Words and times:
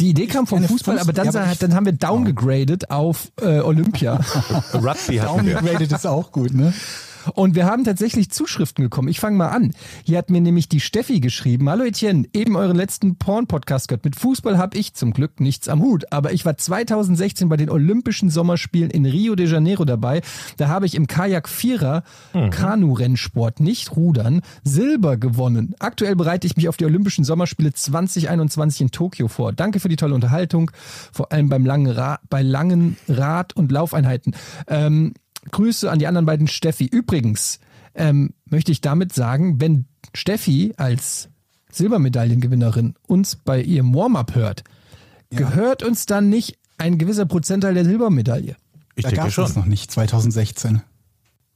Die 0.00 0.08
Idee 0.08 0.26
kam 0.26 0.46
vom 0.46 0.58
keine 0.58 0.68
Fußball, 0.68 0.98
aber 0.98 1.12
dann, 1.12 1.26
Fußball, 1.26 1.42
ja, 1.44 1.50
aber 1.50 1.56
dann 1.58 1.74
haben 1.74 1.84
wir 1.86 1.92
downgegradet 1.92 2.90
auf 2.90 3.30
äh, 3.42 3.60
Olympia. 3.60 4.14
Rugby 4.74 5.16
hatten 5.18 5.46
wir. 5.46 5.54
Downgraded 5.56 5.92
ist 5.92 6.06
auch 6.06 6.32
gut, 6.32 6.54
ne? 6.54 6.72
Und 7.34 7.54
wir 7.54 7.66
haben 7.66 7.84
tatsächlich 7.84 8.30
Zuschriften 8.30 8.84
bekommen. 8.84 9.08
Ich 9.08 9.20
fange 9.20 9.36
mal 9.36 9.48
an. 9.48 9.72
Hier 10.04 10.18
hat 10.18 10.30
mir 10.30 10.40
nämlich 10.40 10.68
die 10.68 10.80
Steffi 10.80 11.20
geschrieben. 11.20 11.68
Hallo 11.68 11.84
Etienne, 11.84 12.26
eben 12.32 12.56
euren 12.56 12.76
letzten 12.76 13.16
Porn-Podcast 13.16 13.88
gehört. 13.88 14.04
Mit 14.04 14.16
Fußball 14.16 14.58
habe 14.58 14.76
ich 14.76 14.94
zum 14.94 15.12
Glück 15.12 15.40
nichts 15.40 15.68
am 15.68 15.82
Hut. 15.82 16.12
Aber 16.12 16.32
ich 16.32 16.44
war 16.44 16.56
2016 16.56 17.48
bei 17.48 17.56
den 17.56 17.70
Olympischen 17.70 18.30
Sommerspielen 18.30 18.90
in 18.90 19.06
Rio 19.06 19.34
de 19.34 19.46
Janeiro 19.46 19.84
dabei. 19.84 20.22
Da 20.56 20.68
habe 20.68 20.86
ich 20.86 20.94
im 20.94 21.06
Kajak-Vierer 21.06 22.02
Kanu-Rennsport, 22.50 23.60
nicht 23.60 23.96
Rudern, 23.96 24.42
Silber 24.64 25.16
gewonnen. 25.16 25.74
Aktuell 25.78 26.16
bereite 26.16 26.46
ich 26.46 26.56
mich 26.56 26.68
auf 26.68 26.76
die 26.76 26.84
Olympischen 26.84 27.24
Sommerspiele 27.24 27.72
2021 27.72 28.80
in 28.80 28.90
Tokio 28.90 29.28
vor. 29.28 29.52
Danke 29.52 29.80
für 29.80 29.88
die 29.88 29.96
tolle 29.96 30.14
Unterhaltung, 30.14 30.70
vor 31.12 31.32
allem 31.32 31.48
beim 31.48 31.66
langen 31.66 31.90
Ra 31.90 32.18
bei 32.28 32.42
langen 32.42 32.96
Rad- 33.08 33.54
und 33.56 33.72
Laufeinheiten. 33.72 34.34
Ähm, 34.68 35.14
Grüße 35.50 35.90
an 35.90 35.98
die 35.98 36.06
anderen 36.06 36.26
beiden 36.26 36.46
Steffi. 36.46 36.84
Übrigens 36.86 37.58
ähm, 37.94 38.32
möchte 38.48 38.72
ich 38.72 38.80
damit 38.80 39.12
sagen, 39.12 39.60
wenn 39.60 39.86
Steffi 40.14 40.72
als 40.76 41.28
Silbermedaillengewinnerin 41.70 42.94
uns 43.06 43.36
bei 43.36 43.60
ihrem 43.62 43.94
Warm-up 43.94 44.34
hört, 44.34 44.64
gehört 45.30 45.82
uns 45.82 46.06
dann 46.06 46.28
nicht 46.28 46.58
ein 46.78 46.98
gewisser 46.98 47.26
Prozentteil 47.26 47.74
der 47.74 47.84
Silbermedaille. 47.84 48.56
Ich 48.94 49.04
Da 49.04 49.10
gab 49.10 49.14
denke 49.16 49.28
es 49.28 49.34
schon. 49.34 49.44
das 49.44 49.56
noch 49.56 49.66
nicht, 49.66 49.90
2016. 49.90 50.82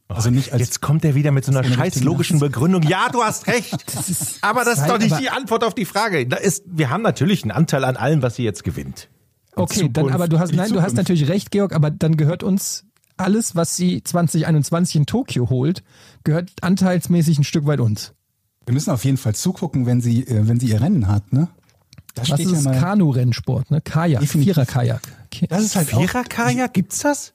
Also 0.09 0.31
nicht 0.31 0.53
als 0.53 0.61
Jetzt 0.63 0.81
kommt 0.81 1.05
er 1.05 1.15
wieder 1.17 1.33
mit 1.33 1.45
so 1.45 1.51
einer 1.51 1.61
eine 1.61 1.75
scheiß 1.75 2.03
logischen. 2.05 2.39
Begründung. 2.39 2.83
Ja, 2.85 3.09
du 3.11 3.23
hast 3.25 3.49
recht. 3.49 3.75
aber 4.41 4.65
das 4.65 4.79
ist 4.79 4.89
doch 4.89 4.99
nicht 4.99 5.19
die 5.19 5.31
Antwort 5.31 5.65
auf 5.65 5.75
die 5.75 5.85
Frage. 5.85 6.27
Da 6.27 6.37
ist, 6.37 6.63
wir 6.67 6.91
haben 6.91 7.03
natürlich 7.03 7.43
einen 7.43 7.51
Anteil 7.51 7.85
an 7.85 7.97
allem, 7.97 8.23
was 8.23 8.37
sie 8.37 8.45
jetzt 8.45 8.63
gewinnt. 8.63 9.09
In 9.57 9.63
Okay, 9.63 9.81
dann 9.93 10.05
Zukunft- 10.05 10.15
aber 10.15 10.29
du 10.29 10.39
hast 10.39 10.53
nein, 10.55 10.71
du 10.71 10.77
hast 10.81 10.91
Zukunft. 10.91 10.97
natürlich 10.97 11.29
recht, 11.29 11.51
Georg, 11.51 11.75
aber 11.75 11.91
dann 11.91 12.17
gehört 12.17 12.43
uns 12.45 12.86
alles, 13.17 13.57
was 13.57 13.77
sie 13.77 14.03
2021 14.03 14.97
in 14.97 15.07
Tokio 15.07 15.49
holt, 15.51 15.83
gehört 16.25 16.51
anteilsmäßig 16.63 17.39
ein 17.39 17.45
Stück 17.45 17.67
weit 17.67 17.81
uns. 17.81 18.13
Wir 18.67 18.75
müssen 18.75 18.91
auf 18.91 19.05
jeden 19.05 19.17
Fall 19.17 19.35
zugucken, 19.35 19.87
wenn 19.87 20.01
sie, 20.01 20.27
äh, 20.27 20.49
wenn 20.49 20.59
sie 20.59 20.69
ihr 20.69 20.81
Rennen 20.81 21.09
hat, 21.09 21.33
ne? 21.33 21.49
Da 22.15 22.23
Was 22.23 22.29
steht 22.29 22.51
ist 22.51 22.65
ja. 22.65 22.73
Kanu-Rennsport, 22.73 23.71
ne? 23.71 23.81
Kajak. 23.81 24.25
Vierer-Kajak. 24.25 25.03
Das 25.49 25.63
ist 25.63 25.77
halt 25.77 25.93
auch, 25.93 26.01
Vierer-Kajak, 26.01 26.73
gibt's 26.73 27.01
das? 27.01 27.35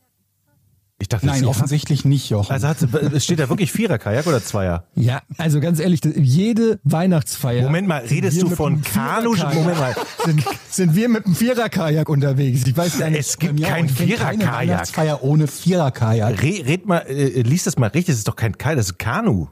Ich 1.02 1.10
dachte, 1.10 1.26
Nein, 1.26 1.46
offensichtlich 1.46 2.06
nicht, 2.06 2.30
Jochen. 2.30 2.52
Also 2.54 2.68
hat, 2.68 2.78
es 2.84 3.24
steht 3.24 3.40
da 3.40 3.50
wirklich 3.50 3.72
Vierer-Kajak 3.72 4.28
oder 4.28 4.44
Zweier? 4.44 4.86
Ja, 4.94 5.24
also 5.40 5.60
ganz 5.60 5.80
ehrlich, 5.80 6.02
jede 6.16 6.80
Weihnachtsfeier. 6.84 7.64
Moment 7.64 7.88
mal, 7.88 8.04
redest 8.06 8.40
du 8.40 8.50
von 8.52 8.84
Kanu? 8.84 9.36
Moment 9.36 9.80
mal. 9.80 9.96
Sind, 10.24 10.44
sind 10.70 10.96
wir 10.96 11.10
mit 11.10 11.26
einem 11.26 11.34
Vierer-Kajak 11.34 12.08
unterwegs? 12.08 12.68
Ich 12.68 12.78
weiß 12.78 13.00
gar 13.00 13.10
nicht. 13.10 13.20
Es 13.22 13.40
gibt 13.40 13.60
Ja, 13.60 13.70
kein 13.70 13.90
Vierer-Kajak. 13.90 14.54
Weihnachtsfeier 14.54 15.24
ohne 15.24 15.48
Vierer-Kajak. 15.48 16.40
Re, 16.44 16.64
red 16.68 16.86
mal, 16.86 17.00
äh, 17.08 17.42
lies 17.42 17.64
das 17.64 17.80
mal 17.80 17.88
richtig, 17.88 18.14
das 18.14 18.18
ist 18.18 18.28
doch 18.28 18.36
kein 18.36 18.56
Kajak, 18.56 18.78
das 18.78 18.86
ist 18.92 19.00
Kanu. 19.00 19.48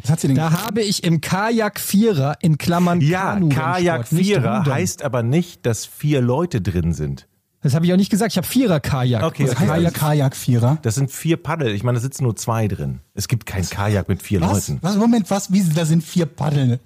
Was 0.00 0.10
hat 0.12 0.20
sie 0.20 0.28
denn 0.28 0.36
Da 0.36 0.64
habe 0.64 0.82
ich 0.82 1.02
im 1.02 1.20
Kajak 1.20 1.80
Vierer 1.80 2.36
in 2.40 2.56
Klammern 2.56 3.00
Ja, 3.00 3.32
Kanu 3.32 3.48
Kajak 3.48 4.06
Vierer 4.06 4.64
heißt 4.64 5.02
aber 5.02 5.24
nicht, 5.24 5.66
dass 5.66 5.86
vier 5.86 6.20
Leute 6.20 6.60
drin 6.60 6.92
sind. 6.92 7.26
Das 7.62 7.74
habe 7.74 7.84
ich 7.84 7.92
auch 7.92 7.96
nicht 7.96 8.10
gesagt. 8.10 8.32
Ich 8.32 8.38
habe 8.38 8.46
Vierer-Kajak. 8.46 9.22
Okay, 9.22 9.44
Was 9.44 9.50
okay. 9.50 9.60
heißt 9.60 9.68
Kajak 9.68 9.94
Kajak, 9.94 10.32
Kajak-Vierer? 10.32 10.78
Das 10.82 10.94
sind 10.94 11.10
vier 11.10 11.36
Paddel. 11.36 11.74
Ich 11.74 11.82
meine, 11.82 11.98
da 11.98 12.02
sitzen 12.02 12.24
nur 12.24 12.34
zwei 12.36 12.68
drin. 12.68 13.00
Es 13.14 13.28
gibt 13.28 13.44
kein 13.44 13.68
Kajak 13.68 14.08
mit 14.08 14.22
vier 14.22 14.40
Was? 14.40 14.68
Leuten. 14.68 14.78
was? 14.82 14.96
Moment, 14.96 15.30
was? 15.30 15.52
Wie, 15.52 15.62
da 15.62 15.84
sind 15.84 16.02
vier 16.02 16.26
Paddeln. 16.26 16.78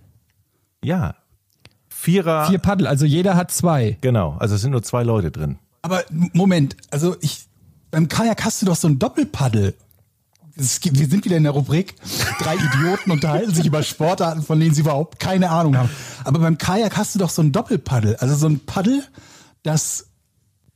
Ja. 0.83 1.15
Vierer. 1.89 2.49
Vier 2.49 2.59
Paddel, 2.59 2.87
also 2.87 3.07
jeder 3.07 3.37
hat 3.37 3.51
zwei. 3.53 3.99
Genau, 4.01 4.37
also 4.39 4.57
es 4.57 4.61
sind 4.63 4.73
nur 4.73 4.83
zwei 4.83 5.05
Leute 5.05 5.31
drin. 5.31 5.59
Aber 5.83 6.03
Moment, 6.11 6.77
also 6.91 7.17
ich, 7.21 7.47
beim 7.91 8.09
Kajak 8.09 8.45
hast 8.45 8.61
du 8.61 8.67
doch 8.67 8.77
so 8.77 8.89
ein 8.89 8.99
Doppelpaddel. 8.99 9.75
Es 10.57 10.81
gibt, 10.81 10.99
wir 10.99 11.07
sind 11.09 11.25
wieder 11.25 11.37
in 11.37 11.43
der 11.45 11.53
Rubrik, 11.53 11.95
drei 12.41 12.55
Idioten 12.55 13.11
unterhalten 13.11 13.53
sich 13.53 13.67
über 13.67 13.83
Sportarten, 13.83 14.43
von 14.43 14.61
denen 14.61 14.73
sie 14.75 14.83
überhaupt 14.83 15.19
keine 15.19 15.51
Ahnung 15.51 15.77
haben. 15.77 15.91
Aber 16.25 16.39
beim 16.39 16.59
Kajak 16.59 16.97
hast 16.97 17.15
du 17.15 17.19
doch 17.19 17.31
so 17.31 17.43
ein 17.43 17.53
Doppelpaddel, 17.53 18.17
also 18.17 18.35
so 18.37 18.49
ein 18.49 18.61
Paddel, 18.61 19.03
das 19.63 20.07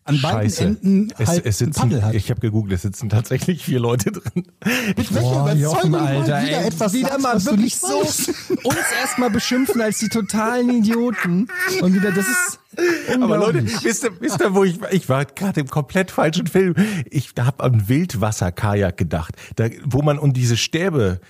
an 0.09 0.21
beiden 0.21 0.51
Scheiße. 0.51 0.65
Enden 0.65 1.13
es, 1.19 1.29
halt 1.29 1.47
es 1.47 1.61
ein 1.61 1.67
sitzen, 1.67 1.81
Paddel 1.81 2.05
hat. 2.05 2.15
Ich 2.15 2.31
habe 2.31 2.41
gegoogelt, 2.41 2.73
es 2.73 2.83
sitzen 2.83 3.09
tatsächlich 3.09 3.65
vier 3.65 3.81
Leute 3.81 4.11
drin. 4.13 4.47
Mit 4.97 5.15
welcher 5.15 5.53
Überzeugung 5.53 5.95
Alter, 5.95 6.23
wieder 6.23 6.39
ey, 6.39 6.67
etwas 6.67 6.93
wieder 6.95 7.09
sagst, 7.09 7.23
mal 7.23 7.35
was 7.37 7.45
du 7.45 7.51
wirklich 7.51 7.65
nicht 7.65 7.81
so 7.81 7.99
uns 7.99 8.93
erstmal 9.01 9.31
beschimpfen 9.31 9.81
als 9.81 9.99
die 9.99 10.09
totalen 10.09 10.71
Idioten 10.71 11.49
und 11.81 11.95
wieder 11.95 12.13
das 12.13 12.27
ist 12.27 12.59
Aber 13.21 13.39
Leute, 13.39 13.65
wisst 13.83 14.05
ihr, 14.05 14.21
wisst 14.21 14.41
ihr 14.41 14.55
wo 14.55 14.65
ich 14.65 14.81
war? 14.81 14.93
Ich 14.93 15.09
war 15.09 15.25
gerade 15.25 15.61
im 15.61 15.69
komplett 15.69 16.11
falschen 16.11 16.47
Film. 16.47 16.75
Ich 17.11 17.35
habe 17.39 17.63
an 17.63 17.89
Wildwasser-Kajak 17.89 18.97
gedacht, 18.97 19.35
da, 19.57 19.69
wo 19.85 20.03
man 20.03 20.19
um 20.19 20.33
diese 20.33 20.57
Stäbe 20.57 21.21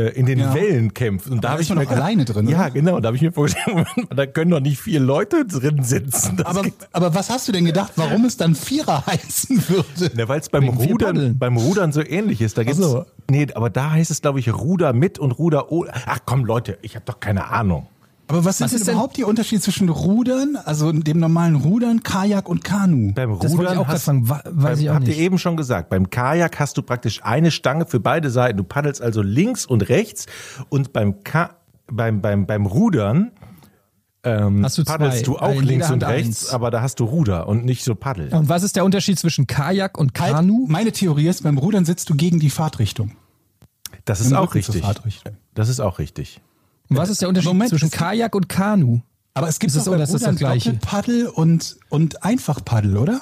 in 0.00 0.26
den 0.26 0.38
Ja. 0.40 0.54
Wellen 0.54 0.92
kämpft. 0.92 1.28
Und 1.28 1.36
da 1.36 1.40
da 1.42 1.48
habe 1.52 1.62
ist 1.62 1.70
ich 1.70 1.74
mir 1.76 1.88
alleine 1.88 2.24
drin, 2.24 2.48
Ja, 2.48 2.62
oder? 2.62 2.70
genau. 2.70 3.00
Da 3.00 3.06
habe 3.08 3.16
ich 3.16 3.22
mir 3.22 3.32
vorgestellt, 3.32 3.86
da 4.16 4.26
können 4.26 4.50
doch 4.50 4.60
nicht 4.60 4.80
vier 4.80 5.00
Leute 5.00 5.44
drin 5.44 5.82
sitzen. 5.82 6.36
Das 6.36 6.46
Aber, 6.46 6.62
geht- 6.62 6.74
aber 6.92 7.14
was 7.14 7.30
hast 7.30 7.46
du 7.48 7.52
denn 7.52 7.64
gedacht, 7.64 7.92
warum 7.96 8.24
es 8.24 8.36
dann 8.36 8.54
Vierer 8.54 9.06
heißen 9.06 9.68
würde? 9.68 10.10
Na, 10.16 10.28
weil 10.28 10.40
es 10.40 10.48
beim 10.48 10.64
Wegen 10.64 10.76
Rudern, 10.92 11.38
beim 11.38 11.56
Rudern 11.56 11.92
so 11.92 12.02
ähnlich 12.02 12.40
ist. 12.40 12.58
Da 12.58 12.64
gibt's, 12.64 12.78
so. 12.80 13.04
nee, 13.30 13.46
aber 13.54 13.70
da 13.70 13.92
heißt 13.92 14.10
es, 14.10 14.20
glaube 14.20 14.40
ich, 14.40 14.52
Ruder 14.52 14.92
mit 14.92 15.18
und 15.18 15.32
Ruder 15.32 15.70
ohne. 15.70 15.90
Ach 16.06 16.18
komm, 16.24 16.44
Leute, 16.44 16.78
ich 16.82 16.96
habe 16.96 17.04
doch 17.06 17.20
keine 17.20 17.48
Ahnung. 17.50 17.86
Aber 18.26 18.44
was 18.44 18.58
sind 18.58 18.64
Was 18.64 18.70
denn 18.72 18.80
ist 18.80 18.86
denn- 18.88 18.94
überhaupt 18.94 19.16
die 19.16 19.24
Unterschiede 19.24 19.60
zwischen 19.60 19.88
Rudern, 19.90 20.56
also 20.64 20.90
dem 20.92 21.18
normalen 21.18 21.56
Rudern, 21.56 22.02
Kajak 22.02 22.48
und 22.48 22.64
Kanu? 22.64 23.12
Beim 23.14 23.38
Das 23.38 23.56
wollte 23.56 23.74
ich 23.74 23.86
hast- 23.86 24.04
fragen, 24.04 24.28
wa- 24.28 24.42
weiß 24.44 24.52
beim, 24.76 24.78
ich 24.80 24.90
auch 24.90 24.94
habt 24.94 25.06
nicht. 25.06 25.18
ihr 25.18 25.22
eben 25.24 25.38
schon 25.38 25.56
gesagt, 25.56 25.90
beim 25.90 26.08
Kajak 26.08 26.58
hast 26.58 26.76
du 26.78 26.82
praktisch 26.82 27.22
eine 27.22 27.50
Stange 27.50 27.84
für 27.86 28.00
beide 28.00 28.30
Seiten. 28.30 28.56
Du 28.56 28.64
paddelst 28.64 29.02
also 29.02 29.20
links 29.22 29.66
und 29.66 29.88
rechts 29.88 30.26
und 30.70 30.92
beim 30.92 31.22
Ka 31.22 31.50
beim, 31.86 32.22
beim, 32.22 32.46
beim 32.46 32.64
Rudern 32.64 33.32
ähm, 34.26 34.64
Hast 34.64 34.78
du 34.78 34.84
zwei, 34.84 34.96
paddelst 34.96 35.26
du 35.26 35.36
auch 35.36 35.60
links 35.60 35.90
und 35.90 36.02
rechts, 36.02 36.44
eins. 36.46 36.50
aber 36.50 36.70
da 36.70 36.80
hast 36.80 36.98
du 37.00 37.04
Ruder 37.04 37.46
und 37.46 37.66
nicht 37.66 37.84
so 37.84 37.94
Paddel. 37.94 38.32
Und 38.32 38.48
was 38.48 38.62
ist 38.62 38.74
der 38.74 38.86
Unterschied 38.86 39.18
zwischen 39.18 39.46
Kajak 39.46 39.98
und 39.98 40.18
Halt, 40.18 40.32
Kanu? 40.32 40.64
meine 40.66 40.92
Theorie 40.92 41.28
ist, 41.28 41.42
beim 41.42 41.58
Rudern 41.58 41.84
sitzt 41.84 42.08
du 42.08 42.14
gegen 42.14 42.40
die 42.40 42.48
Fahrtrichtung. 42.48 43.12
Das 44.06 44.20
ist 44.22 44.30
Im 44.30 44.38
auch 44.38 44.44
Rücken 44.44 44.52
richtig. 44.58 44.80
Fahrtrichtung. 44.82 45.34
Das 45.54 45.68
ist 45.68 45.80
auch 45.80 45.98
richtig. 45.98 46.40
Und 46.90 46.96
was 46.96 47.08
ist 47.10 47.20
der 47.22 47.28
Unterschied 47.28 47.48
Moment, 47.48 47.70
zwischen 47.70 47.90
Kajak 47.90 48.34
und 48.34 48.48
Kanu? 48.48 49.00
Aber 49.34 49.48
es 49.48 49.58
gibt 49.58 49.70
Ist 49.72 49.76
es 49.76 49.80
doch 49.80 49.86
so, 49.86 49.90
beim 49.92 50.00
dass 50.00 50.12
das 50.12 50.20
Rudern 50.22 50.34
das 50.34 50.38
Gleiche? 50.40 50.72
Doppelpaddel 50.74 51.26
und, 51.28 51.76
und 51.88 52.22
Einfachpaddel, 52.22 52.96
oder? 52.96 53.20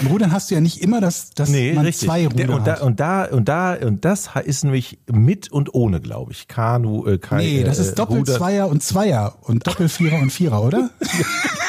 Im 0.00 0.06
Rudern 0.06 0.32
hast 0.32 0.50
du 0.50 0.54
ja 0.54 0.60
nicht 0.62 0.80
immer 0.80 1.00
das, 1.02 1.30
dass 1.30 1.50
Nee, 1.50 1.74
man 1.74 1.84
richtig. 1.84 2.08
zwei 2.08 2.26
Der- 2.26 2.46
Ruder 2.48 2.56
und, 2.56 2.66
da, 2.66 2.72
hat. 2.76 2.82
und 2.82 2.98
da 3.00 3.24
und 3.26 3.48
da 3.48 3.74
und 3.74 4.04
das 4.06 4.30
ist 4.44 4.64
nämlich 4.64 4.98
mit 5.10 5.52
und 5.52 5.74
ohne, 5.74 6.00
glaube 6.00 6.32
ich. 6.32 6.48
Kanu, 6.48 7.06
äh, 7.06 7.18
Kai, 7.18 7.36
Nee, 7.38 7.64
das 7.64 7.78
äh, 7.78 7.82
ist 7.82 7.98
Doppel 7.98 8.18
Ruder- 8.20 8.36
Zweier 8.38 8.68
und 8.68 8.82
Zweier 8.82 9.36
und 9.42 9.66
Doppel 9.66 9.90
Vierer 9.90 10.18
und 10.20 10.30
Vierer, 10.30 10.62
oder? 10.64 10.88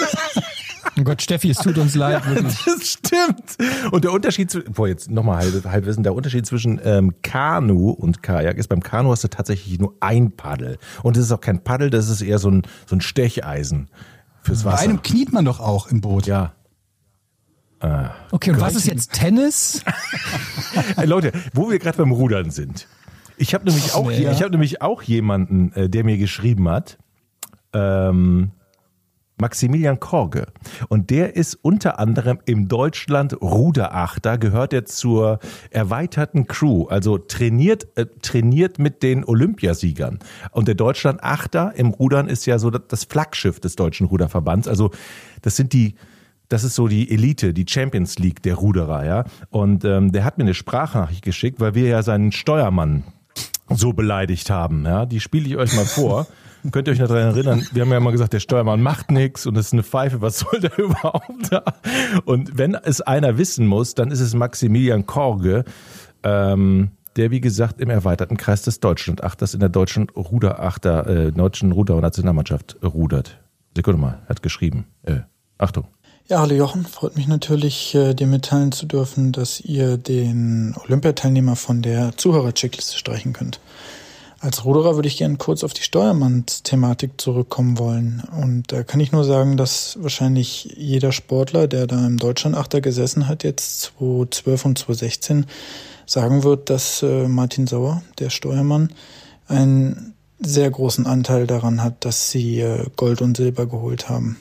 Oh 0.99 1.03
Gott, 1.03 1.21
Steffi, 1.21 1.49
es 1.49 1.57
tut 1.57 1.77
uns 1.77 1.95
leid, 1.95 2.25
wirklich. 2.29 2.57
Das 2.65 2.87
stimmt. 2.87 3.57
Und 3.91 4.03
der 4.03 4.11
Unterschied, 4.11 4.51
zu- 4.51 4.61
boah, 4.63 4.87
jetzt 4.87 5.09
nochmal 5.09 5.37
halb, 5.43 5.65
Halbwissen, 5.65 6.03
der 6.03 6.13
Unterschied 6.13 6.45
zwischen 6.45 6.79
ähm, 6.83 7.15
Kanu 7.23 7.89
und 7.89 8.21
Kajak 8.21 8.57
ist, 8.57 8.67
beim 8.67 8.81
Kanu 8.83 9.11
hast 9.11 9.23
du 9.23 9.27
tatsächlich 9.27 9.79
nur 9.79 9.95
ein 10.01 10.31
Paddel. 10.31 10.77
Und 11.01 11.17
das 11.17 11.25
ist 11.25 11.31
auch 11.31 11.41
kein 11.41 11.63
Paddel, 11.63 11.89
das 11.89 12.09
ist 12.09 12.21
eher 12.21 12.37
so 12.39 12.49
ein, 12.51 12.61
so 12.85 12.95
ein 12.95 13.01
Stecheisen 13.01 13.89
fürs 14.43 14.63
Bei 14.63 14.73
Wasser. 14.73 14.83
einem 14.83 15.01
kniet 15.01 15.33
man 15.33 15.45
doch 15.45 15.59
auch 15.59 15.87
im 15.87 16.01
Boot. 16.01 16.27
ja. 16.27 16.53
Okay, 18.31 18.51
und 18.51 18.61
was 18.61 18.75
ist 18.75 18.87
jetzt 18.87 19.11
Tennis? 19.11 19.83
Hey, 20.95 21.05
Leute, 21.05 21.33
wo 21.53 21.69
wir 21.69 21.79
gerade 21.79 21.97
beim 21.97 22.11
Rudern 22.13 22.49
sind. 22.49 22.87
Ich 23.35 23.53
habe 23.53 23.65
nämlich 23.65 23.93
auch, 23.93 24.09
ich 24.09 24.41
habe 24.41 24.51
nämlich 24.51 24.81
auch 24.81 25.01
jemanden, 25.01 25.73
äh, 25.73 25.89
der 25.89 26.05
mir 26.05 26.17
geschrieben 26.17 26.69
hat, 26.69 26.97
ähm, 27.73 28.51
Maximilian 29.37 29.99
Korge. 29.99 30.45
Und 30.89 31.09
der 31.09 31.35
ist 31.35 31.55
unter 31.61 31.99
anderem 31.99 32.39
im 32.45 32.67
Deutschland 32.67 33.33
Ruderachter, 33.41 34.37
gehört 34.37 34.73
er 34.73 34.85
zur 34.85 35.39
erweiterten 35.71 36.47
Crew, 36.47 36.85
also 36.87 37.17
trainiert, 37.17 37.87
äh, 37.97 38.05
trainiert 38.21 38.79
mit 38.79 39.01
den 39.03 39.25
Olympiasiegern. 39.25 40.19
Und 40.51 40.67
der 40.67 40.75
Deutschland 40.75 41.23
Achter 41.23 41.73
im 41.75 41.87
Rudern 41.89 42.27
ist 42.27 42.45
ja 42.45 42.59
so 42.59 42.69
das- 42.69 42.83
das 42.87 43.03
Flaggschiff 43.05 43.59
des 43.59 43.75
Deutschen 43.75 44.07
Ruderverbands. 44.07 44.67
Also 44.67 44.91
das 45.41 45.55
sind 45.55 45.73
die, 45.73 45.95
das 46.49 46.63
ist 46.63 46.75
so 46.75 46.87
die 46.87 47.09
Elite, 47.11 47.53
die 47.53 47.65
Champions 47.67 48.19
League 48.19 48.43
der 48.43 48.55
Ruderer, 48.55 49.05
ja. 49.05 49.25
Und 49.49 49.83
ähm, 49.85 50.11
der 50.11 50.23
hat 50.25 50.37
mir 50.37 50.43
eine 50.43 50.53
Sprachnachricht 50.53 51.23
geschickt, 51.23 51.59
weil 51.59 51.73
wir 51.73 51.87
ja 51.87 52.03
seinen 52.03 52.31
Steuermann 52.31 53.03
so 53.69 53.93
beleidigt 53.93 54.49
haben. 54.51 54.85
Ja, 54.85 55.05
die 55.07 55.19
spiele 55.19 55.47
ich 55.47 55.57
euch 55.57 55.75
mal 55.75 55.85
vor. 55.85 56.27
Könnt 56.71 56.87
ihr 56.87 56.93
euch 56.93 56.99
noch 56.99 57.07
daran 57.07 57.35
erinnern? 57.35 57.67
Wir 57.71 57.81
haben 57.81 57.91
ja 57.91 57.97
immer 57.97 58.11
gesagt, 58.11 58.33
der 58.33 58.39
Steuermann 58.39 58.81
macht 58.81 59.11
nichts 59.11 59.45
und 59.45 59.55
das 59.55 59.67
ist 59.67 59.73
eine 59.73 59.83
Pfeife. 59.83 60.21
Was 60.21 60.39
soll 60.39 60.59
der 60.59 60.77
überhaupt 60.77 61.51
da? 61.51 61.63
Und 62.25 62.57
wenn 62.57 62.75
es 62.75 63.01
einer 63.01 63.37
wissen 63.37 63.67
muss, 63.67 63.95
dann 63.95 64.11
ist 64.11 64.21
es 64.21 64.33
Maximilian 64.33 65.05
Korge, 65.05 65.65
ähm, 66.23 66.91
der 67.15 67.31
wie 67.31 67.41
gesagt 67.41 67.81
im 67.81 67.89
erweiterten 67.89 68.37
Kreis 68.37 68.61
des 68.61 68.79
Deutschlandachters 68.79 69.53
in 69.53 69.59
der 69.59 69.69
deutschen 69.69 70.09
Ruderachter, 70.09 71.07
äh, 71.07 71.31
deutschen 71.31 71.71
Ruder-Nationalmannschaft 71.71 72.77
rudert. 72.83 73.39
Sekunde 73.75 73.99
mal, 73.99 74.21
hat 74.27 74.41
geschrieben. 74.41 74.85
Äh, 75.03 75.21
Achtung. 75.57 75.87
Ja, 76.29 76.39
hallo 76.39 76.55
Jochen, 76.55 76.85
freut 76.85 77.17
mich 77.17 77.27
natürlich, 77.27 77.93
äh, 77.95 78.13
dir 78.13 78.27
mitteilen 78.27 78.71
zu 78.71 78.85
dürfen, 78.85 79.33
dass 79.33 79.59
ihr 79.59 79.97
den 79.97 80.73
Olympiateilnehmer 80.85 81.57
von 81.57 81.81
der 81.81 82.15
Zuhörer-Checkliste 82.15 82.97
streichen 82.97 83.33
könnt. 83.33 83.59
Als 84.43 84.65
Ruderer 84.65 84.95
würde 84.95 85.07
ich 85.07 85.15
gerne 85.15 85.37
kurz 85.37 85.63
auf 85.63 85.73
die 85.73 85.83
Steuermannsthematik 85.83 87.11
zurückkommen 87.15 87.79
wollen. 87.79 88.23
Und 88.41 88.73
da 88.73 88.83
kann 88.83 88.99
ich 88.99 89.13
nur 89.13 89.23
sagen, 89.23 89.55
dass 89.55 89.97
wahrscheinlich 90.01 90.75
jeder 90.75 91.13
Sportler, 91.13 91.69
der 91.69 91.87
da 91.87 92.05
im 92.05 92.17
Deutschlandachter 92.17 92.81
gesessen 92.81 93.29
hat, 93.29 93.45
jetzt 93.45 93.93
2012 93.97 94.65
und 94.65 94.77
2016, 94.77 95.45
sagen 96.05 96.43
wird, 96.43 96.69
dass 96.69 97.01
äh, 97.03 97.29
Martin 97.29 97.67
Sauer, 97.67 98.03
der 98.19 98.29
Steuermann, 98.29 98.89
einen 99.47 100.13
sehr 100.41 100.69
großen 100.69 101.07
Anteil 101.07 101.47
daran 101.47 101.81
hat, 101.81 102.03
dass 102.03 102.29
sie 102.29 102.59
äh, 102.59 102.87
Gold 102.97 103.21
und 103.21 103.37
Silber 103.37 103.65
geholt 103.65 104.09
haben. 104.09 104.35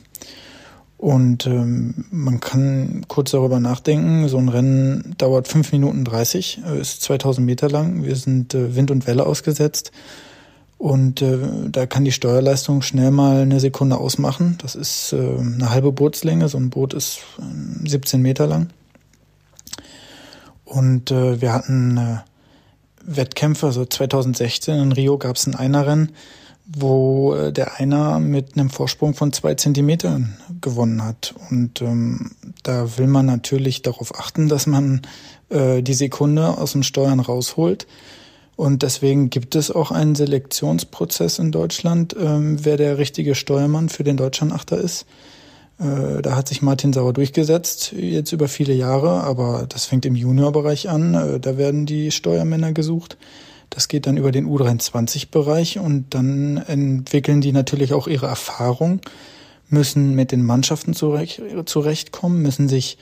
Und 1.02 1.48
ähm, 1.48 2.04
man 2.12 2.38
kann 2.38 3.04
kurz 3.08 3.32
darüber 3.32 3.58
nachdenken. 3.58 4.28
So 4.28 4.38
ein 4.38 4.48
Rennen 4.48 5.16
dauert 5.18 5.48
5 5.48 5.72
Minuten 5.72 6.04
30, 6.04 6.60
äh, 6.64 6.80
ist 6.80 7.02
2000 7.02 7.44
Meter 7.44 7.68
lang. 7.68 8.04
Wir 8.04 8.14
sind 8.14 8.54
äh, 8.54 8.76
Wind 8.76 8.92
und 8.92 9.08
Welle 9.08 9.26
ausgesetzt. 9.26 9.90
Und 10.78 11.20
äh, 11.20 11.38
da 11.68 11.86
kann 11.86 12.04
die 12.04 12.12
Steuerleistung 12.12 12.82
schnell 12.82 13.10
mal 13.10 13.38
eine 13.38 13.58
Sekunde 13.58 13.98
ausmachen. 13.98 14.58
Das 14.62 14.76
ist 14.76 15.12
äh, 15.12 15.16
eine 15.16 15.70
halbe 15.70 15.90
Bootslänge. 15.90 16.48
So 16.48 16.56
ein 16.58 16.70
Boot 16.70 16.94
ist 16.94 17.18
äh, 17.40 17.88
17 17.88 18.22
Meter 18.22 18.46
lang. 18.46 18.68
Und 20.64 21.10
äh, 21.10 21.40
wir 21.40 21.52
hatten 21.52 21.98
äh, 21.98 22.18
Wettkämpfe, 23.04 23.66
also 23.66 23.84
2016 23.84 24.78
in 24.78 24.92
Rio 24.92 25.18
gab 25.18 25.34
es 25.34 25.48
ein 25.48 25.56
Einerrennen, 25.56 26.12
wo 26.66 27.34
äh, 27.34 27.52
der 27.52 27.78
Einer 27.78 28.18
mit 28.20 28.56
einem 28.56 28.70
Vorsprung 28.70 29.14
von 29.14 29.32
zwei 29.32 29.54
Zentimetern 29.54 30.36
gewonnen 30.60 31.04
hat. 31.04 31.34
Und 31.50 31.82
ähm, 31.82 32.32
da 32.62 32.98
will 32.98 33.06
man 33.06 33.26
natürlich 33.26 33.82
darauf 33.82 34.18
achten, 34.18 34.48
dass 34.48 34.66
man 34.66 35.02
äh, 35.48 35.82
die 35.82 35.94
Sekunde 35.94 36.58
aus 36.58 36.72
den 36.72 36.82
Steuern 36.82 37.20
rausholt. 37.20 37.86
Und 38.56 38.82
deswegen 38.82 39.30
gibt 39.30 39.54
es 39.54 39.70
auch 39.70 39.90
einen 39.90 40.14
Selektionsprozess 40.14 41.38
in 41.38 41.52
Deutschland, 41.52 42.14
ähm, 42.18 42.64
wer 42.64 42.76
der 42.76 42.98
richtige 42.98 43.34
Steuermann 43.34 43.88
für 43.88 44.04
den 44.04 44.16
Deutschlandachter 44.16 44.78
ist. 44.78 45.06
Äh, 45.78 46.22
Da 46.22 46.36
hat 46.36 46.48
sich 46.48 46.62
Martin 46.62 46.92
Sauer 46.92 47.12
durchgesetzt, 47.12 47.92
jetzt 47.92 48.32
über 48.32 48.48
viele 48.48 48.74
Jahre, 48.74 49.24
aber 49.24 49.66
das 49.68 49.86
fängt 49.86 50.06
im 50.06 50.14
Juniorbereich 50.14 50.88
an. 50.88 51.14
Äh, 51.14 51.40
Da 51.40 51.56
werden 51.56 51.86
die 51.86 52.10
Steuermänner 52.10 52.72
gesucht. 52.72 53.16
Das 53.74 53.88
geht 53.88 54.06
dann 54.06 54.18
über 54.18 54.32
den 54.32 54.46
U23-Bereich 54.46 55.78
und 55.78 56.10
dann 56.10 56.58
entwickeln 56.58 57.40
die 57.40 57.52
natürlich 57.52 57.94
auch 57.94 58.06
ihre 58.06 58.26
Erfahrung, 58.26 59.00
müssen 59.70 60.14
mit 60.14 60.30
den 60.30 60.44
Mannschaften 60.44 60.92
zurecht, 60.92 61.40
zurechtkommen, 61.64 62.42
müssen 62.42 62.68
sich 62.68 62.98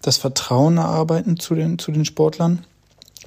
das 0.00 0.16
Vertrauen 0.16 0.78
erarbeiten 0.78 1.38
zu 1.38 1.54
den, 1.54 1.78
zu 1.78 1.92
den 1.92 2.06
Sportlern, 2.06 2.64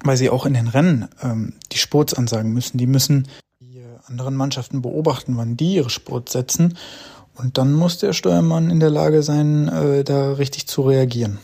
weil 0.03 0.17
sie 0.17 0.31
auch 0.31 0.47
in 0.47 0.55
den 0.55 0.67
Rennen 0.67 1.07
ähm, 1.21 1.53
die 1.71 1.77
Sports 1.77 2.15
ansagen 2.15 2.51
müssen. 2.51 2.79
Die 2.79 2.87
müssen 2.87 3.27
die 3.59 3.83
anderen 4.07 4.35
Mannschaften 4.35 4.81
beobachten, 4.81 5.37
wann 5.37 5.55
die 5.55 5.75
ihre 5.75 5.91
Sport 5.91 6.29
setzen. 6.29 6.79
Und 7.35 7.59
dann 7.59 7.73
muss 7.73 7.99
der 7.99 8.13
Steuermann 8.13 8.71
in 8.71 8.79
der 8.79 8.89
Lage 8.89 9.21
sein, 9.21 9.67
äh, 9.67 10.03
da 10.03 10.33
richtig 10.33 10.67
zu 10.67 10.81
reagieren. 10.81 11.37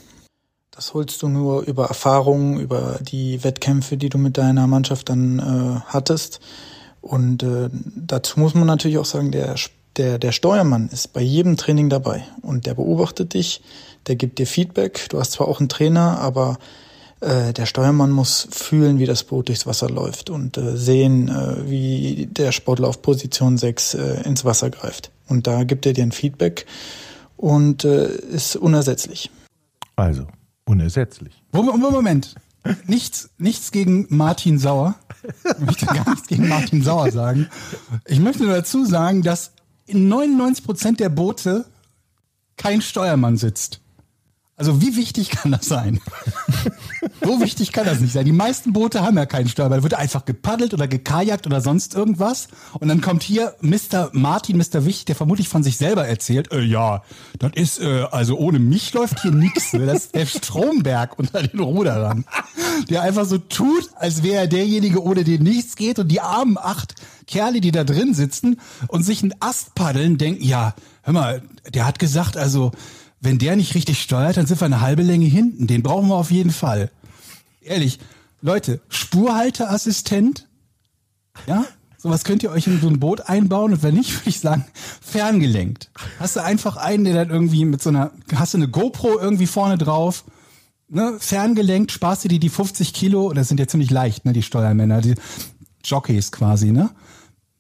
Das 0.76 0.96
holst 0.96 1.22
du 1.22 1.28
nur 1.28 1.62
über 1.62 1.86
Erfahrungen, 1.86 2.60
über 2.60 2.98
die 3.00 3.44
Wettkämpfe, 3.44 3.96
die 3.96 4.10
du 4.10 4.18
mit 4.18 4.38
deiner 4.40 4.66
Mannschaft 4.66 5.10
dann 5.10 5.38
äh, 5.40 5.82
hattest. 5.86 6.40
Und 7.00 7.44
äh, 7.44 7.70
dazu 7.96 8.40
muss 8.40 8.56
man 8.56 8.66
natürlich 8.66 8.98
auch 8.98 9.06
sagen, 9.06 9.32
der, 9.32 9.56
der, 9.98 10.18
der 10.18 10.32
Steuermann 10.32 10.90
ist 10.90 11.14
bei 11.14 11.22
jedem 11.22 11.58
Training 11.58 11.90
dabei 11.90 12.24
und 12.42 12.66
der 12.66 12.74
beobachtet 12.74 13.36
dich, 13.36 13.62
der 14.08 14.16
gibt 14.16 14.40
dir 14.40 14.48
Feedback. 14.48 15.08
Du 15.10 15.20
hast 15.20 15.34
zwar 15.34 15.48
auch 15.48 15.60
einen 15.60 15.70
Trainer, 15.70 16.20
aber 16.20 16.58
äh, 17.20 17.54
der 17.54 17.68
Steuermann 17.68 18.10
muss 18.10 18.48
fühlen, 18.50 18.98
wie 18.98 19.06
das 19.06 19.24
Boot 19.24 19.50
durchs 19.50 19.68
Wasser 19.68 19.90
läuft 19.90 20.32
und 20.32 20.58
äh, 20.58 20.76
sehen, 20.76 21.30
äh, 21.30 21.70
wie 21.70 22.28
der 22.32 22.52
Sportler 22.52 22.88
auf 22.88 23.04
Position 23.04 23.60
6 23.60 23.94
äh, 23.94 24.22
ins 24.24 24.44
Wasser 24.44 24.72
greift. 24.72 25.12
Und 25.28 25.46
da 25.46 25.66
gibt 25.66 25.86
er 25.86 25.94
dir 25.94 26.04
ein 26.04 26.12
Feedback 26.12 26.66
und 27.38 27.86
äh, 27.86 28.08
ist 28.08 28.56
unersetzlich. 28.56 29.30
Also, 29.96 30.26
unersetzlich. 30.66 31.44
Moment, 31.52 31.92
Moment. 31.92 32.36
Nichts, 32.88 33.30
nichts 33.38 33.72
gegen 33.72 34.08
Martin 34.10 34.58
Sauer. 34.58 34.96
Ich 35.44 35.60
möchte 35.60 35.86
gar 35.86 36.10
nichts 36.10 36.28
gegen 36.28 36.48
Martin 36.48 36.82
Sauer 36.82 37.12
sagen. 37.12 37.50
Ich 38.08 38.20
möchte 38.20 38.44
nur 38.44 38.54
dazu 38.54 38.86
sagen, 38.86 39.22
dass 39.22 39.52
in 39.86 40.08
99 40.08 40.64
Prozent 40.64 41.00
der 41.00 41.10
Boote 41.10 41.66
kein 42.56 42.82
Steuermann 42.82 43.38
sitzt. 43.38 43.82
Also 44.56 44.82
wie 44.82 44.96
wichtig 44.96 45.30
kann 45.32 45.52
das 45.52 45.66
sein? 45.66 46.00
So 47.24 47.42
wichtig 47.42 47.72
kann 47.72 47.86
das 47.86 48.00
nicht 48.00 48.14
sein. 48.14 48.26
Die 48.26 48.32
meisten 48.32 48.72
Boote 48.72 49.02
haben 49.02 49.18
ja 49.18 49.26
keinen 49.26 49.48
Steuer. 49.48 49.70
Da 49.70 49.82
wird 49.82 49.94
einfach 49.94 50.26
gepaddelt 50.26 50.74
oder 50.74 50.88
gekajakt 50.88 51.48
oder 51.48 51.60
sonst 51.60 51.96
irgendwas. 51.96 52.50
Und 52.80 52.88
dann 52.88 53.02
kommt 53.02 53.24
hier 53.24 53.56
Mr. 53.62 54.10
Martin, 54.14 54.58
Mr. 54.58 54.86
Wicht, 54.86 55.08
der 55.08 55.16
vermutlich 55.16 55.50
von 55.50 55.64
sich 55.64 55.78
selber 55.78 56.08
erzählt, 56.08 56.52
äh, 56.52 56.62
ja, 56.62 57.04
das 57.40 57.52
ist, 57.56 57.82
äh, 57.82 58.06
also 58.12 58.38
ohne 58.38 58.60
mich 58.60 58.94
läuft 58.94 59.22
hier 59.22 59.32
nichts. 59.32 59.72
Das 59.72 60.06
ist 60.06 60.16
der 60.16 60.26
Stromberg 60.26 61.18
unter 61.18 61.42
den 61.42 61.60
Ruderern. 61.60 62.26
Der 62.90 63.02
einfach 63.02 63.26
so 63.26 63.38
tut, 63.38 63.90
als 63.96 64.22
wäre 64.22 64.42
er 64.42 64.48
derjenige, 64.48 65.02
ohne 65.02 65.24
den 65.24 65.44
nichts 65.44 65.76
geht. 65.76 66.00
Und 66.00 66.10
die 66.10 66.22
armen 66.22 66.58
acht 66.58 66.96
Kerle, 67.26 67.62
die 67.62 67.72
da 67.72 67.84
drin 67.84 68.14
sitzen 68.14 68.60
und 68.88 69.04
sich 69.04 69.24
einen 69.24 69.34
Ast 69.40 69.76
paddeln, 69.76 70.18
denken, 70.18 70.44
ja, 70.44 70.76
hör 71.04 71.14
mal, 71.14 71.42
der 71.74 71.86
hat 71.86 72.00
gesagt, 72.00 72.38
also 72.38 72.72
wenn 73.24 73.40
der 73.40 73.56
nicht 73.56 73.74
richtig 73.74 74.02
steuert, 74.02 74.36
dann 74.36 74.46
sind 74.46 74.60
wir 74.60 74.66
eine 74.66 74.82
halbe 74.82 75.02
Länge 75.02 75.26
hinten. 75.26 75.66
Den 75.66 75.82
brauchen 75.82 76.10
wir 76.10 76.16
auf 76.16 76.30
jeden 76.30 76.52
Fall. 76.52 76.92
Ehrlich, 77.62 78.00
Leute, 78.42 78.82
Spurhalteassistent, 78.90 80.50
ja, 81.48 81.64
sowas 81.98 82.26
könnt 82.26 82.44
ihr 82.44 82.52
euch 82.52 82.68
in 82.68 82.82
so 82.82 82.90
ein 82.90 83.00
Boot 83.00 83.30
einbauen 83.30 83.72
und 83.72 83.82
wenn 83.82 83.96
nicht, 83.96 84.14
würde 84.14 84.30
ich 84.30 84.42
sagen, 84.42 84.66
ferngelenkt. 85.02 85.90
Hast 86.20 86.36
du 86.36 86.44
einfach 86.44 86.76
einen, 86.76 87.06
der 87.06 87.14
dann 87.14 87.30
irgendwie 87.30 87.64
mit 87.64 87.82
so 87.82 87.90
einer, 87.90 88.12
hast 88.36 88.54
du 88.54 88.58
eine 88.58 88.68
GoPro 88.68 89.18
irgendwie 89.18 89.48
vorne 89.48 89.78
drauf, 89.78 90.26
ne, 90.90 91.16
ferngelenkt, 91.18 91.94
sparst 91.94 92.26
du 92.26 92.28
dir 92.28 92.42
die 92.42 92.50
50 92.50 92.94
Kilo, 92.94 93.32
das 93.32 93.48
sind 93.48 93.60
ja 93.60 93.68
ziemlich 93.68 93.90
leicht, 93.90 94.26
ne, 94.26 94.34
die 94.34 94.44
Steuermänner, 94.44 95.00
die 95.00 95.16
Jockeys 95.86 96.34
quasi, 96.34 96.72
ne? 96.72 96.90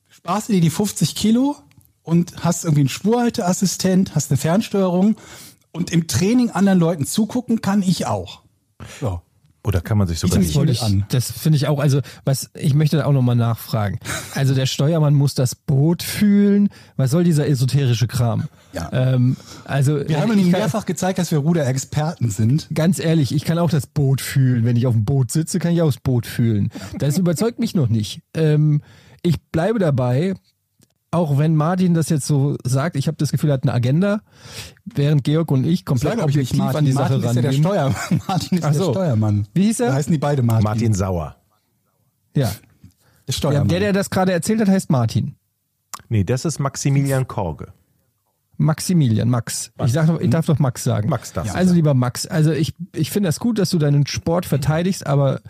Sparst 0.10 0.50
du 0.50 0.54
dir 0.54 0.62
die 0.62 0.70
50 0.70 1.16
Kilo 1.16 1.56
und 2.02 2.44
hast 2.44 2.66
irgendwie 2.66 2.82
einen 2.82 2.90
Spurhalteassistent, 2.90 4.14
hast 4.14 4.30
eine 4.30 4.38
Fernsteuerung 4.38 5.16
und 5.74 5.92
im 5.92 6.08
Training 6.08 6.50
anderen 6.52 6.80
Leuten 6.80 7.06
zugucken 7.06 7.62
kann 7.62 7.82
ich 7.82 8.06
auch. 8.08 8.44
So. 9.02 9.22
Oder 9.66 9.80
kann 9.80 9.98
man 9.98 10.08
sich 10.10 10.20
sogar 10.20 10.42
Ich 10.42 10.60
nicht. 10.60 10.84
an. 10.84 11.06
das 11.08 11.32
finde 11.32 11.56
ich 11.56 11.68
auch, 11.70 11.80
also 11.80 12.02
was, 12.26 12.50
ich 12.54 12.74
möchte 12.74 12.98
da 12.98 13.06
auch 13.06 13.14
nochmal 13.14 13.38
nachfragen. 13.38 13.98
Also 14.36 14.54
der 14.54 14.66
Steuermann 14.66 15.14
muss 15.14 15.36
das 15.36 15.56
Boot 15.56 16.04
fühlen. 16.04 16.68
Was 16.98 17.12
soll 17.12 17.24
dieser 17.24 17.48
esoterische 17.48 18.08
Kram? 18.08 18.50
Ja. 18.74 18.90
Ähm, 18.92 19.38
also 19.64 20.06
Wir 20.06 20.20
haben 20.20 20.34
ich 20.34 20.40
Ihnen 20.40 20.52
kann- 20.52 20.60
mehrfach 20.60 20.86
gezeigt, 20.86 21.18
dass 21.18 21.32
wir 21.32 21.38
Ruderexperten 21.38 22.30
sind. 22.30 22.68
Ganz 22.74 23.00
ehrlich, 23.00 23.34
ich 23.34 23.46
kann 23.46 23.58
auch 23.58 23.70
das 23.70 23.88
Boot 23.88 24.20
fühlen. 24.20 24.66
Wenn 24.66 24.76
ich 24.76 24.86
auf 24.86 24.96
dem 24.96 25.06
Boot 25.06 25.32
sitze, 25.32 25.60
kann 25.60 25.72
ich 25.72 25.82
auch 25.82 25.88
das 25.88 26.02
Boot 26.02 26.26
fühlen. 26.26 26.70
Das 27.00 27.18
überzeugt 27.18 27.60
mich 27.60 27.74
noch 27.74 27.88
nicht. 27.88 28.20
Ähm, 28.36 28.82
ich 29.22 29.42
bleibe 29.44 29.80
dabei, 29.80 30.34
auch 31.14 31.38
wenn 31.38 31.56
Martin 31.56 31.94
das 31.94 32.10
jetzt 32.10 32.26
so 32.26 32.58
sagt, 32.64 32.96
ich 32.96 33.08
habe 33.08 33.18
das 33.18 33.32
Gefühl, 33.32 33.52
er 33.52 33.54
hat 33.54 33.64
eine 33.64 33.74
Agenda, 33.74 34.22
während 34.86 35.24
Georg 35.24 35.52
und 35.52 35.66
ich 35.66 35.86
komplett 35.86 36.14
Sag 36.14 36.20
doch 36.20 36.26
nicht 36.28 36.36
objektiv 36.38 36.62
an 36.62 36.86
die 36.86 36.92
Sache 36.92 37.20
Martin 37.20 37.30
ist 37.30 37.36
ja 37.36 37.42
der 37.42 37.52
rangehen. 37.52 37.64
Steuer 37.64 37.96
Martin 38.28 38.58
ist 38.58 38.64
Ach 38.64 38.72
der 38.72 38.82
so. 38.82 38.92
Steuermann. 38.92 39.48
Wie 39.54 39.64
hieß 39.66 39.80
er? 39.82 39.88
Da 39.90 39.94
heißen 39.94 40.12
die 40.12 40.18
beide 40.18 40.42
Martin. 40.42 40.64
Martin 40.64 40.94
Sauer. 40.94 41.36
ja. 42.36 42.48
Der 42.48 42.52
ja, 43.28 43.34
Steuermann. 43.34 43.68
der, 43.70 43.80
der 43.80 43.94
das 43.94 44.10
gerade 44.10 44.32
erzählt 44.34 44.60
hat, 44.60 44.68
heißt 44.68 44.90
Martin. 44.90 45.36
Nee, 46.10 46.24
das 46.24 46.46
ist 46.46 46.60
Maximilian 46.60 47.28
Korge. 47.28 47.74
Maximilian, 48.58 49.30
Max. 49.30 49.72
Ich, 49.84 49.92
sag, 49.94 50.08
doch- 50.08 50.20
ich 50.22 50.30
darf 50.30 50.46
doch 50.46 50.60
Max 50.60 50.84
sagen. 50.84 51.10
Max 51.10 51.34
darfst 51.34 51.54
du 51.54 51.58
Also 51.58 51.74
lieber 51.74 51.94
Max, 51.94 52.28
also 52.28 52.52
ich, 52.52 52.74
ich 52.96 53.10
finde 53.12 53.28
das 53.30 53.40
gut, 53.40 53.58
dass 53.60 53.70
du 53.72 53.80
deinen 53.80 54.06
Sport 54.06 54.46
verteidigst, 54.46 55.06
aber 55.08 55.42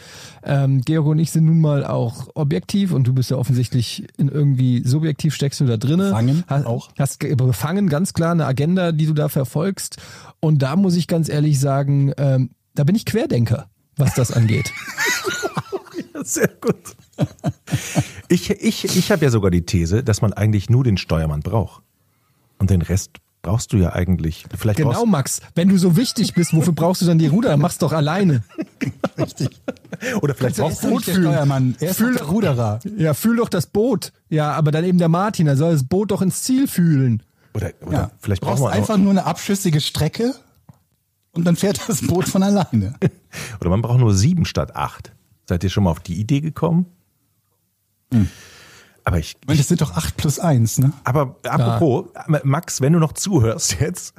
ähm, 0.44 0.82
Georg 0.82 1.06
und 1.08 1.20
ich 1.20 1.32
sind 1.32 1.46
nun 1.46 1.60
mal 1.60 1.86
auch 1.86 2.30
objektiv 2.36 2.92
und 2.94 3.06
du 3.06 3.14
bist 3.14 3.30
ja 3.32 3.38
offensichtlich 3.38 4.08
in 4.18 4.30
irgendwie 4.30 4.82
subjektiv 4.86 5.36
steckst 5.36 5.60
du 5.60 5.66
da 5.66 5.78
drinne. 5.78 6.06
Befangen 6.06 6.44
hast, 6.48 6.66
auch. 6.66 6.90
Hast 6.98 7.20
ge- 7.20 7.36
befangen, 7.36 7.90
ganz 7.90 8.14
klar 8.14 8.32
eine 8.32 8.46
Agenda, 8.46 8.92
die 8.92 9.06
du 9.06 9.14
da 9.14 9.30
verfolgst. 9.30 9.98
Und 10.40 10.62
da 10.62 10.76
muss 10.76 10.96
ich 10.96 11.08
ganz 11.08 11.30
ehrlich 11.30 11.60
sagen, 11.60 12.14
ähm, 12.18 12.52
da 12.76 12.84
bin 12.86 12.96
ich 12.96 13.06
Querdenker, 13.06 13.68
was 13.98 14.14
das 14.16 14.32
angeht. 14.32 14.72
Sehr 16.24 16.48
gut. 16.62 16.76
Ich, 18.30 18.50
ich, 18.50 18.86
ich 18.86 19.12
habe 19.12 19.26
ja 19.26 19.30
sogar 19.32 19.52
die 19.52 19.66
These, 19.66 20.04
dass 20.04 20.22
man 20.22 20.34
eigentlich 20.34 20.70
nur 20.70 20.84
den 20.84 20.98
Steuermann 20.98 21.42
braucht. 21.42 21.84
Und 22.64 22.70
den 22.70 22.82
Rest 22.82 23.18
brauchst 23.42 23.74
du 23.74 23.78
ja 23.78 23.92
eigentlich. 23.92 24.46
Vielleicht 24.58 24.78
genau, 24.78 24.92
brauchst, 24.92 25.06
Max. 25.06 25.42
Wenn 25.54 25.68
du 25.68 25.78
so 25.78 25.98
wichtig 25.98 26.34
bist, 26.34 26.54
wofür 26.54 26.72
brauchst 26.72 27.02
du 27.02 27.06
dann 27.06 27.18
die 27.20 27.28
Ruder? 27.28 27.58
Mach's 27.58 27.78
doch 27.78 27.92
alleine. 27.92 28.42
oder 30.22 30.34
vielleicht 30.34 30.60
er 30.60 30.64
brauchst 30.64 30.82
doch 30.82 30.92
nicht 30.92 31.08
der 31.08 31.16
Steuermann. 31.16 31.76
Er 31.82 31.92
ist 31.92 32.00
doch 32.00 32.10
der 32.10 32.24
Ruderer. 32.24 32.80
Ja, 32.96 33.14
fühl 33.14 33.36
doch 33.36 33.50
das 33.50 33.68
Boot. 33.68 34.14
Ja, 34.30 34.54
aber 34.54 34.72
dann 34.72 34.86
eben 34.86 34.98
der 34.98 35.10
Martin, 35.10 35.46
er 35.48 35.58
soll 35.58 35.74
das 35.74 35.84
Boot 35.84 36.12
doch 36.12 36.22
ins 36.22 36.44
Ziel 36.44 36.70
fühlen. 36.70 37.22
oder, 37.54 37.72
oder 37.86 37.98
Ja. 37.98 38.12
vielleicht 38.22 38.42
brauchst 38.42 38.62
braucht 38.62 38.72
man 38.72 38.80
einfach 38.80 38.94
auch, 38.94 39.00
nur 39.00 39.12
eine 39.12 39.26
abschüssige 39.26 39.82
Strecke 39.82 40.34
und 41.34 41.44
dann 41.44 41.58
fährt 41.58 41.82
das 41.90 42.00
Boot 42.08 42.30
von 42.30 42.44
alleine. 42.44 42.94
oder 43.60 43.70
man 43.70 43.82
braucht 43.82 44.00
nur 44.00 44.14
sieben 44.14 44.46
statt 44.46 44.74
acht. 44.74 45.12
Seid 45.50 45.66
ihr 45.66 45.70
schon 45.70 45.84
mal 45.84 45.92
auf 45.92 46.00
die 46.00 46.16
Idee 46.18 46.40
gekommen? 46.40 46.86
Aber 49.06 49.20
ich, 49.20 49.36
Ich 49.42 49.48
meine, 49.48 49.58
das 49.58 49.68
sind 49.68 49.82
doch 49.82 49.96
acht 49.96 50.16
plus 50.16 50.40
eins, 50.40 50.78
ne? 50.78 50.94
Aber 51.04 51.36
apropos, 51.44 52.06
Max, 52.44 52.80
wenn 52.80 52.94
du 52.94 53.00
noch 53.00 53.12
zuhörst 53.14 53.78
jetzt, 53.82 54.14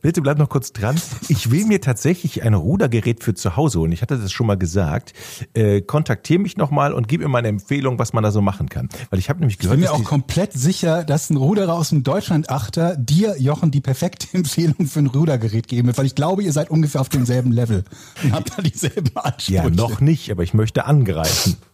bitte 0.00 0.22
bleib 0.22 0.38
noch 0.38 0.48
kurz 0.48 0.72
dran. 0.72 1.00
Ich 1.28 1.50
will 1.50 1.66
mir 1.66 1.80
tatsächlich 1.80 2.42
ein 2.42 2.54
Rudergerät 2.54 3.22
für 3.22 3.34
zu 3.34 3.56
Hause 3.56 3.80
und 3.80 3.92
ich 3.92 4.00
hatte 4.00 4.18
das 4.18 4.32
schon 4.32 4.46
mal 4.46 4.56
gesagt. 4.56 5.12
Äh, 5.54 5.82
kontaktier 5.82 6.38
mich 6.38 6.56
nochmal 6.56 6.94
und 6.94 7.06
gib 7.06 7.20
mir 7.20 7.28
mal 7.28 7.38
eine 7.38 7.48
Empfehlung, 7.48 7.98
was 7.98 8.12
man 8.12 8.22
da 8.22 8.30
so 8.30 8.40
machen 8.40 8.68
kann. 8.68 8.88
Weil 9.10 9.18
ich 9.18 9.28
habe 9.28 9.40
nämlich 9.40 9.56
Ich 9.56 9.68
bin 9.68 9.78
gehört, 9.80 9.98
mir 9.98 10.04
auch 10.04 10.08
komplett 10.08 10.52
sicher, 10.54 11.04
dass 11.04 11.28
ein 11.28 11.36
Ruderer 11.36 11.74
aus 11.74 11.90
dem 11.90 12.02
Deutschland-Achter 12.02 12.96
dir, 12.96 13.36
Jochen, 13.38 13.70
die 13.70 13.80
perfekte 13.80 14.26
Empfehlung 14.32 14.86
für 14.86 15.00
ein 15.00 15.06
Rudergerät 15.06 15.68
geben 15.68 15.88
wird, 15.88 15.98
weil 15.98 16.06
ich 16.06 16.14
glaube, 16.14 16.42
ihr 16.42 16.52
seid 16.52 16.70
ungefähr 16.70 17.02
auf 17.02 17.10
demselben 17.10 17.52
Level 17.52 17.84
und 18.22 18.32
habt 18.32 18.56
da 18.56 18.62
dieselben 18.62 19.14
Ansprüche. 19.16 19.52
ja 19.52 19.68
noch 19.68 20.00
nicht, 20.00 20.30
aber 20.30 20.42
ich 20.42 20.54
möchte 20.54 20.86
angreifen. 20.86 21.56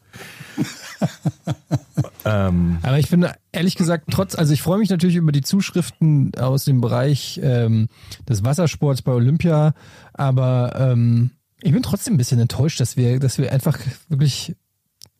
Aber 2.24 2.98
ich 2.98 3.06
finde, 3.06 3.34
ehrlich 3.52 3.76
gesagt, 3.76 4.06
trotz, 4.10 4.34
also 4.34 4.52
ich 4.52 4.62
freue 4.62 4.78
mich 4.78 4.90
natürlich 4.90 5.16
über 5.16 5.32
die 5.32 5.42
Zuschriften 5.42 6.32
aus 6.36 6.64
dem 6.64 6.80
Bereich 6.80 7.40
ähm, 7.42 7.88
des 8.28 8.44
Wassersports 8.44 9.02
bei 9.02 9.12
Olympia, 9.12 9.74
aber 10.12 10.74
ähm, 10.76 11.30
ich 11.62 11.72
bin 11.72 11.82
trotzdem 11.82 12.14
ein 12.14 12.16
bisschen 12.16 12.40
enttäuscht, 12.40 12.80
dass 12.80 12.96
wir, 12.96 13.18
dass 13.20 13.38
wir 13.38 13.52
einfach 13.52 13.78
wirklich, 14.08 14.56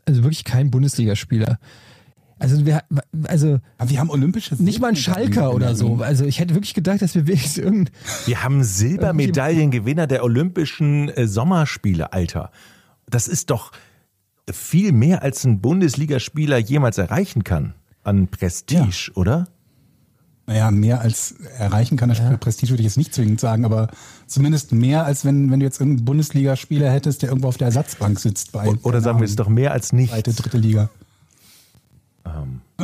also 0.05 0.23
wirklich 0.25 0.45
kein 0.45 0.71
Bundesligaspieler. 0.71 1.59
Also 2.39 2.67
wir, 2.67 2.83
also 3.29 3.61
Aber 3.79 3.91
wir 3.91 3.99
haben 3.99 4.11
olympische 4.11 4.63
nicht 4.63 4.81
mal 4.81 4.89
ein 4.89 4.97
Schalker 4.97 5.55
oder 5.55 5.75
so. 5.75 5.97
Also 6.03 6.27
ich 6.27 6.39
hätte 6.39 6.55
wirklich 6.55 6.75
gedacht, 6.75 7.01
dass 7.01 7.15
wir 7.15 7.27
wenigstens 7.27 7.57
irgendein 7.57 7.95
Wir 8.27 8.43
haben 8.43 8.63
Silbermedaillengewinner 8.63 10.07
der 10.07 10.23
Olympischen 10.23 11.09
äh, 11.09 11.27
Sommerspiele, 11.27 12.13
Alter. 12.13 12.51
Das 13.09 13.27
ist 13.27 13.51
doch 13.51 13.73
viel 14.51 14.93
mehr 14.93 15.23
als 15.23 15.45
ein 15.45 15.61
Bundesligaspieler 15.61 16.59
jemals 16.59 16.99
erreichen 16.99 17.45
kann 17.45 17.75
an 18.05 18.29
Prestige, 18.29 19.11
oder? 19.15 19.49
Naja, 20.47 20.71
mehr 20.71 21.01
als 21.01 21.33
erreichen 21.59 21.97
kann 21.97 22.09
das 22.09 22.19
Spiel 22.19 22.39
Prestige 22.39 22.71
würde 22.71 22.83
ich 22.83 22.87
jetzt 22.87 22.97
nicht 22.97 23.13
zwingend 23.13 23.41
sagen, 23.41 23.65
aber 23.65 23.89
zumindest 24.29 24.71
mehr 24.71 25.05
als 25.05 25.25
wenn, 25.25 25.51
wenn 25.51 25.59
du 25.59 25.67
jetzt 25.67 25.81
irgendeinen 25.81 26.05
Bundesligaspieler 26.05 26.89
hättest, 26.91 27.23
der 27.23 27.31
irgendwo 27.31 27.49
auf 27.49 27.57
der 27.57 27.67
Ersatzbank 27.67 28.21
sitzt 28.21 28.53
bei. 28.53 28.69
Oder 28.83 29.01
sagen 29.01 29.19
wir 29.19 29.25
es 29.25 29.35
doch 29.35 29.49
mehr 29.49 29.73
als 29.73 29.93
nichts. 29.93 30.13
Zweite, 30.13 30.33
dritte 30.33 30.59
Liga. 30.59 30.89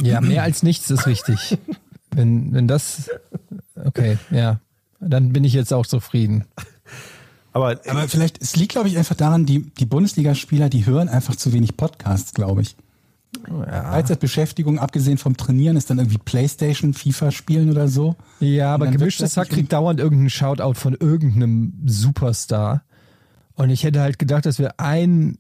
Ja, 0.01 0.21
mehr 0.21 0.43
als 0.43 0.63
nichts 0.63 0.91
ist 0.91 1.07
richtig. 1.07 1.59
Wenn, 2.15 2.53
wenn 2.53 2.69
das, 2.69 3.09
okay, 3.75 4.19
ja, 4.31 4.61
dann 5.01 5.33
bin 5.33 5.45
ich 5.45 5.55
jetzt 5.55 5.73
auch 5.73 5.87
zufrieden. 5.87 6.45
Aber, 7.53 7.81
Aber 7.87 8.09
vielleicht, 8.09 8.41
es 8.41 8.57
liegt, 8.57 8.73
glaube 8.73 8.89
ich, 8.89 8.97
einfach 8.97 9.15
daran, 9.15 9.45
die, 9.47 9.63
die 9.63 9.87
Bundesligaspieler, 9.87 10.69
die 10.69 10.87
hören 10.87 11.09
einfach 11.09 11.37
zu 11.37 11.53
wenig 11.53 11.77
Podcasts, 11.77 12.33
glaube 12.33 12.63
ich. 12.63 12.77
Freizeitbeschäftigung, 13.47 14.79
abgesehen 14.79 15.19
vom 15.19 15.37
Trainieren, 15.37 15.77
ist 15.77 15.91
dann 15.91 15.99
irgendwie 15.99 16.19
Playstation, 16.19 16.93
FIFA 16.93 17.31
spielen 17.31 17.71
oder 17.71 17.89
so. 17.89 18.17
Ja, 18.41 18.75
aber 18.75 18.89
gemischtes 18.89 19.37
Hack 19.37 19.51
kriegt 19.51 19.73
dauernd 19.73 20.01
irgendeinen 20.01 20.31
Shoutout 20.31 20.75
von 20.75 20.95
irgendeinem 20.95 21.73
Superstar. 21.85 22.85
Und 23.55 23.71
ich 23.71 23.85
hätte 23.85 24.01
halt 24.01 24.19
gedacht, 24.19 24.47
dass 24.47 24.59
wir 24.59 24.79
einen, 24.81 25.39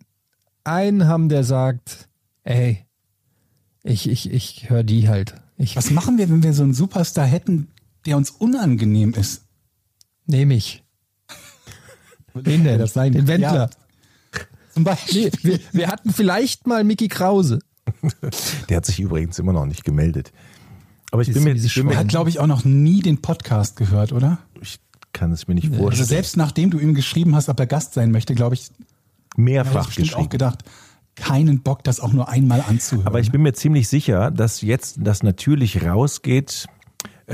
einen 0.64 1.06
haben, 1.06 1.28
der 1.28 1.44
sagt, 1.44 2.08
ey, 2.44 2.84
ich, 3.82 4.08
ich, 4.08 4.30
ich 4.30 4.70
höre 4.70 4.84
die 4.84 5.08
halt. 5.08 5.34
Ich 5.56 5.76
Was 5.76 5.90
machen 5.90 6.18
wir, 6.18 6.30
wenn 6.30 6.42
wir 6.42 6.54
so 6.54 6.62
einen 6.62 6.74
Superstar 6.74 7.26
hätten, 7.26 7.68
der 8.06 8.16
uns 8.16 8.30
unangenehm 8.30 9.12
ist? 9.14 9.44
nehme 10.26 10.54
ich. 10.54 10.82
Wen 12.34 12.64
denn? 12.64 12.78
das 12.78 12.92
sein? 12.94 13.12
Den 13.12 13.26
Wendler. 13.26 13.70
Zum 14.74 14.84
Beispiel. 14.84 15.24
Nee, 15.24 15.30
wir, 15.42 15.60
wir 15.72 15.88
hatten 15.88 16.10
vielleicht 16.12 16.66
mal 16.66 16.82
Mickey 16.84 17.08
Krause. 17.08 17.58
der 18.68 18.78
hat 18.78 18.86
sich 18.86 19.00
übrigens 19.00 19.38
immer 19.38 19.52
noch 19.52 19.66
nicht 19.66 19.84
gemeldet. 19.84 20.32
Aber 21.10 21.20
ich 21.22 21.26
Diese- 21.28 21.40
bin 21.40 21.52
mir, 21.54 21.62
ich, 21.62 21.74
bin 21.74 21.90
Er 21.90 21.98
hat, 21.98 22.08
glaube 22.08 22.30
ich, 22.30 22.38
auch 22.40 22.46
noch 22.46 22.64
nie 22.64 23.00
den 23.00 23.20
Podcast 23.20 23.76
gehört, 23.76 24.12
oder? 24.12 24.38
ich 24.60 24.80
kann 25.12 25.30
es 25.30 25.46
mir 25.46 25.54
nicht 25.54 25.66
Also 25.70 25.78
vorstellen. 25.82 26.08
selbst 26.08 26.36
nachdem 26.38 26.70
du 26.70 26.78
ihm 26.78 26.94
geschrieben 26.94 27.34
hast, 27.34 27.50
ob 27.50 27.60
er 27.60 27.66
Gast 27.66 27.92
sein 27.92 28.10
möchte, 28.12 28.34
glaube 28.34 28.54
ich, 28.54 28.70
Mehrfach 29.36 29.88
auch 29.88 29.94
geschrieben. 29.94 30.30
gedacht, 30.30 30.60
keinen 31.16 31.62
Bock, 31.62 31.84
das 31.84 32.00
auch 32.00 32.14
nur 32.14 32.30
einmal 32.30 32.64
anzuhören. 32.66 33.06
Aber 33.06 33.20
ich 33.20 33.30
bin 33.30 33.42
mir 33.42 33.52
ziemlich 33.52 33.88
sicher, 33.88 34.30
dass 34.30 34.62
jetzt 34.62 34.96
das 35.02 35.22
natürlich 35.22 35.84
rausgeht, 35.84 36.66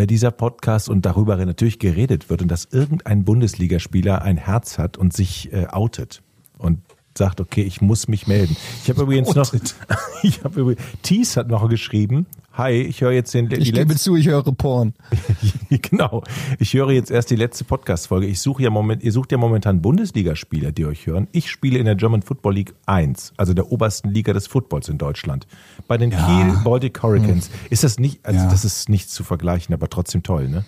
dieser 0.07 0.31
Podcast 0.31 0.88
und 0.88 1.05
darüber 1.05 1.37
natürlich 1.37 1.78
geredet 1.78 2.31
wird 2.31 2.43
und 2.43 2.49
dass 2.49 2.67
irgendein 2.67 3.25
Bundesligaspieler 3.25 4.23
ein 4.23 4.37
Herz 4.37 4.78
hat 4.78 4.97
und 4.97 5.12
sich 5.12 5.52
äh, 5.52 5.67
outet. 5.67 6.23
und 6.59 6.81
sagt, 7.19 7.40
okay, 7.40 7.62
ich 7.62 7.83
muss 7.83 8.09
mich 8.09 8.26
melden. 8.26 8.57
Ich 8.83 8.88
habe 8.88 9.02
übrigens 9.02 9.35
noch, 9.35 9.52
ich 10.23 10.45
habe 10.45 10.61
übrigens, 10.61 10.83
Thies 11.02 11.37
hat 11.37 11.49
noch 11.49 11.69
geschrieben, 11.69 12.26
hi, 12.59 12.73
ich 12.73 13.00
höre 13.00 13.12
jetzt 13.12 13.33
den, 13.33 13.49
Ich 13.53 13.73
gebe 13.73 13.95
zu, 13.95 14.17
ich 14.17 14.27
höre 14.27 14.43
Porn. 14.43 14.93
genau, 15.71 16.25
ich 16.59 16.75
höre 16.75 16.91
jetzt 16.91 17.11
erst 17.11 17.31
die 17.31 17.37
letzte 17.37 17.62
Podcast-Folge. 17.65 18.27
Ich 18.27 18.41
suche 18.41 18.65
ja 18.65 18.71
moment, 18.71 19.03
ihr 19.05 19.12
sucht 19.12 19.31
ja 19.31 19.38
momentan 19.38 19.81
Bundesligaspieler, 19.81 20.73
die 20.73 20.85
euch 20.85 21.07
hören. 21.07 21.29
Ich 21.31 21.50
spiele 21.50 21.79
in 21.79 21.85
der 21.85 21.95
German 21.95 22.23
Football 22.23 22.55
League 22.55 22.75
1, 22.87 23.33
also 23.37 23.55
der 23.55 23.71
obersten 23.71 24.11
Liga 24.11 24.33
des 24.33 24.49
Footballs 24.49 24.88
in 24.88 24.99
Deutschland. 24.99 25.47
Bei 25.87 25.97
den 25.97 26.11
Kiel 26.11 26.59
Baltic 26.65 27.00
Hurricanes. 27.03 27.49
Ist 27.71 27.85
das 27.85 27.99
nicht, 27.99 28.27
also 28.27 28.41
Ja. 28.41 28.50
das 28.50 28.65
ist 28.65 28.88
nicht 28.88 29.09
zu 29.09 29.23
vergleichen, 29.23 29.73
aber 29.73 29.88
trotzdem 29.88 30.25
toll, 30.25 30.49
ne? 30.49 30.65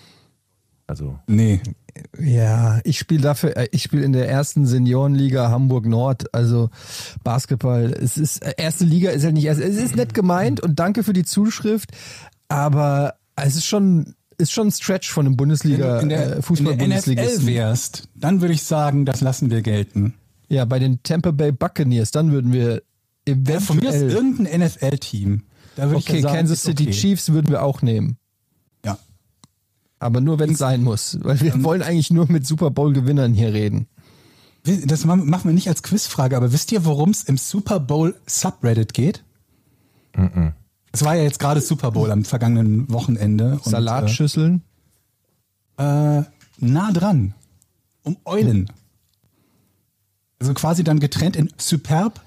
Also, 0.91 1.17
Nee. 1.25 1.61
Ja, 2.19 2.81
ich 2.83 2.99
spiele 2.99 3.21
dafür, 3.21 3.55
äh, 3.55 3.69
ich 3.71 3.81
spiele 3.81 4.03
in 4.03 4.11
der 4.11 4.27
ersten 4.27 4.65
Seniorenliga 4.65 5.49
Hamburg 5.49 5.85
Nord, 5.85 6.33
also 6.33 6.69
Basketball. 7.23 7.93
Es 7.93 8.17
ist 8.17 8.43
äh, 8.43 8.55
erste 8.57 8.83
Liga 8.83 9.11
ist 9.11 9.23
halt 9.23 9.35
nicht 9.35 9.45
erst, 9.45 9.61
es 9.61 9.77
ist 9.77 9.95
nett 9.95 10.13
gemeint 10.13 10.59
und 10.59 10.79
danke 10.79 11.03
für 11.03 11.13
die 11.13 11.23
Zuschrift, 11.23 11.91
aber 12.49 13.13
es 13.37 13.55
ist 13.55 13.65
schon 13.65 14.15
ist 14.37 14.51
schon 14.51 14.67
ein 14.67 14.71
Stretch 14.71 15.09
von 15.09 15.25
einem 15.25 15.37
Bundesliga 15.37 16.01
in 16.01 16.09
der, 16.09 16.19
äh, 16.19 16.23
in 16.23 16.33
der 16.33 16.43
Fußball-Bundesliga. 16.43 17.23
NFL 17.23 17.45
wärst, 17.45 18.09
dann 18.15 18.41
würde 18.41 18.53
ich 18.53 18.63
sagen, 18.63 19.05
das 19.05 19.21
lassen 19.21 19.49
wir 19.49 19.61
gelten. 19.61 20.15
Ja, 20.49 20.65
bei 20.65 20.77
den 20.77 21.01
Tampa 21.03 21.31
Bay 21.31 21.53
Buccaneers, 21.53 22.11
dann 22.11 22.33
würden 22.33 22.51
wir 22.51 22.81
Ja, 23.29 23.61
von 23.61 23.77
mir 23.77 23.87
ist 23.87 23.95
eventuell 23.95 24.11
irgendein 24.11 24.59
NFL-Team. 24.59 25.43
Da 25.77 25.83
würde 25.83 25.99
ich 25.99 26.09
Okay, 26.09 26.17
ja 26.17 26.23
sagen, 26.23 26.35
Kansas 26.35 26.63
City 26.63 26.83
okay. 26.83 26.91
Chiefs 26.91 27.31
würden 27.31 27.47
wir 27.49 27.63
auch 27.63 27.81
nehmen. 27.81 28.17
Aber 30.01 30.19
nur 30.19 30.39
wenn 30.39 30.53
es 30.53 30.57
sein 30.57 30.83
muss. 30.83 31.19
Weil 31.21 31.39
wir 31.41 31.63
wollen 31.63 31.83
eigentlich 31.83 32.09
nur 32.09 32.29
mit 32.29 32.45
Super 32.45 32.71
Bowl-Gewinnern 32.71 33.35
hier 33.35 33.53
reden. 33.53 33.87
Das 34.63 35.05
machen 35.05 35.29
wir 35.29 35.53
nicht 35.53 35.67
als 35.67 35.83
Quizfrage, 35.83 36.35
aber 36.35 36.51
wisst 36.51 36.71
ihr, 36.71 36.85
worum 36.85 37.11
es 37.11 37.23
im 37.23 37.37
Super 37.37 37.79
Bowl 37.79 38.15
Subreddit 38.25 38.95
geht? 38.95 39.23
Es 40.91 41.05
war 41.05 41.15
ja 41.15 41.23
jetzt 41.23 41.37
gerade 41.37 41.61
Super 41.61 41.91
Bowl 41.91 42.11
am 42.11 42.25
vergangenen 42.25 42.91
Wochenende. 42.91 43.59
und, 43.63 43.65
Salatschüsseln. 43.71 44.63
Äh, 45.77 46.19
äh, 46.19 46.23
nah 46.57 46.91
dran. 46.91 47.35
Um 48.03 48.17
Eulen. 48.25 48.71
Also 50.39 50.55
quasi 50.55 50.83
dann 50.83 50.99
getrennt 50.99 51.35
in 51.35 51.53
Superb 51.57 52.21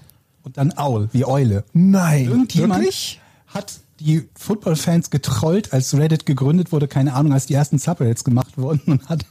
und 0.45 0.59
dann 0.59 0.73
Owl, 0.77 1.09
wie 1.13 1.25
Eule. 1.25 1.65
Nein. 1.73 2.27
Irgendjemand 2.27 2.83
Wirklich? 2.83 3.21
hat 3.49 3.81
die 4.01 4.29
Football-Fans 4.35 5.11
getrollt, 5.11 5.73
als 5.73 5.97
Reddit 5.97 6.27
gegründet 6.27 6.73
wurde, 6.73 6.89
keine 6.89 7.15
Ahnung, 7.15 7.33
als 7.33 7.47
die 7.47 7.55
ersten 7.55 7.79
Subreddits 7.79 8.25
gemacht 8.25 8.59
wurden 8.59 8.93
und 8.93 9.09
hat 9.09 9.25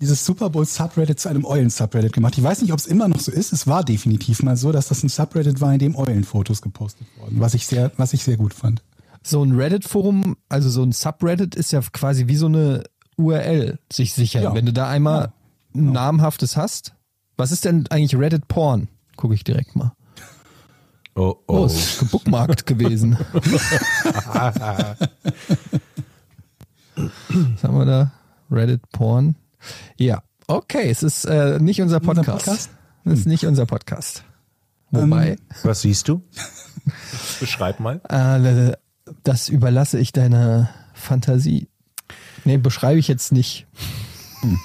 dieses 0.00 0.24
Super 0.24 0.50
Bowl 0.50 0.64
Subreddit 0.64 1.20
zu 1.20 1.28
einem 1.28 1.44
Eulen-Subreddit 1.44 2.12
gemacht. 2.12 2.36
Ich 2.36 2.42
weiß 2.42 2.62
nicht, 2.62 2.72
ob 2.72 2.78
es 2.78 2.86
immer 2.86 3.08
noch 3.08 3.20
so 3.20 3.30
ist. 3.30 3.52
Es 3.52 3.66
war 3.66 3.84
definitiv 3.84 4.42
mal 4.42 4.56
so, 4.56 4.72
dass 4.72 4.88
das 4.88 5.02
ein 5.02 5.08
Subreddit 5.08 5.60
war, 5.60 5.72
in 5.72 5.78
dem 5.78 5.96
Eulen-Fotos 5.96 6.62
gepostet 6.62 7.06
wurden, 7.18 7.38
was 7.40 7.54
ich 7.54 7.66
sehr, 7.66 7.92
was 7.96 8.12
ich 8.12 8.24
sehr 8.24 8.36
gut 8.36 8.54
fand. 8.54 8.82
So 9.22 9.44
ein 9.44 9.52
Reddit-Forum, 9.52 10.36
also 10.48 10.68
so 10.68 10.82
ein 10.82 10.92
Subreddit 10.92 11.54
ist 11.54 11.70
ja 11.70 11.80
quasi 11.92 12.26
wie 12.26 12.36
so 12.36 12.46
eine 12.46 12.82
URL 13.16 13.78
sich 13.92 14.12
sichern. 14.12 14.42
Ja. 14.42 14.54
Wenn 14.54 14.66
du 14.66 14.72
da 14.72 14.88
einmal 14.88 15.32
ein 15.74 15.92
namhaftes 15.92 16.56
hast. 16.56 16.94
Was 17.36 17.52
ist 17.52 17.64
denn 17.64 17.86
eigentlich 17.88 18.18
Reddit 18.18 18.48
Porn? 18.48 18.88
Gucke 19.16 19.34
ich 19.34 19.44
direkt 19.44 19.76
mal. 19.76 19.92
Oh, 21.14 21.20
Oh, 21.46 21.62
oh. 21.62 21.66
ist 21.66 21.98
gebookmarkt 21.98 22.66
gewesen. 22.66 23.16
Was 26.94 27.64
haben 27.64 27.78
wir 27.78 27.84
da? 27.86 28.12
Reddit 28.50 28.82
Porn. 28.92 29.36
Ja, 29.96 30.22
okay, 30.46 30.90
es 30.90 31.02
ist 31.02 31.24
äh, 31.24 31.58
nicht 31.58 31.80
unser 31.80 31.96
Unser 32.00 32.14
Podcast. 32.14 32.44
Podcast? 32.46 32.70
Es 33.04 33.20
ist 33.20 33.26
nicht 33.26 33.44
unser 33.46 33.66
Podcast. 33.66 34.24
Wobei, 34.90 35.36
Was 35.62 35.80
siehst 35.82 36.08
du? 36.08 36.22
Beschreib 37.40 37.80
mal. 37.80 38.00
äh, 38.08 38.76
das 39.22 39.48
überlasse 39.48 39.98
ich 39.98 40.12
deiner 40.12 40.68
Fantasie. 40.92 41.68
Nee, 42.44 42.58
beschreibe 42.58 42.98
ich 42.98 43.08
jetzt 43.08 43.32
nicht. 43.32 43.66
Aber 44.42 44.56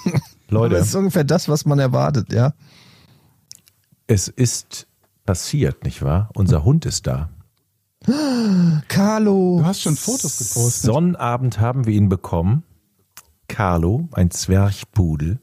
Leute, 0.49 0.75
das 0.75 0.87
ist 0.89 0.95
ungefähr 0.95 1.23
das, 1.23 1.47
was 1.47 1.65
man 1.65 1.79
erwartet, 1.79 2.33
ja. 2.33 2.53
es 4.07 4.27
ist 4.27 4.86
passiert, 5.27 5.83
nicht 5.83 6.01
wahr? 6.01 6.31
Unser 6.33 6.63
Hund 6.63 6.87
ist 6.87 7.05
da. 7.05 7.29
Carlo. 8.87 9.59
Du 9.59 9.65
hast 9.65 9.81
schon 9.81 9.95
Fotos 9.95 10.37
gepostet. 10.39 10.83
Sonnabend 10.91 11.59
haben 11.59 11.85
wir 11.85 11.93
ihn 11.93 12.09
bekommen. 12.09 12.63
Carlo, 13.47 14.09
ein 14.11 14.31
Zwerchpudel, 14.31 15.39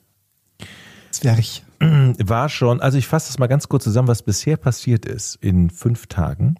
Zwerch. 1.10 1.62
war 1.80 2.48
schon, 2.48 2.80
also 2.80 2.98
ich 2.98 3.06
fasse 3.06 3.28
das 3.28 3.38
mal 3.38 3.46
ganz 3.46 3.68
kurz 3.68 3.84
zusammen, 3.84 4.08
was 4.08 4.22
bisher 4.22 4.56
passiert 4.56 5.06
ist 5.06 5.36
in 5.36 5.70
fünf 5.70 6.06
Tagen. 6.06 6.56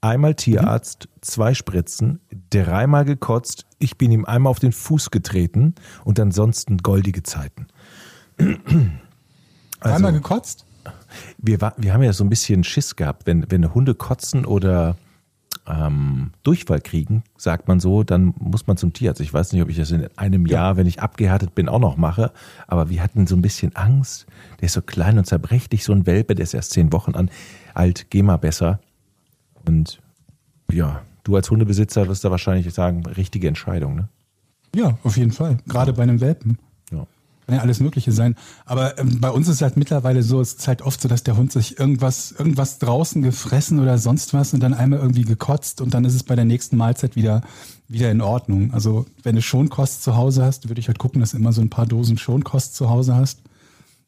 Einmal 0.00 0.34
Tierarzt, 0.34 1.08
zwei 1.22 1.54
Spritzen, 1.54 2.20
dreimal 2.50 3.06
gekotzt, 3.06 3.64
ich 3.78 3.96
bin 3.96 4.10
ihm 4.12 4.26
einmal 4.26 4.50
auf 4.50 4.58
den 4.58 4.72
Fuß 4.72 5.10
getreten 5.10 5.74
und 6.04 6.20
ansonsten 6.20 6.78
goldige 6.78 7.22
Zeiten. 7.22 7.66
Also- 9.80 9.96
Einmal 9.96 10.12
gekotzt? 10.12 10.64
Wir, 11.44 11.60
war, 11.60 11.74
wir 11.76 11.92
haben 11.92 12.02
ja 12.02 12.12
so 12.12 12.24
ein 12.24 12.30
bisschen 12.30 12.64
Schiss 12.64 12.96
gehabt, 12.96 13.26
wenn, 13.26 13.50
wenn 13.50 13.74
Hunde 13.74 13.94
kotzen 13.94 14.46
oder 14.46 14.96
ähm, 15.66 16.30
Durchfall 16.42 16.80
kriegen, 16.80 17.22
sagt 17.36 17.68
man 17.68 17.80
so, 17.80 18.02
dann 18.02 18.34
muss 18.38 18.66
man 18.66 18.76
zum 18.76 18.92
Tierarzt. 18.92 19.20
Ich 19.20 19.32
weiß 19.32 19.52
nicht, 19.52 19.62
ob 19.62 19.68
ich 19.68 19.76
das 19.76 19.90
in 19.90 20.08
einem 20.16 20.46
Jahr, 20.46 20.76
wenn 20.76 20.86
ich 20.86 21.00
abgehärtet 21.00 21.54
bin, 21.54 21.68
auch 21.68 21.78
noch 21.78 21.96
mache, 21.96 22.32
aber 22.66 22.88
wir 22.88 23.02
hatten 23.02 23.26
so 23.26 23.36
ein 23.36 23.42
bisschen 23.42 23.76
Angst. 23.76 24.26
Der 24.60 24.66
ist 24.66 24.72
so 24.72 24.82
klein 24.82 25.18
und 25.18 25.26
zerbrechlich, 25.26 25.84
so 25.84 25.92
ein 25.92 26.06
Welpe, 26.06 26.34
der 26.34 26.44
ist 26.44 26.54
erst 26.54 26.72
zehn 26.72 26.92
Wochen 26.92 27.14
an, 27.14 27.30
alt, 27.74 28.06
geh 28.10 28.22
mal 28.22 28.36
besser. 28.36 28.80
Und 29.66 30.00
ja, 30.70 31.02
du 31.24 31.36
als 31.36 31.50
Hundebesitzer 31.50 32.08
wirst 32.08 32.24
da 32.24 32.30
wahrscheinlich 32.30 32.72
sagen, 32.72 33.04
richtige 33.06 33.48
Entscheidung, 33.48 33.94
ne? 33.96 34.08
Ja, 34.74 34.98
auf 35.04 35.16
jeden 35.16 35.30
Fall. 35.30 35.58
Gerade 35.68 35.92
bei 35.92 36.02
einem 36.02 36.20
Welpen. 36.20 36.58
Kann 37.46 37.56
ja 37.56 37.62
alles 37.62 37.80
Mögliche 37.80 38.12
sein. 38.12 38.36
Aber 38.64 38.98
ähm, 38.98 39.20
bei 39.20 39.30
uns 39.30 39.48
ist 39.48 39.60
halt 39.60 39.76
mittlerweile 39.76 40.22
so, 40.22 40.40
es 40.40 40.54
ist 40.54 40.68
halt 40.68 40.82
oft 40.82 41.00
so, 41.00 41.08
dass 41.08 41.24
der 41.24 41.36
Hund 41.36 41.52
sich 41.52 41.78
irgendwas, 41.78 42.32
irgendwas 42.32 42.78
draußen 42.78 43.22
gefressen 43.22 43.80
oder 43.80 43.98
sonst 43.98 44.32
was 44.32 44.54
und 44.54 44.60
dann 44.60 44.74
einmal 44.74 44.98
irgendwie 44.98 45.24
gekotzt 45.24 45.80
und 45.80 45.92
dann 45.92 46.04
ist 46.04 46.14
es 46.14 46.22
bei 46.22 46.36
der 46.36 46.46
nächsten 46.46 46.76
Mahlzeit 46.76 47.16
wieder, 47.16 47.42
wieder 47.88 48.10
in 48.10 48.22
Ordnung. 48.22 48.72
Also 48.72 49.06
wenn 49.22 49.34
du 49.34 49.42
Schonkost 49.42 50.02
zu 50.02 50.16
Hause 50.16 50.44
hast, 50.44 50.68
würde 50.68 50.80
ich 50.80 50.88
halt 50.88 50.98
gucken, 50.98 51.20
dass 51.20 51.32
du 51.32 51.36
immer 51.36 51.52
so 51.52 51.60
ein 51.60 51.70
paar 51.70 51.86
Dosen 51.86 52.16
Schonkost 52.16 52.74
zu 52.74 52.88
Hause 52.88 53.14
hast. 53.14 53.40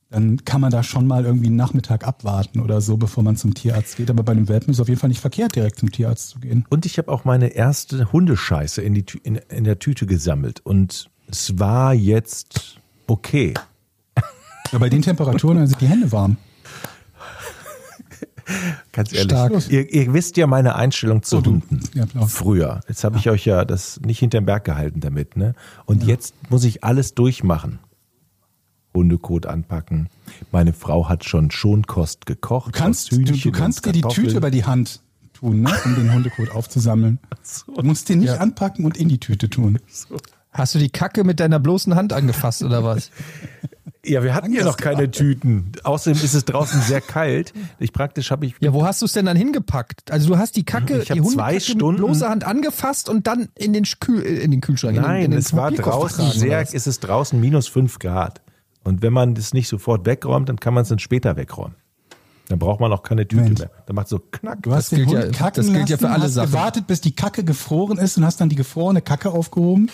Dann 0.08 0.44
kann 0.44 0.60
man 0.60 0.70
da 0.70 0.82
schon 0.82 1.06
mal 1.06 1.24
irgendwie 1.24 1.48
einen 1.48 1.56
Nachmittag 1.56 2.06
abwarten 2.06 2.60
oder 2.60 2.80
so, 2.80 2.96
bevor 2.96 3.24
man 3.24 3.36
zum 3.36 3.54
Tierarzt 3.54 3.96
geht. 3.96 4.08
Aber 4.08 4.22
bei 4.22 4.32
einem 4.32 4.48
Welpen 4.48 4.70
ist 4.70 4.76
es 4.76 4.80
auf 4.80 4.88
jeden 4.88 5.00
Fall 5.00 5.08
nicht 5.08 5.20
verkehrt, 5.20 5.56
direkt 5.56 5.80
zum 5.80 5.90
Tierarzt 5.90 6.30
zu 6.30 6.38
gehen. 6.38 6.64
Und 6.68 6.86
ich 6.86 6.96
habe 6.98 7.10
auch 7.10 7.24
meine 7.24 7.48
erste 7.48 8.12
Hundescheiße 8.12 8.82
in, 8.82 8.94
die, 8.94 9.04
in, 9.24 9.36
in 9.36 9.64
der 9.64 9.80
Tüte 9.80 10.06
gesammelt. 10.06 10.60
Und 10.64 11.10
es 11.26 11.58
war 11.58 11.92
jetzt 11.92 12.80
okay. 13.06 13.54
Ja, 14.72 14.78
bei 14.78 14.88
den 14.88 15.02
Temperaturen 15.02 15.66
sind 15.66 15.80
die 15.80 15.86
Hände 15.86 16.10
warm. 16.12 16.36
Ganz 18.92 19.12
ehrlich. 19.12 19.32
Stark. 19.32 19.68
Ihr, 19.70 19.92
ihr 19.92 20.12
wisst 20.12 20.36
ja 20.36 20.46
meine 20.46 20.76
Einstellung 20.76 21.22
zu 21.22 21.38
Oh. 21.38 21.44
Hunden. 21.44 21.80
Ja. 21.94 22.06
Früher. 22.26 22.80
Jetzt 22.88 23.02
habe 23.04 23.18
ich 23.18 23.28
euch 23.28 23.44
ja 23.44 23.64
das 23.64 24.00
nicht 24.00 24.20
hinterm 24.20 24.46
Berg 24.46 24.64
gehalten 24.64 25.00
damit. 25.00 25.36
Ne? 25.36 25.54
Und 25.84 26.04
jetzt 26.04 26.34
muss 26.50 26.64
ich 26.64 26.84
alles 26.84 27.14
durchmachen. 27.14 27.80
Hundekot 28.94 29.46
anpacken. 29.46 30.08
Meine 30.52 30.72
Frau 30.72 31.08
hat 31.08 31.24
schon 31.24 31.50
Schonkost 31.50 32.24
gekocht. 32.24 32.74
Du 32.74 32.78
kannst, 32.78 33.12
du, 33.12 33.18
du 33.22 33.50
kannst 33.52 33.84
dir 33.84 33.92
die. 33.92 34.00
Tüte 34.00 34.36
über 34.36 34.50
die 34.50 34.64
Hand 34.64 35.00
tun, 35.34 35.60
ne, 35.62 35.70
um 35.84 35.94
den 35.96 36.14
Hundekot 36.14 36.50
aufzusammeln. 36.50 37.18
Du 37.76 37.82
musst 37.82 38.08
den 38.08 38.20
nicht 38.20 38.28
Ja. 38.30 38.38
anpacken 38.38 38.84
und 38.84 38.96
in 38.96 39.08
die 39.08 39.18
Tüte 39.20 39.48
tun. 39.50 39.78
Hast 40.56 40.74
du 40.74 40.78
die 40.78 40.90
Kacke 40.90 41.24
mit 41.24 41.38
deiner 41.40 41.58
bloßen 41.58 41.94
Hand 41.94 42.12
angefasst 42.12 42.62
oder 42.62 42.82
was? 42.84 43.10
Ja, 44.08 44.22
wir 44.22 44.34
hatten 44.36 44.52
ja 44.52 44.62
noch 44.62 44.76
keine 44.76 45.10
Tüten. 45.10 45.72
Außerdem 45.82 46.22
ist 46.22 46.32
es 46.32 46.44
draußen 46.44 46.80
sehr 46.82 47.00
kalt. 47.00 47.52
Ich 47.80 47.92
praktisch 47.92 48.30
habe 48.30 48.46
ich 48.46 48.54
Ja, 48.60 48.72
wo 48.72 48.86
hast 48.86 49.02
du 49.02 49.06
es 49.06 49.14
denn 49.14 49.26
dann 49.26 49.36
hingepackt? 49.36 50.12
Also 50.12 50.28
du 50.28 50.38
hast 50.38 50.54
die 50.54 50.64
Kacke, 50.64 50.98
Ich 51.02 51.08
die 51.08 51.14
zwei 51.22 51.24
Hundekacke 51.24 51.60
Stunden- 51.60 51.86
mit 51.88 51.96
bloßer 51.96 52.28
Hand 52.30 52.44
angefasst 52.44 53.08
und 53.08 53.26
dann 53.26 53.48
in 53.56 53.72
den, 53.72 53.82
Kühl, 53.98 54.22
äh, 54.24 54.28
in 54.44 54.52
den 54.52 54.60
Kühlschrank. 54.60 54.94
in 54.96 55.02
den, 55.02 55.08
Nein, 55.10 55.24
in 55.24 55.30
den 55.32 55.40
es 55.40 55.56
war 55.56 55.72
draußen 55.72 56.30
sehr, 56.30 56.60
was? 56.60 56.72
ist 56.72 56.86
es 56.86 57.00
draußen 57.00 57.40
minus 57.40 57.66
fünf 57.66 57.98
Grad. 57.98 58.42
Und 58.84 59.02
wenn 59.02 59.12
man 59.12 59.34
das 59.34 59.52
nicht 59.52 59.66
sofort 59.66 60.06
wegräumt, 60.06 60.48
dann 60.50 60.60
kann 60.60 60.72
man 60.72 60.82
es 60.84 60.88
dann 60.88 61.00
später 61.00 61.34
wegräumen. 61.34 61.74
Dann 62.48 62.60
braucht 62.60 62.78
man 62.78 62.92
auch 62.92 63.02
keine 63.02 63.26
Tüte 63.26 63.42
Mensch. 63.42 63.58
mehr. 63.58 63.70
Dann 63.86 63.96
macht 63.96 64.06
so 64.06 64.20
knack. 64.20 64.62
Du 64.62 64.70
hast 64.72 64.92
Das 64.92 64.98
den 65.00 65.08
gilt 65.08 65.24
Hund 65.24 65.34
ja- 65.34 65.36
kacken 65.36 65.56
das 65.56 65.66
gilt 65.66 65.88
ja 65.88 65.96
lassen, 65.96 65.98
für 66.06 66.10
alle 66.10 66.22
hast 66.26 66.34
Sachen. 66.34 66.50
gewartet, 66.52 66.86
bis 66.86 67.00
die 67.00 67.16
Kacke 67.16 67.42
gefroren 67.42 67.98
ist 67.98 68.16
und 68.18 68.24
hast 68.24 68.40
dann 68.40 68.50
die 68.50 68.54
gefrorene 68.56 69.02
Kacke 69.02 69.30
aufgehoben. 69.30 69.90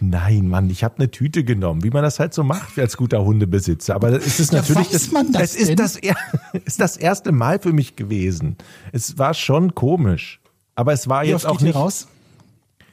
Nein, 0.00 0.46
Mann, 0.48 0.70
ich 0.70 0.84
habe 0.84 0.98
eine 0.98 1.10
Tüte 1.10 1.42
genommen, 1.42 1.82
wie 1.82 1.90
man 1.90 2.02
das 2.04 2.20
halt 2.20 2.32
so 2.32 2.44
macht 2.44 2.78
als 2.78 2.96
guter 2.96 3.24
Hundebesitzer. 3.24 3.94
Aber 3.96 4.10
es 4.12 4.38
ist 4.38 4.52
Ja, 4.52 4.60
natürlich 4.60 4.92
weiß 4.92 5.10
man 5.12 5.32
das 5.32 5.56
es 5.56 5.68
ist 5.70 5.78
das 5.80 5.96
ist 6.64 6.80
das 6.80 6.96
erste 6.96 7.32
Mal 7.32 7.58
für 7.58 7.72
mich 7.72 7.96
gewesen. 7.96 8.56
Es 8.92 9.18
war 9.18 9.34
schon 9.34 9.74
komisch, 9.74 10.40
aber 10.76 10.92
es 10.92 11.08
war 11.08 11.24
Wie 11.24 11.28
jetzt 11.28 11.44
auch 11.46 11.60
nicht. 11.60 11.74
raus? 11.74 12.06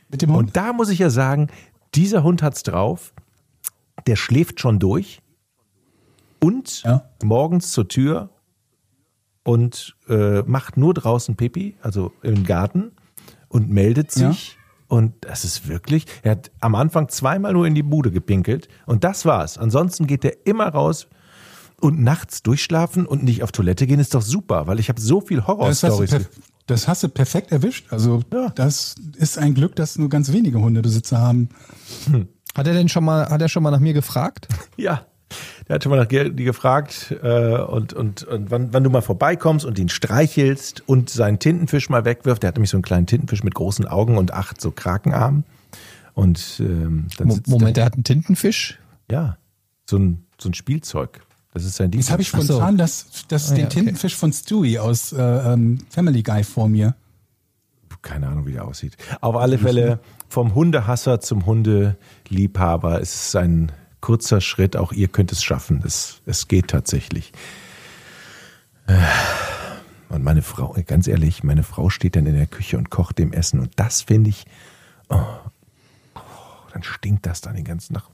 Mit 0.09 0.23
dem 0.23 0.31
Hund? 0.31 0.47
Und 0.47 0.57
da 0.57 0.73
muss 0.73 0.89
ich 0.89 0.97
ja 0.99 1.11
sagen, 1.11 1.49
dieser 1.93 2.23
Hund 2.23 2.41
hat's 2.41 2.63
drauf. 2.63 3.13
Der 4.07 4.15
schläft 4.15 4.59
schon 4.59 4.79
durch. 4.79 5.21
und 6.43 6.81
Ja. 6.83 7.03
morgens 7.23 7.71
zur 7.71 7.87
Tür 7.87 8.29
und 9.43 9.95
äh, 10.09 10.41
macht 10.41 10.77
nur 10.77 10.95
draußen 10.95 11.35
Pipi, 11.35 11.75
also 11.83 12.11
im 12.23 12.43
Garten 12.43 12.91
und 13.49 13.69
meldet 13.69 14.15
Ja. 14.15 14.35
Und 14.91 15.13
das 15.21 15.45
ist 15.45 15.69
wirklich, 15.69 16.05
er 16.21 16.31
hat 16.31 16.51
am 16.59 16.75
Anfang 16.75 17.07
zweimal 17.07 17.53
nur 17.53 17.65
in 17.65 17.75
die 17.75 17.81
Bude 17.81 18.11
gepinkelt 18.11 18.67
und 18.85 19.05
das 19.05 19.23
war's. 19.25 19.57
Ansonsten 19.57 20.05
geht 20.05 20.25
er 20.25 20.45
immer 20.45 20.67
raus 20.67 21.07
und 21.79 22.01
nachts 22.01 22.43
durchschlafen 22.43 23.05
und 23.05 23.23
nicht 23.23 23.41
auf 23.41 23.53
Toilette 23.53 23.87
gehen 23.87 24.01
ist 24.01 24.13
doch 24.13 24.21
super, 24.21 24.67
weil 24.67 24.81
ich 24.81 24.89
habe 24.89 24.99
so 24.99 25.21
viel 25.21 25.37
Das 25.37 25.47
Horror-Stories. 25.47 26.11
perf- 26.11 26.27
das 26.67 26.89
hast 26.89 27.03
du 27.03 27.07
perfekt 27.07 27.53
erwischt. 27.53 27.85
Also 27.93 28.19
das 28.55 28.95
ist 29.15 29.37
ein 29.37 29.53
Glück, 29.53 29.77
dass 29.77 29.97
nur 29.97 30.09
ganz 30.09 30.33
wenige 30.33 30.59
Hundebesitzer 30.59 31.19
haben. 31.19 31.47
Hat 32.53 32.67
er 32.67 32.73
denn 32.73 32.89
schon 32.89 33.05
mal, 33.05 33.29
hat 33.29 33.41
er 33.41 33.47
schon 33.47 33.63
mal 33.63 33.71
nach 33.71 33.79
mir 33.79 33.93
gefragt? 33.93 34.49
Ja, 34.75 35.05
der 35.67 35.75
hat 35.75 35.83
schon 35.83 35.89
mal 35.91 35.97
nach 35.99 36.07
Ge- 36.07 36.31
die 36.31 36.43
gefragt 36.43 37.15
äh, 37.23 37.57
und, 37.57 37.93
und, 37.93 38.23
und 38.23 38.51
wann, 38.51 38.73
wann 38.73 38.83
du 38.83 38.89
mal 38.89 39.01
vorbeikommst 39.01 39.65
und 39.65 39.77
ihn 39.79 39.89
streichelst 39.89 40.87
und 40.87 41.09
seinen 41.09 41.39
Tintenfisch 41.39 41.89
mal 41.89 42.05
wegwirft. 42.05 42.43
Der 42.43 42.49
hat 42.49 42.55
nämlich 42.55 42.69
so 42.71 42.77
einen 42.77 42.83
kleinen 42.83 43.07
Tintenfisch 43.07 43.43
mit 43.43 43.55
großen 43.55 43.87
Augen 43.87 44.17
und 44.17 44.33
acht 44.33 44.59
so 44.61 44.71
Krakenarmen. 44.71 45.43
Und 46.13 46.57
ähm, 46.59 47.07
dann 47.17 47.27
Mo 47.27 47.37
Moment, 47.47 47.77
er 47.77 47.85
hat 47.85 47.93
einen 47.93 48.03
Tintenfisch? 48.03 48.79
Ja, 49.09 49.37
so 49.89 49.97
ein, 49.97 50.23
so 50.39 50.49
ein 50.49 50.53
Spielzeug. 50.53 51.21
Das 51.53 51.65
ist 51.65 51.75
sein 51.75 51.91
Ding. 51.91 51.99
Jetzt 52.01 52.11
habe 52.11 52.21
ich 52.21 52.33
Ach 52.33 52.39
so. 52.41 52.53
spontan 52.53 52.77
das, 52.77 53.07
das 53.27 53.51
Ah, 53.51 53.55
den 53.55 53.61
ja, 53.61 53.65
okay. 53.67 53.75
Tintenfisch 53.79 54.15
von 54.15 54.31
Stewie 54.31 54.79
aus 54.79 55.11
äh, 55.13 55.21
ähm, 55.21 55.79
Family 55.89 56.23
Guy 56.23 56.43
vor 56.43 56.67
mir. 56.69 56.95
keine 58.01 58.27
Ahnung, 58.27 58.45
wie 58.47 58.53
der 58.53 58.65
aussieht. 58.65 58.97
Auf 59.19 59.35
alle 59.35 59.57
Fälle 59.57 59.99
vom 60.29 60.55
Hundehasser 60.55 61.19
zum 61.19 61.45
Hundeliebhaber 61.45 62.99
ist 62.99 63.13
es 63.13 63.35
ein 63.35 63.71
kurzer 64.01 64.41
Schritt. 64.41 64.75
Auch 64.75 64.91
ihr 64.91 65.07
könnt 65.07 65.31
es 65.31 65.43
schaffen. 65.43 65.81
Es, 65.85 66.21
es 66.25 66.47
geht 66.47 66.67
tatsächlich. 66.69 67.31
Äh, 68.87 68.97
Und 70.09 70.23
meine 70.23 70.41
Frau, 70.41 70.75
ganz 70.85 71.07
ehrlich, 71.07 71.43
meine 71.43 71.63
Frau 71.63 71.89
steht 71.89 72.15
dann 72.15 72.25
in 72.25 72.35
der 72.35 72.47
Küche 72.47 72.77
und 72.77 72.89
kocht 72.89 73.17
dem 73.19 73.31
Essen. 73.33 73.59
Und 73.59 73.71
das 73.77 74.01
finde 74.01 74.29
ich, 74.31 74.45
oh, 75.09 75.15
oh, 76.15 76.19
dann 76.73 76.83
stinkt 76.83 77.25
das 77.25 77.41
dann 77.41 77.55
den 77.55 77.63
ganzen 77.65 77.93
Nacht. 77.93 78.11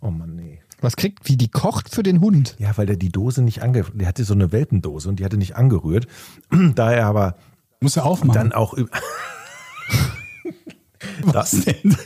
Oh 0.00 0.10
Mann, 0.10 0.36
nee. 0.36 0.60
Was 0.80 0.96
kriegt, 0.96 1.28
wie 1.28 1.36
die 1.38 1.48
kocht 1.48 1.88
für 1.94 2.02
den 2.02 2.20
Hund? 2.20 2.56
Ja, 2.58 2.76
weil 2.76 2.84
der 2.86 2.96
die 2.96 3.10
Dose 3.10 3.40
nicht 3.42 3.62
ange, 3.62 3.84
der 3.94 4.06
hatte 4.06 4.22
so 4.24 4.34
eine 4.34 4.52
Welpendose 4.52 5.08
und 5.08 5.16
die 5.18 5.24
hatte 5.24 5.38
nicht 5.38 5.56
angerührt. 5.56 6.06
Da 6.74 6.92
er 6.92 7.06
aber 7.06 7.36
Muss 7.80 7.96
er 7.96 8.04
aufmachen. 8.04 8.34
dann 8.34 8.52
auch 8.52 8.74
über, 8.74 8.90
Was 11.22 11.50
denn? 11.64 11.96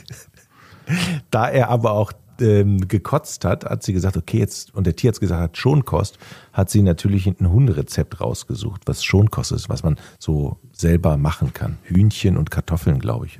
Da 1.29 1.49
er 1.49 1.69
aber 1.69 1.91
auch 1.91 2.13
ähm, 2.41 2.87
gekotzt 2.87 3.45
hat, 3.45 3.65
hat 3.65 3.83
sie 3.83 3.93
gesagt, 3.93 4.17
okay, 4.17 4.39
jetzt, 4.39 4.73
und 4.73 4.85
der 4.85 4.95
Tierarzt 4.95 5.19
gesagt 5.19 5.41
hat, 5.41 5.57
Schonkost, 5.57 6.17
hat 6.53 6.69
sie 6.69 6.81
natürlich 6.81 7.27
ein 7.27 7.49
Hunderezept 7.49 8.21
rausgesucht, 8.21 8.81
was 8.85 9.03
Schonkost 9.03 9.51
ist, 9.51 9.69
was 9.69 9.83
man 9.83 9.97
so 10.19 10.57
selber 10.71 11.17
machen 11.17 11.53
kann. 11.53 11.77
Hühnchen 11.83 12.37
und 12.37 12.51
Kartoffeln, 12.51 12.99
glaube 12.99 13.25
ich. 13.27 13.39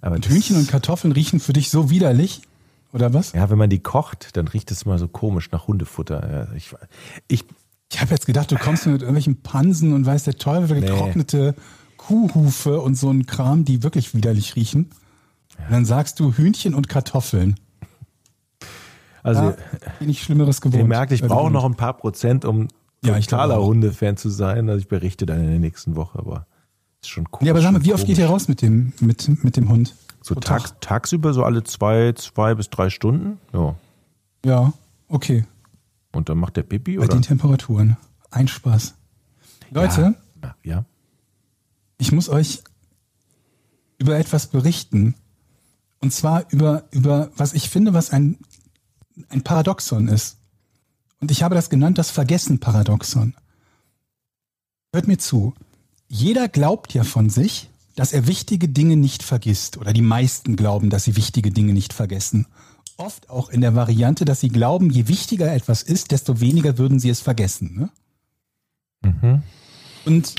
Aber 0.00 0.16
Und 0.16 0.28
Hühnchen 0.28 0.56
und 0.56 0.68
Kartoffeln 0.68 1.12
riechen 1.12 1.40
für 1.40 1.52
dich 1.52 1.70
so 1.70 1.90
widerlich? 1.90 2.42
Oder 2.92 3.12
was? 3.12 3.32
Ja, 3.32 3.50
wenn 3.50 3.58
man 3.58 3.70
die 3.70 3.80
kocht, 3.80 4.36
dann 4.36 4.46
riecht 4.46 4.70
es 4.70 4.82
immer 4.82 4.98
so 4.98 5.08
komisch 5.08 5.50
nach 5.50 5.66
Hundefutter. 5.66 6.46
Ja, 6.50 6.54
ich, 6.56 6.74
ich, 7.26 7.44
Ich 7.90 8.00
habe 8.00 8.10
jetzt 8.12 8.26
gedacht, 8.26 8.50
du 8.52 8.56
kommst 8.56 8.86
mit 8.86 9.00
irgendwelchen 9.00 9.42
Pansen 9.42 9.92
und 9.92 10.06
weiß 10.06 10.24
der 10.24 10.36
Teufel, 10.36 10.78
Nee. 10.80 10.86
getrocknete 10.86 11.54
Kuhhufe 11.96 12.80
und 12.80 12.96
so 12.96 13.10
ein 13.10 13.26
Kram, 13.26 13.64
die 13.64 13.82
wirklich 13.82 14.14
widerlich 14.14 14.54
riechen. 14.56 14.90
Und 15.58 15.70
dann 15.72 15.84
sagst 15.84 16.20
du 16.20 16.32
Hühnchen 16.34 16.74
und 16.74 16.88
Kartoffeln. 16.88 17.56
Also, 19.24 19.54
bin 19.98 20.08
ich 20.08 20.22
Schlimmeres 20.22 20.60
gewohnt. 20.60 20.78
ihr 20.80 20.84
merkt, 20.86 21.10
ich 21.12 21.22
Bei 21.22 21.28
brauche 21.28 21.50
noch 21.50 21.64
ein 21.64 21.74
paar 21.74 21.94
Prozent, 21.96 22.44
um 22.44 22.68
Ja, 23.04 23.18
totaler. 23.18 23.60
Hundefan 23.62 24.16
zu 24.16 24.28
sein. 24.30 24.68
Also 24.68 24.80
ich 24.80 24.88
berichte 24.88 25.26
dann 25.26 25.40
in 25.40 25.50
der 25.50 25.58
nächsten 25.58 25.96
Woche, 25.96 26.18
aber 26.18 26.46
ist 27.02 27.10
schon 27.10 27.26
cool. 27.32 27.46
Ja, 27.46 27.52
aber 27.52 27.60
sag 27.60 27.72
mal, 27.72 27.84
wie 27.84 27.92
oft 27.92 28.06
geht 28.06 28.18
ihr 28.18 28.26
raus 28.26 28.46
mit 28.48 28.62
dem, 28.62 28.92
mit, 29.00 29.42
mit 29.44 29.56
dem 29.56 29.68
Hund? 29.68 29.94
So 30.22 30.34
tags, 30.36 30.74
tagsüber 30.80 31.34
so 31.34 31.42
alle 31.44 31.64
zwei, 31.64 32.12
zwei 32.12 32.54
bis 32.54 32.70
drei 32.70 32.88
Stunden. 32.88 33.38
Ja. 33.52 33.74
Ja, 34.44 34.72
okay. 35.08 35.44
Und 36.12 36.28
dann 36.28 36.38
macht 36.38 36.56
der 36.56 36.62
Pipi 36.62 36.96
Bei 36.96 37.04
oder? 37.04 37.14
den 37.16 37.22
Temperaturen. 37.22 37.96
Ein 38.30 38.48
Spaß. 38.48 38.94
Leute, 39.70 40.14
Ja. 40.42 40.54
ja. 40.62 40.84
ich 41.98 42.12
muss 42.12 42.28
euch 42.28 42.62
über 43.98 44.16
etwas 44.18 44.46
berichten. 44.46 45.14
Und 46.00 46.12
zwar 46.12 46.44
über, 46.50 46.84
über 46.90 47.30
was 47.36 47.52
ich 47.54 47.68
finde, 47.70 47.94
was 47.94 48.10
ein, 48.10 48.38
ein 49.28 49.42
Paradoxon 49.42 50.08
ist. 50.08 50.36
Und 51.20 51.30
ich 51.30 51.42
habe 51.42 51.54
das 51.54 51.70
genannt, 51.70 51.98
das 51.98 52.10
Vergessen-Paradoxon. 52.10 53.34
Hört 54.92 55.06
mir 55.06 55.18
zu. 55.18 55.54
Jeder 56.08 56.48
glaubt 56.48 56.94
ja 56.94 57.04
von 57.04 57.30
sich, 57.30 57.70
dass 57.96 58.12
er 58.12 58.26
wichtige 58.26 58.68
Dinge 58.68 58.96
nicht 58.96 59.22
vergisst. 59.22 59.76
Oder 59.78 59.92
die 59.92 60.02
meisten 60.02 60.56
glauben, 60.56 60.90
dass 60.90 61.04
sie 61.04 61.16
wichtige 61.16 61.50
Dinge 61.50 61.72
nicht 61.72 61.92
vergessen. 61.92 62.46
Oft 62.96 63.30
auch 63.30 63.48
in 63.48 63.60
der 63.60 63.74
Variante, 63.74 64.24
dass 64.24 64.40
sie 64.40 64.50
glauben, 64.50 64.90
je 64.90 65.08
wichtiger 65.08 65.52
etwas 65.52 65.82
ist, 65.82 66.12
desto 66.12 66.40
weniger 66.40 66.78
würden 66.78 67.00
sie 67.00 67.10
es 67.10 67.20
vergessen. 67.20 67.90
Ne? 69.02 69.42
Und 70.04 70.34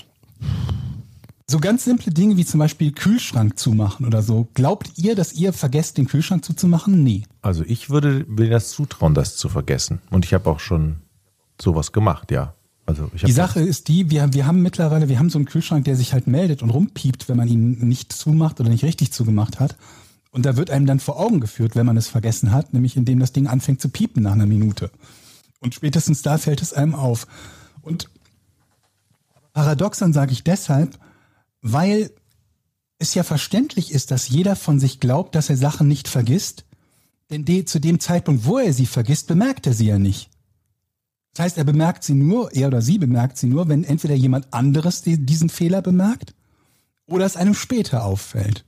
so 1.47 1.59
ganz 1.59 1.83
simple 1.85 2.11
Dinge 2.11 2.37
wie 2.37 2.45
zum 2.45 2.59
Beispiel 2.59 2.91
Kühlschrank 2.91 3.59
zumachen 3.59 4.05
oder 4.05 4.21
so. 4.21 4.47
Glaubt 4.53 4.91
ihr, 4.97 5.15
dass 5.15 5.33
ihr 5.33 5.53
vergesst, 5.53 5.97
den 5.97 6.07
Kühlschrank 6.07 6.43
zuzumachen? 6.43 7.03
Nee. 7.03 7.23
Also 7.41 7.63
ich 7.65 7.89
würde 7.89 8.25
mir 8.27 8.49
das 8.49 8.71
zutrauen, 8.71 9.13
das 9.13 9.37
zu 9.37 9.49
vergessen. 9.49 10.01
Und 10.09 10.25
ich 10.25 10.33
habe 10.33 10.49
auch 10.49 10.59
schon 10.59 10.97
sowas 11.61 11.91
gemacht, 11.91 12.31
ja. 12.31 12.55
Also 12.87 13.09
ich 13.15 13.23
Die 13.23 13.31
Sache 13.31 13.61
ist 13.61 13.87
die, 13.87 14.11
wir, 14.11 14.33
wir 14.33 14.45
haben 14.45 14.61
mittlerweile, 14.61 15.09
wir 15.09 15.17
haben 15.17 15.29
so 15.29 15.39
einen 15.39 15.45
Kühlschrank, 15.45 15.85
der 15.85 15.95
sich 15.95 16.13
halt 16.13 16.27
meldet 16.27 16.61
und 16.61 16.69
rumpiept, 16.69 17.27
wenn 17.29 17.37
man 17.37 17.47
ihn 17.47 17.79
nicht 17.87 18.13
zumacht 18.13 18.59
oder 18.59 18.69
nicht 18.69 18.83
richtig 18.83 19.11
zugemacht 19.11 19.59
hat. 19.59 19.75
Und 20.31 20.45
da 20.45 20.57
wird 20.57 20.69
einem 20.69 20.85
dann 20.85 20.99
vor 20.99 21.19
Augen 21.19 21.39
geführt, 21.39 21.75
wenn 21.75 21.85
man 21.85 21.97
es 21.97 22.07
vergessen 22.07 22.51
hat, 22.51 22.73
nämlich 22.73 22.97
indem 22.97 23.19
das 23.19 23.31
Ding 23.31 23.47
anfängt 23.47 23.81
zu 23.81 23.89
piepen 23.89 24.21
nach 24.23 24.33
einer 24.33 24.45
Minute. 24.45 24.91
Und 25.61 25.73
spätestens 25.73 26.21
da 26.21 26.37
fällt 26.37 26.61
es 26.61 26.73
einem 26.73 26.93
auf. 26.93 27.25
Und 27.81 28.09
paradoxon 29.53 30.13
sage 30.13 30.33
ich 30.33 30.43
deshalb, 30.43 30.99
weil 31.67 32.11
es 32.99 33.15
ja 33.15 33.23
verständlich 33.23 33.91
ist, 33.91 34.11
dass 34.11 34.29
jeder 34.29 34.55
von 34.55 34.79
sich 34.79 34.99
glaubt, 34.99 35.33
dass 35.33 35.49
er 35.49 35.57
Sachen 35.57 35.87
nicht 35.87 36.07
vergisst. 36.07 36.63
Denn 37.31 37.43
de, 37.43 37.65
zu 37.65 37.79
dem 37.79 37.99
Zeitpunkt, 37.99 38.45
wo 38.45 38.59
er 38.59 38.71
sie 38.71 38.85
vergisst, 38.85 39.27
bemerkt 39.27 39.65
er 39.65 39.73
sie 39.73 39.87
ja 39.87 39.97
nicht. 39.97 40.29
Das 41.33 41.43
heißt, 41.43 41.57
er 41.57 41.63
bemerkt 41.63 42.03
sie 42.03 42.13
nur, 42.13 42.53
er 42.53 42.67
oder 42.67 42.83
sie 42.83 42.99
bemerkt 42.99 43.39
sie 43.39 43.47
nur, 43.47 43.67
wenn 43.67 43.83
entweder 43.83 44.13
jemand 44.13 44.53
anderes 44.53 45.01
die, 45.01 45.17
diesen 45.25 45.49
Fehler 45.49 45.81
bemerkt 45.81 46.35
oder 47.07 47.25
es 47.25 47.35
einem 47.35 47.55
später 47.55 48.05
auffällt. 48.05 48.63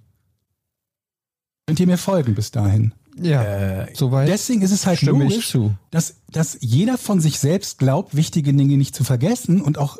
Könnt 1.67 1.79
ihr 1.79 1.87
mir 1.87 1.99
folgen 1.99 2.33
bis 2.33 2.49
dahin? 2.49 2.93
Ja, 3.21 3.87
soweit. 3.93 4.27
Deswegen 4.27 4.63
ist 4.63 4.71
es 4.71 4.87
halt 4.87 5.03
logisch, 5.03 5.49
zu. 5.49 5.75
Dass, 5.91 6.15
dass 6.31 6.57
jeder 6.61 6.97
von 6.97 7.19
sich 7.19 7.39
selbst 7.39 7.77
glaubt, 7.77 8.15
wichtige 8.15 8.53
Dinge 8.53 8.75
nicht 8.75 8.95
zu 8.95 9.03
vergessen 9.03 9.61
und 9.61 9.77
auch 9.77 9.97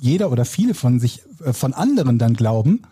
jeder 0.00 0.32
oder 0.32 0.44
viele 0.44 0.74
von 0.74 0.98
sich, 0.98 1.22
äh, 1.44 1.52
von 1.52 1.72
anderen 1.74 2.18
dann 2.18 2.34
glauben, 2.34 2.82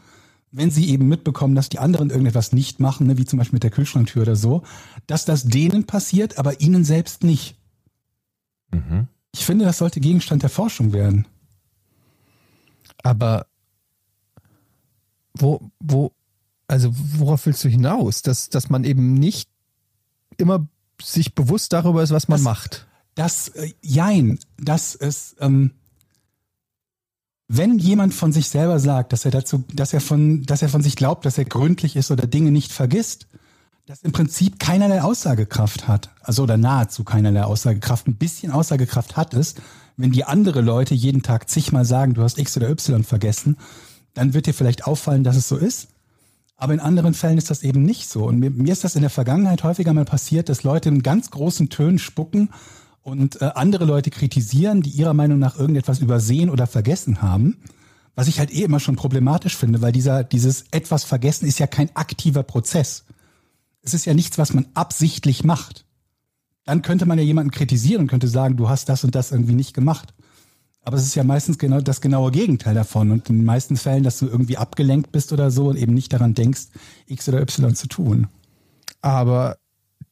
wenn 0.52 0.70
sie 0.70 0.88
eben 0.90 1.08
mitbekommen, 1.08 1.54
dass 1.54 1.68
die 1.68 1.78
anderen 1.78 2.10
irgendetwas 2.10 2.52
nicht 2.52 2.80
machen, 2.80 3.06
ne, 3.06 3.18
wie 3.18 3.24
zum 3.24 3.38
Beispiel 3.38 3.56
mit 3.56 3.64
der 3.64 3.70
Kühlschranktür 3.70 4.22
oder 4.22 4.36
so, 4.36 4.62
dass 5.06 5.24
das 5.24 5.44
denen 5.44 5.84
passiert, 5.84 6.38
aber 6.38 6.60
ihnen 6.60 6.84
selbst 6.84 7.24
nicht. 7.24 7.56
Mhm. 8.70 9.08
Ich 9.32 9.44
finde, 9.44 9.64
das 9.64 9.78
sollte 9.78 10.00
Gegenstand 10.00 10.42
der 10.42 10.50
Forschung 10.50 10.92
werden. 10.92 11.26
Aber 13.02 13.46
wo, 15.34 15.70
wo, 15.80 16.12
also 16.66 16.90
worauf 16.94 17.46
willst 17.46 17.62
du 17.64 17.68
hinaus? 17.68 18.22
Dass, 18.22 18.48
dass 18.48 18.70
man 18.70 18.84
eben 18.84 19.14
nicht 19.14 19.48
immer 20.36 20.66
sich 21.00 21.34
bewusst 21.34 21.72
darüber 21.72 22.02
ist, 22.02 22.10
was 22.10 22.28
man 22.28 22.38
Das- 22.38 22.44
macht. 22.44 22.86
Das, 23.14 23.48
äh, 23.48 23.72
jein, 23.82 24.38
dass 24.58 24.94
es, 24.94 25.36
ähm, 25.40 25.72
wenn 27.48 27.78
jemand 27.78 28.12
von 28.12 28.30
sich 28.30 28.50
selber 28.50 28.78
sagt, 28.78 29.12
dass 29.12 29.24
er 29.24 29.30
dazu, 29.30 29.64
dass 29.72 29.94
er 29.94 30.02
von, 30.02 30.44
dass 30.44 30.60
er 30.60 30.68
von 30.68 30.82
sich 30.82 30.96
glaubt, 30.96 31.24
dass 31.24 31.38
er 31.38 31.46
gründlich 31.46 31.96
ist 31.96 32.10
oder 32.10 32.26
Dinge 32.26 32.50
nicht 32.50 32.72
vergisst, 32.72 33.26
das 33.86 34.02
im 34.02 34.12
Prinzip 34.12 34.58
keinerlei 34.58 35.00
Aussagekraft 35.00 35.88
hat. 35.88 36.10
Also 36.20 36.42
oder 36.42 36.58
nahezu 36.58 37.04
keinerlei 37.04 37.42
Aussagekraft. 37.42 38.06
Ein 38.06 38.16
bisschen 38.16 38.52
Aussagekraft 38.52 39.16
hat 39.16 39.32
es, 39.32 39.54
wenn 39.96 40.12
die 40.12 40.24
andere 40.24 40.60
Leute 40.60 40.94
jeden 40.94 41.22
Tag 41.22 41.48
zigmal 41.48 41.86
sagen, 41.86 42.12
du 42.12 42.22
hast 42.22 42.38
X 42.38 42.54
oder 42.58 42.68
Y 42.68 43.02
vergessen, 43.02 43.56
dann 44.12 44.34
wird 44.34 44.46
dir 44.46 44.52
vielleicht 44.52 44.86
auffallen, 44.86 45.24
dass 45.24 45.36
es 45.36 45.48
so 45.48 45.56
ist. 45.56 45.88
Aber 46.56 46.74
in 46.74 46.80
anderen 46.80 47.14
Fällen 47.14 47.38
ist 47.38 47.50
das 47.50 47.62
eben 47.62 47.82
nicht 47.82 48.10
so. 48.10 48.24
Und 48.24 48.40
mir, 48.40 48.50
mir 48.50 48.72
ist 48.72 48.84
das 48.84 48.94
in 48.94 49.00
der 49.00 49.10
Vergangenheit 49.10 49.62
häufiger 49.62 49.94
mal 49.94 50.04
passiert, 50.04 50.50
dass 50.50 50.64
Leute 50.64 50.90
in 50.90 51.02
ganz 51.02 51.30
großen 51.30 51.70
Tönen 51.70 51.98
spucken 51.98 52.50
und 53.08 53.40
äh, 53.40 53.50
andere 53.54 53.84
Leute 53.84 54.10
kritisieren, 54.10 54.82
die 54.82 54.90
ihrer 54.90 55.14
Meinung 55.14 55.38
nach 55.38 55.58
irgendetwas 55.58 56.00
übersehen 56.00 56.50
oder 56.50 56.66
vergessen 56.66 57.22
haben. 57.22 57.56
Was 58.14 58.28
ich 58.28 58.38
halt 58.38 58.52
eh 58.52 58.62
immer 58.62 58.80
schon 58.80 58.96
problematisch 58.96 59.56
finde, 59.56 59.80
weil 59.80 59.92
dieser, 59.92 60.24
dieses 60.24 60.64
etwas 60.72 61.04
vergessen 61.04 61.46
ist 61.46 61.58
ja 61.58 61.66
kein 61.66 61.94
aktiver 61.96 62.42
Prozess. 62.42 63.04
Es 63.82 63.94
ist 63.94 64.04
ja 64.04 64.14
nichts, 64.14 64.38
was 64.38 64.52
man 64.52 64.66
absichtlich 64.74 65.44
macht. 65.44 65.84
dann 66.64 66.82
könnte 66.82 67.06
man 67.06 67.16
ja 67.16 67.24
jemanden 67.24 67.50
kritisieren 67.50 68.02
und 68.02 68.08
könnte 68.08 68.28
sagen, 68.28 68.56
du 68.56 68.68
hast 68.68 68.90
das 68.90 69.02
und 69.02 69.14
das 69.14 69.32
irgendwie 69.32 69.54
nicht 69.54 69.72
gemacht. 69.72 70.12
Aber 70.82 70.98
es 70.98 71.04
ist 71.04 71.14
ja 71.14 71.24
meistens 71.24 71.56
genau 71.58 71.80
das 71.80 72.02
genaue 72.02 72.30
Gegenteil 72.30 72.74
davon. 72.74 73.10
Und 73.10 73.30
in 73.30 73.38
den 73.38 73.44
meisten 73.46 73.76
Fällen, 73.76 74.02
dass 74.02 74.18
du 74.18 74.26
irgendwie 74.26 74.58
abgelenkt 74.58 75.10
bist 75.10 75.32
oder 75.32 75.50
so 75.50 75.68
und 75.68 75.76
eben 75.76 75.94
nicht 75.94 76.12
daran 76.12 76.34
denkst, 76.34 76.66
X 77.06 77.28
oder 77.28 77.40
Y 77.40 77.74
zu 77.74 77.88
tun. 77.88 78.28
Aber 79.00 79.56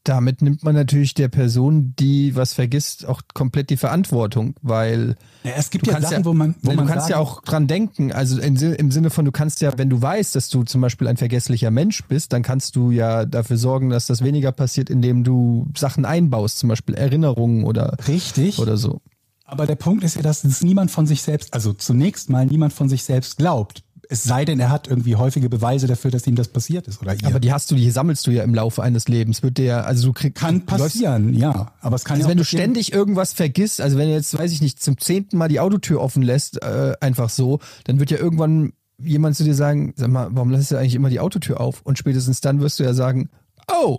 damit 0.08 0.40
nimmt 0.40 0.62
man 0.62 0.74
natürlich 0.74 1.14
der 1.14 1.28
Person, 1.28 1.94
die 1.98 2.36
was 2.36 2.54
vergisst, 2.54 3.06
auch 3.06 3.22
komplett 3.34 3.70
die 3.70 3.76
Verantwortung, 3.76 4.54
weil 4.62 5.16
Ja, 5.42 5.52
es 5.56 5.70
gibt 5.70 5.86
ja 5.86 6.00
Sachen, 6.00 6.18
ja, 6.18 6.24
wo 6.24 6.32
man, 6.32 6.54
wo 6.62 6.70
du 6.70 6.76
man 6.76 6.86
kannst 6.86 7.08
ja 7.08 7.18
auch 7.18 7.42
dran 7.42 7.66
denken. 7.66 8.12
Also 8.12 8.40
im, 8.40 8.56
im 8.56 8.90
Sinne 8.90 9.10
von, 9.10 9.24
du 9.24 9.32
kannst 9.32 9.60
ja, 9.60 9.76
wenn 9.76 9.90
du 9.90 10.00
weißt, 10.00 10.34
dass 10.36 10.48
du 10.48 10.62
zum 10.62 10.80
Beispiel 10.80 11.08
ein 11.08 11.16
vergesslicher 11.16 11.70
Mensch 11.70 12.04
bist, 12.04 12.32
dann 12.32 12.42
kannst 12.42 12.76
du 12.76 12.90
ja 12.90 13.24
dafür 13.24 13.56
sorgen, 13.56 13.90
dass 13.90 14.06
das 14.06 14.22
weniger 14.22 14.52
passiert, 14.52 14.90
indem 14.90 15.24
du 15.24 15.66
Sachen 15.76 16.04
einbaust, 16.04 16.58
zum 16.58 16.68
Beispiel 16.68 16.94
Erinnerungen 16.94 17.64
oder 17.64 17.96
Richtig. 18.06 18.58
oder 18.58 18.76
so. 18.76 19.00
Aber 19.44 19.66
der 19.66 19.76
Punkt 19.76 20.02
ist 20.04 20.16
ja, 20.16 20.22
dass 20.22 20.44
es 20.44 20.62
niemand 20.62 20.90
von 20.90 21.06
sich 21.06 21.22
selbst, 21.22 21.54
also 21.54 21.72
zunächst 21.72 22.30
mal 22.30 22.46
niemand 22.46 22.72
von 22.72 22.88
sich 22.88 23.04
selbst 23.04 23.38
glaubt. 23.38 23.82
Es 24.08 24.22
sei 24.22 24.44
denn, 24.44 24.60
er 24.60 24.70
hat 24.70 24.86
irgendwie 24.88 25.16
häufige 25.16 25.48
Beweise 25.48 25.86
dafür, 25.86 26.10
dass 26.10 26.26
ihm 26.26 26.36
das 26.36 26.48
passiert 26.48 26.86
ist 26.88 27.02
oder 27.02 27.14
ihr. 27.14 27.26
Aber 27.26 27.40
die 27.40 27.52
hast 27.52 27.70
du, 27.70 27.74
die 27.74 27.90
sammelst 27.90 28.26
du 28.26 28.30
ja 28.30 28.42
im 28.44 28.54
Laufe 28.54 28.82
eines 28.82 29.08
Lebens. 29.08 29.42
Wird 29.42 29.58
dir, 29.58 29.84
also 29.84 30.08
du 30.08 30.12
kriegst 30.12 30.36
kann 30.40 30.60
du 30.66 30.76
läufst- 30.76 30.94
passieren, 30.94 31.34
ja. 31.34 31.72
Aber 31.80 31.96
es 31.96 32.04
kann 32.04 32.16
Also 32.16 32.28
ja 32.28 32.30
wenn 32.30 32.38
auch 32.38 32.42
du 32.42 32.44
passieren- 32.44 32.62
ständig 32.62 32.92
irgendwas 32.92 33.32
vergisst, 33.32 33.80
also 33.80 33.98
wenn 33.98 34.08
du 34.08 34.14
jetzt, 34.14 34.36
weiß 34.38 34.52
ich 34.52 34.60
nicht, 34.62 34.82
zum 34.82 34.98
zehnten 34.98 35.36
Mal 35.38 35.48
die 35.48 35.60
Autotür 35.60 36.00
offen 36.00 36.22
lässt, 36.22 36.62
äh, 36.62 36.94
einfach 37.00 37.30
so, 37.30 37.58
dann 37.84 37.98
wird 37.98 38.10
ja 38.10 38.18
irgendwann 38.18 38.72
jemand 38.98 39.36
zu 39.36 39.44
dir 39.44 39.54
sagen, 39.54 39.92
sag 39.96 40.08
mal, 40.08 40.28
warum 40.30 40.50
lässt 40.50 40.70
du 40.70 40.76
eigentlich 40.76 40.94
immer 40.94 41.10
die 41.10 41.20
Autotür 41.20 41.60
auf? 41.60 41.82
Und 41.82 41.98
spätestens 41.98 42.40
dann 42.40 42.60
wirst 42.60 42.78
du 42.78 42.84
ja 42.84 42.94
sagen, 42.94 43.28
oh, 43.72 43.98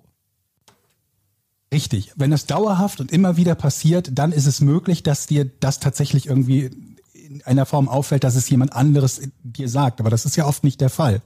Richtig. 1.73 2.13
Wenn 2.15 2.31
das 2.31 2.45
dauerhaft 2.45 3.01
und 3.01 3.11
immer 3.11 3.35
wieder 3.35 3.53
passiert, 3.53 4.11
dann 4.13 4.31
ist 4.31 4.45
es 4.45 4.61
möglich, 4.61 5.03
dass 5.03 5.27
dir 5.27 5.43
das 5.59 5.79
tatsächlich 5.81 6.25
irgendwie 6.27 6.69
in 7.27 7.43
einer 7.43 7.65
Form 7.65 7.89
auffällt, 7.89 8.23
dass 8.23 8.35
es 8.35 8.49
jemand 8.49 8.73
anderes 8.73 9.21
dir 9.43 9.69
sagt. 9.69 9.99
Aber 9.99 10.09
das 10.09 10.25
ist 10.25 10.35
ja 10.35 10.45
oft 10.45 10.63
nicht 10.63 10.81
der 10.81 10.89
Fall. 10.89 11.21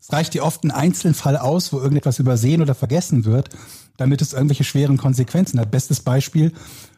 Es 0.00 0.12
reicht 0.12 0.34
dir 0.34 0.44
oft 0.44 0.64
ein 0.64 0.70
Einzelfall 0.70 1.36
aus, 1.36 1.72
wo 1.72 1.78
irgendetwas 1.78 2.18
übersehen 2.18 2.60
oder 2.62 2.74
vergessen 2.74 3.24
wird, 3.24 3.50
damit 3.96 4.20
es 4.22 4.32
irgendwelche 4.32 4.64
schweren 4.64 4.96
Konsequenzen 4.96 5.60
hat. 5.60 5.70
Bestes 5.70 6.00
Beispiel, 6.00 6.52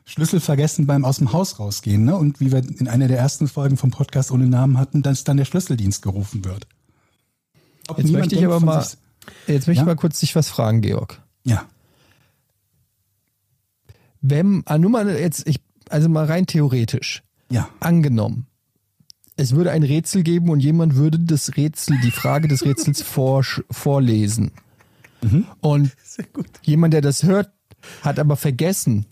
Schlüssel 0.06 0.40
vergessen 0.40 0.86
beim 0.86 1.04
aus 1.04 1.18
dem 1.18 1.32
Haus 1.32 1.58
rausgehen. 1.58 2.04
Ne? 2.04 2.16
Und 2.16 2.40
wie 2.40 2.50
wir 2.52 2.58
in 2.58 2.88
einer 2.88 3.08
der 3.08 3.18
ersten 3.18 3.48
Folgen 3.48 3.76
vom 3.76 3.90
Podcast 3.90 4.30
ohne 4.30 4.46
Namen 4.46 4.78
hatten, 4.78 5.02
dass 5.02 5.24
dann 5.24 5.36
der 5.36 5.44
Schlüsseldienst 5.44 6.02
gerufen 6.02 6.44
wird. 6.44 6.66
Ob 7.88 7.98
jetzt 7.98 8.10
möchte 8.10 8.34
ich 8.36 8.44
aber 8.44 8.60
mal, 8.60 8.82
sich- 8.82 8.98
jetzt 9.46 9.66
möchte 9.66 9.72
Ja? 9.78 9.82
ich 9.82 9.86
mal 9.86 9.96
kurz 9.96 10.20
dich 10.20 10.34
was 10.34 10.48
fragen, 10.48 10.80
Georg. 10.80 11.20
Ja. 11.44 11.64
Wenn, 14.20 14.62
ah, 14.66 14.78
nur 14.78 14.90
mal 14.90 15.08
jetzt, 15.10 15.46
ich, 15.46 15.60
also 15.90 16.08
mal 16.08 16.24
rein 16.24 16.46
theoretisch, 16.46 17.22
Ja. 17.54 17.68
angenommen, 17.80 18.46
es 19.36 19.54
würde 19.54 19.70
ein 19.72 19.82
Rätsel 19.82 20.22
geben 20.22 20.48
und 20.50 20.60
jemand 20.60 20.94
würde 20.96 21.18
das 21.18 21.56
Rätsel, 21.56 21.98
die 22.04 22.10
Frage 22.10 22.46
des 22.48 22.64
Rätsels 22.64 23.02
vorsch- 23.16 23.64
vorlesen. 23.70 24.50
Und 25.60 25.92
jemand, 26.62 26.92
der 26.94 27.00
das 27.00 27.22
hört, 27.22 27.50
hat 28.02 28.18
aber 28.18 28.36
vergessen, 28.36 29.06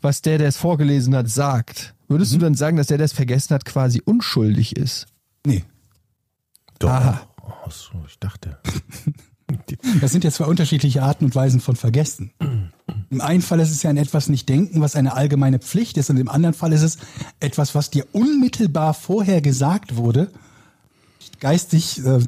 was 0.00 0.20
der, 0.22 0.38
der 0.38 0.48
es 0.48 0.56
vorgelesen 0.56 1.14
hat, 1.14 1.28
sagt. 1.28 1.94
Würdest 2.08 2.32
du 2.34 2.38
dann 2.38 2.54
sagen, 2.54 2.76
dass 2.76 2.86
der, 2.88 2.98
der 2.98 3.04
es 3.06 3.12
vergessen 3.12 3.54
hat, 3.54 3.64
quasi 3.64 4.00
unschuldig 4.04 4.76
ist? 4.76 5.06
Nee. 5.46 5.64
Doch. 6.78 6.90
Aha. 6.90 7.28
Ach 7.66 7.70
so, 7.70 7.92
ich 8.06 8.18
dachte. 8.18 8.58
Das 10.00 10.12
sind 10.12 10.24
ja 10.24 10.30
zwei 10.30 10.44
unterschiedliche 10.44 11.02
Arten 11.02 11.24
und 11.24 11.34
Weisen 11.34 11.60
von 11.60 11.76
Vergessen. 11.76 12.32
Im 13.10 13.20
einen 13.20 13.42
Fall 13.42 13.60
ist 13.60 13.70
es 13.70 13.82
ja 13.82 13.90
ein 13.90 13.96
etwas 13.96 14.28
nicht 14.28 14.48
denken, 14.48 14.80
was 14.80 14.96
eine 14.96 15.14
allgemeine 15.14 15.58
Pflicht 15.58 15.96
ist, 15.96 16.10
und 16.10 16.18
im 16.18 16.28
anderen 16.28 16.54
Fall 16.54 16.72
ist 16.72 16.82
es 16.82 16.98
etwas, 17.40 17.74
was 17.74 17.90
dir 17.90 18.06
unmittelbar 18.12 18.94
vorher 18.94 19.40
gesagt 19.40 19.96
wurde, 19.96 20.30
geistig 21.40 22.04
äh, 22.04 22.20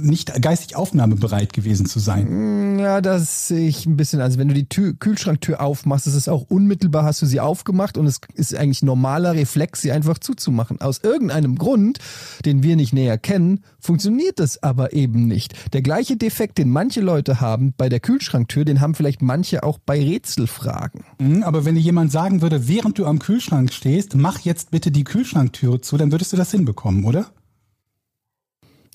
nicht 0.00 0.40
geistig 0.40 0.76
aufnahmebereit 0.76 1.52
gewesen 1.52 1.86
zu 1.86 1.98
sein. 1.98 2.78
Ja, 2.78 3.00
das 3.00 3.48
sehe 3.48 3.68
ich 3.68 3.86
ein 3.86 3.96
bisschen. 3.96 4.20
Also 4.20 4.38
wenn 4.38 4.48
du 4.48 4.54
die 4.54 4.68
Tür, 4.68 4.94
Kühlschranktür 4.94 5.60
aufmachst, 5.60 6.06
ist 6.06 6.14
es 6.14 6.28
auch 6.28 6.46
unmittelbar, 6.48 7.04
hast 7.04 7.22
du 7.22 7.26
sie 7.26 7.40
aufgemacht 7.40 7.98
und 7.98 8.06
es 8.06 8.20
ist 8.34 8.54
eigentlich 8.54 8.82
normaler 8.82 9.34
Reflex, 9.34 9.82
sie 9.82 9.92
einfach 9.92 10.18
zuzumachen. 10.18 10.80
Aus 10.80 11.00
irgendeinem 11.02 11.56
Grund, 11.56 11.98
den 12.44 12.62
wir 12.62 12.76
nicht 12.76 12.92
näher 12.92 13.18
kennen, 13.18 13.60
funktioniert 13.80 14.38
das 14.38 14.62
aber 14.62 14.92
eben 14.92 15.26
nicht. 15.26 15.54
Der 15.72 15.82
gleiche 15.82 16.16
Defekt, 16.16 16.58
den 16.58 16.70
manche 16.70 17.00
Leute 17.00 17.40
haben 17.40 17.74
bei 17.76 17.88
der 17.88 18.00
Kühlschranktür, 18.00 18.64
den 18.64 18.80
haben 18.80 18.94
vielleicht 18.94 19.22
manche 19.22 19.62
auch 19.62 19.78
bei 19.78 20.00
Rätselfragen. 20.00 21.04
Mhm, 21.18 21.42
Aber 21.42 21.64
wenn 21.64 21.74
dir 21.74 21.80
jemand 21.80 22.12
sagen 22.12 22.42
würde, 22.42 22.68
während 22.68 22.98
du 22.98 23.06
am 23.06 23.18
Kühlschrank 23.18 23.72
stehst, 23.72 24.14
mach 24.14 24.40
jetzt 24.40 24.70
bitte 24.70 24.90
die 24.90 25.04
Kühlschranktüre 25.04 25.80
zu, 25.80 25.96
dann 25.96 26.12
würdest 26.12 26.32
du 26.32 26.36
das 26.36 26.50
hinbekommen, 26.50 27.04
oder? 27.04 27.26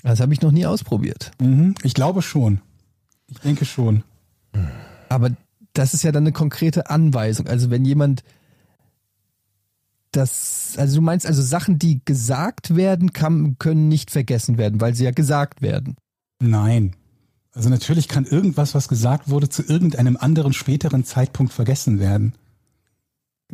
Das 0.04 0.20
habe 0.20 0.34
ich 0.34 0.42
noch 0.42 0.52
nie 0.52 0.66
ausprobiert. 0.66 1.32
Mhm, 1.42 1.76
ich 1.84 1.94
glaube 1.94 2.22
schon. 2.22 2.62
Ich 3.28 3.40
denke 3.40 3.66
schon. 3.66 4.04
Aber 5.10 5.32
das 5.74 5.94
ist 5.94 6.04
ja 6.04 6.12
dann 6.12 6.24
eine 6.24 6.34
konkrete 6.34 6.90
Anweisung. 6.90 7.48
Also 7.48 7.72
wenn 7.72 7.86
jemand 7.86 8.24
das, 10.12 10.76
also 10.78 10.98
du 10.98 11.02
meinst 11.02 11.26
also 11.26 11.42
Sachen, 11.42 11.80
die 11.80 12.02
gesagt 12.06 12.76
werden, 12.76 13.14
kann, 13.14 13.58
können 13.58 13.88
nicht 13.88 14.12
vergessen 14.12 14.58
werden, 14.58 14.80
weil 14.80 14.94
sie 14.94 15.06
ja 15.06 15.12
gesagt 15.12 15.62
werden. 15.62 15.96
Nein. 16.40 16.96
Also 17.52 17.70
natürlich 17.70 18.08
kann 18.08 18.26
irgendwas, 18.26 18.76
was 18.76 18.88
gesagt 18.88 19.30
wurde, 19.30 19.50
zu 19.50 19.64
irgendeinem 19.64 20.18
anderen 20.18 20.54
späteren 20.54 21.04
Zeitpunkt 21.04 21.54
vergessen 21.54 22.00
werden. 22.00 22.34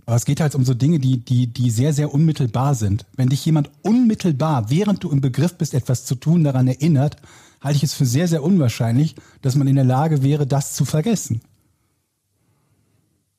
Aber 0.05 0.15
es 0.15 0.25
geht 0.25 0.41
halt 0.41 0.55
um 0.55 0.65
so 0.65 0.73
Dinge, 0.73 0.99
die, 0.99 1.17
die, 1.17 1.47
die 1.47 1.69
sehr, 1.69 1.93
sehr 1.93 2.13
unmittelbar 2.13 2.75
sind. 2.75 3.05
Wenn 3.15 3.29
dich 3.29 3.45
jemand 3.45 3.69
unmittelbar, 3.81 4.69
während 4.69 5.03
du 5.03 5.11
im 5.11 5.21
Begriff 5.21 5.55
bist, 5.55 5.73
etwas 5.73 6.05
zu 6.05 6.15
tun, 6.15 6.43
daran 6.43 6.67
erinnert, 6.67 7.17
halte 7.61 7.77
ich 7.77 7.83
es 7.83 7.93
für 7.93 8.05
sehr, 8.05 8.27
sehr 8.27 8.43
unwahrscheinlich, 8.43 9.15
dass 9.41 9.55
man 9.55 9.67
in 9.67 9.75
der 9.75 9.85
Lage 9.85 10.23
wäre, 10.23 10.47
das 10.47 10.73
zu 10.73 10.85
vergessen. 10.85 11.41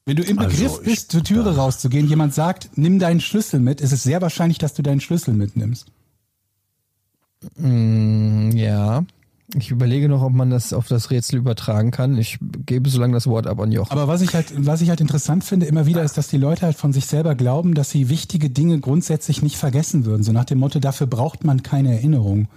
Wenn 0.07 0.17
du 0.17 0.23
im 0.23 0.39
Also, 0.39 0.51
Begriff 0.51 0.83
bist, 0.83 1.13
zur 1.13 1.23
Türe 1.23 1.57
rauszugehen, 1.57 2.09
jemand 2.09 2.35
sagt, 2.35 2.71
nimm 2.75 2.99
deinen 2.99 3.21
Schlüssel 3.21 3.61
mit, 3.61 3.81
ist 3.81 3.93
es 3.93 4.03
sehr 4.03 4.21
wahrscheinlich, 4.21 4.59
dass 4.59 4.75
du 4.75 4.83
deinen 4.83 5.01
Schlüssel 5.01 5.35
mitnimmst. 5.35 5.87
Mm, 7.57 8.51
ja. 8.53 9.05
Ich 9.55 9.71
überlege 9.71 10.09
noch, 10.09 10.23
ob 10.23 10.33
man 10.33 10.51
das 10.51 10.73
auf 10.73 10.87
das 10.87 11.11
Rätsel 11.11 11.39
übertragen 11.39 11.91
kann. 11.91 12.17
Ich 12.17 12.39
gebe 12.67 12.89
so 12.89 13.01
lange 13.01 13.15
das 13.15 13.27
Wort 13.27 13.47
ab 13.47 13.59
an 13.61 13.73
Joch. 13.73 13.91
Aber 13.91 14.07
was 14.07 14.21
ich 14.21 14.35
halt, 14.35 14.53
was 14.57 14.81
ich 14.81 14.91
halt 14.91 15.01
interessant 15.01 15.43
finde 15.43 15.67
immer 15.67 15.87
wieder, 15.87 16.03
ist, 16.05 16.17
dass 16.17 16.29
die 16.29 16.37
Leute 16.37 16.63
halt 16.63 16.77
von 16.77 16.93
sich 16.93 17.07
selber 17.07 17.35
glauben, 17.35 17.75
dass 17.75 17.91
sie 17.91 18.09
wichtige 18.09 18.51
Dinge 18.51 18.79
grundsätzlich 18.79 19.43
nicht 19.43 19.57
vergessen 19.57 20.05
würden. 20.05 20.23
So 20.23 20.33
nach 20.33 20.45
dem 20.45 20.59
Motto, 20.59 20.79
dafür 20.79 21.09
braucht 21.09 21.45
man 21.45 21.63
keine 21.63 21.93
Erinnerung. 21.93 22.49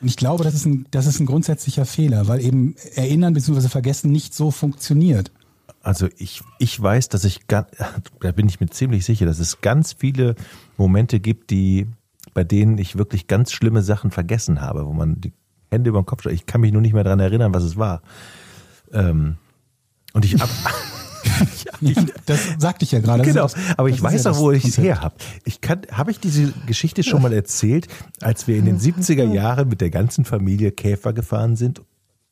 Und 0.00 0.08
ich 0.08 0.16
glaube, 0.16 0.42
das 0.42 0.54
ist 0.54 0.66
ein, 0.66 0.86
das 0.90 1.06
ist 1.06 1.20
ein 1.20 1.26
grundsätzlicher 1.26 1.84
Fehler, 1.84 2.26
weil 2.28 2.40
eben 2.40 2.74
Erinnern 2.94 3.34
bzw. 3.34 3.68
Vergessen 3.68 4.10
nicht 4.10 4.34
so 4.34 4.50
funktioniert. 4.50 5.30
Also 5.82 6.08
ich, 6.16 6.42
ich 6.58 6.80
weiß, 6.80 7.08
dass 7.08 7.24
ich, 7.24 7.40
da 7.46 7.66
bin 8.34 8.48
ich 8.48 8.60
mir 8.60 8.68
ziemlich 8.68 9.04
sicher, 9.04 9.26
dass 9.26 9.38
es 9.38 9.60
ganz 9.60 9.92
viele 9.92 10.34
Momente 10.76 11.20
gibt, 11.20 11.50
die, 11.50 11.88
bei 12.34 12.44
denen 12.44 12.78
ich 12.78 12.96
wirklich 12.96 13.26
ganz 13.26 13.52
schlimme 13.52 13.82
Sachen 13.82 14.10
vergessen 14.10 14.60
habe, 14.60 14.86
wo 14.86 14.92
man 14.92 15.20
die 15.20 15.32
Hände 15.72 15.90
über 15.90 16.00
den 16.00 16.06
Kopf. 16.06 16.26
Ich 16.26 16.46
kann 16.46 16.60
mich 16.60 16.72
nur 16.72 16.82
nicht 16.82 16.92
mehr 16.92 17.04
dran 17.04 17.20
erinnern, 17.20 17.52
was 17.54 17.64
es 17.64 17.76
war. 17.76 18.02
Ähm, 18.92 19.36
und 20.12 20.24
ich, 20.24 20.40
ab, 20.40 20.48
Das 22.26 22.40
sagte 22.58 22.84
ich 22.84 22.92
ja 22.92 23.00
gerade. 23.00 23.22
genau, 23.22 23.48
aber 23.76 23.88
das 23.88 23.96
ich 23.96 24.02
weiß 24.02 24.24
ja 24.24 24.30
auch, 24.32 24.38
wo 24.38 24.52
ich 24.52 24.64
es 24.64 24.78
her 24.78 25.00
habe. 25.00 25.16
Ich 25.44 25.60
kann, 25.60 25.82
habe 25.90 26.10
ich 26.10 26.20
diese 26.20 26.52
Geschichte 26.66 27.02
schon 27.02 27.22
mal 27.22 27.32
erzählt, 27.32 27.88
als 28.20 28.46
wir 28.46 28.56
in 28.56 28.64
den 28.64 28.78
70er 28.78 29.24
Jahren 29.24 29.68
mit 29.68 29.80
der 29.80 29.90
ganzen 29.90 30.24
Familie 30.24 30.72
Käfer 30.72 31.12
gefahren 31.12 31.56
sind 31.56 31.82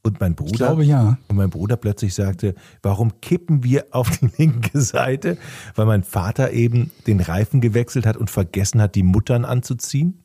und 0.03 0.21
mein 0.21 0.35
Bruder, 0.35 0.53
Ich 0.53 0.57
glaube 0.57 0.85
ja. 0.85 1.19
und 1.29 1.37
mein 1.37 1.51
Bruder 1.51 1.77
plötzlich 1.77 2.15
sagte, 2.15 2.55
warum 2.83 3.21
kippen 3.21 3.65
wir 3.65 3.87
auf 3.91 4.19
die 4.19 4.31
linke 4.39 4.81
Seite? 4.81 5.37
Weil 5.75 5.87
mein 5.87 6.05
Vater 6.05 6.53
eben 6.53 6.91
den 7.07 7.21
Reifen 7.21 7.61
gewechselt 7.61 8.07
hat 8.07 8.17
und 8.17 8.31
vergessen 8.31 8.81
hat, 8.81 8.95
die 8.95 9.03
Muttern 9.03 9.45
anzuziehen. 9.45 10.23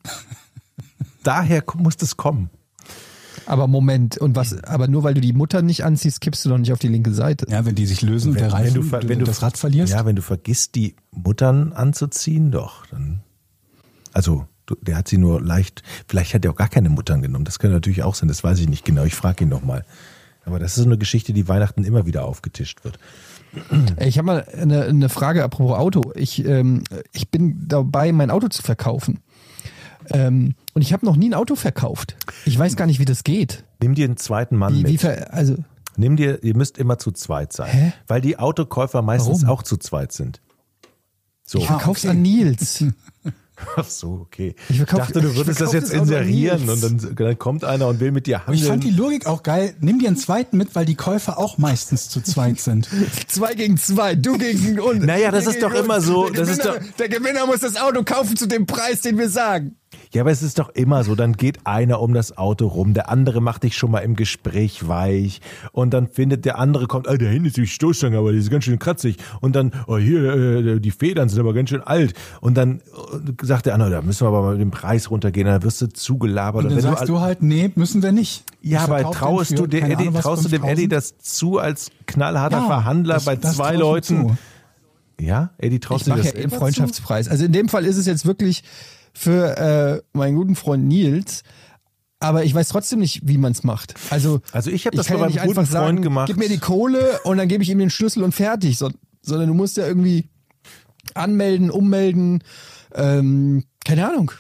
Daher 1.23 1.63
muss 1.75 1.97
das 1.97 2.17
kommen. 2.17 2.49
Aber 3.47 3.67
Moment, 3.67 4.17
und 4.17 4.35
was, 4.35 4.63
aber 4.63 4.87
nur 4.87 5.03
weil 5.03 5.13
du 5.13 5.21
die 5.21 5.33
Mutter 5.33 5.61
nicht 5.61 5.83
anziehst, 5.85 6.21
kippst 6.21 6.43
du 6.45 6.49
doch 6.49 6.57
nicht 6.57 6.71
auf 6.73 6.79
die 6.79 6.87
linke 6.87 7.13
Seite. 7.13 7.45
Ja, 7.49 7.65
wenn 7.65 7.75
die 7.75 7.85
sich 7.85 8.01
lösen 8.01 8.31
und 8.31 8.39
der 8.39 8.51
Reifen, 8.51 8.73
du, 8.75 8.81
ver- 8.81 9.07
wenn 9.07 9.19
du 9.19 9.25
das 9.25 9.41
Rad 9.41 9.57
verlierst. 9.57 9.93
Ja, 9.93 10.05
wenn 10.05 10.15
du 10.15 10.21
vergisst, 10.21 10.75
die 10.75 10.95
Muttern 11.11 11.71
anzuziehen, 11.73 12.51
doch. 12.51 12.85
Dann, 12.87 13.21
also, 14.13 14.45
du, 14.65 14.75
der 14.81 14.97
hat 14.97 15.07
sie 15.07 15.17
nur 15.17 15.41
leicht, 15.41 15.83
vielleicht 16.07 16.33
hat 16.33 16.43
er 16.45 16.51
auch 16.51 16.55
gar 16.55 16.69
keine 16.69 16.89
Muttern 16.89 17.21
genommen. 17.21 17.45
Das 17.45 17.59
könnte 17.59 17.75
natürlich 17.75 18.03
auch 18.03 18.15
sein, 18.15 18.27
das 18.27 18.43
weiß 18.43 18.59
ich 18.59 18.67
nicht 18.69 18.83
genau. 18.85 19.03
Ich 19.03 19.15
frage 19.15 19.43
ihn 19.43 19.49
nochmal. 19.49 19.85
Aber 20.45 20.59
das 20.59 20.77
ist 20.77 20.83
so 20.83 20.89
eine 20.89 20.97
Geschichte, 20.97 21.33
die 21.33 21.47
Weihnachten 21.47 21.83
immer 21.83 22.05
wieder 22.05 22.25
aufgetischt 22.25 22.83
wird. 22.83 22.99
Ich 23.99 24.17
habe 24.17 24.25
mal 24.25 24.45
eine, 24.59 24.83
eine 24.83 25.09
Frage 25.09 25.43
apropos 25.43 25.77
Auto. 25.77 26.11
Ich, 26.13 26.45
ähm, 26.45 26.83
ich 27.13 27.29
bin 27.31 27.67
dabei, 27.67 28.11
mein 28.11 28.29
Auto 28.29 28.47
zu 28.49 28.61
verkaufen. 28.61 29.19
Ähm, 30.11 30.55
und 30.73 30.81
ich 30.81 30.93
habe 30.93 31.05
noch 31.05 31.15
nie 31.15 31.29
ein 31.29 31.33
Auto 31.33 31.55
verkauft. 31.55 32.15
Ich 32.45 32.57
weiß 32.57 32.75
gar 32.75 32.85
nicht, 32.85 32.99
wie 32.99 33.05
das 33.05 33.23
geht. 33.23 33.63
Nimm 33.81 33.95
dir 33.95 34.05
einen 34.05 34.17
zweiten 34.17 34.55
Mann 34.57 34.73
Wie, 34.73 34.85
wie 34.85 34.91
mit. 34.93 35.01
ver, 35.01 35.33
also, 35.33 35.55
Nimm 35.97 36.17
dir, 36.17 36.43
ihr 36.43 36.55
müsst 36.57 36.77
immer 36.77 36.97
zu 36.99 37.11
zweit 37.11 37.53
sein. 37.53 37.93
Weil 38.07 38.19
die 38.21 38.37
Autokäufer 38.37 39.01
meistens 39.01 39.43
Warum? 39.43 39.55
auch 39.57 39.63
zu 39.63 39.77
zweit 39.77 40.11
sind. 40.11 40.41
So. 41.45 41.59
Ich 41.59 41.67
verkauf's 41.67 42.01
okay. 42.03 42.09
an 42.11 42.21
Nils. 42.21 42.83
Ach 43.77 43.85
so, 43.87 44.19
okay. 44.21 44.53
Ich 44.67 44.77
verkauf- 44.81 44.97
dachte, 44.99 45.21
du 45.21 45.33
würdest 45.35 45.61
das 45.61 45.71
jetzt 45.71 45.93
das 45.93 46.01
inserieren 46.01 46.67
und 46.67 46.83
dann, 46.83 47.15
dann 47.15 47.39
kommt 47.39 47.63
einer 47.63 47.87
und 47.87 48.01
will 48.01 48.11
mit 48.11 48.27
dir 48.27 48.41
Aber 48.41 48.53
ich 48.53 48.65
fand 48.65 48.83
die 48.83 48.89
handeln. 48.89 49.05
Logik 49.05 49.27
auch 49.27 49.43
geil. 49.43 49.75
Nimm 49.79 49.99
dir 49.99 50.07
einen 50.09 50.17
zweiten 50.17 50.57
mit, 50.57 50.75
weil 50.75 50.85
die 50.85 50.95
Käufer 50.95 51.37
auch 51.37 51.57
meistens 51.57 52.09
zu 52.09 52.19
zweit 52.21 52.59
sind. 52.59 52.89
Zwei 53.29 53.53
gegen 53.53 53.77
zwei, 53.77 54.15
du 54.15 54.37
gegen 54.37 54.77
und. 54.81 55.05
Naja, 55.05 55.31
das 55.31 55.47
ist 55.47 55.63
doch 55.63 55.73
immer 55.73 55.95
uns. 55.97 56.05
so, 56.05 56.27
Der 56.29 56.41
das 56.41 56.49
ist 56.49 56.63
Gewinner, 56.63 56.85
der 56.99 57.07
Gewinner 57.09 57.45
muss 57.45 57.61
das 57.61 57.77
Auto 57.77 58.03
kaufen 58.03 58.35
zu 58.35 58.45
dem 58.45 58.65
Preis, 58.65 58.99
den 59.01 59.17
wir 59.17 59.29
sagen. 59.29 59.77
Ja, 60.13 60.21
aber 60.23 60.31
es 60.31 60.41
ist 60.43 60.59
doch 60.59 60.69
immer 60.69 61.03
so, 61.03 61.15
dann 61.15 61.33
geht 61.33 61.59
einer 61.65 62.01
um 62.01 62.13
das 62.13 62.37
Auto 62.37 62.67
rum, 62.67 62.93
der 62.93 63.09
andere 63.09 63.39
macht 63.41 63.63
dich 63.63 63.77
schon 63.77 63.91
mal 63.91 63.99
im 63.99 64.15
Gespräch 64.15 64.87
weich 64.87 65.41
und 65.71 65.93
dann 65.93 66.07
findet 66.07 66.43
der 66.45 66.57
andere, 66.57 66.87
kommt, 66.87 67.07
ah, 67.07 67.15
da 67.17 67.25
hinten 67.25 67.45
ist 67.47 67.57
die 67.57 67.67
Stoßstange, 67.67 68.17
aber 68.17 68.31
die 68.31 68.39
ist 68.39 68.49
ganz 68.49 68.65
schön 68.65 68.79
kratzig 68.79 69.17
und 69.41 69.55
dann, 69.55 69.71
oh, 69.87 69.97
hier, 69.97 70.33
äh, 70.33 70.79
die 70.79 70.91
Federn 70.91 71.29
sind 71.29 71.39
aber 71.39 71.53
ganz 71.53 71.69
schön 71.69 71.81
alt 71.81 72.13
und 72.41 72.55
dann 72.57 72.79
äh, 72.79 73.45
sagt 73.45 73.67
der 73.67 73.73
andere, 73.73 73.89
da 73.89 74.01
müssen 74.01 74.23
wir 74.25 74.29
aber 74.29 74.41
mal 74.41 74.57
den 74.57 74.71
Preis 74.71 75.09
runtergehen, 75.11 75.47
dann 75.47 75.63
wirst 75.63 75.81
du 75.81 75.87
zugelabert. 75.87 76.63
Und 76.63 76.69
dann 76.71 76.77
wenn 76.77 76.83
sagst 76.83 77.01
all- 77.01 77.07
du 77.07 77.19
halt, 77.21 77.41
nee, 77.41 77.71
müssen 77.75 78.01
wir 78.03 78.11
nicht. 78.11 78.43
ja, 78.61 78.81
aber 78.81 79.11
traust 79.11 79.57
du 79.57 79.65
dem 79.67 79.85
Eddie, 79.85 80.09
traust 80.11 80.45
du 80.45 80.49
dem 80.49 80.63
Eddie 80.63 80.87
5000? 80.87 80.91
das 80.93 81.17
zu 81.19 81.57
als 81.59 81.89
knallharter 82.05 82.57
Ja, 82.59 82.65
Verhandler 82.67 83.13
das- 83.15 83.25
bei 83.25 83.35
das 83.37 83.55
zwei 83.55 83.75
Leuten? 83.75 84.29
zu. 84.29 84.37
Ja, 85.23 85.51
Eddie 85.57 85.79
traust 85.79 86.07
du 86.07 86.11
das 86.11 86.25
ja 86.25 86.31
im 86.31 86.49
immer 86.49 86.57
Freundschaftspreis. 86.57 87.29
Also 87.29 87.45
in 87.45 87.53
dem 87.53 87.69
Fall 87.69 87.85
ist 87.85 87.95
es 87.97 88.05
jetzt 88.05 88.25
wirklich 88.25 88.63
für 89.15 89.57
äh, 89.57 90.01
meinen 90.17 90.35
guten 90.35 90.55
Freund 90.55 90.85
Nils. 90.87 91.43
Aber 92.19 92.43
ich 92.43 92.53
weiß 92.55 92.69
trotzdem 92.69 92.99
nicht, 92.99 93.21
wie 93.27 93.37
man 93.37 93.51
es 93.51 93.63
macht. 93.63 93.93
Also, 94.09 94.41
Also 94.51 94.71
ich 94.71 94.85
hab 94.85 94.93
das 94.93 95.09
mal 95.09 95.19
ja 95.19 95.25
nicht 95.27 95.37
beim 95.37 95.47
guten 95.47 95.59
einfach 95.59 95.71
sagen, 95.71 95.85
Freund 95.87 96.01
gemacht. 96.01 96.27
Gib 96.27 96.37
mir 96.37 96.49
die 96.49 96.57
Kohle 96.59 97.19
und 97.23 97.37
dann 97.37 97.47
gebe 97.47 97.61
ich 97.63 97.69
ihm 97.69 97.77
den 97.79 97.89
Schlüssel 97.89 98.23
und 98.23 98.31
fertig. 98.33 98.77
So, 98.77 98.89
sondern 99.21 99.47
du 99.47 99.53
musst 99.53 99.77
ja 99.77 99.85
irgendwie 99.85 100.27
anmelden, 101.13 101.69
ummelden. 101.69 102.43
Ähm, 102.93 103.63
keine 103.83 104.07
Ahnung. 104.07 104.31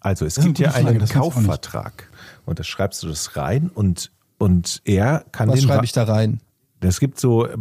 Also 0.00 0.24
es 0.24 0.36
gibt 0.36 0.58
ja 0.58 0.70
Frage, 0.70 0.88
einen. 0.88 1.08
Kaufvertrag 1.08 2.08
und 2.44 2.58
da 2.58 2.64
schreibst 2.64 3.02
du 3.02 3.08
das 3.08 3.36
rein 3.36 3.70
und 3.72 4.10
und 4.38 4.82
er 4.84 5.24
kann 5.30 5.48
Was 5.48 5.60
den 5.60 5.68
schreibe 5.68 5.78
Wa- 5.80 5.84
ich 5.84 5.92
da 5.92 6.02
rein? 6.04 6.40
Es 6.82 7.00
gibt 7.00 7.18
so, 7.18 7.46
äh, 7.46 7.56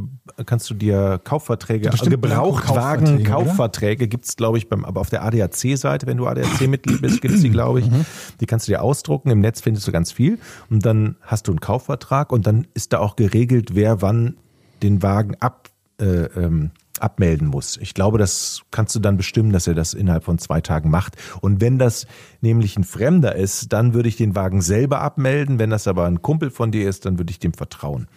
kannst 0.46 0.70
du 0.70 0.74
dir 0.74 1.20
Kaufverträge, 1.24 1.90
Bestimmt 1.90 2.12
Gebrauchtwagen? 2.12 3.24
Kaufverträge 3.24 4.08
gibt's 4.08 4.36
glaube 4.36 4.58
ich, 4.58 4.70
beim, 4.70 4.86
aber 4.86 5.02
auf 5.02 5.10
der 5.10 5.24
ADAC-Seite, 5.24 6.08
wenn 6.08 6.18
du 6.18 6.28
ADAC-Mitglied 6.28 7.02
bist, 7.02 7.22
gibt's 7.22 7.42
die, 7.42 7.50
glaube 7.52 7.80
ich. 7.80 7.90
Mhm. 7.90 8.06
Die 8.40 8.46
kannst 8.46 8.68
du 8.68 8.72
dir 8.72 8.82
ausdrucken, 8.82 9.30
im 9.30 9.40
Netz 9.40 9.62
findest 9.62 9.88
du 9.88 9.92
ganz 9.92 10.12
viel. 10.12 10.40
Und 10.70 10.86
dann 10.86 11.16
hast 11.22 11.48
du 11.48 11.52
einen 11.52 11.60
Kaufvertrag 11.60 12.32
und 12.32 12.48
dann 12.48 12.68
ist 12.74 12.94
da 12.94 13.00
auch 13.00 13.16
geregelt, 13.16 13.76
wer 13.76 14.02
wann 14.02 14.38
den 14.82 15.04
Wagen 15.04 15.36
ab, 15.40 15.70
äh, 16.00 16.06
ähm, 16.06 16.72
abmelden 17.00 17.48
muss. 17.48 17.78
Ich 17.78 17.94
glaube, 17.94 18.18
das 18.18 18.62
kannst 18.72 18.96
du 18.96 19.00
dann 19.00 19.18
bestimmen, 19.18 19.52
dass 19.52 19.68
er 19.68 19.74
das 19.74 19.94
innerhalb 19.94 20.24
von 20.24 20.38
zwei 20.38 20.62
Tagen 20.62 20.90
macht. 20.90 21.16
Und 21.42 21.62
wenn 21.62 21.80
das 21.80 22.06
nämlich 22.42 22.78
ein 22.78 22.84
Fremder 22.84 23.36
ist, 23.36 23.74
dann 23.74 23.94
würde 23.94 24.10
ich 24.10 24.18
den 24.18 24.36
Wagen 24.36 24.62
selber 24.62 25.02
abmelden. 25.02 25.60
Wenn 25.60 25.70
das 25.70 25.88
aber 25.88 26.06
ein 26.06 26.22
Kumpel 26.22 26.52
von 26.52 26.72
dir 26.72 26.88
ist, 26.88 27.06
dann 27.06 27.18
würde 27.18 27.32
ich 27.32 27.40
dem 27.40 27.54
vertrauen. 27.54 28.08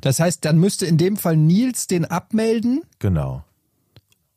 Das 0.00 0.20
heißt, 0.20 0.44
dann 0.44 0.58
müsste 0.58 0.86
in 0.86 0.96
dem 0.98 1.16
Fall 1.16 1.36
Nils 1.36 1.86
den 1.86 2.04
abmelden 2.04 2.80
Genau. 2.98 3.44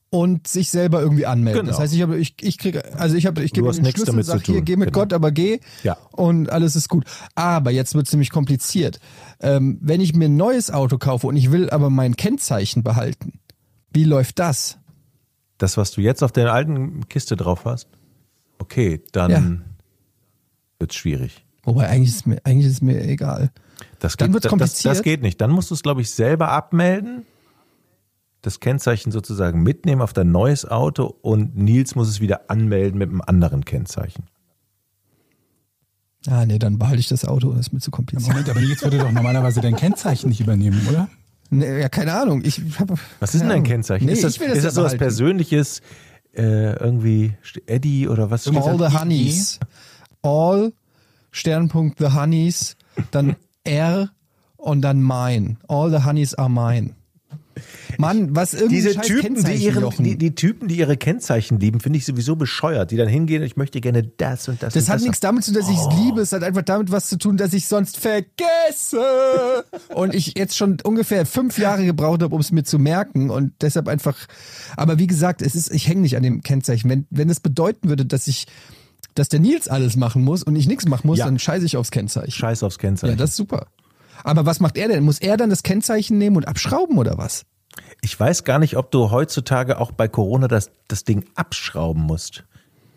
und 0.10 0.48
sich 0.48 0.70
selber 0.70 1.02
irgendwie 1.02 1.26
anmelden. 1.26 1.62
Genau. 1.62 1.72
Das 1.72 1.80
heißt, 1.80 1.94
ich 1.94 2.02
habe, 2.02 2.18
ich, 2.18 2.36
ich 2.42 2.58
kriege, 2.58 2.84
also 2.98 3.16
ich 3.16 3.26
habe, 3.26 3.42
ich 3.44 3.54
gebe 3.54 3.72
den 3.72 3.86
Schlüssel, 3.86 4.06
damit 4.06 4.26
zu 4.26 4.32
sag 4.32 4.46
hier, 4.46 4.62
geh 4.62 4.76
mit 4.76 4.88
Genau. 4.90 5.00
Gott, 5.00 5.14
aber 5.14 5.32
geh. 5.32 5.60
Ja. 5.84 5.98
Und 6.12 6.50
alles 6.50 6.76
ist 6.76 6.90
gut. 6.90 7.06
Aber 7.36 7.72
jetzt 7.72 7.96
wird 7.96 8.08
es 8.08 8.14
nämlich 8.14 8.30
kompliziert. 8.30 9.00
Ähm, 9.40 9.78
wenn 9.82 10.02
ich 10.02 10.14
mir 10.14 10.26
ein 10.26 10.36
neues 10.36 10.70
Auto 10.70 10.98
kaufe 10.98 11.28
und 11.28 11.38
ich 11.38 11.52
will 11.52 11.70
aber 11.70 11.90
mein 11.90 12.16
Kennzeichen 12.18 12.84
behalten, 12.84 13.40
wie 13.94 14.04
läuft 14.04 14.40
das? 14.40 14.78
Das, 15.58 15.78
was 15.78 15.92
du 15.92 16.02
jetzt 16.02 16.24
auf 16.24 16.32
der 16.32 16.52
alten 16.52 17.08
Kiste 17.08 17.36
drauf 17.38 17.66
hast, 17.66 17.88
okay, 18.60 19.02
dann 19.14 19.32
Ja. 19.32 19.52
wird's 20.80 20.96
schwierig. 20.96 21.46
Wobei 21.64 21.88
eigentlich 21.88 22.10
ist 22.16 22.26
mir, 22.28 22.42
eigentlich 22.44 22.66
ist 22.72 22.82
mir 22.82 23.02
egal. 23.04 23.52
Das 24.02 24.18
Dann 24.18 24.30
geht, 24.30 24.34
wird's 24.34 24.44
das, 24.44 24.50
kompliziert. 24.50 24.92
das 24.96 25.04
geht 25.04 25.22
nicht. 25.22 25.40
Dann 25.40 25.52
musst 25.52 25.70
du 25.70 25.76
es, 25.76 25.84
glaube 25.84 26.02
ich, 26.02 26.10
selber 26.10 26.50
abmelden, 26.50 27.26
das 28.42 28.60
Kennzeichen 28.60 29.12
sozusagen 29.12 29.62
mitnehmen 29.62 30.02
auf 30.02 30.12
dein 30.12 30.32
neues 30.32 30.66
Auto 30.66 31.06
und 31.22 31.56
Nils 31.56 31.94
muss 31.94 32.10
es 32.10 32.20
wieder 32.20 32.50
anmelden 32.50 32.98
mit 32.98 33.10
einem 33.10 33.22
anderen 33.22 33.64
Kennzeichen. 33.64 34.24
Ah, 36.28 36.46
nee, 36.48 36.58
dann 36.58 36.80
behalte 36.80 37.00
ich 37.00 37.08
das 37.08 37.26
Auto, 37.26 37.52
das 37.52 37.68
ist 37.68 37.74
mir 37.74 37.80
zu 37.80 37.92
kompliziert. 37.92 38.28
Moment, 38.30 38.50
aber 38.50 38.60
jetzt 38.60 38.82
würde 38.84 38.98
doch 38.98 39.12
normalerweise 39.12 39.62
dein 39.62 39.76
Kennzeichen 39.76 40.30
nicht 40.30 40.42
übernehmen, 40.42 40.82
oder? 40.90 41.08
Nee, 41.52 41.82
ja, 41.82 41.90
keine 41.90 42.14
Ahnung. 42.14 42.42
Ich 42.44 42.60
hab, 42.80 42.90
Was 43.20 43.36
ist 43.36 43.42
denn 43.42 43.50
dein. 43.50 43.64
Kennzeichen? 43.64 44.06
Nee, 44.06 44.14
ist 44.14 44.24
das, 44.24 44.34
ich 44.34 44.40
will 44.40 44.48
das 44.50 44.58
ist 44.60 44.64
das 44.66 44.74
so 44.76 44.84
was. 44.84 44.98
Persönliches, 44.98 45.82
äh, 46.34 46.74
irgendwie 46.78 47.34
Eddie 47.68 48.08
oder 48.08 48.32
was 48.32 48.48
All 48.48 48.78
the 48.80 48.98
Honeys. 48.98 49.60
All, 50.24 50.74
Sternpunkt 51.32 52.00
the 52.00 52.14
Honeys, 52.14 52.78
dann 53.12 53.36
R 53.64 54.12
und 54.58 54.82
dann 54.82 55.02
mine. 55.02 55.58
All 55.68 55.90
the 55.90 56.06
Honeys 56.06 56.34
are 56.36 56.50
mine. 56.50 56.92
Mann, 57.98 58.34
was 58.36 58.54
irgendwie 58.54 58.76
Diese 58.76 58.94
scheiß 58.94 59.06
Typen, 59.06 59.44
die, 59.44 59.54
ihren, 59.54 59.90
die, 60.00 60.18
die 60.18 60.34
Typen, 60.34 60.68
die 60.70 60.78
ihre 60.78 60.96
Kennzeichen 60.98 61.60
lieben, 61.60 61.80
finde 61.82 61.98
ich 62.00 62.06
sowieso 62.06 62.36
bescheuert. 62.36 62.90
Die 62.92 62.96
dann 62.98 63.10
hingehen, 63.10 63.44
ich 63.44 63.58
möchte 63.58 63.82
gerne 63.82 64.04
das 64.04 64.48
und 64.48 64.64
das 64.64 64.74
Das 64.74 64.86
und 64.86 64.90
hat 64.90 64.96
das. 64.96 65.02
nichts 65.04 65.20
damit 65.20 65.44
zu 65.44 65.52
tun, 65.52 65.62
dass 65.62 65.70
ich 65.70 65.78
es 65.78 65.86
Oh. 65.86 66.04
liebe. 66.06 66.22
Es 66.22 66.32
hat 66.32 66.44
einfach 66.44 66.62
damit 66.64 66.92
was 66.92 67.08
zu 67.08 67.18
tun, 67.18 67.38
dass 67.38 67.54
ich 67.54 67.68
sonst 67.68 67.98
vergesse. 67.98 69.66
Und 69.94 70.16
ich 70.16 70.38
jetzt 70.38 70.56
schon 70.58 70.78
ungefähr 70.84 71.26
fünf 71.26 71.58
Jahre 71.58 71.86
gebraucht 71.86 72.24
habe, 72.24 72.34
um 72.34 72.42
es 72.42 72.52
mir 72.52 72.64
zu 72.64 72.80
merken. 72.80 73.30
Und 73.30 73.54
deshalb 73.62 73.88
einfach. 73.88 74.18
Aber 74.78 74.98
wie 74.98 75.08
gesagt, 75.08 75.42
es 75.42 75.54
ist, 75.54 75.72
ich 75.72 75.88
hänge 75.88 76.02
nicht 76.02 76.16
an 76.18 76.24
dem 76.24 76.42
Kennzeichen. 76.42 76.90
Wenn, 76.90 77.06
wenn 77.10 77.30
es 77.30 77.42
bedeuten 77.42 77.90
würde, 77.90 78.06
dass 78.06 78.28
ich, 78.28 78.48
dass 79.16 79.30
der 79.30 79.40
Nils 79.40 79.68
alles 79.68 79.96
machen 79.96 80.24
muss 80.24 80.44
und 80.44 80.56
ich 80.56 80.68
nichts 80.68 80.88
machen 80.88 81.08
muss, 81.08 81.20
Ja. 81.20 81.26
dann 81.26 81.40
scheiße 81.40 81.66
ich 81.66 81.78
aufs 81.78 81.92
Kennzeichen. 81.92 82.32
Scheiß 82.32 82.64
aufs 82.64 82.78
Kennzeichen. 82.80 83.14
Ja, 83.14 83.18
das 83.18 83.32
ist 83.32 83.36
super. 83.38 83.68
Aber 84.24 84.46
was 84.46 84.60
macht 84.60 84.78
er 84.78 84.88
denn? 84.88 85.04
Muss 85.04 85.20
er 85.20 85.38
dann 85.38 85.50
das 85.50 85.64
Kennzeichen 85.64 86.18
nehmen 86.18 86.36
und 86.38 86.48
abschrauben 86.48 86.98
oder 86.98 87.18
was? 87.18 87.44
Ich 88.02 88.20
weiß 88.20 88.44
gar 88.44 88.60
nicht, 88.60 88.78
ob 88.78 88.92
du 88.92 89.12
heutzutage 89.12 89.80
auch 89.80 89.92
bei 89.92 90.08
Corona 90.08 90.48
das, 90.48 90.72
das 90.88 91.04
Ding 91.04 91.26
abschrauben 91.36 92.04
musst. 92.04 92.44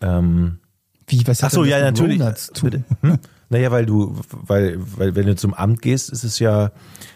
Ähm, 0.01 0.59
Wie, 1.07 1.25
was 1.27 1.39
ach 1.39 1.45
hat 1.45 1.51
so, 1.53 1.63
denn 1.63 1.71
ja, 1.71 1.79
natürlich. 1.79 2.21
Hm? 3.01 3.17
Naja, 3.49 3.71
weil 3.71 3.85
du, 3.85 4.19
weil, 4.31 4.77
weil 4.97 5.15
wenn 5.15 5.27
du 5.27 5.35
zum 5.35 5.53
Amt 5.53 5.81
gehst, 5.81 6.09
ist 6.09 6.23
es 6.23 6.39
ja, 6.39 6.71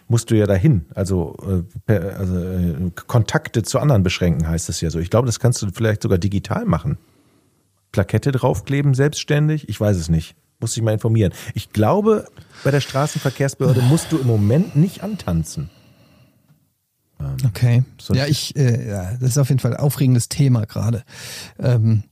musst 0.08 0.30
du 0.30 0.38
ja 0.38 0.46
dahin. 0.46 0.86
Also, 0.94 1.36
äh, 1.88 1.94
also 1.94 2.38
äh, 2.38 2.92
Kontakte 3.08 3.64
zu 3.64 3.80
anderen 3.80 4.04
beschränken 4.04 4.48
heißt 4.48 4.70
es 4.70 4.80
ja 4.82 4.90
so. 4.92 5.00
Ich 5.00 5.10
glaube, 5.10 5.26
das 5.26 5.40
kannst 5.40 5.62
du 5.62 5.68
vielleicht 5.74 6.04
sogar 6.04 6.18
digital 6.20 6.66
machen. 6.66 6.98
Plakette 7.92 8.32
draufkleben, 8.32 8.94
selbstständig? 8.94 9.68
Ich 9.70 9.80
weiß 9.80 9.98
es 9.98 10.10
nicht. 10.10 10.36
Muss 10.60 10.74
dich 10.74 10.84
mal 10.84 10.94
informieren. 10.94 11.34
Ich 11.54 11.72
glaube, 11.72 12.28
bei 12.64 12.72
der 12.72 12.82
Straßenverkehrsbehörde 12.82 13.82
musst 13.82 14.12
du 14.12 14.18
im 14.18 14.28
Moment 14.28 14.76
nicht 14.76 15.04
antanzen. 15.04 15.70
Okay. 17.46 17.84
So- 18.00 18.14
ja, 18.14 18.28
ich, 18.28 18.56
äh, 18.56 18.90
ja, 18.90 19.12
das 19.20 19.32
ist 19.32 19.38
auf 19.38 19.50
jeden 19.50 19.60
Fall 19.60 19.74
ein 19.74 19.80
aufregendes 19.80 20.30
Thema 20.30 20.66
gerade. 20.66 21.04
Ähm, 21.60 22.04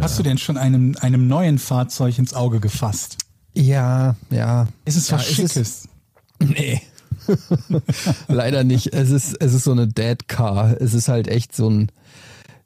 Hast 0.00 0.18
du 0.18 0.22
denn 0.22 0.38
schon 0.38 0.56
einem, 0.56 0.94
einem 1.00 1.26
neuen 1.26 1.58
Fahrzeug 1.58 2.16
ins 2.18 2.32
Auge 2.34 2.60
gefasst? 2.60 3.16
ja, 3.54 4.14
ja. 4.30 4.68
Ist 4.84 4.96
es 4.96 5.08
ja, 5.10 5.18
was 5.18 5.26
Schickes? 5.26 5.88
Nee. 6.38 6.80
Leider 8.28 8.64
nicht. 8.64 8.94
Es 8.94 9.10
ist, 9.10 9.34
es 9.40 9.52
ist 9.52 9.64
so 9.64 9.72
eine 9.72 9.86
Dead 9.88 10.26
Car. 10.28 10.80
Es 10.80 10.94
ist 10.94 11.08
halt 11.08 11.28
echt 11.28 11.54
so 11.54 11.68
ein, 11.68 11.92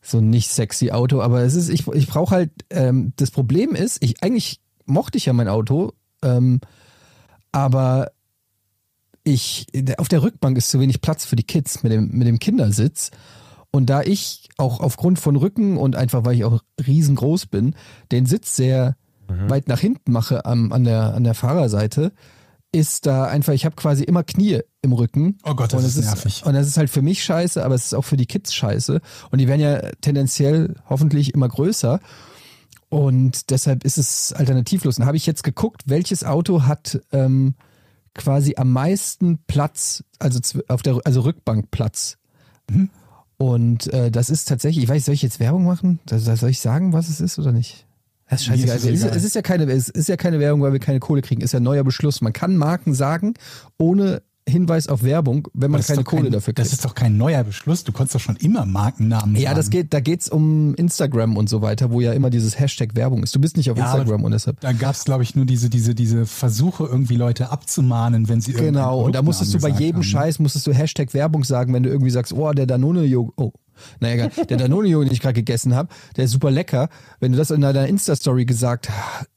so 0.04 0.18
ein 0.18 0.30
nicht 0.30 0.50
sexy 0.50 0.90
Auto. 0.90 1.20
Aber 1.20 1.42
es 1.42 1.54
ist, 1.54 1.68
ich, 1.68 1.86
ich 1.88 2.06
brauche 2.06 2.34
halt, 2.34 2.50
ähm, 2.70 3.12
das 3.16 3.30
Problem 3.30 3.74
ist, 3.74 4.02
ich, 4.02 4.22
eigentlich 4.22 4.60
mochte 4.84 5.18
ich 5.18 5.26
ja 5.26 5.32
mein 5.32 5.48
Auto, 5.48 5.92
ähm, 6.22 6.60
aber 7.52 8.10
ich, 9.24 9.66
auf 9.96 10.08
der 10.08 10.22
Rückbank 10.22 10.58
ist 10.58 10.70
zu 10.70 10.80
wenig 10.80 11.00
Platz 11.00 11.24
für 11.24 11.36
die 11.36 11.44
Kids 11.44 11.82
mit 11.82 11.92
dem, 11.92 12.10
mit 12.10 12.26
dem 12.26 12.38
Kindersitz. 12.38 13.10
Und 13.70 13.86
da 13.90 14.02
ich 14.02 14.48
auch 14.56 14.80
aufgrund 14.80 15.18
von 15.18 15.34
Rücken 15.34 15.76
und 15.78 15.96
einfach 15.96 16.24
weil 16.24 16.36
ich 16.36 16.44
auch 16.44 16.62
riesengroß 16.86 17.46
bin, 17.46 17.74
den 18.12 18.26
Sitz 18.26 18.54
sehr 18.54 18.96
weit 19.26 19.68
nach 19.68 19.80
hinten 19.80 20.12
mache 20.12 20.44
am, 20.44 20.72
an, 20.72 20.84
der, 20.84 21.14
an 21.14 21.24
der 21.24 21.34
Fahrerseite, 21.34 22.12
ist 22.74 23.06
da 23.06 23.26
einfach, 23.26 23.52
ich 23.52 23.64
habe 23.64 23.76
quasi 23.76 24.02
immer 24.02 24.24
Knie 24.24 24.60
im 24.82 24.92
Rücken. 24.92 25.38
Oh 25.44 25.54
Gott, 25.54 25.72
das 25.72 25.80
und 25.80 25.88
ist 25.88 25.96
es 25.96 26.06
nervig. 26.06 26.44
Und 26.44 26.54
das 26.54 26.66
ist 26.66 26.76
halt 26.76 26.90
für 26.90 27.02
mich 27.02 27.22
scheiße, 27.22 27.64
aber 27.64 27.76
es 27.76 27.84
ist 27.84 27.94
auch 27.94 28.04
für 28.04 28.16
die 28.16 28.26
Kids 28.26 28.52
scheiße. 28.52 29.00
Und 29.30 29.40
die 29.40 29.46
werden 29.46 29.60
ja 29.60 29.80
tendenziell 30.00 30.74
hoffentlich 30.90 31.34
immer 31.34 31.48
größer. 31.48 32.00
Und 32.88 33.50
deshalb 33.50 33.84
ist 33.84 33.96
es 33.96 34.32
alternativlos. 34.32 34.98
Und 34.98 35.06
habe 35.06 35.16
ich 35.16 35.24
jetzt 35.24 35.44
geguckt, 35.44 35.82
welches 35.86 36.24
Auto 36.24 36.62
hat 36.62 37.00
ähm, 37.12 37.54
quasi 38.12 38.54
am 38.56 38.72
meisten 38.72 39.38
Platz, 39.46 40.02
also 40.18 40.40
auf 40.66 40.82
der 40.82 41.00
also 41.04 41.20
Rückbankplatz. 41.20 42.18
Und 43.36 43.92
äh, 43.92 44.10
das 44.10 44.30
ist 44.30 44.48
tatsächlich, 44.48 44.82
ich 44.82 44.90
weiß, 44.90 45.04
soll 45.04 45.14
ich 45.14 45.22
jetzt 45.22 45.38
Werbung 45.38 45.64
machen? 45.64 46.00
Soll 46.08 46.50
ich 46.50 46.60
sagen, 46.60 46.92
was 46.92 47.08
es 47.08 47.20
ist 47.20 47.38
oder 47.38 47.52
nicht? 47.52 47.83
Das 48.28 48.40
ist 48.40 48.46
scheißegal. 48.46 48.76
Ist 48.76 48.84
es 48.84 48.90
Es 48.90 48.94
ist, 48.94 49.04
egal. 49.04 49.16
es 49.16 49.24
ist 49.24 49.34
ja 49.34 49.42
keine, 49.42 49.72
es 49.72 49.88
ist 49.88 50.08
ja 50.08 50.16
keine 50.16 50.40
Werbung, 50.40 50.62
weil 50.62 50.72
wir 50.72 50.80
keine 50.80 51.00
Kohle 51.00 51.22
kriegen. 51.22 51.40
Ist 51.42 51.52
ja 51.52 51.60
ein 51.60 51.64
neuer 51.64 51.84
Beschluss. 51.84 52.20
Man 52.20 52.32
kann 52.32 52.56
Marken 52.56 52.94
sagen, 52.94 53.34
ohne 53.78 54.22
Hinweis 54.46 54.88
auf 54.88 55.02
Werbung, 55.02 55.48
wenn 55.54 55.70
man 55.70 55.78
Das 55.78 55.86
keine 55.86 56.04
Kohle 56.04 56.24
kein, 56.24 56.32
dafür 56.32 56.52
kriegt. 56.52 56.66
Das 56.66 56.72
ist 56.74 56.84
doch 56.84 56.94
kein 56.94 57.16
neuer 57.16 57.42
Beschluss. 57.44 57.82
Du 57.82 57.92
konntest 57.92 58.14
doch 58.14 58.20
schon 58.20 58.36
immer 58.36 58.66
Markennamen 58.66 59.36
ja, 59.36 59.54
das 59.54 59.66
sagen. 59.66 59.70
geht, 59.70 59.94
da 59.94 60.00
geht's 60.00 60.28
um 60.28 60.74
Instagram 60.74 61.38
und 61.38 61.48
so 61.48 61.62
weiter, 61.62 61.90
wo 61.90 62.02
ja 62.02 62.12
immer 62.12 62.28
dieses 62.28 62.58
Hashtag 62.58 62.94
Werbung 62.94 63.22
ist. 63.22 63.34
Du 63.34 63.40
bist 63.40 63.56
nicht 63.56 63.70
auf 63.70 63.78
Ja, 63.78 63.90
Instagram 63.90 64.22
und 64.22 64.32
deshalb. 64.32 64.60
Da 64.60 64.72
gab 64.72 64.94
es, 64.94 65.04
glaube 65.04 65.22
ich, 65.22 65.34
nur 65.34 65.46
diese, 65.46 65.70
diese, 65.70 65.94
diese 65.94 66.26
Versuche, 66.26 66.84
irgendwie 66.84 67.16
Leute 67.16 67.50
abzumahnen, 67.50 68.28
wenn 68.28 68.42
sie 68.42 68.52
Genau, 68.52 69.04
und 69.04 69.14
da 69.14 69.22
musstest 69.22 69.54
du 69.54 69.60
bei 69.60 69.70
jedem 69.70 69.96
haben? 69.96 70.02
Scheiß, 70.02 70.38
musstest 70.40 70.66
du 70.66 70.74
Hashtag 70.74 71.14
Werbung 71.14 71.42
sagen, 71.44 71.72
wenn 71.72 71.82
du 71.82 71.88
irgendwie 71.88 72.10
sagst, 72.10 72.34
oh, 72.34 72.52
der 72.52 72.66
Danone-Joghurt, 72.66 73.34
oh, 73.38 73.52
naja, 74.00 74.26
egal, 74.26 74.46
der 74.46 74.56
Danone-Joghurt, 74.56 75.08
den 75.08 75.12
ich 75.12 75.20
gerade 75.20 75.34
gegessen 75.34 75.74
habe, 75.74 75.88
der 76.16 76.24
ist 76.24 76.30
super 76.30 76.50
lecker. 76.50 76.88
Wenn 77.20 77.32
du 77.32 77.38
das 77.38 77.50
in 77.50 77.60
deiner 77.60 77.86
Insta-Story 77.86 78.44
gesagt 78.44 78.88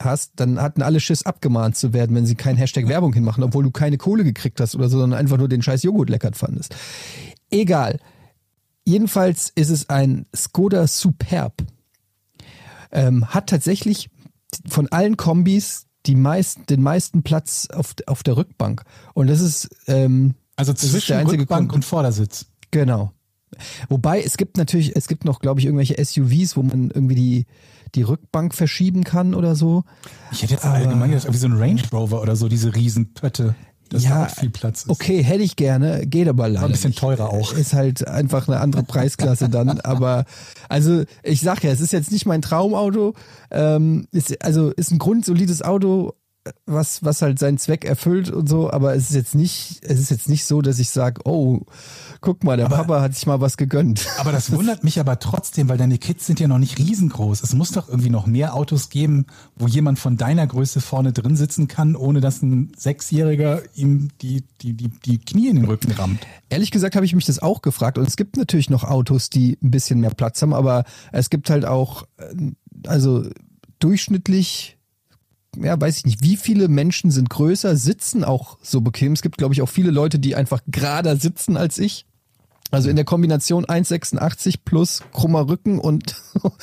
hast, 0.01 0.33
dann 0.35 0.61
hatten 0.61 0.81
alle 0.81 0.99
Schiss 0.99 1.23
abgemahnt 1.25 1.75
zu 1.75 1.93
werden, 1.93 2.15
wenn 2.15 2.25
sie 2.25 2.35
kein 2.35 2.57
Hashtag 2.57 2.87
Werbung 2.87 3.13
hinmachen, 3.13 3.43
obwohl 3.43 3.63
du 3.63 3.71
keine 3.71 3.97
Kohle 3.97 4.23
gekriegt 4.23 4.59
hast 4.59 4.75
oder 4.75 4.89
so, 4.89 4.99
sondern 4.99 5.19
einfach 5.19 5.37
nur 5.37 5.49
den 5.49 5.61
scheiß 5.61 5.83
Joghurt 5.83 6.09
lecker 6.09 6.31
fandest. 6.33 6.75
Egal. 7.49 7.99
Jedenfalls 8.85 9.51
ist 9.55 9.69
es 9.69 9.89
ein 9.89 10.25
Skoda 10.35 10.87
Superb. 10.87 11.63
Ähm, 12.91 13.27
hat 13.27 13.47
tatsächlich 13.49 14.09
von 14.67 14.87
allen 14.89 15.17
Kombis 15.17 15.87
die 16.05 16.15
meisten, 16.15 16.65
den 16.67 16.81
meisten 16.81 17.21
Platz 17.21 17.67
auf, 17.71 17.95
auf 18.05 18.23
der 18.23 18.37
Rückbank. 18.37 18.83
Und 19.13 19.27
das 19.27 19.41
ist, 19.41 19.69
ähm, 19.87 20.35
Also 20.55 20.73
zwischen 20.73 21.07
der 21.07 21.19
einzige 21.19 21.41
Rückbank 21.41 21.69
Grund. 21.69 21.83
und 21.83 21.85
Vordersitz. 21.85 22.45
Genau. 22.71 23.11
Wobei 23.89 24.21
es 24.21 24.37
gibt 24.37 24.57
natürlich, 24.57 24.95
es 24.95 25.07
gibt 25.07 25.25
noch, 25.25 25.39
glaube 25.39 25.59
ich, 25.59 25.65
irgendwelche 25.65 26.03
SUVs, 26.03 26.57
wo 26.57 26.63
man 26.63 26.91
irgendwie 26.91 27.15
die, 27.15 27.45
die 27.95 28.03
Rückbank 28.03 28.53
verschieben 28.53 29.03
kann 29.03 29.33
oder 29.33 29.55
so. 29.55 29.83
Ich 30.31 30.43
hätte 30.43 30.53
jetzt 30.53 30.65
allgemein 30.65 31.11
gedacht, 31.11 31.31
wie 31.31 31.37
so 31.37 31.47
ein 31.47 31.53
Range 31.53 31.81
Rover 31.91 32.21
oder 32.21 32.35
so, 32.35 32.47
diese 32.47 32.75
Riesenpötte. 32.75 33.55
Das 33.89 34.03
ja, 34.03 34.09
da 34.09 34.25
auch 34.25 34.35
viel 34.35 34.49
Platz 34.49 34.83
ist. 34.83 34.89
okay, 34.89 35.23
hätte 35.23 35.43
ich 35.43 35.55
gerne, 35.55 36.05
geht 36.05 36.27
aber 36.27 36.49
leider 36.49 36.65
ein 36.65 36.71
bisschen 36.71 36.89
nicht. 36.89 36.99
teurer 36.99 37.29
auch. 37.29 37.53
Ist 37.53 37.73
halt 37.73 38.07
einfach 38.07 38.47
eine 38.47 38.59
andere 38.59 38.83
Preisklasse 38.83 39.49
dann. 39.49 39.79
aber 39.81 40.25
also 40.69 41.03
ich 41.23 41.41
sag 41.41 41.63
ja, 41.63 41.71
es 41.71 41.79
ist 41.79 41.93
jetzt 41.93 42.11
nicht 42.11 42.25
mein 42.25 42.41
Traumauto. 42.41 43.13
Ähm, 43.51 44.07
ist, 44.11 44.43
also 44.43 44.71
ist 44.71 44.91
ein 44.91 44.99
grundsolides 44.99 45.61
Auto, 45.61 46.13
was 46.65 47.03
was 47.03 47.21
halt 47.21 47.39
seinen 47.39 47.57
Zweck 47.57 47.85
erfüllt 47.85 48.29
und 48.29 48.49
so. 48.49 48.71
Aber 48.71 48.95
es 48.95 49.09
ist 49.09 49.15
jetzt 49.15 49.35
nicht, 49.35 49.79
es 49.83 49.99
ist 49.99 50.11
jetzt 50.11 50.29
nicht 50.29 50.45
so, 50.45 50.61
dass 50.61 50.79
ich 50.79 50.89
sage, 50.89 51.21
oh, 51.25 51.61
guck 52.21 52.43
mal, 52.43 52.57
der 52.57 52.65
Papa 52.65 53.01
hat 53.01 53.13
sich 53.13 53.25
mal 53.25 53.41
was 53.41 53.57
gegönnt. 53.57 54.07
Aber 54.17 54.31
das 54.31 54.51
wundert 54.53 54.83
mich 54.83 54.99
aber 54.99 55.19
trotzdem, 55.19 55.69
weil 55.69 55.77
deine 55.77 55.97
Kids 55.97 56.25
sind 56.25 56.39
ja 56.39 56.47
noch 56.47 56.57
nicht 56.57 56.77
riesengroß. 56.77 57.43
Es 57.43 57.53
muss 57.53 57.71
doch 57.71 57.87
irgendwie 57.87 58.09
noch 58.09 58.25
mehr 58.25 58.53
Autos 58.53 58.89
geben, 58.89 59.25
wo 59.55 59.67
jemand 59.67 59.99
von 59.99 60.17
deiner 60.17 60.45
Größe 60.47 60.81
vorne 60.81 61.13
drin 61.13 61.35
sitzen 61.35 61.67
kann, 61.67 61.95
ohne 61.95 62.21
dass 62.21 62.41
ein 62.41 62.71
Sechsjähriger 62.77 63.61
ihm 63.75 64.09
die, 64.21 64.43
die, 64.61 64.73
die, 64.73 64.89
die 64.89 65.19
Knie 65.19 65.49
in 65.49 65.57
den 65.57 65.65
Rücken 65.65 65.91
rammt. 65.91 66.25
Ehrlich 66.49 66.71
gesagt 66.71 66.95
habe 66.95 67.05
ich 67.05 67.15
mich 67.15 67.25
das 67.25 67.39
auch 67.39 67.61
gefragt 67.61 67.97
und 67.97 68.07
es 68.07 68.15
gibt 68.17 68.37
natürlich 68.37 68.69
noch 68.69 68.83
Autos, 68.83 69.29
die 69.29 69.57
ein 69.61 69.71
bisschen 69.71 69.99
mehr 69.99 70.11
Platz 70.11 70.41
haben, 70.41 70.53
aber 70.53 70.83
es 71.11 71.29
gibt 71.29 71.49
halt 71.49 71.65
auch, 71.65 72.03
äh, 72.17 72.51
also 72.87 73.25
durchschnittlich, 73.79 74.77
ja, 75.55 75.79
weiß 75.79 75.97
ich 75.97 76.05
nicht, 76.05 76.23
wie 76.23 76.37
viele 76.37 76.67
Menschen 76.67 77.11
sind 77.11 77.29
größer, 77.29 77.75
sitzen 77.75 78.23
auch 78.23 78.57
so 78.61 78.81
bequem. 78.81 79.13
Es 79.13 79.21
gibt, 79.21 79.37
glaube 79.37 79.53
ich, 79.53 79.61
auch 79.61 79.69
viele 79.69 79.91
Leute, 79.91 80.19
die 80.19 80.35
einfach 80.35 80.61
gerader 80.67 81.17
sitzen 81.17 81.57
als 81.57 81.77
ich. 81.77 82.05
Also 82.71 82.89
in 82.89 82.95
der 82.97 83.05
Kombination 83.05 83.65
1,86 83.65 84.55
plus 84.65 85.01
krummer 85.13 85.47
Rücken 85.47 85.79
und 85.79 86.15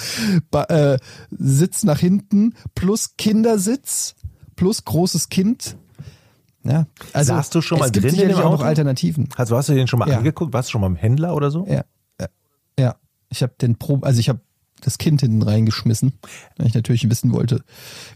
äh, 0.52 0.98
Sitz 1.30 1.82
nach 1.84 1.98
hinten 1.98 2.54
plus 2.74 3.16
Kindersitz 3.16 4.14
plus 4.56 4.84
großes 4.84 5.28
Kind. 5.30 5.76
Ja, 6.62 6.86
also 7.12 7.34
Saßt 7.34 7.54
du 7.54 7.60
schon 7.60 7.78
mal 7.78 7.86
es 7.86 7.92
gibt 7.92 8.04
drin 8.04 8.10
in 8.10 8.16
sicherlich 8.16 8.36
dem 8.36 8.46
auch 8.46 8.52
noch? 8.58 8.64
Alternativen. 8.64 9.28
Also 9.36 9.56
hast 9.56 9.68
du 9.68 9.74
den 9.74 9.86
schon 9.86 9.98
mal 9.98 10.08
Ja. 10.08 10.18
angeguckt? 10.18 10.52
Warst 10.52 10.68
du 10.68 10.72
schon 10.72 10.80
mal 10.80 10.86
im 10.88 10.96
Händler 10.96 11.34
oder 11.34 11.50
so? 11.50 11.66
Ja, 11.68 11.84
ja, 12.20 12.26
ja. 12.78 12.94
Ich 13.30 13.42
habe 13.42 13.52
den 13.60 13.76
Probe, 13.76 14.06
also 14.06 14.20
ich 14.20 14.28
habe 14.28 14.40
das 14.80 14.98
Kind 14.98 15.20
hinten 15.20 15.42
reingeschmissen, 15.42 16.14
weil 16.56 16.66
ich 16.66 16.74
natürlich 16.74 17.08
wissen 17.08 17.32
wollte, 17.32 17.62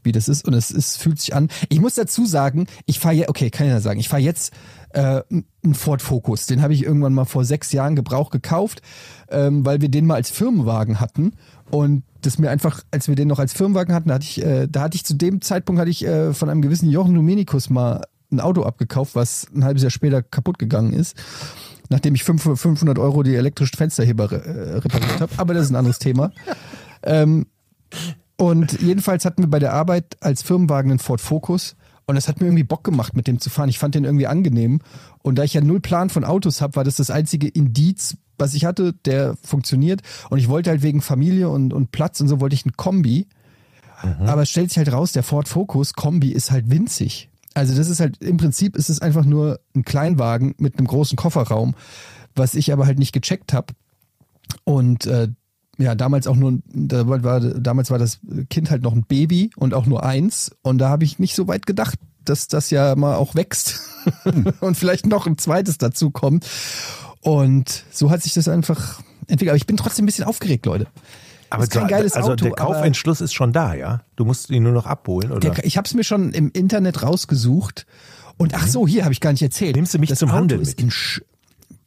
wie 0.03 0.13
das 0.13 0.29
ist. 0.29 0.47
Und 0.47 0.55
es 0.55 0.71
ist, 0.71 1.01
fühlt 1.01 1.19
sich 1.19 1.35
an. 1.35 1.49
Ich 1.69 1.81
muss 1.81 1.95
dazu 1.95 2.27
sagen, 2.27 2.67
ich 2.87 2.99
fahre 2.99 3.15
jetzt, 3.15 3.29
okay, 3.29 3.51
kann 3.51 3.67
ich 3.67 3.73
ja 3.73 3.81
sagen, 3.81 4.01
ich 4.01 4.09
fahre 4.09 4.23
jetzt 4.23 4.53
äh, 4.91 5.23
einen 5.31 5.75
Ford 5.75 6.03
Focus. 6.03 6.47
Den 6.47 6.63
habe 6.63 6.75
ich 6.75 6.85
irgendwann 6.85 7.15
mal 7.15 7.25
vor 7.25 7.45
sechs 7.45 7.73
Jahren 7.73 7.97
Gebrauch 7.97 8.31
gekauft, 8.31 8.83
ähm, 9.31 9.65
weil 9.65 9.81
wir 9.81 9.89
den 9.89 10.07
mal 10.07 10.17
als 10.17 10.31
Firmenwagen 10.31 11.01
hatten. 11.01 11.33
Und 11.71 12.03
das 12.23 12.39
mir 12.39 12.51
einfach, 12.51 12.83
als 12.91 13.09
wir 13.09 13.15
den 13.15 13.29
noch 13.29 13.39
als 13.39 13.53
Firmenwagen 13.53 13.95
hatten, 13.95 14.13
hatte 14.13 14.25
ich, 14.25 14.45
äh, 14.45 14.67
da 14.69 14.83
hatte 14.83 14.97
ich 14.97 15.05
zu 15.05 15.15
dem 15.15 15.41
Zeitpunkt 15.41 15.81
hatte 15.81 15.91
ich 15.91 16.05
äh, 16.05 16.35
von 16.35 16.49
einem 16.49 16.63
gewissen 16.63 16.91
Jochen 16.91 17.15
Dominikus 17.15 17.71
mal 17.71 18.03
ein 18.31 18.41
Auto 18.41 18.63
abgekauft, 18.63 19.15
was 19.15 19.47
ein 19.55 19.65
halbes 19.65 19.83
Jahr 19.83 19.91
später 19.91 20.23
kaputt 20.23 20.59
gegangen 20.59 20.93
ist 20.93 21.17
nachdem 21.89 22.15
ich 22.15 22.25
fünf- 22.25 22.43
500 22.43 22.99
Euro 22.99 23.23
die 23.23 23.35
elektrischen 23.35 23.77
Fensterheber 23.77 24.31
äh, 24.33 24.79
repariert 24.79 25.21
habe. 25.21 25.33
Aber 25.37 25.55
das 25.55 25.65
ist 25.65 25.71
ein 25.71 25.77
anderes 25.77 25.99
Thema. 25.99 26.33
Ähm, 27.03 27.47
und 28.37 28.81
jedenfalls 28.81 29.25
hatten 29.25 29.43
wir 29.43 29.51
bei 29.51 29.59
der 29.59 29.73
Arbeit 29.73 30.17
als 30.21 30.43
Firmenwagen 30.43 30.91
einen 30.91 30.99
Ford 31.01 31.21
Focus. 31.21 31.77
Und 32.07 32.17
es 32.17 32.27
hat 32.29 32.41
mir 32.41 32.47
irgendwie 32.47 32.65
Bock 32.65 32.85
gemacht, 32.85 33.15
mit 33.15 33.27
dem 33.27 33.39
zu 33.39 33.51
fahren. 33.51 33.69
Ich 33.69 33.79
fand 33.79 33.95
den 33.95 34.05
irgendwie 34.05 34.27
angenehm. 34.27 34.81
Und 35.23 35.37
da 35.37 35.45
ich 35.45 35.53
ja 35.55 35.61
null 35.61 35.81
Plan 35.81 36.09
von 36.09 36.25
Autos 36.25 36.61
habe, 36.61 36.77
war 36.77 36.85
das 36.85 36.97
das 36.97 37.11
einzige 37.11 37.49
Indiz, 37.49 38.17
was 38.39 38.55
ich 38.55 38.65
hatte, 38.65 38.95
der 39.05 39.35
funktioniert. 39.43 40.01
Und 40.31 40.39
ich 40.39 40.49
wollte 40.49 40.71
halt 40.71 40.83
wegen 40.83 41.03
Familie 41.03 41.51
und, 41.51 41.75
und 41.75 41.91
Platz 41.93 42.21
und 42.21 42.29
so 42.29 42.41
wollte 42.41 42.55
ich 42.55 42.65
einen 42.65 42.77
Kombi. 42.77 43.27
Aber 44.27 44.43
es 44.43 44.51
stellt 44.51 44.71
sich 44.71 44.79
halt 44.79 44.93
raus, 44.93 45.13
der 45.13 45.25
Ford 45.25 45.49
Focus 45.49 45.93
Kombi 45.93 46.31
ist 46.31 46.51
halt 46.53 46.71
winzig. 46.71 47.29
Also 47.59 47.75
das 47.75 47.89
ist 47.89 48.01
halt, 48.01 48.23
im 48.23 48.37
Prinzip 48.37 48.77
ist 48.77 48.89
es 48.89 49.03
einfach 49.03 49.25
nur 49.25 49.61
ein 49.75 49.85
Kleinwagen 49.85 50.55
mit 50.59 50.79
einem 50.79 50.87
großen 50.87 51.17
Kofferraum, 51.17 51.75
was 52.35 52.55
ich 52.55 52.73
aber 52.73 52.87
halt 52.87 52.99
nicht 52.99 53.13
gecheckt 53.13 53.53
habe. 53.53 53.75
Und 54.65 55.07
äh, 55.07 55.29
ja, 55.79 55.95
damals 55.95 56.27
auch 56.27 56.37
nur, 56.37 56.59
da 56.73 57.09
war, 57.09 57.41
damals 57.41 57.91
war 57.91 57.99
das 57.99 58.21
Kind 58.49 58.71
halt 58.71 58.83
noch 58.83 58.93
ein 58.93 59.05
Baby 59.05 59.51
und 59.57 59.75
auch 59.75 59.87
nur 59.87 60.05
eins. 60.05 60.53
Und 60.63 60.79
da 60.79 60.89
habe 60.89 61.05
ich 61.05 61.19
nicht 61.19 61.35
so 61.35 61.49
weit 61.49 61.67
gedacht, 61.67 61.99
dass 62.25 62.47
das 62.47 62.71
ja 62.71 62.95
mal 62.95 63.17
auch 63.17 63.35
wächst 63.35 63.81
und 64.61 64.77
vielleicht 64.77 65.07
noch 65.07 65.27
ein 65.27 65.39
zweites 65.39 65.79
dazu 65.79 66.11
kommt. 66.11 66.47
Und 67.21 67.85
so 67.91 68.11
hat 68.11 68.23
sich 68.23 68.35
das 68.35 68.49
einfach 68.49 69.01
entwickelt. 69.27 69.51
Aber 69.51 69.57
ich 69.57 69.67
bin 69.67 69.77
trotzdem 69.77 70.05
ein 70.05 70.07
bisschen 70.07 70.25
aufgeregt, 70.25 70.67
Leute. 70.67 70.87
Aber 71.51 71.63
ist 71.65 71.71
kein 71.73 71.83
so- 71.83 71.89
geiles 71.89 72.13
also 72.15 72.33
Auto, 72.33 72.45
der 72.45 72.53
Kaufentschluss 72.55 73.21
ist 73.21 73.33
schon 73.35 73.53
da, 73.53 73.75
ja? 73.75 74.03
Du 74.17 74.25
musst 74.25 74.51
ihn 74.51 74.63
nur 74.63 74.73
noch 74.73 74.87
abholen, 74.87 75.31
oder? 75.33 75.51
Der, 75.51 75.65
ich 75.65 75.77
habe 75.77 75.87
es 75.87 75.95
mir 75.95 76.05
schon 76.05 76.33
im 76.33 76.51
Internet 76.53 77.03
rausgesucht. 77.03 77.87
Und 78.37 78.55
ach 78.55 78.67
so, 78.67 78.87
hier 78.87 79.05
habe 79.05 79.13
ich 79.13 79.21
gar 79.21 79.33
nicht 79.33 79.43
erzählt. 79.43 79.75
Nimmst 79.77 79.95
du 79.95 79.99
mich 79.99 80.11
das 80.11 80.19
zum 80.21 80.29
Auto 80.31 80.39
Handeln 80.39 80.61
ist 80.63 80.81
mit? 80.81 81.25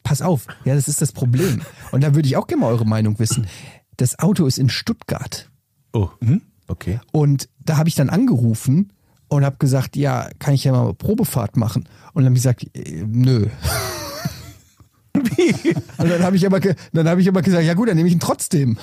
Pass 0.02 0.20
auf, 0.20 0.46
ja, 0.64 0.74
das 0.74 0.88
ist 0.88 1.00
das 1.00 1.12
Problem. 1.12 1.62
Und 1.92 2.02
da 2.02 2.14
würde 2.14 2.26
ich 2.28 2.36
auch 2.36 2.46
gerne 2.46 2.62
mal 2.62 2.66
eure 2.68 2.84
Meinung 2.84 3.18
wissen. 3.20 3.46
Das 3.96 4.18
Auto 4.18 4.46
ist 4.46 4.58
in 4.58 4.68
Stuttgart. 4.68 5.48
oh, 5.92 6.08
okay. 6.68 6.98
Und 7.12 7.48
da 7.60 7.76
habe 7.76 7.88
ich 7.88 7.94
dann 7.94 8.10
angerufen 8.10 8.92
und 9.28 9.44
habe 9.44 9.56
gesagt, 9.58 9.94
ja, 9.96 10.28
kann 10.40 10.54
ich 10.54 10.64
ja 10.64 10.72
mal 10.72 10.82
eine 10.82 10.94
Probefahrt 10.94 11.56
machen? 11.56 11.84
Und 12.12 12.24
dann 12.24 12.26
habe 12.26 12.34
ich 12.36 12.42
gesagt, 12.42 12.66
äh, 12.76 13.04
nö. 13.06 13.46
Und 15.98 16.08
dann 16.10 16.22
habe 16.22 16.36
ich 16.36 16.46
aber, 16.46 16.58
ge- 16.60 16.74
dann 16.92 17.08
habe 17.08 17.20
ich 17.20 17.28
aber 17.28 17.42
gesagt, 17.42 17.64
ja 17.64 17.74
gut, 17.74 17.88
dann 17.88 17.96
nehme 17.96 18.08
ich 18.08 18.14
ihn 18.14 18.20
trotzdem. 18.20 18.78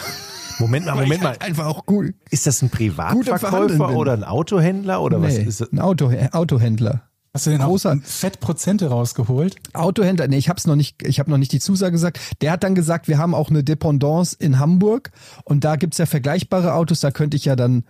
Moment 0.60 0.86
mal, 0.86 0.94
Moment 0.96 1.14
ich 1.14 1.22
mal. 1.22 1.30
halt 1.30 1.42
einfach 1.42 1.66
auch 1.66 1.86
gut. 1.86 2.14
Ist 2.30 2.46
das 2.48 2.62
ein 2.62 2.70
Privatverkäufer 2.70 3.96
oder 3.96 4.14
ein 4.14 4.24
Autohändler 4.24 5.02
oder 5.02 5.22
was 5.22 5.34
Nee, 5.38 5.44
ist 5.44 5.62
das? 5.62 5.72
ein 5.72 5.80
Auto, 5.80 6.12
Autohändler. 6.32 7.04
Hast 7.34 7.46
du 7.46 7.52
denn 7.52 7.62
Großer- 7.62 8.00
auch 8.00 8.04
Fettprozente 8.04 8.88
rausgeholt? 8.90 9.56
Autohändler, 9.74 10.28
nee, 10.28 10.38
ich 10.38 10.50
hab's 10.50 10.66
noch 10.66 10.76
nicht, 10.76 11.06
ich 11.08 11.20
habe 11.20 11.30
noch 11.30 11.38
nicht 11.38 11.52
die 11.52 11.60
Zusage 11.60 11.92
gesagt. 11.92 12.20
Der 12.42 12.52
hat 12.52 12.64
dann 12.64 12.74
gesagt, 12.76 13.08
wir 13.08 13.18
haben 13.20 13.36
auch 13.36 13.50
eine 13.50 13.64
Dependance 13.64 14.36
in 14.40 14.58
Hamburg 14.60 15.12
und 15.46 15.64
da 15.64 15.76
gibt's 15.76 16.00
ja 16.00 16.08
vergleichbare 16.08 16.74
Autos, 16.74 17.02
da 17.02 17.12
könnte 17.12 17.38
ich 17.38 17.46
ja 17.46 17.56
dann 17.56 17.84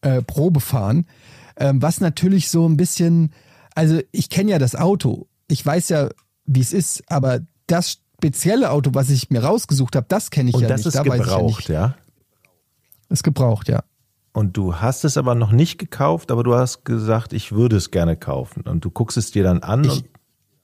äh, 0.00 0.22
Probe 0.22 0.60
fahren. 0.60 1.06
Ähm, 1.58 1.82
was 1.82 2.00
natürlich 2.00 2.48
so 2.50 2.66
ein 2.66 2.76
bisschen, 2.78 3.32
also 3.74 4.00
ich 4.10 4.30
kenne 4.30 4.52
ja 4.52 4.58
das 4.58 4.74
Auto, 4.74 5.26
ich 5.48 5.64
weiß 5.64 5.90
ja, 5.90 6.08
wie 6.46 6.60
es 6.60 6.72
ist, 6.72 7.02
aber 7.08 7.40
das 7.66 7.98
spezielle 8.16 8.70
Auto, 8.70 8.90
was 8.94 9.10
ich 9.10 9.28
mir 9.28 9.44
rausgesucht 9.44 9.96
habe, 9.96 10.06
das 10.08 10.30
kenne 10.30 10.48
ich 10.48 10.54
Und 10.56 10.62
ja 10.62 10.68
das 10.68 10.78
nicht. 10.80 10.86
ist 10.88 10.94
da 10.96 11.00
weiß 11.00 11.06
ich 11.06 11.12
ja 11.12 11.24
gebraucht, 11.36 11.58
nicht. 11.58 11.68
ja? 11.68 11.94
Ist 13.08 13.22
gebraucht, 13.24 13.68
ja. 13.68 13.80
Und 14.32 14.56
du 14.56 14.76
hast 14.76 15.04
es 15.04 15.16
aber 15.16 15.34
noch 15.34 15.50
nicht 15.52 15.78
gekauft, 15.78 16.30
aber 16.30 16.42
du 16.44 16.54
hast 16.54 16.84
gesagt, 16.84 17.32
ich 17.32 17.52
würde 17.52 17.76
es 17.76 17.90
gerne 17.90 18.16
kaufen. 18.16 18.62
Und 18.62 18.84
du 18.84 18.90
guckst 18.90 19.16
es 19.16 19.30
dir 19.30 19.42
dann 19.42 19.62
an 19.62 19.84
Ich- 19.84 20.04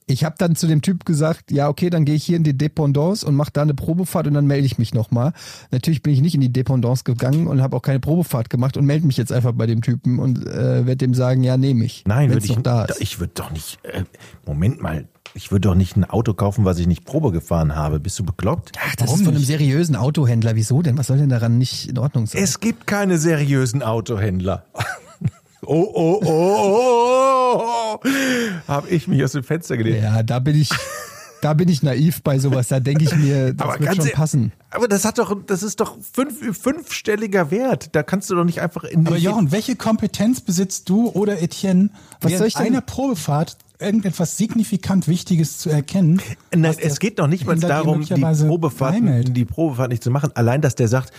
ich 0.07 0.23
habe 0.23 0.35
dann 0.37 0.55
zu 0.55 0.67
dem 0.67 0.83
Typ 0.83 1.03
gesagt, 1.03 1.49
ja, 1.51 1.67
okay, 1.67 1.89
dann 1.89 2.05
gehe 2.05 2.13
ich 2.13 2.23
hier 2.23 2.37
in 2.37 2.43
die 2.43 2.55
Dependance 2.55 3.25
und 3.25 3.33
mache 3.35 3.49
da 3.51 3.63
eine 3.63 3.73
Probefahrt 3.73 4.27
und 4.27 4.35
dann 4.35 4.45
melde 4.45 4.67
ich 4.67 4.77
mich 4.77 4.93
nochmal. 4.93 5.33
Natürlich 5.71 6.03
bin 6.03 6.13
ich 6.13 6.21
nicht 6.21 6.35
in 6.35 6.41
die 6.41 6.53
Dependance 6.53 7.03
gegangen 7.03 7.47
und 7.47 7.59
habe 7.63 7.75
auch 7.75 7.81
keine 7.81 7.99
Probefahrt 7.99 8.51
gemacht 8.51 8.77
und 8.77 8.85
melde 8.85 9.07
mich 9.07 9.17
jetzt 9.17 9.31
einfach 9.31 9.53
bei 9.53 9.65
dem 9.65 9.81
Typen 9.81 10.19
und 10.19 10.45
äh, 10.45 10.85
werde 10.85 10.97
dem 10.97 11.15
sagen, 11.15 11.43
ja, 11.43 11.57
nehme 11.57 11.83
ich. 11.85 12.03
Nein, 12.05 12.29
würde 12.31 12.45
ich 12.45 12.55
da 12.57 12.85
ist. 12.85 13.01
Ich 13.01 13.19
würde 13.19 13.33
doch 13.33 13.49
nicht. 13.49 13.79
Äh, 13.83 14.03
Moment 14.45 14.79
mal. 14.79 15.07
Ich 15.37 15.51
würde 15.51 15.67
doch 15.67 15.75
nicht 15.75 15.97
ein 15.97 16.05
Auto 16.05 16.33
kaufen, 16.33 16.63
was 16.63 16.79
ich 16.79 16.87
nicht 16.87 17.03
Probe 17.03 17.31
gefahren 17.33 17.75
habe. 17.75 17.99
Bist 17.99 18.17
du 18.17 18.23
bekloppt? 18.23 18.71
Ach, 18.79 18.95
das 18.95 19.11
ist 19.13 19.25
von 19.25 19.35
einem 19.35 19.43
seriösen 19.43 19.97
Autohändler. 19.97 20.55
Wieso 20.55 20.81
denn? 20.81 20.97
Was 20.97 21.07
soll 21.07 21.17
denn 21.17 21.27
daran 21.29 21.57
nicht 21.57 21.89
in 21.89 21.97
Ordnung 21.97 22.25
sein? 22.25 22.41
Es 22.41 22.61
gibt 22.61 22.87
keine 22.87 23.17
seriösen 23.17 23.83
Autohändler. 23.83 24.65
Oh, 25.61 25.73
oh, 25.93 26.21
oh, 26.23 26.25
oh, 26.25 27.99
oh. 28.03 28.09
Hab 28.67 28.89
ich 28.89 29.09
mich 29.09 29.21
aus 29.25 29.33
dem 29.33 29.43
Fenster 29.43 29.75
gelehnt. 29.75 30.03
ja, 30.03 30.23
da 30.23 30.39
bin 30.39 30.55
ich, 30.55 30.69
da 31.41 31.53
bin 31.53 31.67
ich 31.67 31.83
naiv 31.83 32.21
bei 32.23 32.39
sowas. 32.39 32.69
Da 32.69 32.79
denke 32.79 33.03
ich 33.03 33.13
mir, 33.13 33.53
das 33.53 33.61
Aber 33.67 33.73
wird 33.79 33.89
ganz 33.89 34.03
schon 34.07 34.11
passen. 34.15 34.51
Aber 34.69 34.87
das 34.87 35.03
hat 35.03 35.17
doch, 35.17 35.35
das 35.45 35.63
ist 35.63 35.81
doch 35.81 35.97
fünf, 36.13 36.57
fünfstelliger 36.57 37.51
Wert. 37.51 37.89
Da 37.93 38.03
kannst 38.03 38.29
du 38.29 38.35
doch 38.35 38.45
nicht 38.45 38.61
einfach 38.61 38.85
in 38.85 39.05
Aber 39.05 39.17
Jochen, 39.17 39.51
welche 39.51 39.75
Kompetenz 39.75 40.39
besitzt 40.39 40.87
du 40.87 41.09
oder 41.09 41.41
Etienne, 41.41 41.89
Was 42.21 42.31
während 42.31 42.37
soll 42.39 42.47
ich 42.47 42.53
denn- 42.53 42.67
einer 42.67 42.81
Probefahrt 42.81 43.57
irgendetwas 43.79 44.37
signifikant 44.37 45.07
Wichtiges 45.07 45.57
zu 45.57 45.69
erkennen? 45.69 46.21
Nein, 46.53 46.75
es 46.79 46.99
geht 46.99 47.19
doch 47.19 47.27
nicht 47.27 47.45
mal 47.45 47.57
darum, 47.57 48.03
die 48.05 48.13
Probefahrt, 48.13 48.95
die 49.35 49.45
Probefahrt 49.45 49.89
nicht 49.91 50.03
zu 50.03 50.11
machen. 50.11 50.31
Allein, 50.35 50.61
dass 50.61 50.75
der 50.75 50.87
sagt, 50.87 51.11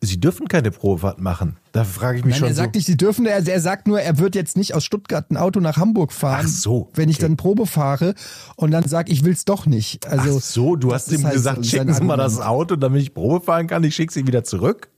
sie 0.00 0.18
dürfen 0.18 0.48
keine 0.48 0.70
Probefahrt 0.70 1.20
machen. 1.20 1.56
Da 1.72 1.84
frage 1.84 2.18
ich 2.18 2.24
mich 2.24 2.32
Nein, 2.32 2.38
schon 2.40 2.48
er 2.48 2.54
so. 2.54 2.62
sagt 2.62 2.74
nicht, 2.74 2.86
sie 2.86 2.96
dürfen, 2.96 3.26
er, 3.26 3.46
er 3.46 3.60
sagt 3.60 3.86
nur, 3.86 4.00
er 4.00 4.18
wird 4.18 4.34
jetzt 4.34 4.56
nicht 4.56 4.74
aus 4.74 4.84
Stuttgart 4.84 5.30
ein 5.30 5.36
Auto 5.36 5.60
nach 5.60 5.76
Hamburg 5.76 6.12
fahren, 6.12 6.46
Ach 6.46 6.48
so, 6.48 6.88
wenn 6.94 7.08
ich 7.08 7.16
okay. 7.16 7.26
dann 7.26 7.36
Probe 7.36 7.66
fahre 7.66 8.14
und 8.56 8.70
dann 8.70 8.84
sag, 8.84 9.10
ich 9.10 9.24
will's 9.24 9.44
doch 9.44 9.66
nicht. 9.66 10.06
Also 10.06 10.38
Ach 10.38 10.42
so, 10.42 10.76
du 10.76 10.92
hast 10.92 11.12
ihm 11.12 11.24
halt 11.24 11.34
gesagt, 11.34 11.64
so 11.64 11.70
schicken 11.70 11.92
Sie 11.92 12.02
mal 12.02 12.16
das. 12.16 12.40
Auto, 12.40 12.76
damit 12.76 13.02
ich 13.02 13.14
Probe 13.14 13.44
fahren 13.44 13.66
kann. 13.66 13.84
Ich 13.84 13.94
schicke 13.94 14.12
sie 14.12 14.26
wieder 14.26 14.44
zurück. 14.44 14.88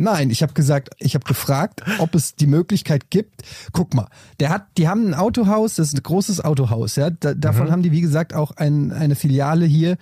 Nein, 0.00 0.30
ich 0.30 0.42
habe 0.42 0.52
gesagt, 0.52 0.90
ich 0.98 1.14
habe 1.14 1.24
gefragt, 1.24 1.82
ob 1.98 2.14
es 2.14 2.36
die 2.36 2.46
Möglichkeit 2.46 3.10
gibt. 3.10 3.42
Guck 3.72 3.94
mal, 3.94 4.06
der 4.38 4.50
hat, 4.50 4.66
die 4.78 4.86
haben 4.88 5.08
ein 5.08 5.14
Autohaus, 5.14 5.74
das 5.74 5.88
ist 5.88 5.94
ein 5.94 6.02
großes 6.04 6.40
Autohaus, 6.44 6.94
ja. 6.94 7.10
Da, 7.10 7.34
davon 7.34 7.66
Mhm. 7.66 7.70
haben 7.72 7.82
die 7.82 7.90
wie 7.92 8.00
gesagt 8.00 8.32
auch 8.32 8.52
ein, 8.52 8.92
eine 8.92 9.16
Filiale 9.16 9.66
hier 9.66 9.96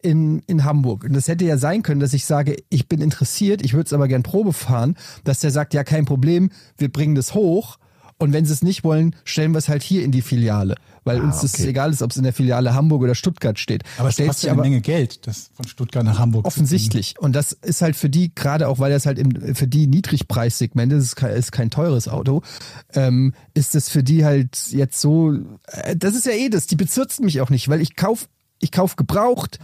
in 0.00 0.40
in 0.46 0.64
Hamburg. 0.64 1.04
Und 1.04 1.12
das 1.12 1.28
hätte 1.28 1.44
ja 1.44 1.58
sein 1.58 1.82
können, 1.82 2.00
dass 2.00 2.14
ich 2.14 2.24
sage, 2.24 2.56
ich 2.70 2.88
bin 2.88 3.00
interessiert, 3.02 3.62
ich 3.62 3.74
würde 3.74 3.86
es 3.86 3.92
aber 3.92 4.08
gern 4.08 4.22
Probe 4.22 4.52
fahren, 4.54 4.96
dass 5.24 5.40
der 5.40 5.50
sagt, 5.50 5.74
ja 5.74 5.84
kein 5.84 6.06
Problem, 6.06 6.50
wir 6.78 6.90
bringen 6.90 7.14
das 7.14 7.34
hoch. 7.34 7.78
Und 8.22 8.32
wenn 8.32 8.44
sie 8.44 8.52
es 8.52 8.62
nicht 8.62 8.84
wollen, 8.84 9.16
stellen 9.24 9.50
wir 9.50 9.58
es 9.58 9.68
halt 9.68 9.82
hier 9.82 10.04
in 10.04 10.12
die 10.12 10.22
Filiale, 10.22 10.76
weil 11.02 11.20
uns 11.20 11.40
das 11.40 11.54
okay. 11.54 11.70
egal 11.70 11.90
ist, 11.90 12.02
ob 12.02 12.12
es 12.12 12.16
in 12.16 12.22
der 12.22 12.32
Filiale 12.32 12.72
Hamburg 12.72 13.02
oder 13.02 13.16
Stuttgart 13.16 13.58
steht. 13.58 13.82
Aber 13.98 14.10
es 14.10 14.16
kostet 14.16 14.36
sich 14.36 14.50
eine 14.50 14.62
Menge 14.62 14.80
Geld, 14.80 15.26
das 15.26 15.50
von 15.54 15.66
Stuttgart 15.66 16.04
nach 16.04 16.20
Hamburg 16.20 16.44
zu 16.44 16.46
Offensichtlich. 16.46 17.16
Und 17.18 17.34
das 17.34 17.50
ist 17.50 17.82
halt 17.82 17.96
für 17.96 18.08
die, 18.08 18.32
gerade 18.32 18.68
auch 18.68 18.78
weil 18.78 18.92
das 18.92 19.06
halt 19.06 19.18
im, 19.18 19.56
für 19.56 19.66
die 19.66 19.88
Niedrigpreissegmente, 19.88 20.94
das 20.94 21.06
ist 21.06 21.16
kein, 21.16 21.34
ist 21.34 21.50
kein 21.50 21.70
teures 21.70 22.06
Auto, 22.06 22.42
ähm, 22.94 23.34
ist 23.54 23.74
das 23.74 23.88
für 23.88 24.04
die 24.04 24.24
halt 24.24 24.68
jetzt 24.70 25.00
so, 25.00 25.32
äh, 25.66 25.96
das 25.96 26.14
ist 26.14 26.24
ja 26.24 26.32
eh 26.32 26.48
das, 26.48 26.68
die 26.68 26.76
bezirzen 26.76 27.24
mich 27.24 27.40
auch 27.40 27.50
nicht, 27.50 27.68
weil 27.68 27.80
ich 27.80 27.96
kauf, 27.96 28.28
ich 28.62 28.70
kauf 28.72 28.96
gebraucht, 28.96 29.58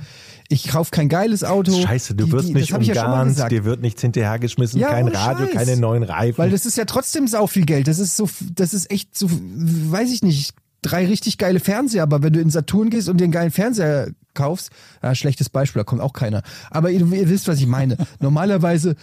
ich 0.49 0.69
kauf 0.69 0.91
kein 0.91 1.09
geiles 1.09 1.45
Auto. 1.45 1.73
Scheiße, 1.73 2.15
du 2.15 2.31
wirst 2.33 2.49
die, 2.49 2.55
nicht 2.55 2.71
ja 2.71 2.77
umgarnt, 2.77 3.31
gesagt. 3.31 3.53
dir 3.53 3.65
wird 3.65 3.81
nichts 3.81 4.03
hinterhergeschmissen, 4.03 4.81
Ja, 4.81 4.89
kein 4.91 5.09
Radio, 5.09 5.47
Scheiß. 5.47 5.55
keine 5.55 5.77
neuen 5.77 6.03
Reifen. 6.03 6.39
Weil 6.39 6.51
das 6.51 6.67
ist 6.67 6.77
ja 6.77 6.85
trotzdem 6.85 7.29
sau 7.29 7.47
viel 7.47 7.65
Geld. 7.65 7.87
Das 7.89 7.99
ist 7.99 8.17
so, 8.17 8.29
das 8.55 8.75
ist 8.75 8.91
echt 8.91 9.17
so, 9.17 9.29
weiß 9.31 10.11
ich 10.11 10.23
nicht, 10.23 10.55
drei 10.83 11.07
richtig 11.07 11.39
geile 11.39 11.61
Fernseher, 11.61 12.03
aber 12.03 12.23
wenn 12.23 12.33
du 12.33 12.41
in 12.41 12.51
Saturn 12.51 12.91
gehst 12.91 13.09
und 13.09 13.19
dir 13.19 13.25
einen 13.25 13.33
geilen 13.33 13.51
Fernseher 13.51 14.11
kaufst, 14.35 14.71
ja, 15.03 15.15
schlechtes 15.15 15.49
Beispiel, 15.49 15.81
da 15.81 15.85
kommt 15.85 16.01
auch 16.01 16.13
keiner. 16.13 16.43
Aber 16.71 16.91
ihr, 16.91 17.01
ihr 17.01 17.29
wisst, 17.29 17.49
was 17.49 17.59
ich 17.59 17.67
meine. 17.67 17.97
Normalerweise 18.21 18.97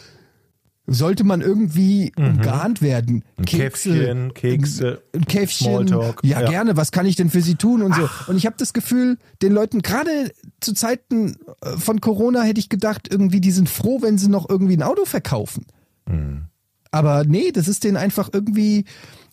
sollte 0.88 1.24
man 1.24 1.42
irgendwie 1.42 2.12
umgarnt 2.16 2.82
werden. 2.82 3.24
Ein 3.38 3.46
Käffchen, 3.46 4.34
Kekse, 4.34 5.02
ein 5.14 5.26
Käffchen. 5.26 5.88
Smalltalk. 5.88 6.22
Ja, 6.24 6.42
Ja. 6.42 6.50
gerne. 6.50 6.78
Was 6.78 6.92
kann 6.92 7.06
ich 7.06 7.16
denn 7.16 7.30
für 7.30 7.42
sie 7.42 7.56
tun 7.56 7.82
und 7.82 7.96
so. 7.96 8.08
Und 8.28 8.38
ich 8.38 8.46
habe 8.46 8.56
das 8.58 8.74
Gefühl, 8.74 9.18
den 9.42 9.52
Leuten 9.52 9.82
gerade 9.82 10.32
zu 10.60 10.74
Zeiten 10.74 11.38
äh, 11.62 11.78
von 11.78 12.02
Corona 12.02 12.44
hätte 12.44 12.60
ich 12.60 12.70
gedacht, 12.70 13.08
irgendwie 13.10 13.42
die 13.42 13.52
sind 13.52 13.70
froh, 13.70 14.02
wenn 14.02 14.18
sie 14.18 14.30
noch 14.30 14.50
irgendwie 14.50 14.78
ein 14.78 14.84
Auto 14.84 15.06
verkaufen. 15.06 15.66
Hm. 16.08 16.46
Aber 16.92 17.26
nee, 17.26 17.52
das 17.52 17.68
ist 17.68 17.84
denen 17.84 17.98
einfach 17.98 18.30
irgendwie. 18.32 18.86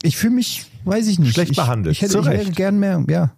Ich 0.02 0.16
fühle 0.16 0.34
mich, 0.34 0.66
weiß 0.84 1.06
ich 1.06 1.18
nicht. 1.18 1.34
Schlecht 1.34 1.52
ich, 1.52 1.56
behandelt. 1.56 1.94
Ich 1.94 2.02
hätte 2.02 2.18
ich 2.34 2.56
gern 2.56 2.78
mehr. 2.78 3.04
Ja. 3.08 3.34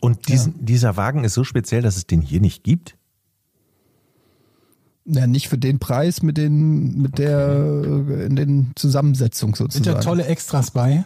Und 0.00 0.28
diesen, 0.28 0.64
dieser 0.64 0.96
Wagen 0.96 1.24
ist 1.24 1.34
so 1.34 1.44
speziell, 1.44 1.82
dass 1.82 1.96
es 1.96 2.06
den 2.06 2.22
hier 2.22 2.40
nicht 2.40 2.62
gibt. 2.62 2.96
Ja, 5.06 5.26
nicht 5.26 5.48
für 5.48 5.58
den 5.58 5.78
Preis 5.78 6.22
mit 6.22 6.36
den, 6.36 7.00
mit 7.00 7.18
der, 7.18 7.48
äh, 7.48 8.26
in 8.26 8.36
den 8.36 8.72
Zusammensetzung 8.76 9.54
Sind 9.56 9.72
sozusagen. 9.72 9.96
da 9.96 10.00
tolle 10.02 10.26
Extras 10.26 10.70
bei? 10.70 11.04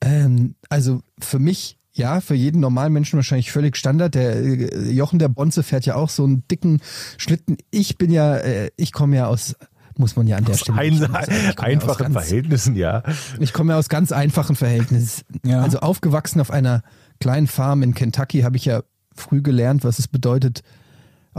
Ähm, 0.00 0.54
also 0.68 1.00
für 1.20 1.38
mich, 1.38 1.76
ja, 1.92 2.20
für 2.20 2.34
jeden 2.34 2.60
normalen 2.60 2.92
Menschen 2.92 3.16
wahrscheinlich 3.16 3.52
völlig 3.52 3.76
Standard. 3.76 4.14
Der 4.14 4.36
äh, 4.36 4.90
Jochen 4.90 5.18
der 5.18 5.28
Bonze 5.28 5.62
fährt 5.62 5.86
ja 5.86 5.94
auch 5.94 6.08
so 6.08 6.24
einen 6.24 6.46
dicken 6.48 6.80
Schlitten. 7.18 7.56
Ich 7.70 7.98
bin 7.98 8.10
ja, 8.10 8.36
äh, 8.36 8.70
ich 8.76 8.92
komme 8.92 9.16
ja 9.16 9.26
aus, 9.26 9.54
muss 9.96 10.16
man 10.16 10.26
ja 10.26 10.36
an 10.36 10.44
der 10.44 10.54
Aus 10.54 10.60
Stelle 10.60 10.78
ein, 10.78 10.98
komme 10.98 11.12
ja 11.12 11.54
einfachen 11.58 12.12
ganz- 12.12 12.26
Verhältnissen, 12.26 12.76
ja. 12.76 13.02
Ich 13.38 13.52
komme 13.52 13.72
ja 13.74 13.78
aus 13.78 13.88
ganz 13.88 14.12
einfachen 14.12 14.56
Verhältnissen. 14.56 15.24
Ja. 15.44 15.62
Also 15.62 15.80
aufgewachsen 15.80 16.40
auf 16.40 16.50
einer 16.50 16.82
kleinen 17.20 17.46
Farm 17.46 17.82
in 17.82 17.94
Kentucky 17.94 18.40
habe 18.40 18.56
ich 18.56 18.64
ja 18.64 18.82
früh 19.14 19.42
gelernt, 19.42 19.84
was 19.84 19.98
es 19.98 20.08
bedeutet, 20.08 20.62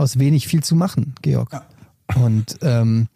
aus 0.02 0.18
wenig 0.18 0.46
viel 0.48 0.62
zu 0.62 0.74
machen, 0.76 1.14
Georg. 1.22 1.62
Und 2.14 2.58
ähm, 2.62 3.08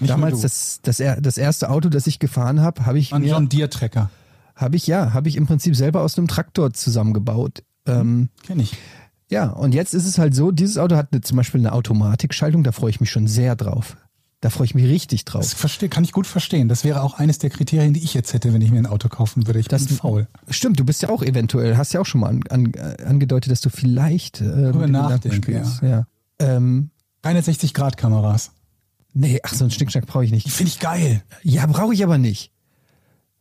Nicht 0.00 0.10
damals 0.10 0.40
das, 0.42 0.80
das, 0.82 1.02
das 1.20 1.38
erste 1.38 1.70
Auto, 1.70 1.88
das 1.88 2.06
ich 2.06 2.18
gefahren 2.18 2.60
habe, 2.60 2.84
habe 2.86 2.98
ich 2.98 3.12
Ein 3.14 3.22
mir 3.22 3.30
John 3.30 3.48
Deere 3.48 3.70
Trecker. 3.70 4.10
habe 4.54 4.76
ich 4.76 4.86
ja, 4.86 5.12
habe 5.14 5.28
ich 5.28 5.36
im 5.36 5.46
Prinzip 5.46 5.76
selber 5.76 6.02
aus 6.02 6.18
einem 6.18 6.28
Traktor 6.28 6.72
zusammengebaut. 6.72 7.62
Ähm, 7.86 8.28
Kenn 8.42 8.60
ich. 8.60 8.76
ja, 9.30 9.48
und 9.50 9.74
jetzt 9.74 9.94
ist 9.94 10.06
es 10.06 10.18
halt 10.18 10.34
so, 10.34 10.50
dieses 10.50 10.76
Auto 10.78 10.96
hat 10.96 11.08
eine, 11.12 11.20
zum 11.22 11.36
Beispiel 11.36 11.60
eine 11.60 11.72
Automatikschaltung, 11.72 12.64
da 12.64 12.72
freue 12.72 12.90
ich 12.90 13.00
mich 13.00 13.10
schon 13.10 13.26
sehr 13.28 13.54
drauf. 13.56 13.96
Da 14.40 14.50
freue 14.50 14.66
ich 14.66 14.74
mich 14.74 14.84
richtig 14.84 15.24
Das 15.24 15.32
drauf. 15.32 15.48
versteh, 15.58 15.88
kann 15.88 16.04
ich 16.04 16.12
gut 16.12 16.26
verstehen. 16.26 16.68
Das 16.68 16.84
wäre 16.84 17.02
auch 17.02 17.14
eines 17.14 17.38
der 17.38 17.48
Kriterien, 17.50 17.94
die 17.94 18.02
ich 18.04 18.12
jetzt 18.12 18.34
hätte, 18.34 18.52
wenn 18.52 18.60
ich 18.60 18.70
mir 18.70 18.78
ein 18.78 18.86
Auto 18.86 19.08
kaufen 19.08 19.46
würde. 19.46 19.58
Ich 19.58 19.68
Das- 19.68 19.86
bin 19.86 19.96
faul. 19.96 20.28
Stimmt, 20.50 20.78
du 20.78 20.84
bist 20.84 21.00
ja 21.02 21.08
auch 21.08 21.22
eventuell, 21.22 21.76
hast 21.78 21.92
ja 21.94 22.00
auch 22.02 22.06
schon 22.06 22.20
mal 22.20 22.28
an, 22.28 22.42
an, 22.50 22.74
äh, 22.74 23.02
angedeutet, 23.04 23.50
dass 23.50 23.62
du 23.62 23.70
vielleicht 23.70 24.40
äh, 24.42 24.44
Gedanken 24.44 24.90
nachdenke, 24.92 25.36
spielst. 25.36 25.82
Ja. 25.82 26.06
Ähm, 26.38 26.90
Keine 27.22 27.40
60-Grad-Kameras. 27.40 28.50
nee, 29.14 29.40
ach, 29.42 29.54
so 29.54 29.64
einen 29.64 29.70
Schnickschnack 29.70 30.06
brauche 30.06 30.24
ich 30.26 30.30
nicht. 30.32 30.50
finde 30.50 30.68
ich 30.68 30.80
geil. 30.80 31.22
Ja, 31.42 31.64
brauche 31.66 31.94
ich 31.94 32.04
aber 32.04 32.18
nicht. 32.18 32.52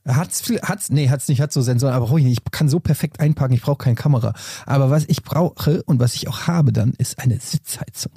Hat's, 0.07 0.41
viel- 0.41 0.61
hat's, 0.61 0.91
nee, 0.91 1.09
hat's 1.09 1.27
nicht, 1.27 1.41
hat 1.41 1.51
so 1.51 1.61
Sensoren, 1.61 1.93
aber 1.93 2.05
brauche 2.05 2.19
ich 2.19 2.25
nicht. 2.25 2.41
Ich 2.45 2.51
kann 2.51 2.69
so 2.69 2.79
perfekt 2.79 3.19
einparken, 3.19 3.55
ich 3.55 3.61
brauche 3.63 3.77
keine 3.77 3.95
Kamera. 3.95 4.33
Aber 4.65 4.89
was 4.91 5.03
ich 5.07 5.23
brauche 5.23 5.83
und 5.83 5.99
was 5.99 6.13
ich 6.13 6.27
auch 6.29 6.41
habe 6.47 6.71
dann, 6.71 6.93
ist 6.97 7.19
eine 7.19 7.39
Sitzheizung. 7.39 8.13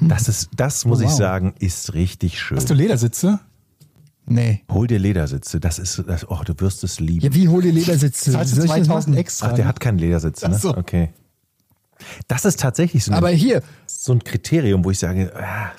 Das 0.00 0.28
ist, 0.28 0.50
das 0.56 0.84
muss 0.84 0.98
Oh, 1.00 1.02
ich 1.02 1.08
wow. 1.10 1.18
sagen, 1.18 1.54
ist 1.58 1.94
richtig 1.94 2.38
schön. 2.40 2.56
Hast 2.58 2.70
du 2.70 2.74
Ledersitze? 2.74 3.40
Nee. 4.26 4.62
Hol 4.70 4.86
dir 4.86 4.98
Ledersitze. 4.98 5.60
Das 5.60 5.78
ist, 5.78 6.02
das, 6.06 6.28
oh, 6.28 6.40
du 6.44 6.52
wirst 6.58 6.82
es 6.84 6.98
lieben. 7.00 7.20
Ja, 7.24 7.32
wie 7.34 7.46
Ledersitze? 7.46 8.32
Du 8.32 8.36
Soll 8.36 8.42
ich 8.44 8.54
das 8.54 8.64
2000 8.66 8.88
machen? 8.88 9.14
extra? 9.18 9.48
Ach, 9.48 9.52
der 9.54 9.66
hat 9.66 9.80
keinen 9.80 9.98
Ledersitz, 9.98 10.42
ne? 10.42 10.50
Ach 10.52 10.58
so. 10.60 10.76
Okay. 10.76 11.10
Das 12.28 12.44
ist 12.44 12.60
tatsächlich 12.60 13.04
so, 13.04 13.12
eine, 13.12 13.18
Aber 13.18 13.30
hier, 13.30 13.62
so 13.86 14.12
ein 14.12 14.22
Kriterium, 14.22 14.84
wo 14.84 14.90
ich 14.90 14.98
sage, 14.98 15.32
ah, 15.36 15.70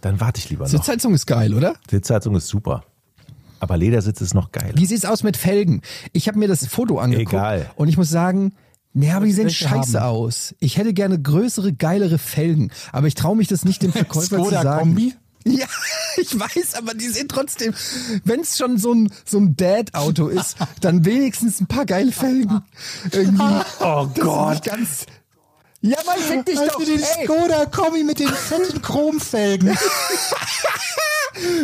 dann 0.00 0.20
warte 0.20 0.40
ich 0.40 0.50
lieber 0.50 0.64
noch. 0.64 0.70
Sitzheizung 0.70 1.14
ist 1.14 1.26
geil, 1.26 1.54
oder? 1.54 1.74
Sitzheizung 1.88 2.34
ist 2.36 2.48
super. 2.48 2.84
Aber 3.60 3.76
Ledersitz 3.76 4.20
ist 4.20 4.34
noch 4.34 4.50
geil. 4.50 4.72
Wie 4.74 4.86
sieht's 4.86 5.04
aus 5.04 5.22
mit 5.22 5.36
Felgen? 5.36 5.82
Ich 6.12 6.26
habe 6.26 6.38
mir 6.38 6.48
das 6.48 6.66
Foto 6.66 6.98
angeguckt 6.98 7.32
Egal. 7.32 7.70
und 7.76 7.86
ich 7.88 7.96
muss 7.96 8.10
sagen, 8.10 8.54
nee, 8.92 9.10
aber 9.10 9.26
die 9.26 9.32
sehen 9.32 9.50
scheiße 9.50 10.00
haben? 10.00 10.08
aus. 10.08 10.54
Ich 10.58 10.76
hätte 10.76 10.92
gerne 10.92 11.20
größere, 11.20 11.72
geilere 11.72 12.18
Felgen, 12.18 12.70
aber 12.92 13.06
ich 13.06 13.14
traue 13.14 13.36
mich 13.36 13.48
das 13.48 13.64
nicht 13.64 13.82
dem 13.82 13.92
Verkäufer 13.92 14.36
zu 14.38 14.44
Skoda 14.44 14.62
sagen. 14.62 14.80
Kombi? 14.94 15.14
Ja, 15.44 15.66
ich 16.16 16.38
weiß, 16.38 16.74
aber 16.76 16.94
die 16.94 17.08
sehen 17.08 17.28
trotzdem, 17.28 17.74
wenn 18.24 18.40
es 18.40 18.56
schon 18.56 18.78
so 18.78 18.92
ein, 18.94 19.12
so 19.24 19.38
ein 19.38 19.56
Dad-Auto 19.56 20.28
ist, 20.28 20.56
dann 20.80 21.04
wenigstens 21.04 21.60
ein 21.60 21.66
paar 21.66 21.86
geile 21.86 22.12
Felgen. 22.12 22.62
Irgendwie. 23.10 23.42
Oh 23.80 24.08
Das 24.14 24.50
nicht 24.50 24.64
ganz. 24.64 25.06
Ja, 25.84 25.98
Mann, 26.06 26.18
fick 26.18 26.46
dich 26.46 26.54
doch. 26.54 26.78
Also 26.78 26.84
den 26.84 27.00
Ey, 27.00 27.24
Skoda 27.26 27.66
Kombi 27.66 28.04
mit 28.04 28.20
den 28.20 28.28
fetten 28.28 28.80
Chromfelgen. 28.82 29.76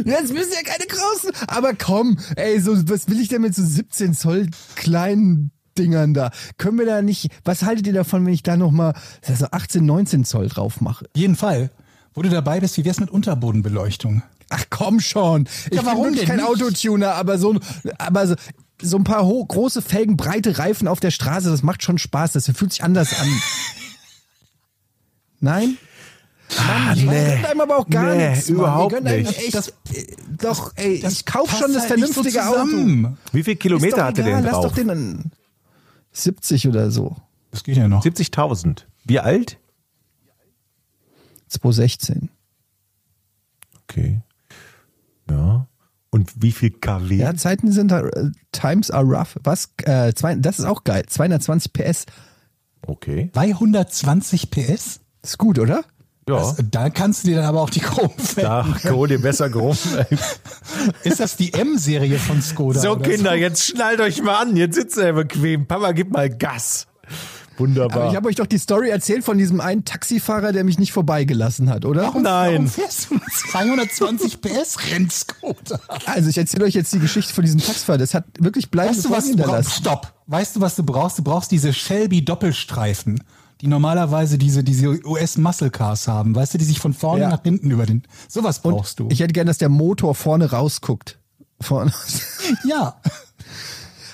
jetzt 0.05 0.33
müssen 0.33 0.53
ja 0.53 0.63
keine 0.65 0.87
großen. 0.89 1.31
Aber 1.47 1.75
komm, 1.75 2.19
ey, 2.35 2.59
so, 2.61 2.77
was 2.89 3.09
will 3.09 3.21
ich 3.21 3.29
denn 3.29 3.43
mit 3.43 3.55
so 3.55 3.63
17 3.65 4.15
Zoll 4.15 4.49
kleinen 4.75 5.53
Dingern 5.79 6.15
da? 6.15 6.31
Können 6.59 6.79
wir 6.79 6.87
da 6.87 7.03
nicht, 7.03 7.31
was 7.45 7.63
haltet 7.63 7.87
ihr 7.87 7.93
davon, 7.93 8.27
wenn 8.27 8.33
ich 8.33 8.43
da 8.43 8.57
nochmal, 8.57 8.95
also 9.27 9.47
18, 9.51 9.85
19 9.87 10.25
Zoll 10.25 10.49
drauf 10.49 10.81
mache? 10.81 11.07
Jeden 11.15 11.37
Fall. 11.37 11.71
Wo 12.15 12.23
du 12.23 12.29
dabei 12.29 12.61
bist, 12.61 12.77
wie 12.77 12.85
wär's 12.85 13.01
mit 13.01 13.11
Unterbodenbeleuchtung? 13.11 14.23
Ach 14.51 14.65
komm 14.71 15.01
schon. 15.01 15.49
Ich 15.71 15.77
Ja, 15.77 15.85
warum 15.87 16.05
bin 16.09 16.17
denn 16.17 16.27
kein 16.27 16.37
nicht? 16.39 16.49
Autotuner, 16.49 17.15
aber 17.15 17.39
so, 17.39 17.59
aber 17.99 18.27
so, 18.27 18.35
so 18.81 18.97
ein 18.97 19.05
paar 19.05 19.23
große 19.23 19.83
Felgen, 19.83 20.17
breite 20.17 20.59
Reifen 20.59 20.89
auf 20.89 21.01
der 21.01 21.11
Straße, 21.11 21.51
das 21.51 21.63
macht 21.63 21.83
schon 21.83 21.99
Spaß, 21.99 22.33
das 22.33 22.47
fühlt 22.55 22.73
sich 22.73 22.83
anders 22.83 23.19
an. 23.21 23.29
Nein? 25.41 25.77
Ah, 26.57 26.95
Die 26.95 27.05
nee. 27.05 27.27
gönnen 27.29 27.45
einem 27.45 27.61
aber 27.61 27.77
auch 27.79 27.91
gar 27.91 28.15
Nee, 28.15 28.31
nichts. 28.31 28.49
Mann. 28.49 28.59
Überhaupt 28.59 28.95
gönnen 28.95 29.07
einem 29.09 29.23
nicht. 29.25 29.39
Echt, 29.39 29.55
Das- 29.55 29.69
äh, 29.69 29.73
doch, 30.41 30.73
ey, 30.77 31.05
ich 31.07 31.27
kauf 31.27 31.51
schon 31.51 31.75
das 31.75 31.91
halt 31.91 32.01
nicht 32.01 32.15
so 32.15 32.23
vernünftige 32.23 32.49
Auto. 32.49 33.17
Wie 33.33 33.43
viel 33.43 33.57
Kilometer 33.57 34.05
hatte 34.07 34.23
egal, 34.23 34.43
der 34.43 34.53
Lass 34.53 34.63
drauf? 34.63 34.71
doch 34.71 34.75
den 34.75 35.31
70 36.23 36.69
oder 36.69 36.91
so. 36.91 37.17
Das 37.51 37.65
geht 37.65 37.77
ja 37.77 37.89
noch. 37.89 38.05
70.000. 38.05 38.85
Wie 39.05 39.21
alt? 39.21 39.59
2016. 41.49 42.31
Okay. 43.83 44.21
Ja. 45.31 45.67
Und 46.11 46.43
wie 46.43 46.53
viel 46.53 46.71
kW? 46.71 47.17
Ja, 47.17 47.35
Zeiten 47.35 47.71
sind, 47.73 47.93
äh, 47.93 48.31
Times 48.53 48.91
are 48.91 49.05
rough. 49.05 49.37
Was? 49.45 49.71
Äh, 49.85 50.15
zwei, 50.15 50.35
das 50.37 50.59
ist 50.59 50.65
auch 50.65 50.85
geil. 50.85 51.05
220 51.07 51.73
PS. 51.73 52.07
Okay. 52.83 53.31
220 53.33 54.51
PS? 54.51 55.01
Ist 55.23 55.39
gut, 55.39 55.59
oder? 55.59 55.85
Ja. 56.29 56.37
Das, 56.37 56.57
da 56.71 56.91
kannst 56.91 57.25
du 57.25 57.29
dir 57.29 57.37
dann 57.37 57.47
aber 57.47 57.63
auch 57.63 57.71
die 57.71 57.81
Chromfelgen. 57.81 58.39
Da, 58.83 58.91
hol 58.91 59.09
dir 59.09 59.21
besser 59.21 59.51
gerufen. 59.51 59.99
Ist 61.03 61.21
das 61.21 61.37
die 61.37 61.53
M-Serie 61.53 62.19
von 62.19 62.41
Skoda? 62.41 62.81
So, 62.81 62.97
Kinder, 62.97 63.35
jetzt 63.35 63.65
schnallt 63.65 64.01
euch 64.01 64.23
mal 64.23 64.43
an. 64.43 64.57
Jetzt 64.57 64.77
sitzt 64.77 64.97
ihr 64.97 65.13
bequem. 65.13 65.67
Papa, 65.67 65.93
gib 65.93 66.13
mal 66.13 66.29
Gas. 66.29 66.87
Wunderbar. 67.59 68.03
Aber 68.03 68.11
ich 68.11 68.17
habe 68.17 68.29
euch 68.29 68.37
doch 68.37 68.47
die 68.47 68.59
Story 68.59 68.89
erzählt 68.91 69.25
von 69.25 69.37
diesem 69.37 69.61
einen 69.61 69.85
Taxifahrer, 69.85 70.53
der 70.53 70.65
mich 70.65 70.79
nicht 70.79 70.93
vorbeigelassen 70.93 71.71
hat, 71.71 71.85
oder? 71.85 72.03
Warum, 72.03 72.23
Nein. 72.23 72.53
Warum 72.53 72.69
fährst 72.69 73.11
du 73.11 73.19
220 73.51 74.41
PS 74.41 74.79
Rennskoda? 74.91 75.81
Also 76.07 76.31
ich 76.31 76.39
erzähle 76.39 76.67
euch 76.67 76.75
jetzt 76.75 76.93
die 76.93 77.01
Geschichte 77.01 77.35
von 77.35 77.45
diesem 77.45 77.61
Taxifahrer. 77.61 77.99
Das 77.99 78.15
hat 78.15 78.25
wirklich 78.39 78.71
bleibende 78.71 78.99
Weißt 78.99 79.07
du, 79.07 79.11
was 79.11 79.31
du 79.31 79.37
brauchst? 79.37 79.73
Stopp. 79.73 80.15
Weißt 80.27 80.57
du, 80.57 80.61
was 80.61 80.77
du 80.77 80.85
brauchst? 80.85 81.19
Du 81.19 81.23
brauchst 81.23 81.51
diese 81.51 81.73
Shelby 81.73 82.25
Doppelstreifen, 82.25 83.25
die 83.61 83.67
normalerweise 83.67 84.39
diese, 84.39 84.63
diese 84.63 85.05
US 85.05 85.37
Muscle 85.37 85.71
Cars 85.71 86.07
haben. 86.09 86.35
Weißt 86.35 86.55
du, 86.55 86.59
die 86.59 86.65
sich 86.65 86.79
von 86.81 86.95
vorne 86.95 87.23
Ja. 87.23 87.29
nach 87.31 87.43
hinten 87.43 87.71
über 87.71 87.87
den. 87.87 88.05
Sowas 88.29 88.61
brauchst 88.63 89.01
du. 89.01 89.09
ich 89.11 89.21
hätte 89.21 89.33
gern, 89.33 89.47
dass 89.47 89.59
der 89.59 89.69
Motor 89.69 90.15
vorne 90.15 90.51
rausguckt. 90.51 91.19
Vorne. 91.61 91.93
ja. 92.65 93.01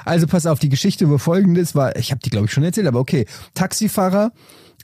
Also 0.05 0.27
pass 0.27 0.47
auf, 0.47 0.59
die 0.59 0.69
Geschichte 0.69 1.05
über 1.05 1.19
Folgendes 1.19 1.75
war, 1.75 1.97
ich 1.97 2.11
habe 2.11 2.21
die 2.21 2.31
glaube 2.31 2.47
ich 2.47 2.53
schon 2.53 2.65
erzählt, 2.65 2.87
aber 2.87 3.01
okay. 3.01 3.27
Taxifahrer 3.55 4.33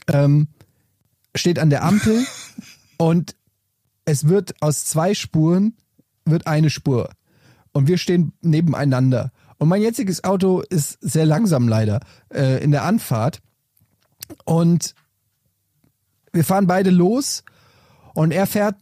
ähm, 0.07 0.47
steht 1.35 1.59
an 1.59 1.69
der 1.69 1.83
Ampel 1.83 2.23
und 2.97 3.35
es 4.05 4.27
wird 4.27 4.55
aus 4.61 4.85
zwei 4.85 5.13
Spuren 5.13 5.75
wird 6.25 6.47
eine 6.47 6.69
Spur 6.69 7.09
und 7.71 7.87
wir 7.87 7.97
stehen 7.97 8.33
nebeneinander. 8.41 9.31
Und 9.57 9.69
mein 9.69 9.81
jetziges 9.81 10.23
Auto 10.23 10.61
ist 10.61 10.97
sehr 11.01 11.25
langsam 11.25 11.67
leider 11.67 11.99
äh, 12.33 12.63
in 12.63 12.71
der 12.71 12.83
Anfahrt 12.83 13.41
und 14.45 14.95
wir 16.33 16.43
fahren 16.43 16.67
beide 16.67 16.89
los 16.89 17.43
und 18.13 18.31
er 18.31 18.47
fährt 18.47 18.75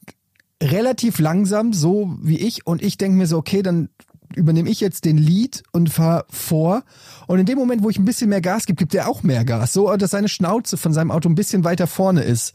relativ 0.62 1.20
langsam, 1.20 1.74
so 1.74 2.18
wie 2.22 2.40
ich. 2.40 2.68
Und 2.68 2.82
ich 2.82 2.98
denke 2.98 3.18
mir 3.18 3.28
so, 3.28 3.38
okay, 3.38 3.62
dann 3.62 3.90
übernehme 4.36 4.70
ich 4.70 4.80
jetzt 4.80 5.06
den 5.06 5.18
Lead 5.18 5.64
und 5.72 5.90
fahre 5.90 6.26
vor. 6.30 6.84
Und 7.28 7.40
in 7.40 7.46
dem 7.46 7.58
Moment, 7.58 7.84
wo 7.84 7.90
ich 7.90 7.98
ein 7.98 8.06
bisschen 8.06 8.30
mehr 8.30 8.42
Gas 8.42 8.66
gebe, 8.66 8.78
gibt 8.78 8.94
er 8.94 9.08
auch 9.08 9.24
mehr 9.24 9.46
Gas. 9.46 9.74
So, 9.74 9.96
dass 9.96 10.12
seine 10.12 10.30
Schnauze 10.30 10.78
von 10.78 10.94
seinem 10.94 11.12
Auto 11.12 11.30
ein 11.30 11.36
bisschen 11.36 11.64
weiter 11.64 11.88
vorne 11.88 12.22
ist. 12.22 12.54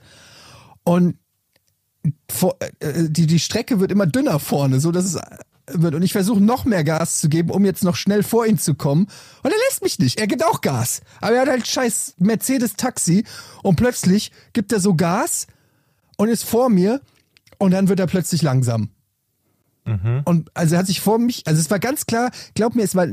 Und 0.85 1.17
vor, 2.31 2.57
äh, 2.81 3.09
die, 3.09 3.27
die 3.27 3.39
Strecke 3.39 3.81
wird 3.81 3.91
immer 3.91 4.07
dünner 4.07 4.39
vorne, 4.39 4.79
so 4.79 4.93
dass 4.93 5.05
es 5.07 5.15
äh, 5.17 5.23
wird. 5.67 5.95
Und 5.95 6.03
ich 6.03 6.13
versuche 6.13 6.41
noch 6.41 6.65
mehr 6.65 6.85
Gas 6.85 7.21
zu 7.21 7.29
geben, 7.29 7.51
um 7.51 7.65
jetzt 7.65 7.85
noch 7.85 7.97
schnell 7.97 8.23
vor 8.23 8.47
ihn 8.47 8.59
zu 8.59 8.75
kommen. 8.75 9.07
Und 9.43 9.51
er 9.51 9.59
lässt 9.69 9.83
mich 9.83 9.99
nicht. 9.99 10.21
Er 10.21 10.27
gibt 10.27 10.45
auch 10.45 10.61
Gas. 10.61 11.03
Aber 11.21 11.37
er 11.37 11.43
hat 11.43 11.49
halt 11.49 11.67
scheiß 11.67 12.15
Mercedes-Taxi. 12.19 13.25
Und 13.63 13.77
plötzlich 13.77 14.33
gibt 14.53 14.73
er 14.73 14.81
so 14.81 14.95
Gas 14.95 15.47
und 16.17 16.29
ist 16.29 16.45
vor 16.45 16.69
mir. 16.69 17.01
Und 17.59 17.71
dann 17.71 17.89
wird 17.89 18.01
er 18.01 18.07
plötzlich 18.07 18.43
langsam. 18.43 18.91
Und 20.25 20.51
also 20.55 20.75
er 20.75 20.79
hat 20.79 20.87
sich 20.87 21.01
vor 21.01 21.19
mich, 21.19 21.47
also 21.47 21.61
es 21.61 21.71
war 21.71 21.79
ganz 21.79 22.07
klar, 22.07 22.31
glaub 22.55 22.75
mir, 22.75 22.83
es 22.83 22.95
war 22.95 23.07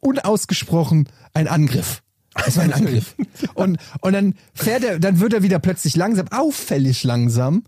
unausgesprochen 0.00 1.08
ein 1.34 1.48
Angriff. 1.48 2.02
Es 2.46 2.56
war 2.56 2.64
ein 2.64 2.72
Angriff. 2.74 3.14
Und, 3.54 3.78
und 4.00 4.12
dann 4.12 4.34
fährt 4.54 4.84
er, 4.84 4.98
dann 4.98 5.20
wird 5.20 5.32
er 5.32 5.42
wieder 5.42 5.58
plötzlich 5.58 5.96
langsam, 5.96 6.28
auffällig 6.28 7.02
langsam. 7.04 7.64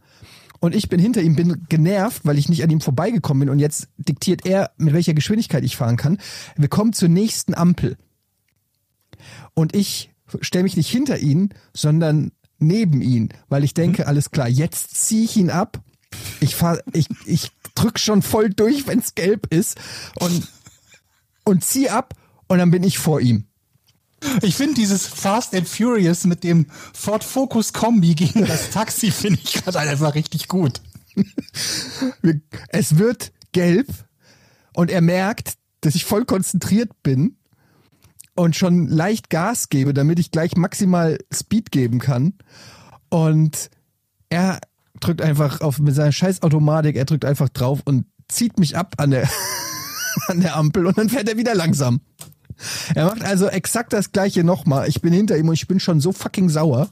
Und 0.61 0.75
ich 0.75 0.89
bin 0.91 1.01
hinter 1.01 1.23
ihm, 1.23 1.37
bin 1.37 1.67
genervt, 1.69 2.23
weil 2.25 2.39
ich 2.39 2.49
nicht 2.49 2.63
an 2.63 2.71
ihm 2.71 2.83
vorbeigekommen 2.83 3.41
bin. 3.41 3.49
Und 3.49 3.59
jetzt 3.59 3.89
diktiert 3.97 4.45
er, 4.45 4.71
mit 4.77 4.93
welcher 4.93 5.15
Geschwindigkeit 5.15 5.65
ich 5.65 5.77
fahren 5.77 5.97
kann. 5.97 6.19
Wir 6.57 6.69
kommen 6.69 6.93
zur 6.93 7.09
nächsten 7.09 7.55
Ampel. 7.55 7.97
Und 9.55 9.75
ich 9.75 10.11
stelle 10.41 10.65
mich 10.65 10.77
nicht 10.77 10.91
hinter 10.91 11.19
ihn, 11.19 11.51
sondern 11.75 12.31
neben 12.59 13.01
ihn, 13.01 13.31
weil 13.49 13.65
ich 13.65 13.75
denke, 13.75 14.07
alles 14.07 14.31
klar, 14.31 14.49
jetzt 14.49 14.95
ziehe 14.95 15.25
ich 15.25 15.37
ihn 15.37 15.51
ab. 15.51 15.83
Ich 16.41 16.55
fahr, 16.55 16.79
ich, 16.93 17.07
ich 17.25 17.51
drück 17.75 17.99
schon 17.99 18.21
voll 18.23 18.51
durch, 18.51 18.87
wenn's 18.87 19.15
gelb 19.15 19.47
ist 19.53 19.79
und, 20.17 20.47
und 21.45 21.65
zieh 21.65 21.89
ab 21.89 22.15
und 22.49 22.59
dann 22.59 22.71
bin 22.71 22.83
ich 22.83 22.99
vor 22.99 23.21
ihm. 23.21 23.47
Ich 24.43 24.55
finde 24.55 24.75
dieses 24.75 25.07
Fast 25.07 25.55
and 25.55 25.69
Furious 25.69 26.25
mit 26.25 26.45
dem 26.45 26.67
Ford 26.93 27.25
Focus 27.25 27.73
Kombi 27.73 28.15
gegen 28.15 28.45
das 28.45 28.71
Taxi 28.71 29.11
finde 29.11 29.41
ich 29.43 29.55
gerade 29.55 29.79
einfach 29.79 30.15
richtig 30.15 30.49
gut. 30.49 30.81
Es 32.69 32.99
wird 32.99 33.33
gelb 33.53 33.89
und 34.75 34.91
er 34.91 35.01
merkt, 35.01 35.55
dass 35.81 35.95
ich 35.95 36.05
voll 36.05 36.25
konzentriert 36.25 36.91
bin 37.03 37.37
und 38.35 38.57
schon 38.57 38.89
leicht 38.89 39.31
Gas 39.31 39.69
gebe, 39.69 39.95
damit 39.95 40.19
ich 40.19 40.31
gleich 40.31 40.57
maximal 40.57 41.19
Speed 41.33 41.71
geben 41.71 41.99
kann. 41.99 42.35
Und 43.09 43.71
er 44.29 44.61
drückt 45.01 45.23
einfach 45.23 45.61
auf 45.61 45.79
mit 45.79 45.95
seiner 45.95 46.13
scheiß 46.13 46.43
Automatik, 46.43 46.97
er 46.97 47.05
drückt 47.05 47.25
einfach 47.25 47.49
drauf 47.49 47.81
und 47.85 48.07
zieht 48.29 48.59
mich 48.59 48.77
ab 48.77 48.95
an 48.99 49.11
der, 49.11 49.29
an 50.29 50.41
der 50.41 50.57
Ampel 50.57 50.87
und 50.87 50.99
dann 50.99 51.09
fährt 51.09 51.29
er 51.29 51.37
wieder 51.37 51.55
langsam. 51.55 52.01
Er 52.95 53.07
macht 53.07 53.25
also 53.25 53.47
exakt 53.49 53.93
das 53.93 54.13
gleiche 54.13 54.45
nochmal. 54.45 54.89
Ich 54.89 55.01
bin 55.01 55.13
hinter 55.13 55.37
ihm 55.37 55.49
und 55.49 55.55
ich 55.55 55.67
bin 55.69 55.81
schon 55.81 56.01
so 56.01 56.13
fucking 56.13 56.49
sauer, 56.49 56.89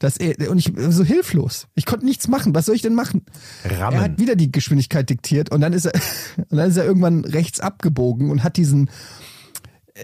dass 0.00 0.16
er 0.16 0.50
und 0.50 0.58
ich 0.58 0.72
so 0.90 1.04
hilflos. 1.04 1.66
Ich 1.74 1.86
konnte 1.86 2.04
nichts 2.04 2.28
machen. 2.28 2.54
Was 2.54 2.66
soll 2.66 2.74
ich 2.74 2.82
denn 2.82 2.94
machen? 2.94 3.24
Rammen. 3.64 3.98
Er 3.98 4.02
hat 4.02 4.18
wieder 4.18 4.36
die 4.36 4.52
Geschwindigkeit 4.52 5.08
diktiert 5.08 5.50
und 5.50 5.60
dann 5.60 5.72
ist 5.72 5.86
er 5.86 5.92
und 6.36 6.56
dann 6.56 6.70
ist 6.70 6.76
er 6.76 6.84
irgendwann 6.84 7.24
rechts 7.24 7.60
abgebogen 7.60 8.30
und 8.30 8.44
hat 8.44 8.56
diesen 8.56 8.90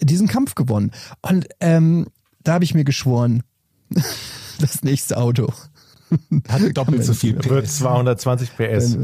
diesen 0.03 0.29
Kampf 0.29 0.55
gewonnen. 0.55 0.91
Und 1.23 1.47
ähm, 1.61 2.07
da 2.43 2.55
habe 2.55 2.65
ich 2.65 2.75
mir 2.75 2.85
geschworen, 2.85 3.43
das 4.61 4.83
nächste 4.83 5.17
Auto. 5.17 5.53
Hat 6.49 6.77
doppelt 6.77 7.05
so 7.05 7.15
viel 7.15 7.43
Wird 7.45 7.65
PS. 7.65 7.79
220 7.79 8.57
PS. 8.57 8.99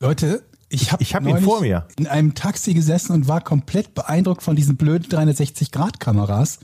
Leute, 0.00 0.42
ich 0.68 0.92
habe 0.92 1.02
Ich 1.02 1.14
hab 1.14 1.26
ihn 1.26 1.38
vor 1.38 1.60
mir. 1.60 1.86
in 1.96 2.06
einem 2.06 2.34
Taxi 2.34 2.74
gesessen 2.74 3.12
und 3.12 3.28
war 3.28 3.40
komplett 3.40 3.94
beeindruckt 3.94 4.42
von 4.42 4.56
diesen 4.56 4.76
blöden 4.76 5.08
360-Grad-Kameras, 5.08 6.58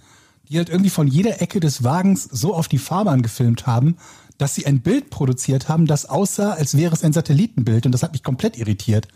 die 0.48 0.58
halt 0.58 0.68
irgendwie 0.68 0.90
von 0.90 1.06
jeder 1.06 1.40
Ecke 1.40 1.60
des 1.60 1.84
Wagens 1.84 2.24
so 2.24 2.54
auf 2.54 2.68
die 2.68 2.78
Fahrbahn 2.78 3.22
gefilmt 3.22 3.66
haben, 3.66 3.96
dass 4.38 4.54
sie 4.54 4.66
ein 4.66 4.80
Bild 4.80 5.10
produziert 5.10 5.68
haben, 5.68 5.86
das 5.86 6.06
aussah, 6.06 6.52
als 6.52 6.76
wäre 6.76 6.94
es 6.94 7.04
ein 7.04 7.12
Satellitenbild. 7.12 7.86
Und 7.86 7.92
das 7.92 8.02
hat 8.02 8.12
mich 8.12 8.24
komplett 8.24 8.58
irritiert, 8.58 9.08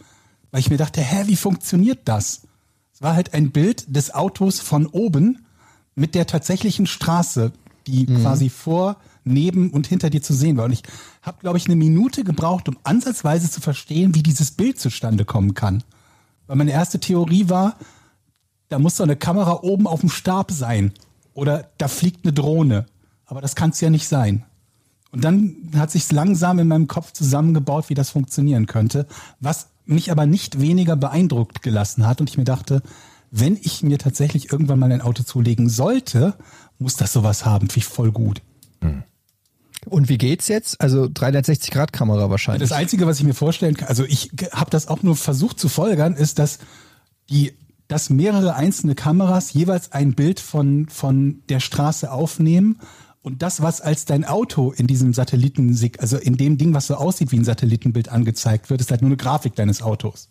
weil 0.50 0.60
ich 0.60 0.70
mir 0.70 0.76
dachte, 0.76 1.00
hä, 1.00 1.24
wie 1.26 1.36
funktioniert 1.36 2.00
das? 2.04 2.42
Es 2.94 3.02
war 3.02 3.14
halt 3.14 3.34
ein 3.34 3.50
Bild 3.50 3.94
des 3.94 4.14
Autos 4.14 4.60
von 4.60 4.86
oben 4.86 5.44
mit 5.94 6.14
der 6.14 6.26
tatsächlichen 6.26 6.86
Straße, 6.86 7.52
die 7.86 8.06
quasi 8.06 8.48
vor, 8.48 8.96
neben 9.26 9.70
und 9.70 9.86
hinter 9.86 10.08
dir 10.08 10.22
zu 10.22 10.32
sehen 10.32 10.56
war. 10.56 10.64
Und 10.64 10.72
ich 10.72 10.82
habe, 11.22 11.38
glaube 11.40 11.58
ich, 11.58 11.66
eine 11.66 11.76
Minute 11.76 12.24
gebraucht, 12.24 12.68
um 12.68 12.78
ansatzweise 12.84 13.50
zu 13.50 13.60
verstehen, 13.60 14.14
wie 14.14 14.22
dieses 14.22 14.52
Bild 14.52 14.78
zustande 14.80 15.24
kommen 15.24 15.54
kann. 15.54 15.82
Weil 16.46 16.56
meine 16.56 16.72
erste 16.72 17.00
Theorie 17.00 17.48
war, 17.48 17.76
da 18.68 18.78
muss 18.78 18.96
doch 18.96 19.04
eine 19.04 19.16
Kamera 19.16 19.62
oben 19.62 19.86
auf 19.86 20.00
dem 20.00 20.08
Stab 20.08 20.50
sein. 20.52 20.92
Oder 21.34 21.68
da 21.78 21.88
fliegt 21.88 22.24
eine 22.24 22.32
Drohne. 22.32 22.86
Aber 23.26 23.40
das 23.40 23.56
kann 23.56 23.70
es 23.70 23.80
ja 23.80 23.90
nicht 23.90 24.08
sein. 24.08 24.44
Und 25.10 25.24
dann 25.24 25.56
hat 25.76 25.90
sich's 25.90 26.12
langsam 26.12 26.58
in 26.58 26.68
meinem 26.68 26.88
Kopf 26.88 27.12
zusammengebaut, 27.12 27.88
wie 27.88 27.94
das 27.94 28.10
funktionieren 28.10 28.66
könnte, 28.66 29.06
was 29.40 29.68
mich 29.84 30.10
aber 30.10 30.26
nicht 30.26 30.60
weniger 30.60 30.96
beeindruckt 30.96 31.62
gelassen 31.62 32.06
hat. 32.06 32.20
Und 32.20 32.30
ich 32.30 32.38
mir 32.38 32.44
dachte, 32.44 32.82
wenn 33.30 33.56
ich 33.60 33.82
mir 33.82 33.98
tatsächlich 33.98 34.52
irgendwann 34.52 34.78
mal 34.78 34.92
ein 34.92 35.00
Auto 35.00 35.22
zulegen 35.22 35.68
sollte, 35.68 36.34
muss 36.78 36.96
das 36.96 37.12
sowas 37.12 37.44
haben. 37.44 37.68
Finde 37.68 37.78
ich 37.78 37.86
voll 37.86 38.12
gut. 38.12 38.42
Und 39.88 40.08
wie 40.08 40.18
geht's 40.18 40.48
jetzt? 40.48 40.80
Also 40.80 41.08
360 41.12 41.70
Grad 41.70 41.92
Kamera 41.92 42.28
wahrscheinlich. 42.28 42.68
Das 42.68 42.76
Einzige, 42.76 43.06
was 43.06 43.18
ich 43.18 43.24
mir 43.24 43.34
vorstellen 43.34 43.76
kann, 43.76 43.88
also 43.88 44.04
ich 44.04 44.30
habe 44.52 44.70
das 44.70 44.88
auch 44.88 45.02
nur 45.02 45.16
versucht 45.16 45.60
zu 45.60 45.68
folgern, 45.68 46.14
ist, 46.14 46.38
dass 46.38 46.58
die, 47.30 47.52
dass 47.88 48.10
mehrere 48.10 48.54
einzelne 48.54 48.94
Kameras 48.94 49.52
jeweils 49.52 49.92
ein 49.92 50.14
Bild 50.14 50.40
von, 50.40 50.88
von 50.88 51.42
der 51.48 51.60
Straße 51.60 52.10
aufnehmen 52.10 52.80
und 53.22 53.42
das, 53.42 53.60
was 53.60 53.80
als 53.80 54.04
dein 54.04 54.24
Auto 54.24 54.70
in 54.70 54.86
diesem 54.86 55.12
Satelliten, 55.12 55.76
also 55.98 56.16
in 56.16 56.36
dem 56.36 56.58
Ding, 56.58 56.74
was 56.74 56.86
so 56.86 56.94
aussieht 56.94 57.32
wie 57.32 57.38
ein 57.38 57.44
Satellitenbild 57.44 58.08
angezeigt 58.08 58.70
wird, 58.70 58.80
ist 58.80 58.92
halt 58.92 59.02
nur 59.02 59.08
eine 59.08 59.16
Grafik 59.16 59.56
deines 59.56 59.82
Autos. 59.82 60.28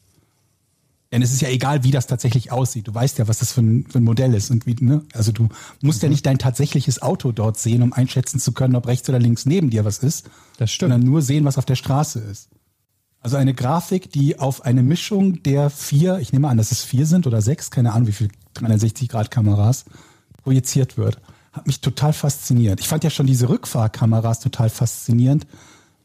Denn 1.15 1.21
es 1.21 1.31
ist 1.31 1.41
ja 1.41 1.47
egal, 1.47 1.85
wie 1.85 1.91
das 1.91 2.07
tatsächlich 2.07 2.51
aussieht. 2.51 2.89
Du 2.89 2.93
weißt 2.93 3.19
ja, 3.19 3.29
was 3.29 3.37
das 3.39 3.53
für 3.53 3.61
ein, 3.61 3.85
für 3.89 3.99
ein 3.99 4.03
Modell 4.03 4.33
ist 4.33 4.51
und 4.51 4.65
wie, 4.65 4.75
ne? 4.81 5.01
Also 5.13 5.31
du 5.31 5.47
musst 5.81 6.01
Mhm. 6.01 6.07
ja 6.07 6.09
nicht 6.09 6.25
dein 6.25 6.39
tatsächliches 6.39 7.01
Auto 7.01 7.31
dort 7.31 7.57
sehen, 7.57 7.83
um 7.83 7.93
einschätzen 7.93 8.37
zu 8.37 8.51
können, 8.51 8.75
ob 8.75 8.85
rechts 8.85 9.07
oder 9.07 9.17
links 9.17 9.45
neben 9.45 9.69
dir 9.69 9.85
was 9.85 9.99
ist. 9.99 10.29
Das 10.57 10.73
stimmt. 10.73 10.91
Sondern 10.91 11.09
nur 11.09 11.21
sehen, 11.21 11.45
was 11.45 11.57
auf 11.57 11.63
der 11.63 11.75
Straße 11.75 12.19
ist. 12.19 12.49
Also 13.21 13.37
eine 13.37 13.53
Grafik, 13.53 14.11
die 14.11 14.39
auf 14.39 14.65
eine 14.65 14.83
Mischung 14.83 15.41
der 15.43 15.69
vier, 15.69 16.19
ich 16.19 16.33
nehme 16.33 16.49
an, 16.49 16.57
dass 16.57 16.73
es 16.73 16.83
vier 16.83 17.05
sind 17.05 17.25
oder 17.27 17.41
sechs, 17.41 17.71
keine 17.71 17.93
Ahnung, 17.93 18.09
wie 18.09 18.11
viel 18.11 18.27
360-Grad-Kameras 18.57 19.85
projiziert 20.43 20.97
wird, 20.97 21.21
hat 21.53 21.65
mich 21.65 21.79
total 21.79 22.11
fasziniert. 22.11 22.81
Ich 22.81 22.89
fand 22.89 23.05
ja 23.05 23.09
schon 23.09 23.25
diese 23.25 23.47
Rückfahrkameras 23.47 24.41
total 24.41 24.69
faszinierend, 24.69 25.47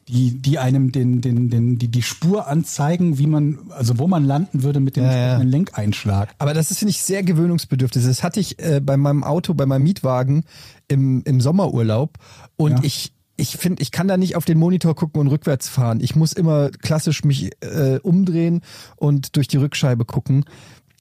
die, 0.07 0.41
die 0.41 0.59
einem 0.59 0.91
den, 0.91 1.21
den, 1.21 1.49
den, 1.49 1.77
die, 1.77 1.87
die 1.87 2.01
Spur 2.01 2.47
anzeigen, 2.47 3.17
wie 3.17 3.27
man, 3.27 3.59
also 3.69 3.97
wo 3.99 4.07
man 4.07 4.25
landen 4.25 4.63
würde 4.63 4.79
mit 4.79 4.95
dem 4.95 5.03
Ja, 5.03 5.09
ja. 5.11 5.17
entsprechenden 5.17 5.51
Lenkeinschlag. 5.51 6.33
Aber 6.39 6.53
das 6.53 6.71
ist, 6.71 6.79
finde 6.79 6.91
ich, 6.91 7.01
sehr 7.01 7.23
gewöhnungsbedürftig. 7.23 8.03
Das 8.03 8.23
hatte 8.23 8.39
ich 8.39 8.59
äh, 8.59 8.81
bei 8.83 8.97
meinem 8.97 9.23
Auto, 9.23 9.53
bei 9.53 9.65
meinem 9.65 9.83
Mietwagen 9.83 10.43
im, 10.87 11.21
im 11.25 11.39
Sommerurlaub. 11.39 12.17
Und 12.57 12.71
Ja. 12.71 12.79
ich, 12.83 13.13
ich 13.37 13.57
finde, 13.57 13.81
ich 13.81 13.91
kann 13.91 14.07
da 14.07 14.17
nicht 14.17 14.35
auf 14.35 14.45
den 14.45 14.57
Monitor 14.59 14.95
gucken 14.95 15.21
und 15.21 15.27
rückwärts 15.27 15.69
fahren. 15.69 15.99
Ich 16.01 16.15
muss 16.15 16.33
immer 16.33 16.69
klassisch 16.71 17.23
mich 17.23 17.51
äh, 17.61 17.99
umdrehen 18.03 18.61
und 18.97 19.35
durch 19.35 19.47
die 19.47 19.57
Rückscheibe 19.57 20.05
gucken. 20.05 20.45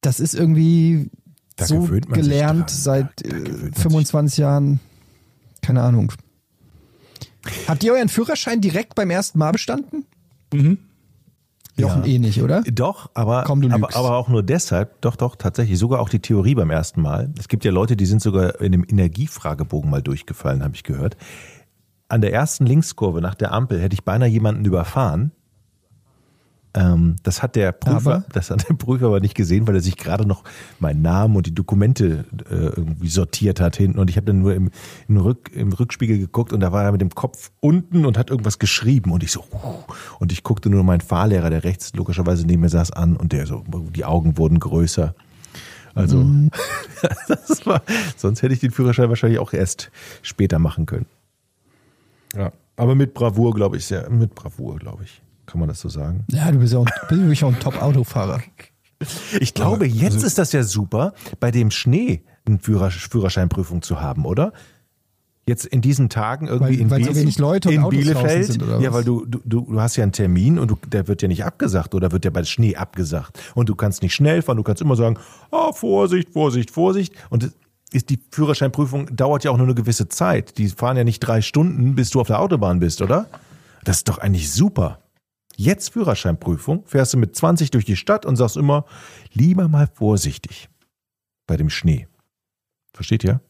Das 0.03 0.21
ist 0.21 0.35
irgendwie 0.35 1.11
Da 1.57 1.67
so 1.67 1.89
gelernt 2.09 2.71
seit 2.71 3.23
äh, 3.25 3.29
gewöhnt 3.29 3.63
man 3.63 3.73
sich 3.73 3.83
25 3.83 4.39
Jahren. 4.39 4.81
Keine 5.63 5.83
Ahnung. 5.83 6.13
Habt 7.69 7.83
ihr 7.85 7.93
euren 7.93 8.09
Führerschein 8.09 8.61
direkt 8.61 8.95
beim 8.95 9.11
ersten 9.11 9.39
Mal 9.39 9.53
bestanden? 9.53 10.05
Mhm. 10.53 10.79
Jochen 11.77 12.05
Ja. 12.05 12.09
eh 12.11 12.19
nicht, 12.19 12.43
oder? 12.43 12.63
Doch, 12.63 13.11
aber, 13.15 13.45
Komm, 13.47 13.71
aber, 13.73 13.95
aber 13.97 14.17
auch 14.17 14.29
nur 14.29 14.43
deshalb, 14.43 15.01
doch, 15.01 15.17
doch, 15.17 15.37
tatsächlich, 15.37 15.79
sogar 15.79 16.01
auch 16.01 16.09
die 16.09 16.19
Theorie 16.21 16.55
beim 16.55 16.71
ersten 16.71 17.01
Mal. 17.01 17.33
Es 17.39 17.49
gibt 17.49 17.65
ja 17.65 17.71
Leute, 17.71 17.97
die 17.97 18.07
sind 18.07 18.21
sogar 18.21 18.61
in 18.61 18.73
dem 18.73 18.85
Energiefragebogen 18.87 19.89
mal 19.91 20.03
durchgefallen, 20.03 20.63
habe 20.63 20.75
ich 20.75 20.83
gehört. 20.83 21.17
An 22.09 22.21
der 22.21 22.33
ersten 22.33 22.67
Linkskurve 22.67 23.21
nach 23.21 23.37
der 23.37 23.53
Ampel 23.53 23.81
hätte 23.81 23.95
ich 23.95 24.05
beinahe 24.05 24.29
jemanden 24.29 24.65
überfahren. 24.65 25.31
Ähm, 26.73 27.17
das 27.25 27.43
hat 27.43 27.57
der 27.57 27.73
Prüfer, 27.73 28.15
Aber? 28.15 28.25
das 28.33 28.51
hat 28.51 28.69
der 28.69 28.75
Prüfer 28.75 29.07
aber 29.07 29.21
nicht 29.21 29.35
gesehen, 29.35 29.67
weil 29.67 29.75
er 29.75 29.81
sich 29.81 29.97
gerade 29.97 30.27
noch 30.27 30.45
meinen 30.79 31.03
Namen 31.03 31.35
und 31.37 31.47
die 31.47 31.55
Dokumente 31.55 32.25
äh, 32.49 32.55
irgendwie 32.55 33.09
sortiert 33.09 33.61
hat 33.61 33.77
hinten. 33.77 33.99
Und 33.99 34.09
ich 34.09 34.17
habe 34.17 34.27
dann 34.27 34.39
nur 34.39 34.55
im, 34.55 34.71
im, 35.09 35.17
Rück, 35.17 35.51
im 35.53 35.73
Rückspiegel 35.73 36.19
geguckt 36.19 36.53
und 36.53 36.61
da 36.61 36.71
war 36.71 36.85
er 36.85 36.93
mit 36.93 37.01
dem 37.01 37.11
Kopf 37.11 37.51
unten 37.61 38.05
und 38.07 38.17
hat 38.17 38.31
irgendwas 38.31 38.61
geschrieben. 38.61 39.11
Und 39.11 39.25
ich 39.25 39.33
so, 39.33 39.41
uh, 39.41 39.83
und 40.21 40.31
ich 40.31 40.45
guckte 40.45 40.71
nur 40.71 40.85
meinen 40.85 41.01
Fahrlehrer, 41.01 41.51
der 41.51 41.65
rechts 41.65 41.93
logischerweise 41.95 42.47
neben 42.47 42.63
mir 42.63 42.69
saß, 42.69 42.93
an 42.93 43.17
und 43.17 43.33
der 43.33 43.47
so, 43.47 43.65
die 43.95 44.05
Augen 44.05 44.39
wurden 44.39 44.61
größer. 44.61 45.15
Also, 45.95 46.25
das 47.29 47.67
war, 47.67 47.83
sonst 48.17 48.43
hätte 48.43 48.55
ich 48.55 48.61
den 48.61 48.71
Führerschein 48.71 49.09
wahrscheinlich 49.09 49.41
auch 49.41 49.53
erst 49.53 49.91
später 50.23 50.61
machen 50.61 50.87
können. 50.87 51.07
Ja, 52.37 52.53
aber 52.77 52.95
mit 52.95 53.13
Bravour, 53.13 53.55
glaube 53.55 53.77
ich, 53.77 53.87
sehr, 53.87 54.09
mit 54.09 54.37
Bravour, 54.37 54.77
glaube 54.77 55.03
ich. 55.03 55.21
Kann 55.51 55.59
man 55.61 55.69
das 55.69 55.81
so 55.81 55.89
sagen? 55.89 56.25
Ja, 56.31 56.51
du 56.53 56.59
bist 56.59 56.73
ja 56.73 56.79
auch, 56.79 56.85
bist 57.09 57.21
wirklich 57.21 57.45
auch 57.45 57.49
ein 57.53 57.59
Top-Autofahrer. 57.61 58.41
Ich 59.41 59.55
glaube, 59.55 59.87
jetzt 59.87 60.23
ist 60.23 60.37
das 60.37 60.53
ja 60.53 60.63
super, 60.63 61.15
bei 61.41 61.51
dem 61.51 61.71
Schnee 61.71 62.23
eine 62.45 62.59
Führer, 62.59 62.91
Führerscheinprüfung 62.91 63.81
zu 63.81 64.03
haben, 64.03 64.27
oder? 64.27 64.53
Jetzt 65.47 65.65
in 65.65 65.81
diesen 65.81 66.11
Tagen 66.11 66.49
irgendwie 66.49 66.75
Weil- 66.75 66.81
in, 66.81 66.91
weil 66.91 67.05
so 67.05 67.13
Biel- 67.13 67.23
wenig 67.23 67.39
Leute 67.39 67.73
in 67.73 67.89
Bielefeld. 67.89 68.47
sind, 68.53 68.63
oder 68.63 68.79
ja, 68.79 68.93
weil 68.93 69.03
du, 69.05 69.25
du, 69.25 69.39
du 69.47 69.81
hast 69.81 69.97
ja 69.97 70.03
einen 70.03 70.13
Termin 70.13 70.59
und 70.59 70.71
du, 70.71 70.77
der 70.87 71.09
wird 71.09 71.23
ja 71.23 71.29
nicht 71.29 71.47
abgesagt 71.47 71.95
oder 71.95 72.13
wird 72.13 72.27
ja 72.27 72.31
bei 72.31 72.45
Schnee 72.45 72.77
abgesagt. 72.77 73.41
Und 73.55 73.71
du 73.71 73.75
kannst 73.75 74.03
nicht 74.03 74.15
schnell 74.15 74.43
fahren, 74.43 74.59
du 74.59 74.63
kannst 74.63 74.83
immer 74.83 74.97
sagen, 74.97 75.17
ah, 75.51 75.73
Vorsicht, 75.73 76.29
Vorsicht, 76.35 76.71
Vorsicht. 76.71 77.15
Und 77.31 77.51
ist 77.93 78.11
die 78.11 78.21
Führerscheinprüfung 78.31 79.17
dauert 79.17 79.45
ja 79.45 79.51
auch 79.51 79.57
nur 79.57 79.67
eine 79.67 79.75
gewisse 79.75 80.09
Zeit. 80.09 80.59
Die 80.59 80.69
fahren 80.69 80.99
ja 80.99 81.05
nicht 81.05 81.21
drei 81.21 81.41
Stunden, 81.41 81.95
bis 81.95 82.11
du 82.11 82.21
auf 82.21 82.27
der 82.27 82.39
Autobahn 82.39 82.81
bist, 82.81 83.01
oder? 83.01 83.29
Das 83.83 83.97
ist 83.97 84.09
doch 84.11 84.19
eigentlich 84.19 84.53
super. 84.53 84.99
Jetzt 85.61 85.93
Führerscheinprüfung, 85.93 86.85
fährst 86.87 87.13
du 87.13 87.19
mit 87.19 87.37
20 87.37 87.71
durch 87.71 87.85
die 87.85 87.97
Stadt 87.97 88.25
und 88.25 88.37
sagst 88.37 88.57
immer, 88.57 88.87
lieber 89.35 89.69
mal 89.69 89.87
vorsichtig 89.93 90.71
bei 91.47 91.59
dem 91.59 91.69
Schnee. 91.69 92.09
Versteht 92.95 93.25
ihr? 93.25 93.43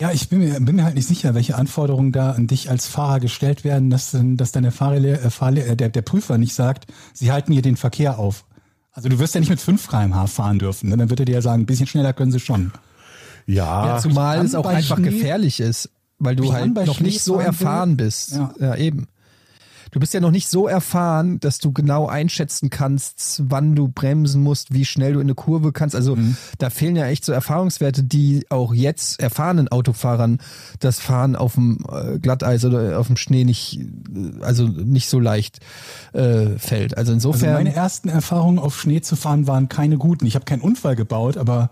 Ja, 0.00 0.12
ich 0.12 0.28
bin 0.28 0.38
mir, 0.38 0.60
bin 0.60 0.76
mir 0.76 0.84
halt 0.84 0.94
nicht 0.94 1.08
sicher, 1.08 1.34
welche 1.34 1.56
Anforderungen 1.56 2.12
da 2.12 2.30
an 2.30 2.46
dich 2.46 2.70
als 2.70 2.86
Fahrer 2.86 3.18
gestellt 3.18 3.64
werden, 3.64 3.90
dass, 3.90 4.12
dann- 4.12 4.36
dass 4.36 4.52
dann 4.52 4.62
der, 4.62 4.70
Fahrlehr, 4.70 5.20
äh, 5.24 5.30
Fahrlehr, 5.30 5.66
äh, 5.70 5.76
der, 5.76 5.88
der 5.88 6.02
Prüfer 6.02 6.38
nicht 6.38 6.54
sagt, 6.54 6.86
sie 7.14 7.32
halten 7.32 7.52
hier 7.52 7.62
den 7.62 7.76
Verkehr 7.76 8.18
auf. 8.20 8.46
Also 8.92 9.08
du 9.08 9.18
wirst 9.18 9.34
ja 9.34 9.40
nicht 9.40 9.50
mit 9.50 9.60
5 9.60 9.88
km/h 9.88 10.28
fahren 10.28 10.60
dürfen. 10.60 10.88
Ne? 10.90 10.96
Dann 10.96 11.10
wird 11.10 11.18
er 11.20 11.26
dir 11.26 11.34
ja 11.34 11.42
sagen, 11.42 11.62
ein 11.62 11.66
bisschen 11.66 11.88
schneller 11.88 12.12
können 12.12 12.30
sie 12.30 12.38
schon. 12.40 12.70
Ja. 13.46 13.86
Ja, 13.86 13.98
zumal 13.98 14.44
es 14.44 14.54
auch 14.54 14.66
einfach 14.66 14.96
Schnee- 14.98 15.10
gefährlich 15.10 15.58
ist, 15.58 15.90
weil 16.20 16.36
du 16.36 16.52
halt 16.52 16.72
noch 16.74 16.94
Schnee 16.96 17.08
nicht 17.08 17.22
so 17.22 17.34
fahren 17.34 17.42
will. 17.42 17.46
erfahren 17.66 17.96
bist. 17.96 18.32
Ja. 18.32 18.54
Ja. 18.60 18.76
eben. 18.76 19.08
Du 19.92 19.98
bist 20.00 20.14
ja 20.14 20.20
noch 20.20 20.30
nicht 20.30 20.48
so 20.48 20.68
erfahren, 20.68 21.40
dass 21.40 21.58
du 21.58 21.72
genau 21.72 22.06
einschätzen 22.06 22.70
kannst, 22.70 23.42
wann 23.46 23.74
du 23.74 23.88
bremsen 23.88 24.42
musst, 24.42 24.72
wie 24.72 24.84
schnell 24.84 25.14
du 25.14 25.20
in 25.20 25.26
eine 25.26 25.34
Kurve 25.34 25.72
kannst. 25.72 25.96
Also 25.96 26.16
Mhm. 26.16 26.36
da 26.58 26.70
fehlen 26.70 26.96
ja 26.96 27.06
echt 27.06 27.24
so 27.24 27.32
Erfahrungswerte, 27.32 28.02
die 28.04 28.46
auch 28.50 28.72
jetzt 28.72 29.20
erfahrenen 29.20 29.68
Autofahrern 29.68 30.38
das 30.78 31.00
Fahren 31.00 31.34
auf 31.36 31.54
dem 31.54 31.78
äh, 31.90 32.18
Glatteis 32.18 32.64
oder 32.64 32.98
auf 32.98 33.08
dem 33.08 33.16
Schnee 33.16 33.44
nicht, 33.44 33.80
äh, 34.14 34.42
also 34.42 34.66
nicht 34.68 35.08
so 35.08 35.18
leicht 35.20 35.58
äh, 36.12 36.58
fällt. 36.58 36.96
Also 36.96 37.10
Also 37.12 37.28
insofern. 37.30 37.54
meine 37.54 37.74
ersten 37.74 38.08
Erfahrungen 38.08 38.58
auf 38.60 38.78
Schnee 38.80 39.00
zu 39.00 39.16
fahren 39.16 39.46
waren 39.48 39.68
keine 39.68 39.98
guten. 39.98 40.26
Ich 40.26 40.36
habe 40.36 40.44
keinen 40.44 40.60
Unfall 40.62 40.94
gebaut, 40.94 41.36
aber 41.36 41.70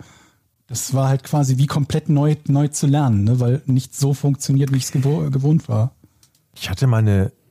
das 0.66 0.93
war 0.95 1.09
halt 1.09 1.23
quasi 1.23 1.57
wie 1.59 1.66
komplett 1.66 2.09
neu, 2.09 2.35
neu 2.49 2.66
zu 2.69 2.87
lernen, 2.89 3.25
ne? 3.25 3.39
weil 3.41 3.62
nicht 3.66 3.95
so 3.95 4.12
funktioniert, 4.14 4.73
wie 4.73 4.77
ich 4.79 4.85
es 4.85 4.93
gewo 4.93 5.31
gewohnt 5.31 5.69
war. 5.69 5.93
Ich 6.57 6.69
hatte 6.69 6.87
mal 6.89 6.99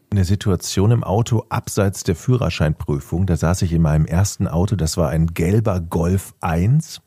eine, 0.09 0.25
Situation 0.25 0.91
im 0.91 1.03
Auto 1.03 1.43
abseits 1.49 2.03
der 2.03 2.15
Führerscheinprüfung. 2.15 3.25
Da 3.25 3.37
saß 3.37 3.61
ich 3.63 3.73
in 3.73 3.81
meinem 3.81 4.05
ersten 4.05 4.47
Auto, 4.47 4.75
das 4.75 4.97
war 4.97 5.09
ein 5.09 5.27
gelber 5.27 5.79
Golf 5.81 6.33
1. 6.41 7.01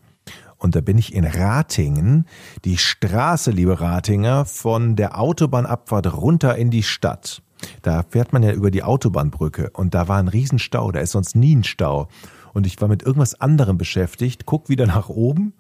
Und 0.57 0.77
da 0.77 0.81
bin 0.81 0.99
ich 0.99 1.15
in 1.15 1.25
Ratingen, 1.25 2.27
die 2.65 2.77
Straße, 2.77 3.51
liebe 3.51 3.81
Ratinger, 3.81 4.45
von 4.45 4.95
der 4.95 5.19
Autobahnabfahrt 5.19 6.13
runter 6.15 6.57
in 6.57 6.71
die 6.71 6.83
Stadt. 6.83 7.43
Da 7.83 8.03
fährt 8.03 8.33
man 8.33 8.43
ja 8.43 8.53
über 8.53 8.71
die 8.71 8.83
Autobahnbrücke 8.83 9.71
und 9.71 9.95
da 9.95 10.09
war 10.09 10.19
ein 10.19 10.29
Riesenstau, 10.29 10.93
da 10.93 11.01
ist 11.01 11.13
sonst 11.13 11.35
nie 11.35 11.57
ein 11.57 11.65
Stau. 11.65 12.09
Und 12.53 12.67
ich 12.67 12.81
war 12.81 12.89
mit 12.89 13.03
irgendwas 13.03 13.41
anderem 13.41 13.79
beschäftigt, 13.79 14.45
guck 14.45 14.69
wieder 14.69 14.87
nach 14.87 15.09
oben 15.09 15.55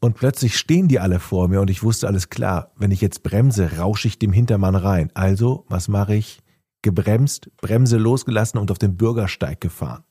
und 0.00 0.16
plötzlich 0.16 0.56
stehen 0.56 0.88
die 0.88 0.98
alle 0.98 1.20
vor 1.20 1.48
mir 1.48 1.60
und 1.60 1.70
ich 1.70 1.82
wusste 1.82 2.08
alles 2.08 2.30
klar, 2.30 2.72
wenn 2.76 2.90
ich 2.90 3.00
jetzt 3.00 3.22
bremse, 3.22 3.78
rausche 3.78 4.08
ich 4.08 4.18
dem 4.18 4.32
Hintermann 4.32 4.74
rein. 4.74 5.10
Also, 5.14 5.64
was 5.68 5.88
mache 5.88 6.14
ich? 6.14 6.40
Gebremst, 6.82 7.50
Bremse 7.60 7.98
losgelassen 7.98 8.58
und 8.58 8.70
auf 8.70 8.78
den 8.78 8.96
Bürgersteig 8.96 9.60
gefahren. 9.60 10.02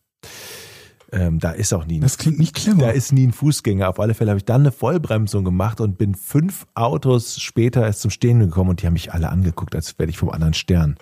Ähm, 1.12 1.40
da 1.40 1.52
ist 1.52 1.74
auch 1.74 1.86
nie 1.86 1.98
ein, 1.98 2.02
Das 2.02 2.20
klingt 2.20 2.38
nicht 2.38 2.54
clever. 2.56 2.78
da 2.82 2.90
ist 2.92 3.12
nie 3.12 3.26
ein 3.26 3.34
Fußgänger. 3.34 3.90
Auf 3.90 4.00
alle 4.00 4.14
Fälle 4.14 4.30
habe 4.30 4.38
ich 4.38 4.46
dann 4.46 4.62
eine 4.62 4.72
Vollbremsung 4.72 5.44
gemacht 5.44 5.82
und 5.82 5.98
bin 5.98 6.14
fünf 6.14 6.68
Autos 6.76 7.40
später 7.42 7.84
erst 7.84 8.02
zum 8.02 8.12
Stehen 8.12 8.40
gekommen 8.40 8.70
und 8.70 8.82
die 8.84 8.86
haben 8.86 8.94
mich 8.94 9.12
alle 9.12 9.30
angeguckt, 9.30 9.74
als 9.74 9.98
wäre 9.98 10.10
ich 10.10 10.20
vom 10.20 10.30
anderen 10.30 10.54
Stern. 10.54 10.98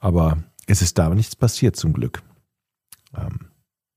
Aber 0.00 0.38
es 0.66 0.82
ist 0.82 0.98
da 0.98 1.08
nichts 1.10 1.36
passiert 1.36 1.76
zum 1.76 1.92
Glück. 1.92 2.22
Ähm, 3.16 3.51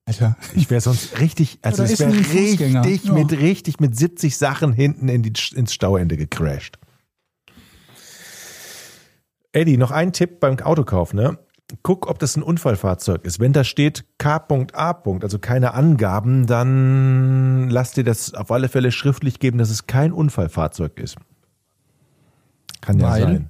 Alter. 0.07 0.37
ich 0.55 0.69
wäre 0.69 0.81
sonst 0.81 1.19
richtig, 1.19 1.57
also 1.63 1.81
es 1.83 1.91
ist 1.91 1.99
wäre 1.99 2.11
richtig 2.13 3.05
Ja. 3.05 3.13
mit 3.13 3.31
richtig 3.31 3.79
mit 3.79 3.97
70 3.97 4.37
Sachen 4.37 4.71
hinten 4.71 5.09
in 5.09 5.23
die, 5.23 5.33
ins 5.55 5.73
Stauende 5.73 6.15
gecrashed. 6.15 6.77
Eddie, 9.51 9.77
noch 9.77 9.91
ein 9.91 10.13
Tipp 10.13 10.39
beim 10.39 10.59
Autokauf, 10.59 11.13
ne? 11.13 11.39
Guck, 11.81 12.07
ob 12.07 12.19
das 12.19 12.35
ein 12.35 12.43
Unfallfahrzeug 12.43 13.25
ist. 13.25 13.39
Wenn 13.39 13.51
da 13.51 13.63
steht 13.63 14.05
K.A. 14.19 15.01
also 15.21 15.39
keine 15.39 15.73
Angaben, 15.73 16.45
dann 16.45 17.69
lass 17.71 17.93
dir 17.93 18.03
das 18.03 18.35
auf 18.35 18.51
alle 18.51 18.69
Fälle 18.69 18.91
schriftlich 18.91 19.39
geben, 19.39 19.57
dass 19.57 19.71
es 19.71 19.87
kein 19.87 20.11
Unfallfahrzeug 20.11 20.99
ist. 20.99 21.15
Kann 22.81 22.99
ja 22.99 23.09
Weil? 23.09 23.21
sein. 23.21 23.49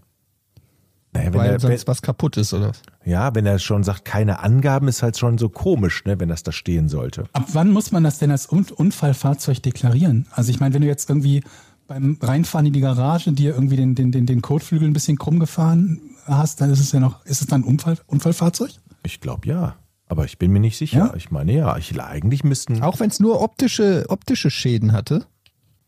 Naja, 1.16 1.34
wenn 1.34 1.40
weil 1.40 1.50
er, 1.52 1.60
sonst 1.60 1.88
was 1.88 2.02
kaputt 2.02 2.38
ist, 2.38 2.54
oder? 2.54 2.70
was? 2.70 2.82
ja, 3.06 3.34
wenn 3.34 3.46
er 3.46 3.60
schon 3.60 3.84
sagt, 3.84 4.06
keine 4.06 4.40
Angaben, 4.40 4.88
ist 4.88 5.04
halt 5.04 5.18
schon 5.18 5.38
so 5.38 5.50
komisch, 5.50 6.04
ne, 6.06 6.20
wenn 6.20 6.30
das 6.30 6.44
da 6.44 6.52
stehen 6.52 6.90
sollte. 6.90 7.26
Ab 7.34 7.46
wann 7.54 7.72
muss 7.72 7.92
man 7.92 8.04
das 8.04 8.20
denn 8.20 8.32
als 8.32 8.52
Un 8.52 8.66
Unfallfahrzeug 8.76 9.62
deklarieren? 9.62 10.28
Also 10.32 10.52
ich 10.52 10.60
meine, 10.60 10.74
wenn 10.74 10.82
du 10.82 10.88
jetzt 10.88 11.10
irgendwie 11.10 11.44
beim 11.88 12.18
Reinfahren 12.22 12.66
in 12.66 12.74
die 12.74 12.82
Garage 12.82 13.32
dir 13.32 13.54
irgendwie 13.54 13.76
den, 13.76 13.96
den, 13.96 14.12
den, 14.12 14.26
den 14.26 14.42
Kotflügel 14.42 14.88
ein 14.88 14.94
bisschen 14.94 15.18
krumm 15.18 15.40
gefahren 15.40 16.02
hast, 16.26 16.62
dann 16.62 16.72
ist 16.72 16.80
es 16.80 16.92
ja 16.92 17.00
noch, 17.00 17.26
ist 17.26 17.42
es 17.42 17.48
dann 17.48 17.62
ein 17.62 17.66
Unfall, 17.66 17.98
Unfallfahrzeug? 18.08 18.72
Ich 19.04 19.22
glaube 19.22 19.48
ja. 19.48 19.76
Aber 20.08 20.26
ich 20.26 20.38
bin 20.38 20.52
mir 20.52 20.60
nicht 20.60 20.78
sicher. 20.78 20.98
Ja? 20.98 21.14
Ich 21.16 21.32
meine 21.32 21.54
ja. 21.54 21.78
Ich, 21.78 22.00
eigentlich 22.00 22.44
müssten. 22.44 22.82
Auch 22.84 23.00
wenn 23.00 23.10
es 23.10 23.20
nur 23.20 23.42
optische, 23.42 24.06
optische 24.10 24.52
Schäden 24.52 24.92
hatte, 24.92 25.26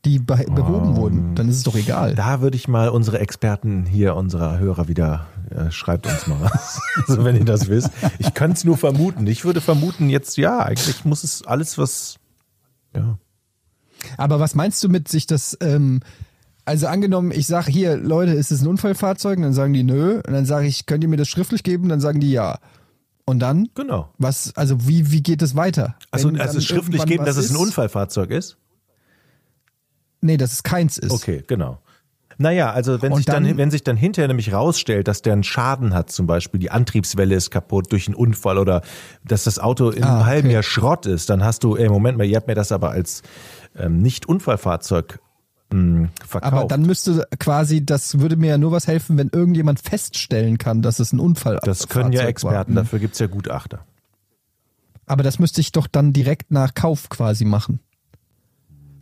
die 0.07 0.19
beh 0.19 0.45
behoben 0.45 0.95
wurden, 0.95 1.35
dann 1.35 1.49
ist 1.49 1.57
es 1.57 1.63
doch 1.63 1.75
egal. 1.75 2.15
Da 2.15 2.41
würde 2.41 2.55
ich 2.55 2.67
mal 2.67 2.89
unsere 2.89 3.19
Experten 3.19 3.85
hier, 3.85 4.15
unserer 4.15 4.57
Hörer 4.57 4.87
wieder, 4.87 5.27
äh, 5.49 5.69
schreibt 5.71 6.07
uns 6.07 6.27
mal 6.27 6.41
was. 6.41 6.81
also 7.07 7.25
wenn 7.25 7.35
ihr 7.35 7.45
das 7.45 7.67
wisst. 7.67 7.89
Ich 8.19 8.33
kann 8.33 8.51
es 8.51 8.63
nur 8.63 8.77
vermuten. 8.77 9.27
Ich 9.27 9.43
würde 9.45 9.61
vermuten 9.61 10.09
jetzt, 10.09 10.37
ja, 10.37 10.59
eigentlich 10.59 11.03
muss 11.05 11.23
es 11.23 11.45
alles 11.45 11.77
was, 11.77 12.15
ja. 12.95 13.17
Aber 14.17 14.39
was 14.39 14.55
meinst 14.55 14.83
du 14.83 14.89
mit 14.89 15.07
sich 15.07 15.27
das, 15.27 15.57
ähm, 15.61 16.01
also 16.65 16.87
angenommen, 16.87 17.31
ich 17.31 17.47
sage 17.47 17.71
hier, 17.71 17.97
Leute, 17.97 18.33
ist 18.33 18.51
es 18.51 18.61
ein 18.61 18.67
Unfallfahrzeug? 18.67 19.37
Und 19.37 19.43
dann 19.43 19.53
sagen 19.53 19.73
die 19.73 19.83
nö. 19.83 20.17
Und 20.17 20.33
dann 20.33 20.45
sage 20.45 20.67
ich, 20.67 20.85
könnt 20.85 21.03
ihr 21.03 21.09
mir 21.09 21.17
das 21.17 21.27
schriftlich 21.27 21.63
geben? 21.63 21.89
Dann 21.89 21.99
sagen 21.99 22.19
die 22.19 22.31
ja. 22.31 22.59
Und 23.25 23.39
dann? 23.39 23.69
Genau. 23.75 24.13
Was, 24.17 24.55
also 24.55 24.87
wie, 24.87 25.11
wie 25.11 25.21
geht 25.21 25.41
es 25.41 25.55
weiter? 25.55 25.95
Also, 26.11 26.29
also 26.29 26.61
schriftlich 26.61 27.05
geben, 27.05 27.25
dass 27.25 27.37
es 27.37 27.51
ein? 27.51 27.57
Unfallfahrzeug 27.57 28.31
ist? 28.31 28.57
Nee, 30.21 30.37
dass 30.37 30.51
es 30.53 30.63
keins 30.63 30.97
ist. 30.97 31.11
Okay, 31.11 31.43
genau. 31.47 31.79
Naja, 32.39 32.71
also 32.71 33.01
wenn 33.01 33.11
Und 33.13 33.17
sich 33.17 33.25
dann, 33.25 33.43
dann- 33.45 33.57
wenn 33.57 33.71
sich 33.71 33.83
dann 33.83 33.97
hinterher 33.97 34.27
nämlich 34.27 34.53
rausstellt, 34.53 35.07
dass 35.07 35.23
der 35.23 35.33
einen 35.33 35.43
Schaden 35.43 35.93
hat, 35.95 36.11
zum 36.11 36.27
Beispiel 36.27 36.59
die 36.59 36.69
Antriebswelle 36.69 37.33
ist 37.33 37.49
kaputt 37.49 37.91
durch 37.91 38.07
einen 38.07 38.15
Unfall 38.15 38.59
oder 38.59 38.81
dass 39.25 39.43
das 39.45 39.57
Auto 39.57 39.89
in 39.89 40.03
Ah, 40.03 40.17
einem 40.17 40.25
halben 40.27 40.47
okay. 40.47 40.53
Jahr 40.53 40.63
Schrott 40.63 41.07
ist, 41.07 41.29
dann 41.31 41.43
hast 41.43 41.63
du, 41.63 41.75
ey, 41.75 41.89
Moment 41.89 42.17
mal, 42.17 42.25
ihr 42.25 42.35
habt 42.35 42.47
mir 42.47 42.53
das 42.53 42.71
aber 42.71 42.91
als 42.91 43.23
ähm, 43.75 44.01
Nicht-Unfallfahrzeug 44.03 45.19
mh, 45.73 46.09
verkauft. 46.27 46.53
Aber 46.53 46.65
dann 46.67 46.83
müsste 46.83 47.27
quasi, 47.39 47.83
das 47.83 48.19
würde 48.19 48.35
mir 48.35 48.47
ja 48.51 48.57
nur 48.59 48.71
was 48.71 48.85
helfen, 48.87 49.17
wenn 49.17 49.29
irgendjemand 49.29 49.79
feststellen 49.81 50.59
kann, 50.59 50.83
dass 50.83 50.99
es 50.99 51.13
ein 51.13 51.19
Unfall 51.19 51.59
das 51.63 51.87
können 51.87 52.11
ja 52.11 52.23
Experten, 52.25 52.75
war. 52.75 52.83
dafür 52.83 52.99
gibt's 52.99 53.17
ja 53.17 53.25
Gutachter. 53.27 53.79
Aber 55.07 55.23
das 55.23 55.39
müsste 55.39 55.61
ich 55.61 55.71
doch 55.71 55.87
dann 55.87 56.13
direkt 56.13 56.51
nach 56.51 56.73
Kauf 56.75 57.09
quasi 57.09 57.45
machen. 57.45 57.79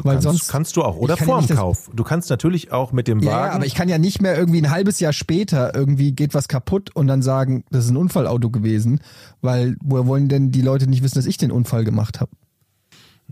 Weil 0.04 0.16
Kannst, 0.16 0.24
sonst 0.28 0.48
kannst 0.50 0.76
du 0.78 0.84
auch. 0.84 0.98
Oder 0.98 1.16
ja 1.16 1.24
vorm 1.26 1.48
das- 1.48 1.58
Kauf. 1.58 1.90
Du 1.94 2.04
kannst 2.04 2.30
natürlich 2.30 2.72
auch 2.72 2.92
mit 2.92 3.08
dem 3.08 3.20
Ja, 3.20 3.32
Wagen. 3.32 3.46
ja, 3.48 3.52
aber 3.54 3.66
ich 3.66 3.76
kann 3.76 3.88
ja 3.90 3.98
nicht 3.98 4.22
mehr 4.22 4.38
irgendwie 4.38 4.62
ein 4.62 4.70
halbes 4.70 5.00
Jahr 5.00 5.14
später 5.14 5.74
irgendwie 5.76 6.12
geht 6.12 6.34
was 6.34 6.48
kaputt 6.48 6.90
und 6.96 7.08
dann 7.08 7.22
sagen, 7.22 7.64
das 7.72 7.86
ist 7.86 7.92
ein 7.92 7.98
Unfallauto 7.98 8.50
gewesen, 8.50 9.00
weil 9.42 9.78
woher 9.84 10.06
wollen 10.06 10.28
denn 10.28 10.52
die 10.52 10.62
Leute 10.62 10.88
nicht 10.88 11.02
wissen, 11.04 11.16
dass 11.16 11.26
ich 11.26 11.38
den 11.38 11.52
Unfall 11.52 11.84
gemacht 11.86 12.20
habe? 12.20 12.32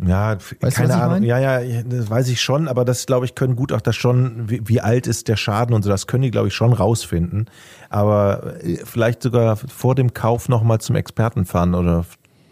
Ja, 0.03 0.37
Weißt 0.59 0.75
keine 0.77 0.95
Ahnung. 0.95 1.09
meine? 1.09 1.27
Ja, 1.27 1.37
ja, 1.59 1.83
das 1.83 2.09
weiß 2.09 2.27
ich 2.29 2.41
schon, 2.41 2.67
aber 2.67 2.83
das 2.83 3.05
glaube 3.05 3.25
ich 3.25 3.35
können 3.35 3.55
Gutachter 3.55 3.93
schon, 3.93 4.49
wie, 4.49 4.61
wie 4.65 4.81
alt 4.81 5.05
ist 5.05 5.27
der 5.27 5.35
Schaden 5.35 5.75
und 5.75 5.83
so, 5.83 5.89
das 5.89 6.07
können 6.07 6.23
die 6.23 6.31
glaube 6.31 6.47
ich 6.47 6.55
schon 6.55 6.73
rausfinden. 6.73 7.45
Aber 7.89 8.55
äh, 8.63 8.77
vielleicht 8.85 9.21
sogar 9.21 9.55
vor 9.55 9.93
dem 9.93 10.13
Kauf 10.15 10.49
nochmal 10.49 10.79
zum 10.81 10.95
Experten 10.95 11.45
fahren 11.45 11.75
oder 11.75 12.05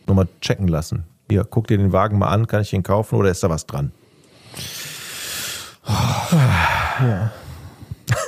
nochmal 0.05 0.27
checken 0.41 0.67
lassen. 0.67 1.03
Hier, 1.31 1.43
guck 1.49 1.65
dir 1.67 1.77
den 1.79 1.93
Wagen 1.93 2.19
mal 2.19 2.27
an, 2.27 2.45
kann 2.45 2.61
ich 2.61 2.69
den 2.69 2.83
kaufen 2.83 3.15
oder 3.15 3.31
ist 3.31 3.41
da 3.43 3.49
was 3.49 3.65
dran? 3.65 3.91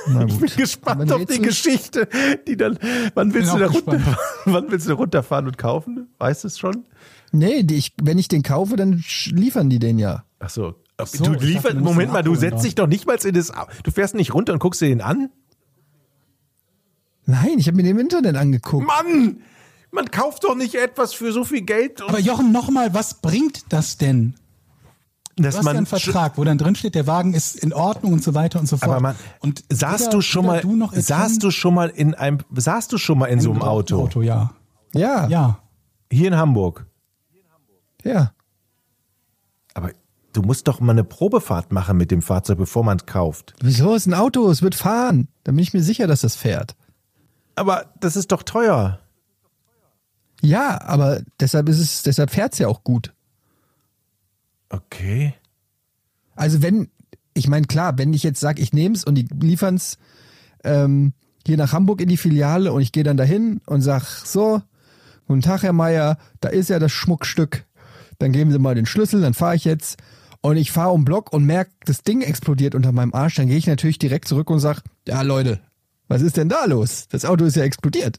Na 0.08 0.24
Ich 0.26 0.38
bin 0.38 0.50
gespannt 0.56 1.12
auf 1.12 1.24
die 1.24 1.40
Geschichte, 1.40 2.08
die 2.46 2.56
dann, 2.56 2.78
wann 3.14 3.32
willst 3.34 3.52
du 3.52 3.58
da 3.58 3.66
runter, 3.66 4.00
wann 4.44 4.70
willst 4.70 4.88
du 4.88 4.92
runterfahren 4.94 5.46
und 5.46 5.58
kaufen? 5.58 6.08
Weißt 6.18 6.44
du 6.44 6.48
es 6.48 6.58
schon? 6.58 6.84
Nee, 7.32 7.62
die, 7.62 7.76
ich, 7.76 7.94
wenn 8.02 8.18
ich 8.18 8.28
den 8.28 8.42
kaufe, 8.42 8.76
dann 8.76 9.02
liefern 9.26 9.70
die 9.70 9.78
den 9.78 9.98
ja. 9.98 10.24
Ach 10.38 10.50
so. 10.50 10.74
so, 11.04 11.24
du 11.24 11.32
lieferst, 11.32 11.76
Moment 11.76 12.12
mal, 12.12 12.22
du 12.22 12.34
setzt 12.34 12.64
dich 12.64 12.74
doch 12.74 12.86
nicht 12.86 13.06
mal 13.06 13.16
in 13.24 13.34
das, 13.34 13.52
du 13.82 13.90
fährst 13.90 14.14
nicht 14.14 14.34
runter 14.34 14.52
und 14.52 14.58
guckst 14.58 14.80
dir 14.80 14.88
den 14.88 15.00
an? 15.00 15.30
Nein, 17.26 17.58
ich 17.58 17.66
habe 17.66 17.76
mir 17.76 17.82
den 17.82 17.92
im 17.92 17.98
Internet 17.98 18.36
angeguckt. 18.36 18.86
Mann! 18.86 19.38
Man 19.90 20.10
kauft 20.10 20.42
doch 20.42 20.56
nicht 20.56 20.74
etwas 20.74 21.14
für 21.14 21.32
so 21.32 21.44
viel 21.44 21.62
Geld. 21.62 22.02
Aber 22.02 22.18
Jochen, 22.18 22.50
nochmal, 22.50 22.94
was 22.94 23.14
bringt 23.14 23.64
das 23.68 23.96
denn? 23.96 24.34
Dass 25.36 25.54
Du 25.54 25.58
hast 25.58 25.66
ja 25.66 25.70
einen 25.72 25.86
Vertrag, 25.86 26.38
wo 26.38 26.44
dann 26.44 26.58
drin 26.58 26.74
steht, 26.74 26.94
der 26.94 27.06
Wagen 27.06 27.34
ist 27.34 27.56
in 27.56 27.72
Ordnung 27.72 28.12
und 28.12 28.22
so 28.22 28.34
weiter 28.34 28.60
und 28.60 28.66
so 28.66 28.76
fort. 28.76 28.90
Aber 28.90 29.00
man, 29.00 29.16
und 29.40 29.64
saßt 29.68 30.12
du 30.12 30.20
schon 30.20 30.46
mal, 30.46 30.60
du 30.60 30.88
saßt 30.92 31.42
du 31.42 31.50
schon 31.50 31.74
mal 31.74 31.88
in 31.88 32.14
einem, 32.14 32.38
saßt 32.54 32.92
du 32.92 32.98
schon 32.98 33.18
mal 33.18 33.26
in 33.26 33.40
so 33.40 33.50
einem 33.50 33.62
Auto? 33.62 34.02
Auto, 34.02 34.22
ja. 34.22 34.52
Ja, 34.94 35.26
ja. 35.28 35.58
Hier 36.10 36.28
in 36.28 36.36
Hamburg. 36.36 36.86
ja. 38.04 38.32
Aber 39.76 39.90
du 40.32 40.42
musst 40.42 40.68
doch 40.68 40.78
mal 40.80 40.92
eine 40.92 41.02
Probefahrt 41.02 41.72
machen 41.72 41.96
mit 41.96 42.12
dem 42.12 42.22
Fahrzeug, 42.22 42.58
bevor 42.58 42.84
man 42.84 42.98
es 42.98 43.06
kauft. 43.06 43.54
Wieso 43.60 43.94
ist 43.94 44.06
ein 44.06 44.14
Auto? 44.14 44.48
Es 44.50 44.62
wird 44.62 44.76
fahren. 44.76 45.26
Da 45.42 45.50
bin 45.50 45.58
ich 45.58 45.74
mir 45.74 45.82
sicher, 45.82 46.06
dass 46.06 46.20
das 46.20 46.36
fährt. 46.36 46.76
Aber 47.56 47.86
das 47.98 48.14
ist 48.14 48.30
doch 48.30 48.42
teuer. 48.44 49.00
Ja, 50.42 50.80
aber 50.82 51.22
deshalb 51.40 51.68
ist 51.68 51.78
es, 51.78 52.02
deshalb 52.02 52.30
fährt's 52.30 52.58
ja 52.58 52.68
auch 52.68 52.84
gut. 52.84 53.13
Okay. 54.74 55.34
Also 56.34 56.62
wenn, 56.62 56.88
ich 57.34 57.48
meine, 57.48 57.66
klar, 57.66 57.98
wenn 57.98 58.12
ich 58.12 58.22
jetzt 58.22 58.40
sage, 58.40 58.60
ich 58.60 58.72
nehme 58.72 58.94
es 58.94 59.04
und 59.04 59.14
die 59.14 59.28
liefern's 59.40 59.98
ähm, 60.64 61.12
hier 61.46 61.56
nach 61.56 61.72
Hamburg 61.72 62.00
in 62.00 62.08
die 62.08 62.16
Filiale 62.16 62.72
und 62.72 62.80
ich 62.82 62.92
gehe 62.92 63.04
dann 63.04 63.16
dahin 63.16 63.60
und 63.66 63.82
sag 63.82 64.02
so, 64.02 64.62
guten 65.26 65.42
Tag, 65.42 65.62
Herr 65.62 65.72
Meier, 65.72 66.18
da 66.40 66.48
ist 66.48 66.70
ja 66.70 66.78
das 66.78 66.92
Schmuckstück. 66.92 67.64
Dann 68.18 68.32
geben 68.32 68.50
Sie 68.50 68.58
mal 68.58 68.74
den 68.74 68.86
Schlüssel, 68.86 69.20
dann 69.20 69.34
fahre 69.34 69.56
ich 69.56 69.64
jetzt 69.64 69.98
und 70.40 70.56
ich 70.56 70.72
fahre 70.72 70.90
um 70.90 71.02
den 71.02 71.04
Block 71.04 71.32
und 71.32 71.44
merke, 71.44 71.72
das 71.84 72.02
Ding 72.02 72.22
explodiert 72.22 72.74
unter 72.74 72.92
meinem 72.92 73.14
Arsch, 73.14 73.36
dann 73.36 73.48
gehe 73.48 73.56
ich 73.56 73.66
natürlich 73.66 73.98
direkt 73.98 74.28
zurück 74.28 74.50
und 74.50 74.60
sag, 74.60 74.82
ja 75.06 75.22
Leute, 75.22 75.60
was 76.08 76.22
ist 76.22 76.36
denn 76.36 76.48
da 76.48 76.64
los? 76.64 77.08
Das 77.08 77.24
Auto 77.24 77.44
ist 77.44 77.56
ja 77.56 77.64
explodiert. 77.64 78.18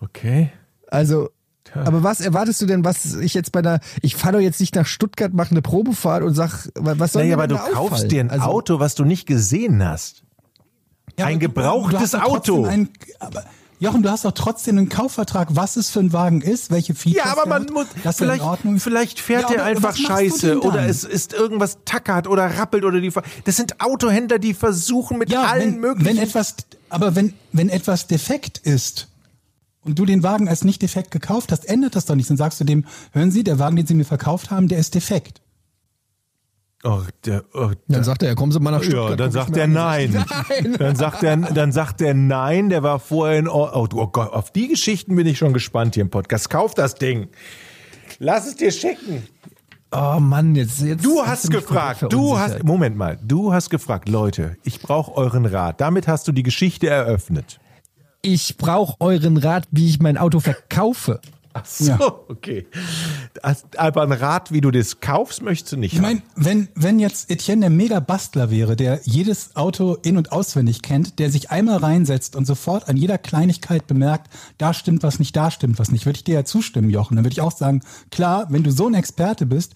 Okay. 0.00 0.50
Also, 0.88 1.30
aber 1.84 2.02
was 2.02 2.20
erwartest 2.20 2.60
du 2.62 2.66
denn, 2.66 2.84
was 2.84 3.14
ich 3.16 3.34
jetzt 3.34 3.52
bei 3.52 3.60
einer, 3.60 3.80
ich 4.02 4.16
fahre 4.16 4.34
doch 4.34 4.40
jetzt 4.40 4.60
nicht 4.60 4.74
nach 4.74 4.86
Stuttgart, 4.86 5.32
mache 5.34 5.50
eine 5.50 5.62
Probefahrt 5.62 6.22
und 6.22 6.34
sag, 6.34 6.68
was 6.74 7.12
soll 7.12 7.22
Naja, 7.22 7.36
mir 7.36 7.42
aber 7.42 7.48
du 7.48 7.56
kaufst 7.74 8.10
dir 8.10 8.20
ein 8.20 8.30
Also- 8.30 8.44
Auto, 8.46 8.80
was 8.80 8.94
du 8.94 9.04
nicht 9.04 9.26
gesehen 9.26 9.84
hast. 9.84 10.22
Ja, 11.18 11.26
Ein 11.26 11.38
gebrauchtes 11.38 12.14
Auto. 12.14 12.64
Einen, 12.66 12.90
aber 13.20 13.44
Jochen, 13.78 14.02
du 14.02 14.10
hast 14.10 14.24
doch 14.24 14.32
trotzdem 14.32 14.78
einen 14.78 14.88
Kaufvertrag, 14.88 15.48
was 15.50 15.76
es 15.76 15.90
für 15.90 16.00
ein 16.00 16.12
Wagen 16.14 16.40
ist, 16.40 16.70
welche 16.70 16.94
Features 16.94 17.24
Ja, 17.24 17.32
aber 17.32 17.42
der 17.42 17.48
man 17.50 17.62
hat, 17.64 17.70
muss, 17.72 17.86
dass 18.04 18.20
er 18.20 18.26
vielleicht, 18.26 18.42
in 18.42 18.48
Ordnung 18.48 18.76
ist. 18.76 18.82
vielleicht 18.82 19.20
fährt 19.20 19.42
Ja, 19.42 19.48
der 19.48 19.58
aber 19.60 19.66
einfach 19.66 19.96
scheiße 19.96 20.60
oder 20.60 20.86
es 20.86 21.04
ist 21.04 21.34
irgendwas 21.34 21.78
tackert 21.84 22.26
oder 22.26 22.58
rappelt 22.58 22.84
oder 22.84 23.00
die, 23.02 23.12
das 23.44 23.56
sind 23.56 23.80
Autohändler, 23.80 24.38
die 24.38 24.54
versuchen 24.54 25.18
mit 25.18 25.30
ja, 25.30 25.42
allen 25.44 25.74
wenn, 25.74 25.80
möglichen. 25.80 26.06
wenn 26.16 26.18
etwas, 26.18 26.54
aber 26.88 27.14
wenn, 27.16 27.34
wenn 27.52 27.68
etwas 27.68 28.06
defekt 28.06 28.58
ist 28.58 29.08
und 29.86 29.98
du 29.98 30.04
den 30.04 30.22
Wagen 30.22 30.48
als 30.48 30.64
nicht 30.64 30.82
defekt 30.82 31.10
gekauft 31.10 31.52
hast, 31.52 31.68
ändert 31.68 31.94
das 31.96 32.06
doch 32.06 32.14
nichts. 32.14 32.28
Dann 32.28 32.36
sagst 32.36 32.60
du 32.60 32.64
dem, 32.64 32.84
hören 33.12 33.30
Sie, 33.30 33.44
der 33.44 33.58
Wagen, 33.58 33.76
den 33.76 33.86
Sie 33.86 33.94
mir 33.94 34.04
verkauft 34.04 34.50
haben, 34.50 34.68
der 34.68 34.78
ist 34.78 34.94
defekt. 34.94 35.40
oh, 36.84 37.00
der, 37.24 37.44
oh, 37.54 37.70
Dann 37.88 38.04
sagt 38.04 38.22
er, 38.22 38.28
ja, 38.30 38.34
kommen 38.34 38.52
Sie 38.52 38.60
mal 38.60 38.70
nach 38.70 38.82
Stuttgart. 38.82 39.10
Ja, 39.10 39.16
dann 39.16 39.30
sagt 39.32 39.56
er 39.56 39.66
nein. 39.66 40.12
Nein. 40.48 40.76
Dann 40.78 40.96
sagt 40.96 41.22
er, 41.22 41.36
dann 41.36 41.72
sagt 41.72 42.00
er 42.00 42.14
nein, 42.14 42.68
der 42.68 42.82
war 42.82 42.98
vorher 43.00 43.38
in 43.38 43.48
Ordnung. 43.48 43.82
Oh, 43.82 43.86
du- 43.86 44.00
oh 44.00 44.06
Gott, 44.08 44.32
auf 44.32 44.52
die 44.52 44.68
Geschichten 44.68 45.16
bin 45.16 45.26
ich 45.26 45.38
schon 45.38 45.52
gespannt 45.52 45.94
hier 45.94 46.02
im 46.02 46.10
Podcast. 46.10 46.50
Kauf 46.50 46.74
das 46.74 46.94
Ding. 46.94 47.28
Lass 48.18 48.46
es 48.46 48.56
dir 48.56 48.70
schicken. 48.70 49.26
Oh 49.92 50.18
Mann, 50.20 50.54
jetzt, 50.56 50.80
jetzt 50.80 51.04
Du 51.04 51.24
hast 51.24 51.48
mich 51.48 51.58
gefragt, 51.60 52.00
komplett 52.00 52.12
du 52.20 52.38
hast. 52.38 52.64
Moment 52.64 52.96
mal, 52.96 53.18
du 53.22 53.52
hast 53.52 53.70
gefragt, 53.70 54.08
Leute, 54.08 54.56
ich 54.64 54.80
brauche 54.80 55.14
euren 55.16 55.46
Rat. 55.46 55.80
Damit 55.80 56.08
hast 56.08 56.26
du 56.28 56.32
die 56.32 56.42
Geschichte 56.42 56.88
eröffnet. 56.88 57.58
Ich 58.26 58.56
brauche 58.56 58.96
euren 59.00 59.36
Rat, 59.36 59.68
wie 59.70 59.88
ich 59.88 60.00
mein 60.00 60.18
Auto 60.18 60.40
verkaufe. 60.40 61.20
Ach 61.52 61.64
so, 61.64 61.92
okay. 62.28 62.66
Das- 63.40 63.64
Aber 63.76 64.02
ein 64.02 64.10
Rat, 64.12 64.52
wie 64.52 64.60
du 64.60 64.70
das 64.72 65.00
kaufst, 65.00 65.42
möchtest 65.42 65.72
du 65.72 65.76
nicht 65.76 65.94
Ich 65.94 66.00
meine, 66.02 66.20
wenn, 66.34 66.68
wenn 66.74 66.98
jetzt 66.98 67.30
Etienne 67.30 67.60
der 67.60 67.70
Mega-Bastler 67.70 68.50
wäre, 68.50 68.74
der 68.76 69.00
jedes 69.04 69.54
Auto 69.54 69.94
in- 70.02 70.16
und 70.18 70.32
auswendig 70.32 70.82
kennt, 70.82 71.18
der 71.20 71.30
sich 71.30 71.50
einmal 71.52 71.76
reinsetzt 71.78 72.34
und 72.36 72.46
sofort 72.46 72.88
an 72.88 72.96
jeder 72.96 73.16
Kleinigkeit 73.16 73.86
bemerkt, 73.86 74.30
da 74.58 74.74
stimmt 74.74 75.02
was 75.04 75.18
nicht, 75.20 75.34
da 75.36 75.50
stimmt 75.52 75.78
was 75.78 75.92
nicht, 75.92 76.04
würde 76.04 76.16
ich 76.18 76.24
dir 76.24 76.34
ja 76.34 76.44
zustimmen, 76.44 76.90
Jochen. 76.90 77.14
Dann 77.16 77.24
würde 77.24 77.32
ich 77.34 77.40
auch 77.40 77.56
sagen, 77.56 77.80
klar, 78.10 78.48
wenn 78.50 78.64
du 78.64 78.72
so 78.72 78.88
ein 78.88 78.94
Experte 78.94 79.46
bist, 79.46 79.74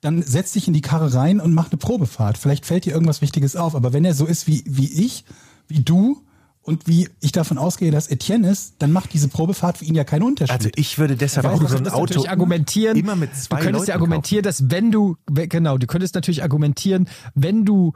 dann 0.00 0.20
setz 0.20 0.52
dich 0.52 0.66
in 0.68 0.74
die 0.74 0.82
Karre 0.82 1.14
rein 1.14 1.40
und 1.40 1.54
mach 1.54 1.70
eine 1.70 1.78
Probefahrt. 1.78 2.36
Vielleicht 2.38 2.66
fällt 2.66 2.84
dir 2.86 2.92
irgendwas 2.92 3.22
Wichtiges 3.22 3.54
auf. 3.56 3.74
Aber 3.76 3.92
wenn 3.94 4.04
er 4.04 4.14
so 4.14 4.26
ist 4.26 4.46
wie, 4.48 4.62
wie 4.66 4.92
ich, 5.04 5.24
wie 5.68 5.80
du 5.82 6.20
und 6.64 6.88
wie 6.88 7.08
ich 7.20 7.32
davon 7.32 7.58
ausgehe, 7.58 7.90
dass 7.90 8.08
Etienne 8.08 8.48
ist, 8.48 8.76
dann 8.78 8.90
macht 8.90 9.12
diese 9.12 9.28
Probefahrt 9.28 9.78
für 9.78 9.84
ihn 9.84 9.94
ja 9.94 10.04
keinen 10.04 10.22
Unterschied. 10.22 10.54
Also 10.54 10.70
ich 10.74 10.98
würde 10.98 11.14
deshalb 11.14 11.44
Ja, 11.44 11.52
auch 11.52 11.68
so 11.68 11.76
ein 11.76 11.88
Auto 11.88 12.26
argumentieren, 12.26 12.96
immer 12.96 13.16
mit 13.16 13.36
zwei 13.36 13.58
du 13.58 13.64
könntest 13.64 13.88
ja 13.88 13.94
Leuten 13.94 14.02
argumentieren, 14.02 14.42
dass 14.42 14.70
wenn 14.70 14.90
du, 14.90 15.16
genau, 15.26 15.76
du 15.76 15.86
könntest 15.86 16.14
natürlich 16.14 16.42
argumentieren, 16.42 17.08
wenn 17.34 17.64
du 17.64 17.92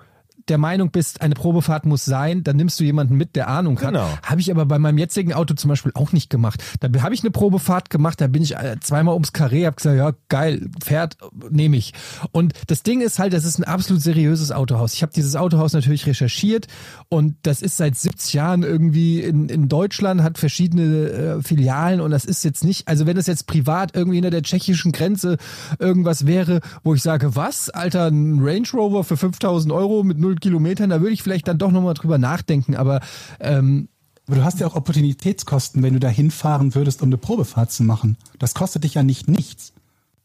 der 0.49 0.59
Meinung 0.59 0.90
bist, 0.90 1.20
eine 1.20 1.34
Probefahrt 1.34 1.86
muss 1.86 2.05
sein, 2.05 2.44
dann 2.44 2.57
nimmst 2.57 2.78
du 2.80 2.84
jemanden 2.84 3.16
mit, 3.16 3.36
der 3.36 3.49
Ahnung 3.49 3.78
hat. 3.80 3.88
Genau. 3.88 4.09
Habe 4.22 4.40
ich 4.40 4.51
aber 4.51 4.66
bei 4.66 4.78
meinem 4.78 4.99
jetzigen 4.99 5.32
Auto 5.32 5.55
zum 5.55 5.68
Beispiel 5.68 5.92
auch 5.94 6.12
nicht 6.12 6.30
gemacht. 6.30 6.62
Da 6.80 6.88
habe 7.03 7.14
ich 7.14 7.22
eine 7.22 7.30
Probefahrt 7.30 7.90
gemacht, 7.90 8.20
da 8.20 8.26
bin 8.26 8.42
ich 8.42 8.57
äh, 8.57 8.76
zweimal 8.80 9.14
ums 9.14 9.32
Karree, 9.32 9.66
hab 9.66 9.76
gesagt, 9.76 9.96
ja 9.96 10.12
geil, 10.28 10.70
fährt, 10.82 11.18
nehme 11.51 11.76
ich. 11.76 11.92
Und 12.32 12.55
das 12.66 12.82
Ding 12.82 13.01
ist 13.01 13.18
halt, 13.18 13.32
das 13.32 13.44
ist 13.44 13.59
ein 13.59 13.64
absolut 13.64 14.03
seriöses 14.03 14.53
Autohaus. 14.53 14.94
Ich 14.94 15.03
habe 15.03 15.12
dieses 15.12 15.36
Autohaus 15.36 15.72
natürlich 15.72 16.07
recherchiert 16.07 16.66
und 17.09 17.36
das 17.42 17.62
ist 17.62 17.76
seit 17.76 17.96
70 17.96 18.32
Jahren 18.32 18.62
irgendwie 18.62 19.20
in, 19.20 19.49
in 19.49 19.68
Deutschland, 19.68 20.22
hat 20.22 20.38
verschiedene 20.38 21.09
äh, 21.09 21.42
Filialen 21.42 22.01
und 22.01 22.11
das 22.11 22.24
ist 22.24 22.44
jetzt 22.44 22.64
nicht, 22.64 22.88
also 22.88 23.07
wenn 23.07 23.16
das 23.16 23.26
jetzt 23.26 23.46
privat 23.46 23.94
irgendwie 23.94 24.16
hinter 24.16 24.30
der 24.30 24.42
tschechischen 24.42 24.92
Grenze 24.92 25.36
irgendwas 25.78 26.26
wäre, 26.26 26.61
wo 26.82 26.94
ich 26.94 27.03
sage, 27.03 27.36
was, 27.36 27.70
Alter, 27.70 28.07
ein 28.07 28.40
Range 28.40 28.68
Rover 28.72 29.05
für 29.05 29.16
5000 29.16 29.72
Euro 29.72 30.03
mit 30.03 30.18
null 30.18 30.38
Kilometern, 30.41 30.91
da 30.91 31.01
würde 31.01 31.12
ich 31.12 31.22
vielleicht 31.22 31.49
dann 31.49 31.59
doch 31.59 31.70
nochmal 31.70 31.95
drüber 31.95 32.18
nachdenken, 32.18 32.76
aber 32.76 33.01
ähm, 33.41 33.89
Aber 34.26 34.36
du 34.36 34.45
hast 34.45 34.61
ja 34.61 34.66
auch 34.66 34.74
Opportunitätskosten, 34.76 35.82
wenn 35.82 35.95
du 35.95 36.01
da 36.01 36.09
hinfahren 36.09 36.74
würdest, 36.74 37.03
um 37.03 37.09
eine 37.09 37.18
Probefahrt 37.18 37.72
zu 37.72 37.82
machen. 37.82 38.16
Das 38.39 38.55
kostet 38.55 38.84
dich 38.84 38.95
ja 38.95 39.03
nicht 39.03 39.28
nichts. 39.28 39.72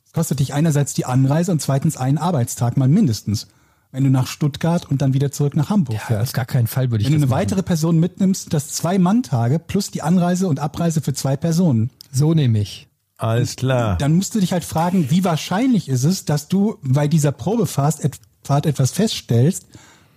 Es 0.05 0.11
kostet 0.13 0.39
dich 0.39 0.53
einerseits 0.53 0.93
die 0.93 1.05
Anreise 1.05 1.51
und 1.51 1.61
zweitens 1.61 1.97
einen 1.97 2.17
Arbeitstag 2.17 2.77
mal 2.77 2.87
mindestens. 2.87 3.47
Wenn 3.91 4.03
du 4.05 4.09
nach 4.09 4.25
Stuttgart 4.25 4.89
und 4.89 5.03
dann 5.03 5.13
wieder 5.13 5.31
zurück 5.31 5.55
nach 5.55 5.69
Hamburg 5.69 5.95
ja, 5.95 6.01
auf 6.01 6.07
fährst. 6.07 6.33
gar 6.33 6.45
keinen 6.45 6.65
Fall 6.67 6.89
würde 6.89 7.03
ich 7.03 7.05
Wenn 7.07 7.13
du 7.13 7.17
eine 7.17 7.27
machen. 7.27 7.39
weitere 7.41 7.61
Person 7.63 7.99
mitnimmst, 7.99 8.51
das 8.51 8.69
zwei 8.69 8.97
Mann-Tage 8.97 9.59
plus 9.59 9.91
die 9.91 10.01
Anreise 10.01 10.47
und 10.47 10.59
Abreise 10.59 10.99
für 11.01 11.13
zwei 11.13 11.37
Personen. 11.37 11.91
So 12.11 12.33
nehme 12.33 12.57
ich. 12.59 12.87
Alles 13.17 13.55
klar. 13.55 13.97
Dann 13.99 14.15
musst 14.15 14.33
du 14.33 14.39
dich 14.39 14.51
halt 14.51 14.63
fragen, 14.65 15.11
wie 15.11 15.23
wahrscheinlich 15.23 15.87
ist 15.89 16.03
es, 16.05 16.25
dass 16.25 16.47
du 16.47 16.77
bei 16.81 17.07
dieser 17.07 17.31
Probefahrt 17.31 18.03
et- 18.03 18.19
Fahrt 18.43 18.65
etwas 18.65 18.91
feststellst, 18.91 19.67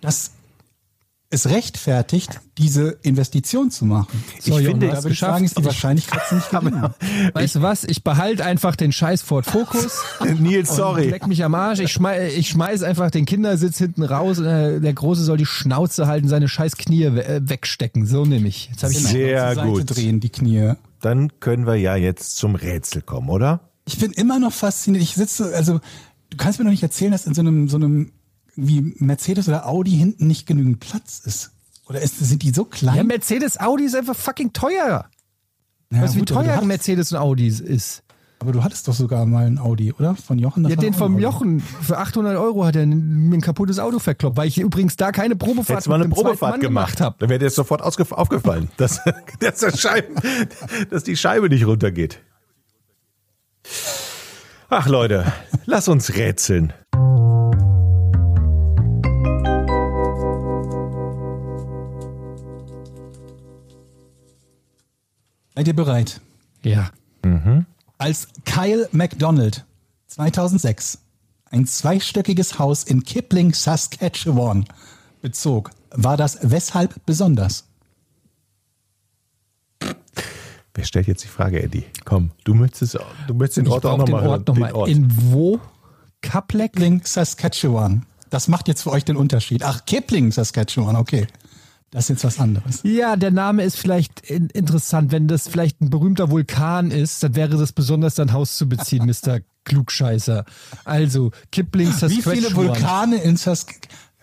dass 0.00 0.32
es 1.28 1.48
rechtfertigt, 1.48 2.40
diese 2.56 2.98
Investition 3.02 3.72
zu 3.72 3.84
machen. 3.84 4.22
So, 4.40 4.58
Ich 4.60 4.66
finde, 4.66 4.86
würde 4.86 4.98
ich 4.98 5.04
geschafft. 5.06 5.32
sagen, 5.32 5.44
ist 5.44 5.58
die 5.58 5.64
Wahrscheinlichkeit 5.64 6.22
ziemlich 6.28 6.48
gering. 6.50 6.82
Weißt 7.32 7.56
du 7.56 7.62
was? 7.62 7.82
Ich 7.82 8.04
behalte 8.04 8.44
einfach 8.44 8.76
den 8.76 8.92
scheiß 8.92 9.22
Ford 9.22 9.44
Focus. 9.44 10.02
Nils, 10.38 10.74
sorry. 10.76 11.10
Leck 11.10 11.26
mich 11.26 11.42
am 11.42 11.56
Arsch. 11.56 11.80
Ich, 11.80 11.90
schmei 11.90 12.28
ich 12.28 12.48
schmeiß 12.50 12.84
einfach 12.84 13.10
den 13.10 13.24
Kindersitz 13.24 13.78
hinten 13.78 14.04
raus. 14.04 14.38
Und 14.38 14.44
der, 14.44 14.92
Große 14.92 15.24
soll 15.24 15.36
die 15.36 15.46
Schnauze 15.46 16.06
halten, 16.06 16.28
seine 16.28 16.48
scheiß 16.48 16.76
Knie 16.76 17.02
äh, 17.04 17.40
wegstecken. 17.42 18.06
So 18.06 18.24
nehme 18.24 18.46
ich. 18.46 18.68
Jetzt 18.70 18.84
hab 18.84 18.90
ich 18.92 18.98
Sehr 19.04 19.46
Zur 19.48 19.54
Seite 19.56 19.68
gut. 19.68 19.96
drehen, 19.96 20.20
die 20.20 20.30
Knie. 20.30 20.74
Dann 21.00 21.32
können 21.40 21.66
wir 21.66 21.74
ja 21.74 21.96
jetzt 21.96 22.36
zum 22.36 22.54
Rätsel 22.54 23.02
kommen, 23.02 23.28
oder? 23.30 23.60
Ich 23.84 23.98
bin 23.98 24.12
immer 24.12 24.38
noch 24.38 24.52
fasziniert. 24.52 25.02
Ich 25.02 25.14
sitze, 25.14 25.52
also 25.56 25.80
du 26.30 26.36
kannst 26.36 26.60
mir 26.60 26.64
noch 26.64 26.70
nicht 26.72 26.84
erzählen, 26.84 27.10
dass 27.10 27.26
in 27.26 27.34
so 27.34 27.40
einem, 27.40 27.68
so 27.68 27.76
einem 27.76 28.12
wie 28.56 28.94
Mercedes 28.98 29.48
oder 29.48 29.66
Audi 29.66 29.90
hinten 29.92 30.26
nicht 30.26 30.46
genügend 30.46 30.80
Platz 30.80 31.20
ist. 31.24 31.52
Oder 31.88 32.00
ist, 32.00 32.18
sind 32.18 32.42
die 32.42 32.50
so 32.50 32.64
klein? 32.64 32.96
ja, 32.96 33.04
Mercedes 33.04 33.60
Audi 33.60 33.84
ist 33.84 33.94
einfach 33.94 34.16
fucking 34.16 34.52
teuer. 34.52 35.06
Ja, 35.92 36.02
weißt 36.02 36.14
du, 36.14 36.16
wie 36.16 36.20
gut, 36.20 36.28
teuer 36.30 36.48
hattest- 36.52 36.66
Mercedes 36.66 37.12
und 37.12 37.18
Audi 37.18 37.46
ist? 37.46 38.02
Aber 38.38 38.52
du 38.52 38.62
hattest 38.62 38.86
doch 38.86 38.92
sogar 38.92 39.24
mal 39.24 39.46
ein 39.46 39.58
Audi, 39.58 39.92
oder? 39.94 40.14
Von 40.14 40.38
Jochen? 40.38 40.62
Das 40.64 40.70
Ja, 40.70 40.76
den 40.76 40.92
ein 40.92 40.98
vom 40.98 41.14
Audi. 41.14 41.22
Jochen. 41.22 41.60
Für 41.60 41.96
800 41.98 42.36
Euro 42.36 42.66
hat 42.66 42.76
er 42.76 42.84
mir 42.84 43.34
ein 43.36 43.40
kaputtes 43.40 43.78
Auto 43.78 43.98
verkloppt, 43.98 44.36
weil 44.36 44.46
ich 44.48 44.58
übrigens 44.58 44.96
da 44.96 45.10
keine 45.10 45.36
Probefahrt 45.36 45.70
Hättest 45.78 45.88
mal 45.88 45.94
eine 46.02 46.10
Probefahrt 46.10 46.52
Mann 46.52 46.60
gemacht, 46.60 47.00
habe. 47.00 47.16
dann 47.18 47.30
wäre 47.30 47.38
dir 47.38 47.46
das 47.46 47.54
sofort 47.54 47.80
aufgefallen, 47.82 48.68
dass, 48.76 49.00
dass, 49.40 49.60
der 49.60 49.74
Scheiben, 49.74 50.16
dass 50.90 51.02
die 51.04 51.16
Scheibe 51.16 51.48
nicht 51.48 51.66
runtergeht. 51.66 52.20
Ach 54.68 54.86
Leute, 54.88 55.32
lass 55.64 55.88
uns 55.88 56.14
rätseln. 56.14 56.72
Seid 65.56 65.68
ihr 65.68 65.74
bereit? 65.74 66.20
Ja. 66.62 66.90
Als 67.98 68.28
Kyle 68.44 68.88
McDonald 68.92 69.64
2006 70.08 70.98
ein 71.50 71.66
zweistöckiges 71.66 72.58
Haus 72.58 72.84
in 72.84 73.04
Kipling, 73.04 73.54
Saskatchewan 73.54 74.66
bezog, 75.22 75.70
war 75.90 76.18
das 76.18 76.38
weshalb 76.42 77.04
besonders? 77.06 77.64
Wer 80.74 80.84
stellt 80.84 81.06
jetzt 81.06 81.24
die 81.24 81.28
Frage, 81.28 81.62
Eddie? 81.62 81.84
Komm, 82.04 82.32
du 82.44 82.52
möchtest, 82.52 82.98
du 83.26 83.34
möchtest 83.34 83.56
den 83.56 83.66
Ich 83.66 83.72
Ort 83.72 83.86
auch 83.86 83.96
brauche 83.96 84.04
den 84.04 84.12
nochmal 84.12 84.22
hören. 84.24 84.40
Ort 84.40 84.48
nochmal. 84.48 84.68
Den 84.68 84.76
Ort. 84.76 84.88
In 84.90 85.32
wo? 85.32 85.60
Kapleck? 86.20 86.74
Kipling, 86.74 87.00
Saskatchewan. 87.02 88.04
Das 88.28 88.48
macht 88.48 88.68
jetzt 88.68 88.82
für 88.82 88.90
euch 88.90 89.06
den 89.06 89.16
Unterschied. 89.16 89.62
Ach, 89.62 89.86
Kipling, 89.86 90.32
Saskatchewan, 90.32 90.96
okay. 90.96 91.26
Das 91.96 92.04
ist 92.04 92.08
jetzt 92.10 92.24
was 92.24 92.40
anderes. 92.40 92.80
Ja, 92.82 93.16
der 93.16 93.30
Name 93.30 93.62
ist 93.62 93.78
vielleicht 93.78 94.20
in, 94.28 94.48
interessant. 94.50 95.12
Wenn 95.12 95.28
das 95.28 95.48
vielleicht 95.48 95.80
ein 95.80 95.88
berühmter 95.88 96.30
Vulkan 96.30 96.90
ist, 96.90 97.22
dann 97.22 97.34
wäre 97.34 97.56
das 97.56 97.72
besonders 97.72 98.16
dein 98.16 98.34
Haus 98.34 98.58
zu 98.58 98.68
beziehen, 98.68 99.06
Mr. 99.24 99.40
Klugscheißer. 99.64 100.44
Also, 100.84 101.30
Kipling, 101.50 101.88
Wie 101.88 101.92
Saskatchewan. 101.92 102.34
viele 102.34 102.54
Vulkane 102.54 103.16
in 103.16 103.38
Sask 103.38 103.72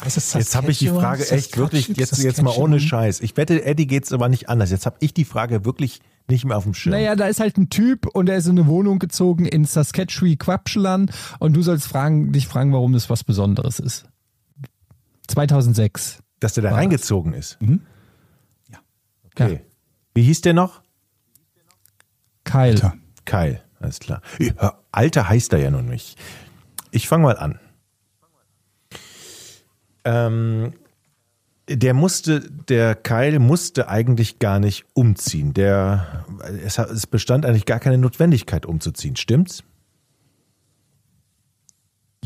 heißt 0.06 0.18
es 0.18 0.34
Jetzt 0.34 0.56
habe 0.56 0.70
ich 0.70 0.78
die 0.78 0.86
Saskatchewan? 0.86 1.18
Frage 1.18 1.32
echt 1.32 1.58
wirklich, 1.58 1.88
jetzt, 1.88 2.16
jetzt 2.20 2.44
mal 2.44 2.56
ohne 2.56 2.80
Scheiß. 2.80 3.22
Ich 3.22 3.36
wette, 3.38 3.66
Eddie 3.66 3.88
geht's 3.88 4.14
aber 4.14 4.30
nicht 4.30 4.50
anders. 4.50 4.70
Jetzt 4.70 4.86
habe 4.86 4.98
ich 5.00 5.16
die 5.16 5.26
Frage 5.26 5.66
wirklich 5.66 6.00
nicht 6.30 6.46
mehr 6.46 6.58
auf 6.58 6.66
dem 6.66 6.76
Schirm. 6.76 6.92
Naja, 6.92 7.16
da 7.16 7.26
ist 7.26 7.40
halt 7.40 7.58
ein 7.58 7.72
Typ 7.72 8.06
und 8.06 8.30
er 8.30 8.38
ist 8.38 8.46
in 8.46 8.52
eine 8.52 8.68
Wohnung 8.68 9.00
gezogen 9.00 9.48
in 9.48 9.66
Saskatchewan, 9.66 10.38
Quapschelan 10.38 11.10
und 11.40 11.54
du 11.54 11.64
sollst 11.64 11.88
fragen, 11.88 12.34
dich 12.34 12.48
fragen, 12.48 12.72
warum 12.72 12.94
das 12.94 13.10
was 13.10 13.24
Besonderes 13.24 13.80
ist. 13.80 14.06
2006. 15.28 16.23
Dass 16.44 16.54
der 16.54 16.64
da 16.64 16.72
War 16.72 16.78
reingezogen 16.78 17.34
ist. 17.34 17.58
Ja. 18.70 18.80
Okay. 19.28 19.62
Wie 20.14 20.24
hieß 20.24 20.41
der 20.41 20.54
noch? 20.54 20.82
Kyle. 22.44 22.72
Alter. 22.72 22.98
Kyle, 23.24 23.62
alles 23.80 24.00
klar. 24.00 24.22
Ja, 24.39 24.78
Alter 24.91 25.30
heißt 25.30 25.54
er 25.54 25.60
ja 25.60 25.72
nun 25.72 25.86
nicht. 25.86 26.20
Ich 26.91 27.08
fange 27.08 27.24
mal 27.24 27.38
an. 27.38 27.60
Ähm, 30.04 30.74
der 31.70 31.94
musste, 31.94 32.41
der 32.41 32.94
Kyle 32.94 33.39
musste 33.39 33.88
eigentlich 33.88 34.39
gar 34.39 34.60
nicht 34.60 34.84
umziehen. 34.94 35.54
Der, 35.54 36.26
es, 36.62 36.78
es 36.78 37.08
bestand 37.08 37.46
eigentlich 37.46 37.66
gar 37.66 37.80
keine 37.80 37.98
Notwendigkeit 37.98 38.66
umzuziehen, 38.66 39.16
stimmt's? 39.16 39.64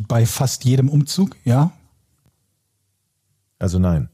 Bei 0.08 0.26
fast 0.26 0.66
jedem 0.66 0.90
Umzug, 0.90 1.36
ja. 1.44 1.72
Also 3.60 3.80
nein. 3.80 4.10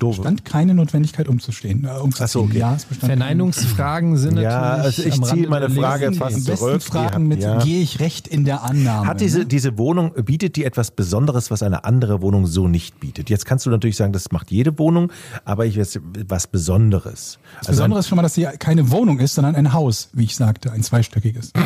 Doof. 0.00 0.16
Stand 0.16 0.44
keine 0.44 0.74
Notwendigkeit 0.74 1.26
umzustehen. 1.26 1.84
Äh, 1.84 1.88
umzuziehen. 1.98 2.24
Ach 2.24 2.28
so, 2.28 2.40
okay. 2.42 2.58
Ja, 2.58 2.74
es 2.76 2.84
bestand 2.84 3.06
Verneinungsfragen 3.10 4.16
sind 4.16 4.36
Ja, 4.38 4.76
natürlich. 4.76 4.84
also 4.84 5.02
ich 5.02 5.22
ziehe 5.22 5.48
meine 5.48 5.68
Frage 5.70 6.06
Lesung. 6.10 6.18
fast 6.24 6.36
Am 6.36 6.44
besten 6.44 6.56
zurück. 6.56 6.82
fragen 6.82 7.22
Die 7.24 7.28
mit, 7.36 7.42
ja. 7.42 7.58
gehe 7.58 7.80
ich 7.82 7.98
recht 7.98 8.28
in 8.28 8.44
der 8.44 8.62
Annahme. 8.62 9.08
Hat 9.08 9.20
diese, 9.20 9.40
ne? 9.40 9.46
diese 9.46 9.76
Wohnung, 9.76 10.12
bietet 10.24 10.54
die 10.54 10.64
etwas 10.64 10.92
Besonderes, 10.92 11.50
was 11.50 11.64
eine 11.64 11.84
andere 11.84 12.22
Wohnung 12.22 12.46
so 12.46 12.68
nicht 12.68 13.00
bietet? 13.00 13.28
Jetzt 13.28 13.44
kannst 13.44 13.66
du 13.66 13.70
natürlich 13.70 13.96
sagen, 13.96 14.12
das 14.12 14.30
macht 14.30 14.52
jede 14.52 14.78
Wohnung, 14.78 15.10
aber 15.44 15.66
ich 15.66 15.76
weiß, 15.76 15.98
was 16.28 16.46
Besonderes. 16.46 17.40
Das 17.58 17.66
Besondere 17.68 17.98
ist 17.98 18.06
schon 18.08 18.16
mal, 18.16 18.22
dass 18.22 18.36
hier 18.36 18.52
keine 18.52 18.92
Wohnung 18.92 19.18
ist, 19.18 19.34
sondern 19.34 19.56
ein 19.56 19.72
Haus, 19.72 20.10
wie 20.12 20.24
ich 20.24 20.36
sagte, 20.36 20.70
ein 20.70 20.84
zweistöckiges. 20.84 21.52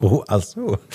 Oh, 0.00 0.24
ach 0.28 0.42
so. 0.42 0.78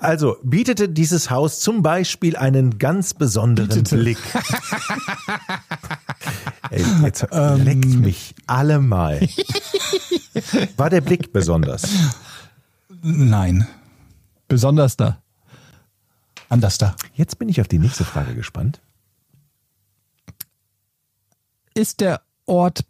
Also, 0.00 0.36
bietete 0.42 0.88
dieses 0.90 1.30
Haus 1.30 1.60
zum 1.60 1.82
Beispiel 1.82 2.36
einen 2.36 2.78
ganz 2.78 3.14
besonderen 3.14 3.68
Bietete. 3.70 3.96
Blick. 3.96 4.18
Ey, 6.70 6.84
jetzt 7.02 7.26
Ähm. 7.32 7.64
leckt 7.64 7.84
mich 7.86 8.34
allemal. 8.46 9.26
War 10.76 10.90
der 10.90 11.00
Blick 11.00 11.32
besonders? 11.32 11.88
Nein, 13.02 13.66
Besonders 14.46 14.96
da. 14.96 15.22
anders 16.48 16.76
da. 16.76 16.96
Jetzt 17.14 17.38
bin 17.38 17.48
ich 17.48 17.60
auf 17.60 17.68
die 17.68 17.78
nächste 17.78 18.04
Frage 18.04 18.34
gespannt. 18.34 18.80
Ist 21.74 22.00
der 22.00 22.20
Ort, 22.46 22.84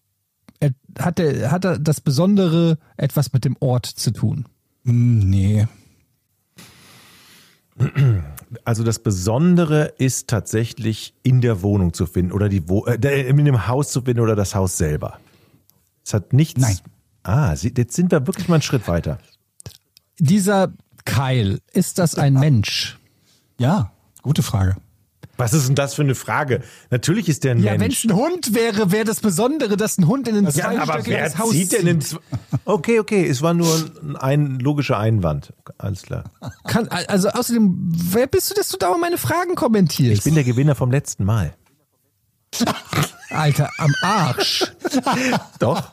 hat, 0.99 1.19
der, 1.19 1.51
hat 1.51 1.65
er 1.65 1.79
das 1.79 2.01
Besondere 2.01 2.79
etwas 2.97 3.33
mit 3.33 3.45
dem 3.45 3.57
Ort 3.61 3.87
zu 3.87 4.13
tun? 4.13 4.47
Hm, 4.85 5.21
Nee. 5.21 5.67
Also 8.65 8.85
das 8.85 8.99
Besondere 8.99 9.95
ist 9.97 10.29
tatsächlich 10.29 11.15
in 11.23 11.41
der 11.41 11.63
Wohnung 11.63 11.95
zu 11.95 12.07
finden 12.07 12.33
oder 12.33 12.49
die 12.49 12.69
Wo 12.69 12.85
äh, 12.85 13.29
in 13.29 13.45
dem 13.45 13.69
Haus 13.69 13.91
zu 13.91 14.03
finden 14.03 14.21
oder 14.21 14.37
das 14.37 14.55
Haus 14.55 14.77
selber. 14.77 15.19
Es 16.05 16.13
hat 16.13 16.33
nichts. 16.33 16.61
Nein. 16.61 16.79
Ah, 17.23 17.55
jetzt 17.55 17.95
sind 17.95 18.11
wir 18.11 18.27
wirklich 18.27 18.49
mal 18.49 18.57
einen 18.57 18.63
Schritt 18.63 18.89
weiter. 18.89 19.19
Dieser 20.19 20.73
Keil, 21.05 21.61
ist 21.73 21.99
das 21.99 22.17
ein 22.17 22.35
Mensch? 22.35 22.99
Ja, 23.59 23.93
gute 24.23 24.43
Frage. 24.43 24.77
Was 25.41 25.53
ist 25.55 25.69
denn 25.69 25.75
das 25.75 25.95
für 25.95 26.03
eine 26.03 26.15
Frage? 26.15 26.63
Natürlich 26.91 27.29
ist 27.29 27.45
der 27.45 27.53
ein 27.53 27.63
Ja, 27.63 27.73
wenn 27.73 27.81
Mensch. 27.81 28.05
es 28.05 28.11
ein 28.11 28.15
Hund 28.17 28.55
wäre, 28.55 28.93
wäre 28.93 29.05
das 29.05 29.21
Besondere, 29.21 29.77
dass 29.77 29.99
ein 29.99 30.07
Hund 30.07 30.29
in 30.29 30.37
ein 30.47 30.53
Ja, 30.55 30.69
aber 30.81 31.05
wer 31.07 31.29
zweistöckiges 31.31 31.39
Haus 31.39 31.51
zieht 31.51 31.73
denn 31.73 31.87
in. 31.87 32.05
Okay, 32.65 33.01
okay, 33.01 33.27
es 33.27 33.43
war 33.43 33.55
nur 33.55 33.75
ein, 34.03 34.17
ein 34.17 34.59
logischer 34.61 34.99
Einwand. 34.99 35.53
alles 35.79 36.03
klar. 36.03 36.25
Kann, 36.65 36.89
also 36.89 37.29
außerdem, 37.31 37.75
wer 38.13 38.27
bist 38.27 38.51
du, 38.51 38.55
dass 38.55 38.69
du 38.69 38.77
dauernd 38.77 39.01
meine 39.01 39.19
Fragen 39.19 39.55
kommentierst? 39.55 40.19
Ich 40.19 40.25
bin 40.25 40.35
der 40.35 40.45
Gewinner 40.45 40.75
vom 40.75 40.91
letzten 40.91 41.25
Mal. 41.25 41.55
Alter, 43.31 43.71
am 43.79 43.95
Arsch. 44.03 44.65
Doch. 45.59 45.91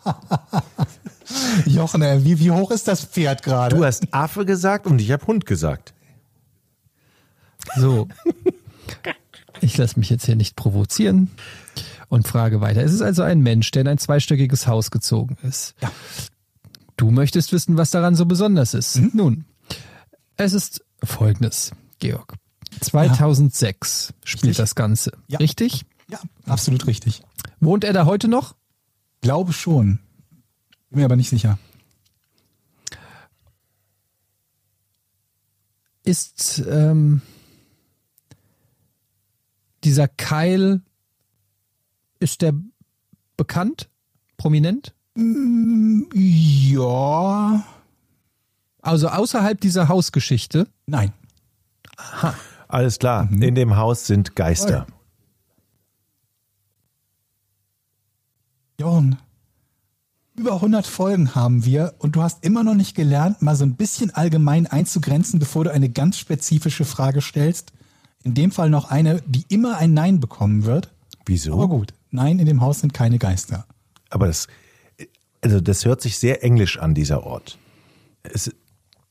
Jochen, 1.65 2.01
ey, 2.01 2.23
wie, 2.23 2.39
wie 2.39 2.51
hoch 2.51 2.71
ist 2.71 2.87
das 2.87 3.05
Pferd 3.05 3.43
gerade? 3.43 3.75
Du 3.75 3.85
hast 3.85 4.11
Affe 4.11 4.45
gesagt 4.45 4.87
und 4.87 4.99
ich 4.99 5.11
habe 5.11 5.25
Hund 5.27 5.45
gesagt. 5.45 5.93
So. 7.75 8.07
Ich 9.61 9.77
lasse 9.77 9.99
mich 9.99 10.09
jetzt 10.09 10.25
hier 10.25 10.35
nicht 10.35 10.55
provozieren 10.55 11.29
und 12.09 12.27
frage 12.27 12.61
weiter. 12.61 12.83
Es 12.83 12.93
ist 12.93 13.01
also 13.01 13.23
ein 13.23 13.41
Mensch, 13.41 13.71
der 13.71 13.81
in 13.81 13.87
ein 13.87 13.97
zweistöckiges 13.97 14.67
Haus 14.67 14.91
gezogen 14.91 15.37
ist. 15.43 15.75
Ja. 15.81 15.91
Du 16.95 17.11
möchtest 17.11 17.51
wissen, 17.51 17.77
was 17.77 17.91
daran 17.91 18.15
so 18.15 18.25
besonders 18.25 18.73
ist. 18.73 18.97
Mhm. 18.97 19.11
Nun, 19.13 19.45
es 20.35 20.53
ist 20.53 20.83
folgendes, 21.03 21.71
Georg. 21.99 22.35
2006 22.81 24.13
spielt 24.23 24.43
Richtig. 24.43 24.57
das 24.57 24.75
Ganze. 24.75 25.11
Ja. 25.27 25.39
Richtig? 25.39 25.85
Ja, 26.09 26.19
absolut 26.45 26.87
richtig. 26.87 27.21
Wohnt 27.59 27.83
er 27.83 27.93
da 27.93 28.05
heute 28.05 28.27
noch? 28.27 28.55
Glaube 29.21 29.53
schon. 29.53 29.99
Bin 30.89 30.99
mir 30.99 31.05
aber 31.05 31.15
nicht 31.15 31.29
sicher. 31.29 31.57
Ist 36.03 36.63
ähm, 36.69 37.21
dieser 39.87 40.09
Keil, 40.09 40.81
ist 42.19 42.41
der 42.41 42.53
bekannt? 43.37 43.89
Prominent? 44.35 44.93
Ja. 46.13 47.65
Also 48.81 49.07
außerhalb 49.07 49.61
dieser 49.61 49.87
Hausgeschichte? 49.87 50.67
Nein. 50.87 51.13
Alles 52.67 52.99
klar. 52.99 53.29
In 53.31 53.55
dem 53.55 53.77
Haus 53.77 54.07
sind 54.07 54.35
Geister. 54.35 54.87
Jochen, 58.79 59.17
über 60.35 60.55
100 60.55 60.85
Folgen 60.85 61.33
haben 61.33 61.63
wir 61.63 61.95
und 61.97 62.17
du 62.17 62.21
hast 62.21 62.43
immer 62.43 62.63
noch 62.63 62.75
nicht 62.75 62.93
gelernt, 62.93 63.41
mal 63.41 63.55
so 63.55 63.63
ein 63.63 63.75
bisschen 63.75 64.13
allgemein 64.13 64.67
einzugrenzen, 64.67 65.39
bevor 65.39 65.63
du 65.63 65.71
eine 65.71 65.89
ganz 65.89 66.19
spezifische 66.19 66.83
Frage 66.83 67.21
stellst. 67.21 67.71
In 68.27 68.33
dem 68.33 68.51
Fall 68.51 68.69
noch 68.69 68.91
eine, 68.91 69.21
die 69.25 69.45
immer 69.47 69.77
ein 69.77 69.93
Nein 69.93 70.19
bekommen 70.19 70.65
wird. 70.65 70.93
Wieso? 71.25 71.53
Aber 71.53 71.69
gut, 71.69 71.93
nein, 72.11 72.39
in 72.39 72.45
dem 72.45 72.59
Haus 72.61 72.81
sind 72.81 72.93
keine 72.93 73.19
Geister. 73.19 73.65
Aber 74.09 74.27
das, 74.27 74.47
also 75.41 75.61
das 75.61 75.85
hört 75.85 76.01
sich 76.01 76.17
sehr 76.19 76.43
englisch 76.43 76.77
an, 76.77 76.93
dieser 76.93 77.23
Ort. 77.23 77.57
Es, 78.23 78.51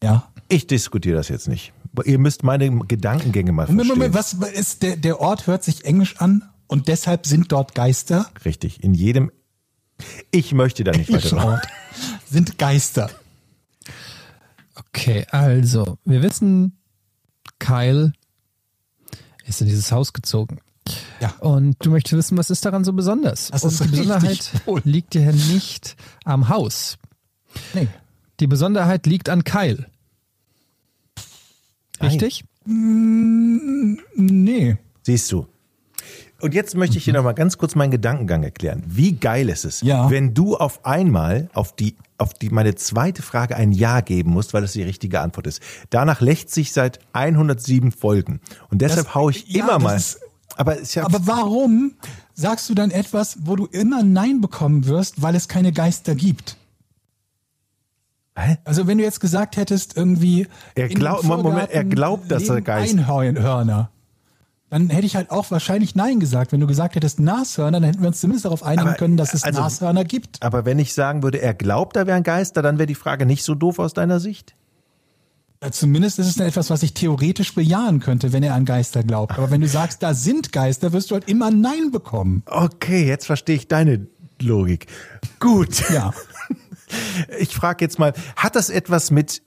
Ja. 0.02 0.30
ich 0.48 0.66
diskutiere 0.66 1.16
das 1.16 1.28
jetzt 1.28 1.48
nicht. 1.48 1.72
Ihr 2.04 2.18
müsst 2.18 2.42
meine 2.42 2.70
Gedankengänge 2.80 3.52
mal 3.52 3.66
Moment, 3.68 3.86
verstehen. 3.86 3.98
Moment, 3.98 4.14
was 4.14 4.34
ist 4.52 4.82
der, 4.82 4.96
der 4.96 5.18
Ort 5.18 5.46
hört 5.46 5.64
sich 5.64 5.86
englisch 5.86 6.18
an 6.18 6.42
und 6.66 6.88
deshalb 6.88 7.24
sind 7.26 7.50
dort 7.52 7.74
Geister. 7.74 8.30
Richtig. 8.44 8.84
In 8.84 8.92
jedem. 8.92 9.30
Ich 10.30 10.52
möchte 10.52 10.84
da 10.84 10.92
nicht 10.92 11.10
weiter. 11.10 11.42
Ort 11.42 11.66
sind 12.28 12.58
Geister. 12.58 13.08
Okay, 14.74 15.26
also, 15.30 15.96
wir 16.04 16.20
wissen, 16.22 16.76
Kyle 17.58 18.12
ist 19.46 19.60
in 19.60 19.66
dieses 19.66 19.92
Haus 19.92 20.12
gezogen. 20.12 20.58
Ja. 21.20 21.30
Und 21.40 21.76
du 21.84 21.90
möchtest 21.90 22.16
wissen, 22.16 22.38
was 22.38 22.50
ist 22.50 22.64
daran 22.64 22.84
so 22.84 22.92
besonders? 22.92 23.48
Das 23.50 23.64
Und 23.64 23.70
ist 23.72 23.84
die 23.84 23.88
Besonderheit 23.88 24.50
cool. 24.66 24.80
liegt 24.84 25.14
ja 25.14 25.32
nicht 25.32 25.96
am 26.24 26.48
Haus. 26.48 26.96
Nee. 27.74 27.88
Die 28.40 28.46
Besonderheit 28.46 29.06
liegt 29.06 29.28
an 29.28 29.44
Kyle. 29.44 29.86
Nein. 31.98 32.10
Richtig? 32.10 32.44
Nee. 34.16 34.76
Siehst 35.02 35.32
du. 35.32 35.46
Und 36.46 36.54
jetzt 36.54 36.76
möchte 36.76 36.96
ich 36.96 37.04
dir 37.04 37.12
noch 37.12 37.24
mal 37.24 37.32
ganz 37.32 37.58
kurz 37.58 37.74
meinen 37.74 37.90
Gedankengang 37.90 38.44
erklären. 38.44 38.84
Wie 38.86 39.12
geil 39.16 39.48
ist 39.48 39.64
es, 39.64 39.80
Ja. 39.80 40.08
wenn 40.10 40.32
du 40.32 40.56
auf 40.56 40.84
einmal 40.86 41.50
auf 41.54 41.74
die, 41.74 41.96
auf 42.18 42.34
die, 42.34 42.50
meine 42.50 42.76
zweite 42.76 43.20
Frage 43.22 43.56
ein 43.56 43.72
Ja 43.72 44.00
geben 44.00 44.30
musst, 44.30 44.54
weil 44.54 44.62
das 44.62 44.70
die 44.72 44.84
richtige 44.84 45.20
Antwort 45.20 45.48
ist. 45.48 45.60
Danach 45.90 46.20
lächt 46.20 46.50
sich 46.50 46.72
seit 46.72 47.00
107 47.12 47.90
Folgen. 47.90 48.40
Und 48.70 48.80
deshalb 48.80 49.06
Das- 49.06 49.14
hau 49.16 49.28
ich 49.28 49.48
ja, 49.48 49.64
immer 49.64 49.80
mal. 49.80 49.96
ist- 49.96 50.20
aber 50.56 50.80
ja, 50.80 51.04
Aber 51.04 51.26
warum 51.26 51.94
sagst 52.34 52.70
du 52.70 52.74
dann 52.74 52.92
etwas, 52.92 53.38
wo 53.42 53.56
du 53.56 53.66
immer 53.66 54.04
Nein 54.04 54.40
bekommen 54.40 54.86
wirst, 54.86 55.20
weil 55.22 55.34
es 55.34 55.48
keine 55.48 55.72
Geister 55.72 56.14
gibt? 56.14 56.56
Hä? 58.38 58.58
Also 58.64 58.86
wenn 58.86 58.98
du 58.98 59.04
jetzt 59.04 59.18
gesagt 59.20 59.56
hättest, 59.56 59.96
irgendwie 59.96 60.46
Er 60.76 60.90
in 60.90 60.94
glaub- 60.96 61.22
dem 61.22 61.28
Moment, 61.28 61.70
er 61.70 61.84
glaubt, 61.84 62.30
dass 62.30 62.48
er 62.48 62.54
leben 62.56 62.66
Geist- 62.66 62.94
Einhörner. 62.94 63.90
Dann 64.68 64.90
hätte 64.90 65.06
ich 65.06 65.14
halt 65.14 65.30
auch 65.30 65.50
wahrscheinlich 65.52 65.94
Nein 65.94 66.18
gesagt. 66.18 66.50
Wenn 66.52 66.60
du 66.60 66.66
gesagt 66.66 66.96
hättest 66.96 67.20
Nashörner, 67.20 67.78
dann 67.80 67.84
hätten 67.84 68.00
wir 68.02 68.08
uns 68.08 68.20
zumindest 68.20 68.46
darauf 68.46 68.64
einigen 68.64 68.88
Aber, 68.88 68.96
können, 68.96 69.16
dass 69.16 69.32
es 69.32 69.44
also- 69.44 69.60
Nashörner 69.60 70.04
gibt. 70.04 70.42
aber 70.42 70.64
wenn 70.64 70.78
ich 70.80 70.92
sagen 70.92 71.22
würde, 71.22 71.40
er 71.40 71.54
glaubt, 71.54 71.94
da 71.96 72.06
wären 72.06 72.24
Geister, 72.24 72.62
dann 72.62 72.78
wäre 72.78 72.86
die 72.86 72.96
Frage 72.96 73.26
nicht 73.26 73.44
so 73.44 73.54
doof 73.54 73.78
aus 73.78 73.94
deiner 73.94 74.18
Sicht? 74.18 74.54
Ja, 75.62 75.70
Zumindest 75.70 76.18
ist 76.18 76.26
es 76.26 76.34
dann 76.34 76.48
etwas, 76.48 76.68
was 76.68 76.82
ich 76.82 76.94
theoretisch 76.94 77.54
bejahen 77.54 78.00
könnte, 78.00 78.32
wenn 78.32 78.42
er 78.42 78.54
an 78.54 78.64
Geister 78.64 79.02
glaubt. 79.02 79.38
Aber 79.38 79.50
wenn 79.50 79.60
du 79.60 79.68
sagst, 79.68 80.02
da 80.02 80.12
sind 80.14 80.52
Geister, 80.52 80.92
wirst 80.92 81.10
du 81.10 81.14
halt 81.14 81.28
immer 81.28 81.50
Nein 81.50 81.90
bekommen. 81.92 82.42
Okay, 82.46 83.06
jetzt 83.06 83.26
verstehe 83.26 83.56
ich 83.56 83.68
deine 83.68 84.06
Logik. 84.40 84.86
Gut. 85.40 85.88
Ja. 85.90 86.12
Ich 87.40 87.52
frage 87.52 87.84
jetzt 87.84 87.98
mal, 87.98 88.12
hat 88.36 88.54
das 88.54 88.70
etwas 88.70 89.10
mit 89.10 89.42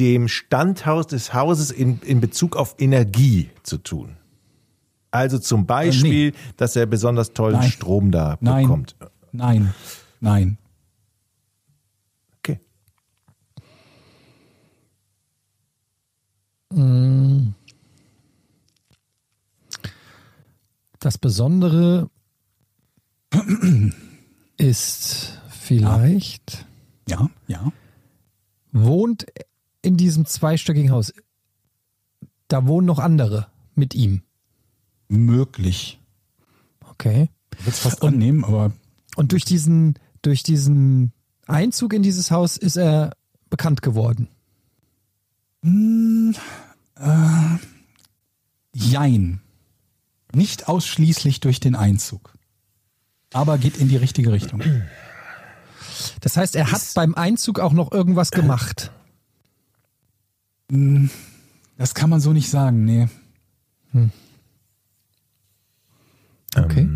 dem 0.00 0.26
Standhaus 0.28 1.06
des 1.06 1.34
Hauses 1.34 1.70
in, 1.70 2.00
in 2.00 2.20
Bezug 2.20 2.56
auf 2.56 2.74
Energie 2.78 3.50
zu 3.62 3.78
tun? 3.78 4.16
Also 5.12 5.38
zum 5.38 5.66
Beispiel, 5.66 6.32
dass 6.56 6.74
er 6.76 6.86
besonders 6.86 7.32
tollen 7.32 7.58
Nein. 7.60 7.70
Strom 7.70 8.10
da 8.10 8.38
Nein. 8.40 8.62
bekommt. 8.62 8.96
Nein. 9.32 9.74
Nein. 10.20 10.58
Okay. 12.38 12.58
Das 21.00 21.18
Besondere 21.18 22.08
ist 24.56 25.40
vielleicht, 25.50 26.66
Ja, 27.08 27.28
ja. 27.48 27.72
wohnt 28.72 29.26
in 29.82 29.96
diesem 29.96 30.26
zweistöckigen 30.26 30.90
Haus. 30.90 31.12
Da 32.48 32.66
wohnen 32.66 32.86
noch 32.86 32.98
andere 32.98 33.46
mit 33.74 33.94
ihm. 33.94 34.22
Möglich. 35.08 36.00
Okay. 36.88 37.28
Ich 37.54 37.60
würde 37.60 37.70
es 37.70 37.78
fast 37.78 38.02
annehmen, 38.02 38.44
aber 38.44 38.72
Und 39.16 39.32
durch 39.32 39.44
diesen, 39.44 39.98
durch 40.22 40.42
diesen 40.42 41.12
Einzug 41.46 41.92
in 41.92 42.02
dieses 42.02 42.30
Haus 42.30 42.56
ist 42.56 42.76
er 42.76 43.16
bekannt 43.48 43.82
geworden. 43.82 44.28
jein. 48.72 49.40
Nicht 50.32 50.68
ausschließlich 50.68 51.40
durch 51.40 51.60
den 51.60 51.74
Einzug. 51.74 52.34
Aber 53.32 53.58
geht 53.58 53.76
in 53.78 53.88
die 53.88 53.96
richtige 53.96 54.32
Richtung. 54.32 54.62
Das 56.20 56.36
heißt, 56.36 56.56
er 56.56 56.70
hat 56.70 56.82
beim 56.94 57.14
Einzug 57.14 57.58
auch 57.58 57.72
noch 57.72 57.92
irgendwas 57.92 58.30
gemacht. 58.30 58.92
Das 61.76 61.94
kann 61.94 62.10
man 62.10 62.20
so 62.20 62.32
nicht 62.32 62.48
sagen, 62.50 62.84
nee. 62.84 63.08
Okay. 66.56 66.88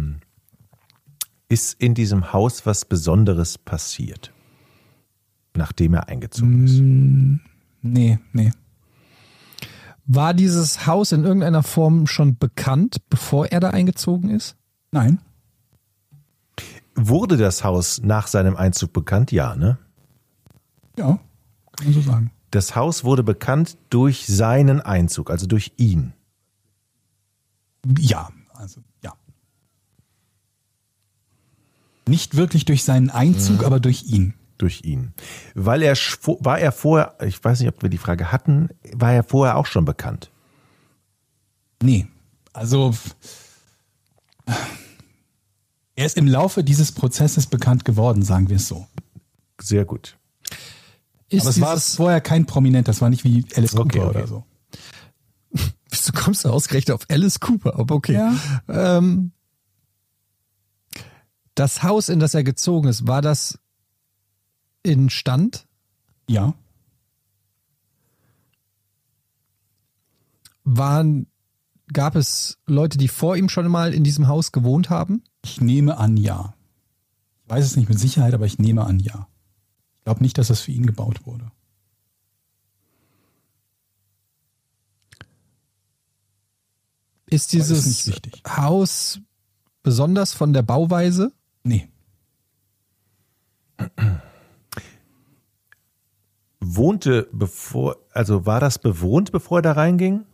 Ist 1.48 1.80
in 1.80 1.94
diesem 1.94 2.32
Haus 2.32 2.66
was 2.66 2.84
Besonderes 2.84 3.58
passiert, 3.58 4.32
nachdem 5.56 5.94
er 5.94 6.08
eingezogen 6.08 6.64
ist? 6.64 6.80
Nee, 7.82 8.18
nee. 8.32 8.52
War 10.06 10.34
dieses 10.34 10.86
Haus 10.86 11.12
in 11.12 11.24
irgendeiner 11.24 11.62
Form 11.62 12.06
schon 12.06 12.36
bekannt, 12.38 12.96
bevor 13.08 13.46
er 13.46 13.60
da 13.60 13.70
eingezogen 13.70 14.30
ist? 14.30 14.56
Nein. 14.92 15.18
Wurde 16.94 17.36
das 17.36 17.64
Haus 17.64 18.00
nach 18.02 18.26
seinem 18.26 18.54
Einzug 18.56 18.92
bekannt? 18.92 19.32
Ja, 19.32 19.56
ne? 19.56 19.78
Ja, 20.96 21.18
kann 21.76 21.86
man 21.86 21.94
so 21.94 22.00
sagen. 22.00 22.30
Das 22.55 22.76
Haus 22.76 23.02
wurde 23.02 23.24
bekannt 23.24 23.78
durch 23.90 24.28
seinen 24.28 24.80
Einzug, 24.80 25.28
also 25.28 25.48
durch 25.48 25.72
ihn. 25.76 26.12
Ja, 27.98 28.28
also 28.52 28.80
ja. 29.02 29.12
Nicht 32.07 32.36
wirklich 32.36 32.64
durch 32.64 32.84
seinen 32.84 33.11
Einzug, 33.11 33.64
aber 33.64 33.80
durch 33.80 34.05
ihn. 34.05 34.34
durch 34.57 34.84
ihn. 34.84 35.14
Weil 35.57 35.82
er 35.82 35.96
war 35.96 36.60
er 36.60 36.70
vorher, 36.70 37.16
ich 37.26 37.43
weiß 37.43 37.59
nicht, 37.59 37.70
ob 37.70 37.82
wir 37.82 37.90
die 37.90 37.98
Frage 37.98 38.31
hatten, 38.31 38.68
war 38.93 39.12
er 39.12 39.24
vorher 39.24 39.56
auch 39.56 39.66
schon 39.66 39.85
bekannt. 39.85 40.31
Nee. 41.82 42.06
Also 42.52 42.94
er 45.97 46.06
ist 46.06 46.16
im 46.16 46.28
Laufe 46.28 46.62
dieses 46.62 46.93
Prozesses 46.93 47.48
bekannt 47.48 47.85
geworden, 47.85 48.22
sagen 48.22 48.48
wir 48.48 48.56
es 48.56 48.68
so. 48.68 48.86
Sehr 49.60 49.85
gut. 49.85 50.16
Ist 51.35 51.43
Aber 51.43 51.51
es 51.51 51.61
war 51.61 51.78
vorher 51.78 52.20
kein 52.20 52.47
Prominent, 52.47 52.89
das 52.89 53.01
war 53.01 53.11
nicht 53.11 53.24
wie 53.24 53.44
Alice 53.55 53.73
Cooper 53.73 53.85
Okay, 53.85 54.01
okay. 54.01 54.19
oder 54.19 54.27
so. 54.27 54.44
Wieso 55.90 56.12
kommst 56.12 56.44
du 56.44 56.51
ausgerechnet 56.51 56.94
auf 56.94 57.06
Alice 57.09 57.40
Cooper? 57.40 57.78
Aber 57.78 57.94
okay. 57.94 58.15
Ja. 58.15 58.35
Ähm, 58.69 59.32
das 61.55 61.82
Haus, 61.82 62.09
in 62.09 62.19
das 62.19 62.35
er 62.35 62.44
gezogen 62.44 62.89
ist, 62.89 63.06
war 63.06 63.23
das 63.23 63.59
in 64.82 65.11
Stand? 65.11 65.66
Ja. 66.28 66.55
Waren, 70.65 71.27
gab 71.93 72.16
es 72.16 72.59
Leute, 72.66 72.98
die 72.98 73.09
vor 73.09 73.36
ihm 73.36 73.48
schon 73.48 73.69
mal 73.69 73.94
in 73.94 74.05
diesem 74.05 74.28
Haus 74.28 74.52
gewohnt 74.52 74.90
haben? 74.90 75.23
Ich 75.44 75.61
nehme 75.61 75.98
an, 75.98 76.16
ja. 76.16 76.55
Ich 77.44 77.51
weiß 77.51 77.65
es 77.65 77.77
nicht 77.77 77.89
mit 77.89 77.98
Sicherheit, 77.98 78.35
aber 78.35 78.47
ich 78.47 78.59
nehme 78.59 78.85
an, 78.85 78.98
ja. 78.98 79.28
Ich 80.05 80.06
glaube 80.06 80.22
nicht, 80.22 80.36
dass 80.36 80.48
das 80.48 80.60
für 80.60 80.70
ihn 80.70 80.85
gebaut 80.85 81.24
wurde. 81.24 81.51
Ist 87.24 87.44
ist 87.44 87.52
dieses 87.55 88.06
wichtig. 88.06 88.43
Haus 88.47 89.18
besonders 89.82 90.35
von 90.35 90.52
der 90.52 90.60
Bauweise? 90.60 91.32
Nee. 91.62 91.89
Wohnte 96.60 97.31
bevor, 97.32 97.97
also 98.12 98.44
war 98.44 98.60
das 98.60 98.78
bewohnt, 98.78 99.32
bevor 99.32 99.60
er 99.60 99.62
da 99.62 99.72
reinging? 99.72 100.26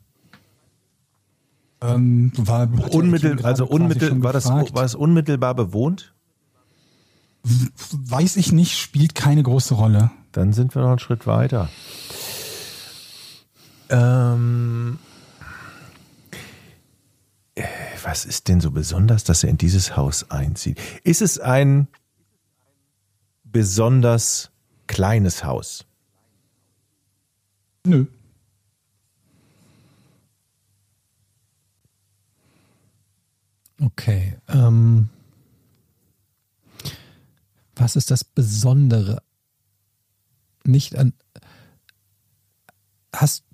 Ähm, 1.81 2.33
war, 2.37 2.63
er 2.63 2.93
Unmittel, 2.93 3.41
also 3.47 3.69
unmittel, 3.69 4.21
war 4.25 4.33
das, 4.33 4.47
war 4.47 4.85
es 4.85 4.97
unmittelbar 4.97 5.55
bewohnt? 5.55 6.13
Weiß 7.43 8.37
ich 8.37 8.53
nicht, 8.53 8.79
spielt 8.79 9.15
keine 9.15 9.43
große 9.43 9.75
Rolle. 9.75 10.11
Dann 10.33 10.53
sind 10.53 10.75
wir 10.75 10.83
noch 10.83 10.91
einen 10.91 10.99
Schritt 10.99 11.27
weiter. 11.27 11.69
Ähm, 13.89 14.99
äh, 17.55 17.65
was 18.03 18.25
ist 18.25 18.49
denn 18.49 18.61
so 18.61 18.71
besonders, 18.71 19.25
dass 19.25 19.43
er 19.43 19.51
in 19.51 19.59
dieses 19.59 19.97
Haus 19.97 20.31
einzieht? 20.31 20.81
Ist 21.03 21.23
es 21.23 21.41
ein 21.41 21.89
besonders 23.43 24.51
kleines 24.87 25.45
Haus? 25.45 25.87
Nö. 27.85 28.07
Okay. 33.81 34.37
Ähm, 34.49 35.09
was 37.81 37.97
ist 37.97 38.11
das 38.11 38.25
Besondere? 38.25 39.23
Nicht 40.65 40.97
an. 40.97 41.15
Hast, 43.15 43.45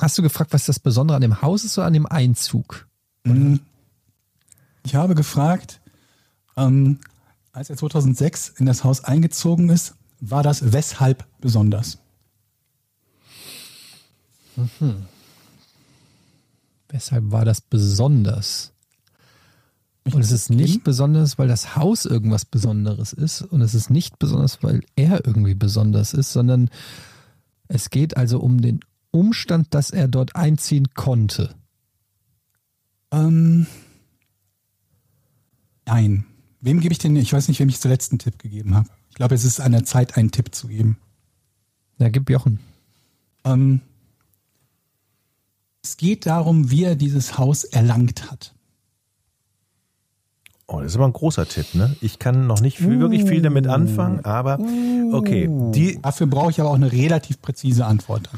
hast 0.00 0.16
du 0.16 0.22
gefragt, 0.22 0.52
was 0.52 0.64
das 0.66 0.78
Besondere 0.78 1.16
an 1.16 1.22
dem 1.22 1.42
Haus 1.42 1.64
ist 1.64 1.76
oder 1.76 1.88
an 1.88 1.92
dem 1.92 2.06
Einzug? 2.06 2.86
Ich 4.84 4.94
habe 4.94 5.14
gefragt, 5.14 5.80
ähm, 6.56 7.00
als 7.52 7.70
er 7.70 7.76
2006 7.76 8.50
in 8.58 8.66
das 8.66 8.84
Haus 8.84 9.02
eingezogen 9.02 9.68
ist, 9.68 9.94
war 10.20 10.42
das 10.42 10.72
weshalb 10.72 11.26
besonders? 11.40 11.98
Weshalb 16.88 17.32
war 17.32 17.44
das 17.44 17.60
besonders? 17.60 18.73
Und 20.12 20.20
es 20.20 20.32
ist 20.32 20.50
nicht 20.50 20.84
besonders, 20.84 21.38
weil 21.38 21.48
das 21.48 21.76
Haus 21.76 22.04
irgendwas 22.04 22.44
Besonderes 22.44 23.14
ist. 23.14 23.40
Und 23.40 23.62
es 23.62 23.74
ist 23.74 23.88
nicht 23.88 24.18
besonders, 24.18 24.62
weil 24.62 24.82
er 24.96 25.26
irgendwie 25.26 25.54
besonders 25.54 26.12
ist, 26.12 26.32
sondern 26.32 26.68
es 27.68 27.88
geht 27.88 28.16
also 28.16 28.38
um 28.38 28.60
den 28.60 28.80
Umstand, 29.10 29.72
dass 29.72 29.90
er 29.90 30.08
dort 30.08 30.36
einziehen 30.36 30.88
konnte. 30.94 31.54
Ähm, 33.12 33.66
nein. 35.86 36.26
Wem 36.60 36.80
gebe 36.80 36.92
ich 36.92 36.98
denn? 36.98 37.16
Ich 37.16 37.32
weiß 37.32 37.48
nicht, 37.48 37.60
wem 37.60 37.68
ich 37.68 37.80
zuletzt 37.80 38.12
einen 38.12 38.18
Tipp 38.18 38.38
gegeben 38.38 38.74
habe. 38.74 38.88
Ich 39.08 39.14
glaube, 39.14 39.34
es 39.34 39.44
ist 39.44 39.60
an 39.60 39.72
der 39.72 39.84
Zeit, 39.84 40.16
einen 40.16 40.30
Tipp 40.30 40.54
zu 40.54 40.68
geben. 40.68 40.98
Na, 41.98 42.08
gib 42.08 42.28
Jochen. 42.28 42.58
Ähm, 43.44 43.80
es 45.82 45.96
geht 45.96 46.26
darum, 46.26 46.70
wie 46.70 46.84
er 46.84 46.96
dieses 46.96 47.38
Haus 47.38 47.64
erlangt 47.64 48.30
hat. 48.30 48.54
Oh, 50.66 50.80
das 50.80 50.92
ist 50.92 50.96
aber 50.96 51.04
ein 51.06 51.12
großer 51.12 51.46
Tipp, 51.46 51.74
ne? 51.74 51.94
Ich 52.00 52.18
kann 52.18 52.46
noch 52.46 52.60
nicht 52.60 52.78
viel, 52.78 52.98
wirklich 52.98 53.24
viel 53.24 53.42
damit 53.42 53.66
anfangen, 53.66 54.24
aber 54.24 54.58
okay. 55.12 55.48
Die, 55.72 56.00
Dafür 56.00 56.26
brauche 56.26 56.50
ich 56.50 56.60
aber 56.60 56.70
auch 56.70 56.74
eine 56.74 56.90
relativ 56.90 57.42
präzise 57.42 57.84
Antwort. 57.84 58.30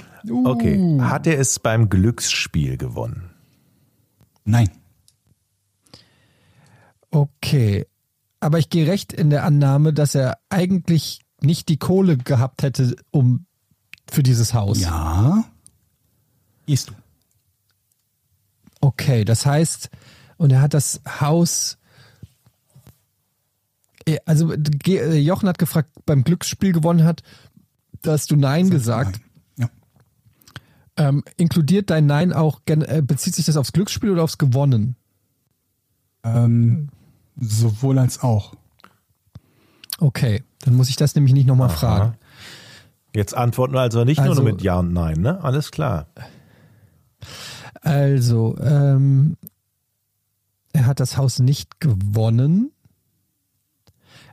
okay. 0.45 0.99
Hat 1.01 1.27
er 1.27 1.39
es 1.39 1.61
beim 1.61 1.89
Glücksspiel 1.89 2.79
gewonnen? 2.79 3.31
Nein. 4.45 4.71
Okay. 7.11 7.87
Aber 8.41 8.59
ich 8.59 8.71
gehe 8.71 8.87
recht 8.87 9.13
in 9.13 9.31
der 9.31 9.45
Annahme, 9.45 9.93
dass 9.93 10.15
er 10.15 10.39
eigentlich 10.49 11.21
nicht 11.41 11.69
die 11.69 11.79
Kohle 11.79 12.17
gehabt 12.17 12.63
hätte, 12.63 12.97
um 13.11 13.47
für 14.11 14.23
dieses 14.23 14.53
Haus. 14.53 14.81
Ja. 14.81 15.45
Gehst 16.67 16.91
du. 16.91 16.95
Okay, 18.81 19.25
das 19.25 19.47
heißt, 19.47 19.91
und 20.37 20.53
er 20.53 20.61
hat 20.61 20.75
das 20.75 21.01
Haus. 21.21 21.79
Eh, 24.07 24.19
Also 24.25 24.53
äh, 24.53 25.19
Jochen 25.19 25.49
hat 25.49 25.59
gefragt, 25.59 25.91
beim 26.07 26.25
Glücksspiel 26.25 26.73
gewonnen 26.73 27.05
hat, 27.05 27.23
da 28.03 28.13
hast 28.13 28.31
du 28.31 28.37
Nein 28.37 28.71
gesagt. 28.71 29.21
Nein. 29.57 29.71
Ähm, 30.99 31.25
inkludiert 31.37 31.91
dein 31.91 32.07
Nein 32.07 32.33
auch, 32.33 32.61
äh, 32.67 33.03
bezieht 33.03 33.35
sich 33.35 33.45
das 33.45 33.59
aufs 33.59 33.73
Glücksspiel 33.73 34.11
oder 34.11 34.23
aufs 34.23 34.39
Gewonnen? 34.39 34.97
Ähm, 36.25 36.89
sowohl 37.39 37.99
als 37.99 38.23
auch. 38.23 38.55
Okay, 39.99 40.43
dann 40.61 40.75
muss 40.75 40.89
ich 40.89 40.97
das 40.97 41.15
nämlich 41.15 41.35
nicht 41.35 41.47
nochmal 41.47 41.69
fragen. 41.69 42.15
Jetzt 43.15 43.35
antworten 43.37 43.75
wir 43.75 43.81
also 43.81 44.05
nicht 44.05 44.21
Also- 44.21 44.43
nur 44.43 44.53
mit 44.53 44.63
Ja 44.63 44.79
und 44.79 44.93
Nein, 44.95 45.21
ne? 45.21 45.43
Alles 45.45 45.71
klar. 45.71 46.07
Also, 47.83 48.57
ähm, 48.59 49.37
er 50.73 50.87
hat 50.87 50.99
das 51.01 51.17
Haus 51.19 51.39
nicht 51.41 51.79
gewonnen. 51.81 52.73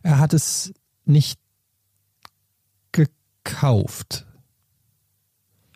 Er 0.03 0.19
hat 0.19 0.33
es 0.33 0.73
nicht 1.05 1.39
gekauft. 2.91 4.25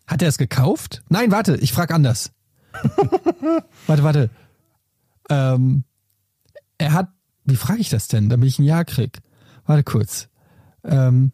Hat 0.05 0.21
er 0.21 0.27
es 0.29 0.37
gekauft? 0.37 1.03
Nein, 1.09 1.31
warte, 1.31 1.55
ich 1.57 1.73
frage 1.73 1.93
anders. 1.93 2.31
warte, 3.87 4.03
warte. 4.03 4.29
Ähm, 5.29 5.83
er 6.77 6.93
hat, 6.93 7.09
wie 7.45 7.55
frage 7.55 7.79
ich 7.81 7.89
das 7.89 8.07
denn, 8.07 8.29
damit 8.29 8.47
ich 8.47 8.59
ein 8.59 8.63
Ja 8.63 8.83
krieg? 8.83 9.19
Warte 9.65 9.83
kurz. 9.83 10.29
Ähm, 10.83 11.31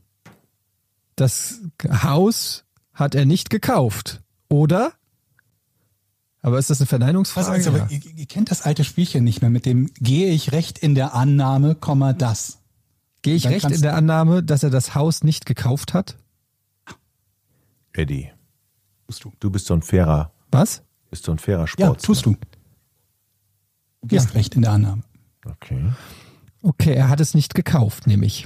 das 1.15 1.61
Haus 2.03 2.65
hat 2.94 3.14
er 3.15 3.26
nicht 3.26 3.49
gekauft, 3.49 4.22
oder? 4.49 4.94
Aber 6.41 6.57
ist 6.60 6.70
das 6.70 6.82
eine 6.82 6.88
Verneinungsfrage? 6.88 7.49
also, 7.49 7.72
Ja. 7.72 7.84
aber 7.84 7.91
ihr, 7.91 8.02
ihr 8.06 8.26
kennt 8.26 8.49
das 8.52 8.64
alte 8.64 8.84
Spielchen 8.84 9.24
nicht 9.24 9.41
mehr 9.41 9.49
mit 9.52 9.65
dem 9.65 9.91
gehe 9.95 10.32
ich 10.32 10.52
recht 10.52 10.78
in 10.80 10.95
der 10.95 11.14
Annahme, 11.14 11.76
Komma 11.76 12.14
das. 12.14 12.60
Gehe 13.23 13.35
ich 13.35 13.47
recht 13.47 13.69
in 13.71 13.81
der 13.81 13.95
Annahme, 13.95 14.43
dass 14.43 14.61
er 14.63 14.69
das 14.69 14.93
Haus 14.95 15.23
nicht 15.23 15.45
gekauft 15.47 15.93
hat? 15.93 16.17
Eddie, 17.93 18.31
Tust 19.07 19.23
du. 19.23 19.31
du 19.39 19.49
bist 19.49 19.65
so 19.65 19.73
ein 19.73 19.81
fairer, 19.81 20.31
Was? 20.51 20.83
bist 21.09 21.25
so 21.25 21.31
ein 21.31 21.39
fairer 21.39 21.61
Ja, 21.61 21.67
Sportsmann. 21.67 21.97
tust 21.99 22.25
du. 22.25 22.35
Du 24.01 24.07
gehst 24.07 24.27
Ja. 24.29 24.33
recht 24.33 24.55
in 24.55 24.61
der 24.63 24.71
Annahme. 24.71 25.03
Okay. 25.45 25.91
Okay, 26.61 26.93
er 26.93 27.09
hat 27.09 27.19
es 27.19 27.33
nicht 27.33 27.55
gekauft, 27.55 28.07
nämlich. 28.07 28.45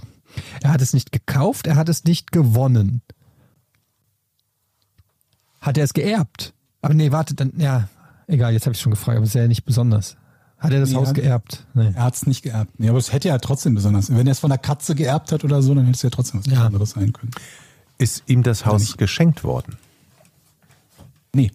Er 0.61 0.71
hat 0.71 0.81
es 0.81 0.93
nicht 0.93 1.11
gekauft, 1.11 1.65
er 1.67 1.75
hat 1.75 1.89
es 1.89 2.03
nicht 2.03 2.31
gewonnen. 2.31 3.01
Hat 5.61 5.77
er 5.77 5.83
es 5.85 5.93
geerbt? 5.93 6.53
Aber 6.81 6.93
nee, 6.93 7.11
warte, 7.11 7.33
dann, 7.33 7.53
ja, 7.57 7.89
egal, 8.27 8.53
jetzt 8.53 8.65
habe 8.65 8.75
ich 8.75 8.81
schon 8.81 8.91
gefragt, 8.91 9.17
aber 9.17 9.23
es 9.23 9.29
ist 9.29 9.35
ja 9.35 9.47
nicht 9.47 9.65
besonders. 9.65 10.17
Hat 10.59 10.71
er 10.71 10.79
das 10.79 10.89
Nee, 10.89 10.95
Haus 10.95 11.09
hat- 11.09 11.15
geerbt? 11.15 11.67
Nee. 11.75 11.91
Er 11.95 12.03
hat 12.03 12.15
es 12.15 12.25
nicht 12.25 12.41
geerbt. 12.41 12.79
Nee, 12.79 12.89
aber 12.89 12.97
es 12.97 13.13
hätte 13.13 13.27
ja 13.27 13.38
trotzdem 13.38 13.75
besonders. 13.75 14.09
Wenn 14.09 14.25
er 14.27 14.31
es 14.31 14.39
von 14.39 14.49
der 14.49 14.57
Katze 14.57 14.95
geerbt 14.95 15.31
hat 15.31 15.43
oder 15.43 15.61
so, 15.61 15.75
dann 15.75 15.85
hätte 15.85 15.95
es 15.97 16.01
ja 16.01 16.09
trotzdem 16.09 16.39
was 16.39 16.47
Ja. 16.51 16.65
anderes 16.65 16.91
sein 16.91 17.13
können. 17.13 17.31
Ist 17.99 18.23
ihm 18.27 18.41
das 18.43 18.65
Haus 18.65 18.81
nicht. 18.81 18.97
geschenkt 18.97 19.43
worden? 19.43 19.77
Nee. 21.34 21.51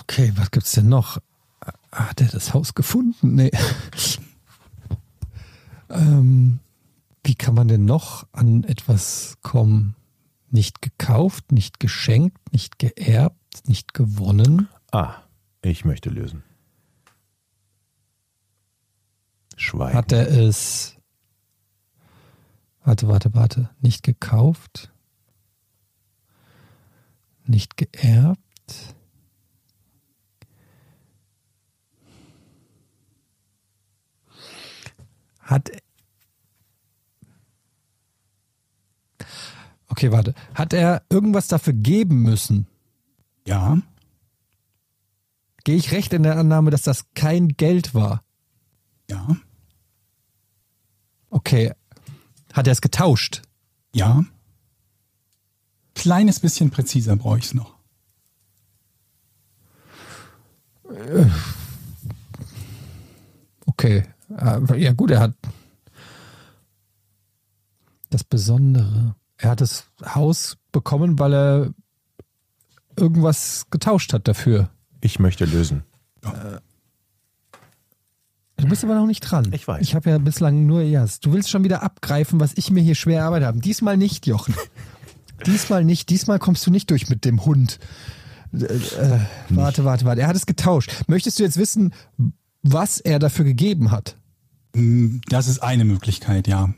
Okay, 0.00 0.32
was 0.36 0.50
gibt's 0.50 0.72
denn 0.72 0.88
noch? 0.88 1.18
Hat 1.92 2.20
er 2.20 2.28
das 2.28 2.54
Haus 2.54 2.74
gefunden? 2.74 3.34
Nee. 3.34 3.50
ähm, 5.90 6.60
wie 7.22 7.34
kann 7.34 7.54
man 7.54 7.68
denn 7.68 7.84
noch 7.84 8.26
an 8.32 8.64
etwas 8.64 9.36
kommen? 9.42 9.94
Nicht 10.50 10.82
gekauft, 10.82 11.52
nicht 11.52 11.80
geschenkt, 11.80 12.38
nicht 12.52 12.78
geerbt, 12.78 13.68
nicht 13.68 13.94
gewonnen. 13.94 14.68
Ah, 14.92 15.14
ich 15.70 15.84
möchte 15.84 16.10
lösen. 16.10 16.42
Schweigen. 19.56 19.96
Hat 19.96 20.12
er 20.12 20.28
es. 20.28 20.96
Warte, 22.84 23.08
warte, 23.08 23.34
warte. 23.34 23.70
Nicht 23.80 24.02
gekauft. 24.02 24.92
Nicht 27.46 27.76
geerbt. 27.76 28.94
Hat. 35.40 35.70
Okay, 39.88 40.10
warte. 40.10 40.34
Hat 40.54 40.72
er 40.72 41.02
irgendwas 41.08 41.48
dafür 41.48 41.72
geben 41.72 42.22
müssen? 42.22 42.66
Ja. 43.46 43.78
Gehe 45.64 45.76
ich 45.76 45.92
recht 45.92 46.12
in 46.12 46.22
der 46.22 46.36
Annahme, 46.36 46.70
dass 46.70 46.82
das 46.82 47.06
kein 47.14 47.48
Geld 47.48 47.94
war? 47.94 48.22
Ja. 49.10 49.36
Okay. 51.30 51.72
Hat 52.52 52.66
er 52.66 52.72
es 52.72 52.80
getauscht? 52.80 53.42
Ja. 53.94 54.24
Kleines 55.94 56.40
bisschen 56.40 56.70
präziser 56.70 57.16
brauche 57.16 57.38
ich 57.38 57.44
es 57.46 57.54
noch. 57.54 57.74
Okay. 63.66 64.04
Äh, 64.36 64.80
Ja 64.82 64.92
gut, 64.92 65.10
er 65.10 65.20
hat 65.20 65.34
das 68.10 68.24
Besondere. 68.24 69.16
Er 69.38 69.50
hat 69.50 69.60
das 69.60 69.86
Haus 70.04 70.56
bekommen, 70.72 71.18
weil 71.18 71.34
er 71.34 71.74
irgendwas 72.96 73.66
getauscht 73.70 74.12
hat 74.12 74.28
dafür. 74.28 74.70
Ich 75.04 75.18
möchte 75.18 75.44
lösen. 75.44 75.82
Du 78.56 78.66
bist 78.68 78.84
aber 78.84 78.94
noch 78.94 79.06
nicht 79.06 79.20
dran. 79.20 79.52
Ich 79.52 79.68
weiß. 79.68 79.82
Ich 79.82 79.94
habe 79.94 80.08
ja 80.08 80.16
bislang 80.16 80.64
nur 80.64 80.80
Jas. 80.80 81.20
Du 81.20 81.34
willst 81.34 81.50
schon 81.50 81.62
wieder 81.62 81.82
abgreifen, 81.82 82.40
was 82.40 82.52
ich 82.56 82.70
mir 82.70 82.82
hier 82.82 82.94
schwer 82.94 83.20
erarbeitet 83.20 83.48
habe. 83.48 83.58
Diesmal 83.60 83.98
nicht, 83.98 84.26
Jochen. 84.26 84.54
Diesmal 85.46 85.84
nicht. 85.84 86.08
Diesmal 86.08 86.38
kommst 86.38 86.66
du 86.66 86.70
nicht 86.70 86.88
durch 86.88 87.10
mit 87.10 87.26
dem 87.26 87.44
Hund. 87.44 87.78
Äh, 88.54 88.64
äh, 88.64 89.18
warte, 89.50 89.84
warte, 89.84 90.06
warte. 90.06 90.22
Er 90.22 90.28
hat 90.28 90.36
es 90.36 90.46
getauscht. 90.46 90.90
Möchtest 91.06 91.38
du 91.38 91.42
jetzt 91.42 91.58
wissen, 91.58 91.92
was 92.62 92.98
er 92.98 93.18
dafür 93.18 93.44
gegeben 93.44 93.90
hat? 93.90 94.16
Mm, 94.74 95.18
Das 95.28 95.48
ist 95.48 95.58
eine 95.62 95.84
Möglichkeit, 95.84 96.48
ja. 96.48 96.72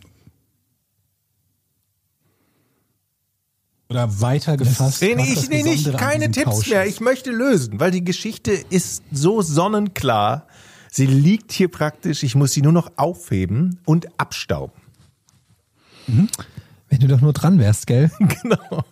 Oder 3.88 4.20
weiter 4.20 4.56
gefasst. 4.56 5.00
Nee, 5.00 5.14
ich, 5.18 5.48
nee, 5.48 5.62
nicht, 5.62 5.96
keine 5.96 6.30
Tipps 6.30 6.50
Tausch 6.56 6.70
mehr. 6.70 6.86
Ich 6.86 7.00
möchte 7.00 7.30
lösen, 7.30 7.78
weil 7.78 7.92
die 7.92 8.04
Geschichte 8.04 8.52
ist 8.52 9.04
so 9.12 9.42
sonnenklar. 9.42 10.46
Sie 10.90 11.06
liegt 11.06 11.52
hier 11.52 11.68
praktisch. 11.68 12.22
Ich 12.24 12.34
muss 12.34 12.52
sie 12.52 12.62
nur 12.62 12.72
noch 12.72 12.92
aufheben 12.96 13.78
und 13.84 14.18
abstauben. 14.18 14.80
Wenn 16.06 17.00
du 17.00 17.06
doch 17.06 17.20
nur 17.20 17.32
dran 17.32 17.58
wärst, 17.58 17.86
gell? 17.86 18.10
genau. 18.18 18.84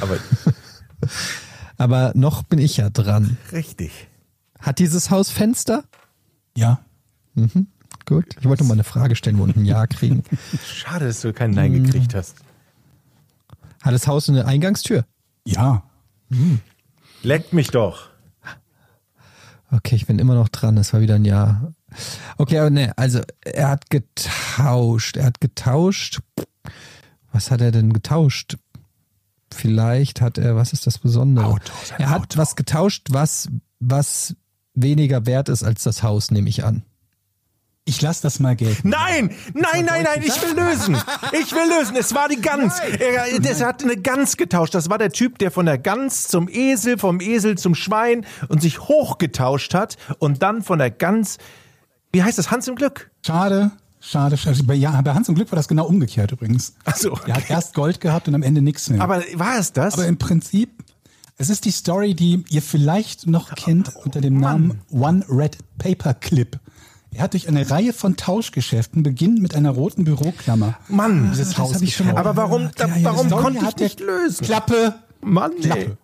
Aber 0.00 0.18
Aber 1.78 2.12
noch 2.14 2.42
bin 2.42 2.58
ich 2.58 2.76
ja 2.76 2.90
dran. 2.90 3.36
richtig. 3.50 4.08
Hat 4.60 4.78
dieses 4.78 5.10
Haus 5.10 5.30
Fenster? 5.30 5.84
Ja. 6.56 6.84
Gut. 8.06 8.36
Ich 8.38 8.44
wollte 8.44 8.62
mal 8.64 8.74
eine 8.74 8.84
Frage 8.84 9.16
stellen 9.16 9.40
und 9.40 9.56
ein 9.56 9.64
Ja 9.64 9.86
kriegen. 9.86 10.22
Schade, 10.64 11.06
dass 11.06 11.22
du 11.22 11.32
kein 11.32 11.50
Nein 11.50 11.72
gekriegt 11.72 12.14
hast. 12.14 12.36
Hat 13.82 13.92
das 13.92 14.06
Haus 14.06 14.28
eine 14.28 14.46
Eingangstür? 14.46 15.04
Ja. 15.44 15.82
Leckt 17.22 17.52
mich 17.52 17.68
doch. 17.68 18.08
Okay, 19.70 19.96
ich 19.96 20.06
bin 20.06 20.18
immer 20.18 20.34
noch 20.34 20.48
dran. 20.48 20.76
Das 20.76 20.92
war 20.92 21.00
wieder 21.00 21.16
ein 21.16 21.24
Ja. 21.24 21.72
Okay, 22.38 22.58
aber 22.58 22.70
ne, 22.70 22.92
also 22.96 23.20
er 23.44 23.68
hat 23.68 23.90
getauscht. 23.90 25.16
Er 25.16 25.26
hat 25.26 25.40
getauscht. 25.40 26.20
Was 27.32 27.50
hat 27.50 27.60
er 27.60 27.72
denn 27.72 27.92
getauscht? 27.92 28.56
Vielleicht 29.52 30.20
hat 30.20 30.38
er, 30.38 30.56
was 30.56 30.72
ist 30.72 30.86
das 30.86 30.98
Besondere? 30.98 31.46
Auto, 31.46 31.72
er 31.98 32.10
hat 32.10 32.22
Auto. 32.22 32.38
was 32.38 32.56
getauscht, 32.56 33.08
was, 33.10 33.48
was 33.80 34.36
weniger 34.74 35.26
wert 35.26 35.48
ist 35.48 35.62
als 35.62 35.82
das 35.82 36.02
Haus, 36.02 36.30
nehme 36.30 36.48
ich 36.48 36.64
an. 36.64 36.82
Ich 37.84 38.00
lasse 38.00 38.22
das 38.22 38.38
mal 38.38 38.54
gelten. 38.54 38.90
Nein, 38.90 39.34
nein, 39.54 39.84
nein, 39.84 40.04
nein, 40.04 40.22
ich 40.24 40.40
will 40.40 40.54
lösen. 40.54 40.96
Ich 41.32 41.52
will 41.52 41.68
lösen. 41.68 41.96
Es 41.96 42.14
war 42.14 42.28
die 42.28 42.40
Gans. 42.40 42.78
Er, 42.78 43.40
das 43.40 43.60
hat 43.60 43.82
eine 43.82 43.96
Gans 43.96 44.36
getauscht. 44.36 44.74
Das 44.74 44.88
war 44.88 44.98
der 44.98 45.10
Typ, 45.10 45.38
der 45.38 45.50
von 45.50 45.66
der 45.66 45.78
Gans 45.78 46.28
zum 46.28 46.48
Esel, 46.48 46.96
vom 46.96 47.20
Esel 47.20 47.58
zum 47.58 47.74
Schwein 47.74 48.24
und 48.48 48.62
sich 48.62 48.80
hochgetauscht 48.82 49.74
hat 49.74 49.96
und 50.20 50.42
dann 50.42 50.62
von 50.62 50.78
der 50.78 50.92
Gans, 50.92 51.38
wie 52.12 52.22
heißt 52.22 52.38
das, 52.38 52.52
Hans 52.52 52.68
im 52.68 52.76
Glück? 52.76 53.10
Schade, 53.26 53.72
schade, 53.98 54.36
schade. 54.36 54.62
Bei, 54.62 54.74
ja, 54.74 55.00
bei 55.00 55.12
Hans 55.12 55.28
und 55.28 55.34
Glück 55.34 55.50
war 55.50 55.56
das 55.56 55.66
genau 55.66 55.86
umgekehrt 55.86 56.30
übrigens. 56.30 56.74
Ach 56.84 56.96
so, 56.96 57.18
Er 57.26 57.34
hat 57.34 57.50
erst 57.50 57.74
Gold 57.74 58.00
gehabt 58.00 58.28
und 58.28 58.36
am 58.36 58.44
Ende 58.44 58.62
nichts 58.62 58.90
mehr. 58.90 59.00
Aber 59.00 59.24
war 59.34 59.58
es 59.58 59.72
das? 59.72 59.94
Aber 59.94 60.06
im 60.06 60.18
Prinzip, 60.18 60.70
es 61.36 61.50
ist 61.50 61.64
die 61.64 61.72
Story, 61.72 62.14
die 62.14 62.44
ihr 62.48 62.62
vielleicht 62.62 63.26
noch 63.26 63.52
kennt 63.56 63.96
unter 63.96 64.20
dem 64.20 64.38
Namen 64.38 64.82
One 64.92 65.24
Red 65.28 65.58
Paper 65.78 66.14
Clip. 66.14 66.60
Er 67.14 67.22
hat 67.24 67.34
durch 67.34 67.46
eine 67.48 67.68
Reihe 67.70 67.92
von 67.92 68.16
Tauschgeschäften, 68.16 69.02
beginnend 69.02 69.42
mit 69.42 69.54
einer 69.54 69.70
roten 69.70 70.04
Büroklammer, 70.04 70.78
Mann, 70.88 71.30
dieses 71.30 71.50
das 71.50 71.58
Haus 71.58 71.74
hab 71.74 71.82
ich 71.82 71.94
schon 71.94 72.06
gekauft. 72.06 72.26
aber 72.26 72.36
warum, 72.36 72.70
da, 72.76 72.86
Ja, 72.86 72.96
ja, 72.96 73.04
warum 73.04 73.30
konnte 73.30 73.66
ich 73.66 73.76
nicht 73.76 74.00
lösen? 74.00 74.44
Klappe! 74.44 74.94
Mann. 75.20 75.52
Klappe. 75.60 75.98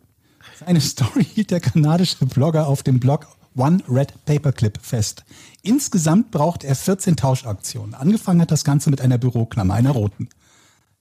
Eine 0.66 0.80
Story 0.80 1.24
hielt 1.24 1.50
der 1.50 1.60
kanadische 1.60 2.26
Blogger 2.26 2.66
auf 2.66 2.82
dem 2.82 3.00
Blog 3.00 3.26
One 3.56 3.82
Red 3.88 4.24
Paperclip 4.26 4.78
fest. 4.82 5.24
Insgesamt 5.62 6.30
braucht 6.30 6.62
er 6.62 6.76
14 6.76 7.16
Tauschaktionen. 7.16 7.94
Angefangen 7.94 8.40
hat 8.40 8.50
das 8.50 8.64
Ganze 8.64 8.90
mit 8.90 9.00
einer 9.00 9.18
Büroklammer, 9.18 9.74
einer 9.74 9.90
roten. 9.90 10.28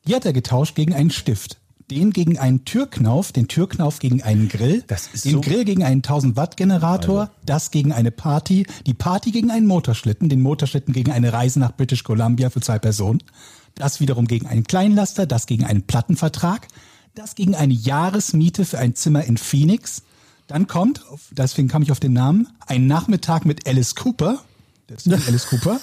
Die 0.08 0.16
hat 0.16 0.26
er 0.26 0.34
getauscht 0.34 0.76
gegen 0.76 0.94
einen 0.94 1.12
Stift. 1.12 1.60
Den 1.90 2.12
gegen 2.12 2.38
einen 2.38 2.66
Türknauf, 2.66 3.32
den 3.32 3.48
Türknauf 3.48 4.00
gegen 4.00 4.22
einen 4.22 4.50
Grill, 4.50 4.84
den 5.24 5.32
so- 5.34 5.40
Grill 5.42 5.64
gegen 5.64 5.84
einen 5.86 6.02
1000 6.04 6.36
Watt 6.36 6.58
Generator, 6.58 7.32
das 7.46 7.72
gegen 7.72 7.94
eine 7.94 8.12
Party, 8.12 8.68
die 8.86 8.94
Party 8.94 9.32
gegen 9.32 9.52
einen 9.52 9.68
Motorschlitten, 9.68 10.28
den 10.28 10.42
Motorschlitten 10.42 10.94
gegen 10.94 11.12
eine 11.12 11.32
Reise 11.32 11.60
nach 11.60 11.72
British 11.76 12.04
Columbia 12.04 12.50
für 12.50 12.60
zwei 12.60 12.78
Personen, 12.78 13.24
das 13.76 14.02
wiederum 14.02 14.28
gegen 14.28 14.48
einen 14.48 14.66
Kleinlaster, 14.66 15.26
das 15.26 15.46
gegen 15.46 15.64
einen 15.64 15.84
Plattenvertrag, 15.84 16.68
das 17.16 17.36
gegen 17.36 17.56
eine 17.56 17.74
Jahresmiete 17.74 18.66
für 18.66 18.80
ein 18.80 18.94
Zimmer 18.96 19.24
in 19.24 19.38
Phoenix. 19.38 20.04
Dann 20.48 20.68
kommt, 20.68 21.04
deswegen 21.32 21.70
kam 21.70 21.84
ich 21.84 21.92
auf 21.94 22.02
den 22.02 22.12
Namen, 22.14 22.50
ein 22.68 22.88
Nachmittag 22.88 23.46
mit 23.46 23.66
Alice 23.66 23.96
Cooper. 23.96 24.44
Das 24.88 25.06
ist 25.06 25.14
Alice 25.28 25.48
Cooper. 25.48 25.80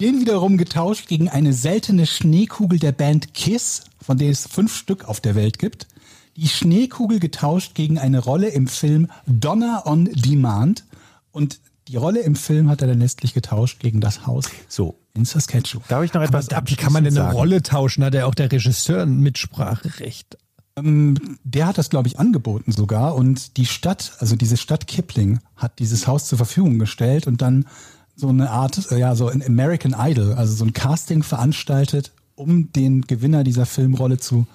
Den 0.00 0.18
wiederum 0.18 0.56
getauscht 0.56 1.08
gegen 1.08 1.28
eine 1.28 1.52
seltene 1.52 2.06
Schneekugel 2.06 2.78
der 2.78 2.92
Band 2.92 3.34
Kiss, 3.34 3.82
von 4.00 4.16
der 4.16 4.30
es 4.30 4.46
fünf 4.46 4.74
Stück 4.74 5.04
auf 5.04 5.20
der 5.20 5.34
Welt 5.34 5.58
gibt. 5.58 5.88
Die 6.36 6.48
Schneekugel 6.48 7.20
getauscht 7.20 7.74
gegen 7.74 7.98
eine 7.98 8.18
Rolle 8.18 8.48
im 8.48 8.66
Film 8.66 9.08
Donner 9.26 9.82
on 9.84 10.06
Demand. 10.06 10.86
Und 11.32 11.60
die 11.86 11.96
Rolle 11.96 12.20
im 12.20 12.34
Film 12.34 12.70
hat 12.70 12.80
er 12.80 12.88
dann 12.88 13.00
letztlich 13.00 13.34
getauscht 13.34 13.80
gegen 13.80 14.00
das 14.00 14.26
Haus 14.26 14.46
So, 14.68 14.98
in 15.12 15.26
Saskatchewan. 15.26 15.84
darf 15.88 16.04
ich 16.04 16.14
noch 16.14 16.22
etwas 16.22 16.48
Wie 16.64 16.76
kann 16.76 16.94
man 16.94 17.04
denn 17.04 17.18
eine? 17.18 17.34
Rolle 17.34 17.62
tauschen? 17.62 18.02
Hat 18.02 18.14
er 18.14 18.26
auch 18.26 18.34
der 18.34 18.50
Regisseur 18.50 19.02
ein 19.02 19.18
Mitspracherecht? 19.18 20.38
Der 20.78 21.66
hat 21.66 21.76
das, 21.76 21.90
glaube 21.90 22.08
ich, 22.08 22.18
angeboten 22.18 22.72
sogar. 22.72 23.16
Und 23.16 23.58
die 23.58 23.66
Stadt, 23.66 24.14
also 24.18 24.34
diese 24.34 24.56
Stadt 24.56 24.86
Kipling, 24.86 25.40
hat 25.56 25.78
dieses 25.78 26.06
Haus 26.06 26.26
zur 26.26 26.38
Verfügung 26.38 26.78
gestellt 26.78 27.26
und 27.26 27.42
dann 27.42 27.66
so 28.20 28.28
eine 28.28 28.50
Art, 28.50 28.92
äh, 28.92 28.98
ja, 28.98 29.14
so 29.14 29.28
ein 29.28 29.42
American 29.42 29.94
Idol, 29.98 30.34
also 30.34 30.54
so 30.54 30.64
ein 30.64 30.72
Casting 30.74 31.22
veranstaltet, 31.22 32.12
um 32.34 32.70
den 32.72 33.00
Gewinner 33.02 33.44
dieser 33.44 33.64
Filmrolle 33.66 34.18
zu, 34.18 34.46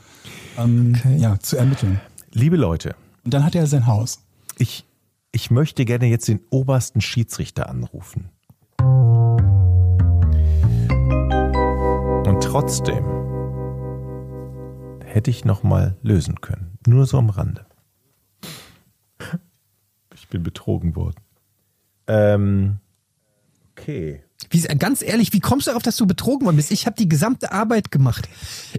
ähm, 0.58 0.96
ja, 1.18 1.40
zu 1.40 1.58
ermitteln. 1.58 2.00
Liebe 2.32 2.58
Leute, 2.58 2.96
Und 3.24 3.34
dann 3.34 3.44
hat 3.44 3.56
er 3.56 3.66
sein 3.68 3.88
Haus. 3.88 4.20
ich, 4.58 4.86
ich 5.32 5.50
möchte 5.52 5.84
gerne 5.84 6.06
jetzt 6.06 6.28
den 6.28 6.40
obersten 6.52 7.02
Schiedsrichter 7.02 7.68
anrufen. 7.70 8.30
Und 12.28 12.44
trotzdem 12.44 13.04
hätte 15.04 15.32
ich 15.32 15.44
noch 15.44 15.64
mal 15.64 15.96
lösen 16.04 16.42
können. 16.42 16.78
Nur 16.86 17.06
so 17.06 17.18
am 17.18 17.30
Rande. 17.30 17.66
Ich 20.14 20.28
bin 20.30 20.44
betrogen 20.44 20.96
worden. 20.96 21.22
Ähm, 22.08 22.78
okay. 23.78 24.22
Wie, 24.50 24.62
ganz 24.62 25.02
ehrlich, 25.02 25.34
wie 25.34 25.40
kommst 25.40 25.68
du 25.68 25.72
darauf, 25.72 25.84
dass 25.84 25.96
du 25.96 26.06
betrogen 26.06 26.46
worden 26.46 26.58
bist? 26.58 26.72
Ich 26.72 26.86
habe 26.86 26.96
die 26.98 27.10
gesamte 27.10 27.52
Arbeit 27.52 27.90
gemacht. 27.90 28.28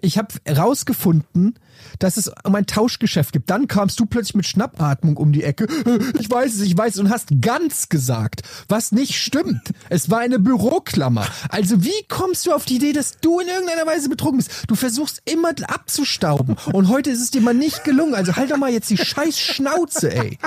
Ich 0.01 0.19
habe 0.19 0.29
herausgefunden, 0.45 1.59
dass 1.99 2.17
es 2.17 2.31
um 2.45 2.55
ein 2.55 2.67
Tauschgeschäft 2.67 3.33
gibt. 3.33 3.51
Dann 3.51 3.67
kamst 3.67 3.99
du 3.99 4.07
plötzlich 4.07 4.35
mit 4.35 4.47
Schnappatmung 4.47 5.17
um 5.17 5.33
die 5.33 5.43
Ecke. 5.43 5.67
Ich 6.19 6.31
weiß 6.31 6.55
es, 6.55 6.61
ich 6.61 6.77
weiß 6.77 6.95
es 6.95 7.01
und 7.01 7.11
hast 7.11 7.29
ganz 7.41 7.89
gesagt, 7.89 8.43
was 8.69 8.93
nicht 8.93 9.19
stimmt. 9.19 9.73
Es 9.89 10.11
war 10.11 10.21
eine 10.21 10.39
Büroklammer. 10.39 11.27
Also 11.49 11.85
wie 11.85 12.05
kommst 12.09 12.47
du 12.47 12.53
auf 12.53 12.65
die 12.65 12.77
Idee, 12.77 12.93
dass 12.93 13.19
du 13.19 13.41
in 13.41 13.49
irgendeiner 13.49 13.87
Weise 13.87 14.09
betrogen 14.09 14.39
bist? 14.39 14.65
Du 14.69 14.75
versuchst 14.75 15.23
immer 15.25 15.51
abzustauben 15.69 16.57
und 16.73 16.89
heute 16.89 17.11
ist 17.11 17.21
es 17.21 17.31
dir 17.31 17.41
mal 17.41 17.55
nicht 17.55 17.85
gelungen. 17.85 18.15
Also 18.15 18.37
halt 18.37 18.51
doch 18.51 18.57
mal 18.57 18.73
jetzt 18.73 18.91
die 18.91 18.99
scheiß 18.99 19.39
Schnauze, 19.39 20.15
ey. 20.15 20.39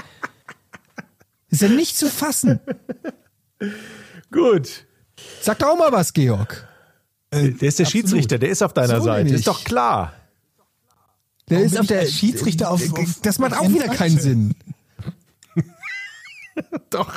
Ist 1.49 1.61
ja 1.61 1.69
nicht 1.69 1.97
zu 1.97 2.09
fassen. 2.09 2.59
Gut. 4.31 4.85
Sag 5.41 5.59
doch 5.59 5.69
auch 5.69 5.77
mal 5.77 5.91
was, 5.91 6.13
Georg. 6.13 6.67
Äh, 7.31 7.49
Der 7.51 7.67
ist 7.69 7.79
der 7.79 7.85
absolut. 7.85 7.87
Schiedsrichter, 7.91 8.37
der 8.39 8.49
ist 8.49 8.61
auf 8.63 8.73
deiner 8.73 8.97
So 8.99 9.05
Seite. 9.05 9.33
Ist 9.33 9.47
doch 9.47 9.63
klar. 9.63 10.13
Der 11.49 11.57
Warum 11.57 11.65
ist 11.71 11.79
auf 11.79 11.87
der 11.87 12.05
Schiedsrichter 12.05 12.71
auf- 12.71 12.93
auf- 12.93 13.19
Das 13.21 13.39
macht 13.39 13.53
auf 13.53 13.59
auch 13.59 13.63
der 13.63 13.71
wieder 13.73 13.85
Seite? 13.85 13.97
keinen 13.97 14.19
Sinn. 14.19 14.55
Doch. 16.89 17.13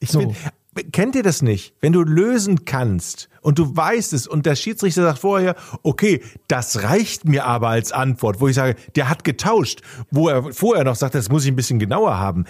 Ich 0.00 0.10
So. 0.10 0.34
bin, 0.74 0.90
kennt 0.90 1.14
ihr 1.14 1.22
das 1.22 1.42
nicht? 1.42 1.74
Wenn 1.80 1.92
du 1.92 2.02
lösen 2.02 2.64
kannst 2.64 3.28
und 3.42 3.58
du 3.58 3.76
weißt 3.76 4.12
es 4.12 4.26
und 4.26 4.46
der 4.46 4.56
Schiedsrichter 4.56 5.02
sagt 5.02 5.20
vorher, 5.20 5.54
okay, 5.82 6.22
das 6.48 6.82
reicht 6.82 7.24
mir 7.24 7.44
aber 7.46 7.68
als 7.68 7.92
Antwort, 7.92 8.40
wo 8.40 8.48
ich 8.48 8.56
sage, 8.56 8.74
der 8.96 9.08
hat 9.08 9.22
getauscht, 9.24 9.82
wo 10.10 10.28
er 10.28 10.52
vorher 10.52 10.84
noch 10.84 10.96
sagt, 10.96 11.14
das 11.14 11.28
muss 11.28 11.44
ich 11.44 11.50
ein 11.52 11.56
bisschen 11.56 11.78
genauer 11.78 12.18
haben. 12.18 12.44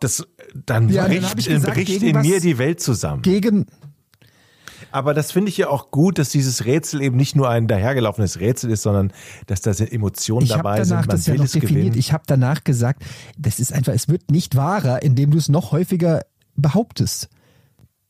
Das, 0.00 0.26
dann 0.54 0.88
Ja, 0.88 1.08
dann 1.08 1.18
bricht, 1.20 1.38
ich 1.38 1.46
gesagt, 1.48 1.74
bricht 1.74 2.02
in 2.02 2.14
was- 2.14 2.26
mir 2.26 2.40
die 2.40 2.58
Welt 2.58 2.80
zusammen. 2.80 3.22
Gegen, 3.22 3.66
Aber 4.92 5.14
das 5.14 5.32
finde 5.32 5.48
ich 5.48 5.56
ja 5.56 5.68
auch 5.68 5.90
gut, 5.90 6.18
dass 6.18 6.28
dieses 6.30 6.64
Rätsel 6.66 7.00
eben 7.02 7.16
nicht 7.16 7.34
nur 7.34 7.48
ein 7.48 7.66
dahergelaufenes 7.66 8.40
Rätsel 8.40 8.70
ist, 8.70 8.82
sondern 8.82 9.12
dass 9.46 9.60
da 9.62 9.72
sind 9.74 9.90
Emotionen 9.92 10.46
dabei 10.48 10.84
sind. 10.84 10.96
Man 10.98 11.08
das 11.08 11.26
ja 11.26 11.32
will 11.32 11.38
noch 11.38 11.44
es 11.46 11.52
definiert. 11.52 11.78
gewinnen. 11.84 11.98
Ich 11.98 12.12
habe 12.12 12.24
danach 12.26 12.62
gesagt, 12.64 13.02
das 13.38 13.58
ist 13.58 13.72
einfach, 13.72 13.92
es 13.94 14.08
wird 14.08 14.30
nicht 14.30 14.54
wahrer, 14.54 15.02
indem 15.02 15.30
du 15.30 15.38
es 15.38 15.48
noch 15.48 15.72
häufiger 15.72 16.22
behauptest. 16.56 17.28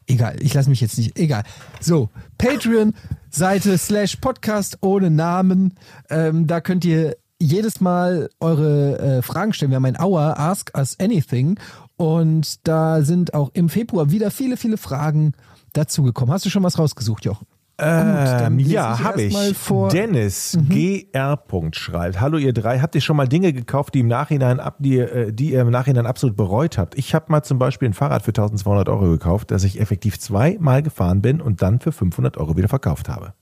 Egal, 0.09 0.37
ich 0.41 0.55
lasse 0.55 0.71
mich 0.71 0.81
jetzt 0.81 0.99
nicht. 0.99 1.19
Egal. 1.19 1.43
So, 1.81 2.11
Patreon-Seite 2.39 3.77
slash 3.79 4.17
Podcast 4.17 4.79
ohne 4.81 5.11
Namen. 5.11 5.75
Ähm, 6.11 6.47
da 6.47 6.61
könnt 6.61 6.85
ihr 6.85 7.17
jedes 7.41 7.81
Mal 7.81 8.29
eure 8.41 8.99
äh, 8.99 9.23
Fragen 9.23 9.53
stellen. 9.53 9.71
Wir 9.71 9.77
haben 9.77 9.85
ein 9.85 10.01
Hour, 10.01 10.39
Ask 10.39 10.71
Us 10.77 10.97
Anything. 11.01 11.59
Und 11.97 12.67
da 12.67 13.03
sind 13.03 13.35
auch 13.35 13.51
im 13.55 13.69
Februar 13.69 14.11
wieder 14.11 14.31
viele, 14.31 14.57
viele 14.57 14.77
Fragen 14.77 15.33
dazugekommen. 15.73 16.33
Hast 16.33 16.45
du 16.47 16.51
schon 16.51 16.63
was 16.63 16.79
rausgesucht, 16.79 17.25
Jochen? 17.25 17.47
Ähm, 17.79 18.57
lese 18.57 18.71
ja, 18.73 18.95
ich 18.95 19.05
habe 19.05 19.23
ich. 19.23 19.57
vor- 19.57 19.89
Mhm. 19.89 19.93
Dennis 19.93 20.59
GR. 20.71 21.39
schreibt: 21.73 22.21
Hallo 22.23 22.39
ihr 22.39 22.55
drei, 22.55 22.81
habt 22.81 22.95
ihr 22.95 23.03
schon 23.03 23.17
mal 23.19 23.29
Dinge 23.29 23.53
gekauft, 23.53 23.93
die 23.93 24.01
im 24.01 24.09
Nachhinein 24.09 24.61
ab, 24.61 24.77
die, 24.79 24.97
äh, 24.99 25.31
die 25.31 25.53
ihr 25.53 25.61
im 25.61 25.71
Nachhinein 25.71 26.07
absolut 26.07 26.37
bereut 26.39 26.79
habt? 26.79 26.97
Ich 26.97 27.15
habe 27.15 27.27
mal 27.29 27.43
zum 27.43 27.59
Beispiel 27.59 27.89
ein 27.91 27.93
Fahrrad 27.93 28.23
für 28.23 28.31
1200 28.33 28.89
Euro 28.89 29.11
gekauft, 29.11 29.51
das 29.51 29.63
ich 29.63 29.79
effektiv 29.79 30.19
zweimal 30.19 30.83
gefahren 30.83 31.21
bin 31.21 31.43
und 31.43 31.61
dann 31.61 31.79
für 31.81 31.93
500 31.93 32.39
Euro 32.39 32.57
wieder 32.57 32.69
verkauft 32.69 33.11
habe. 33.11 33.35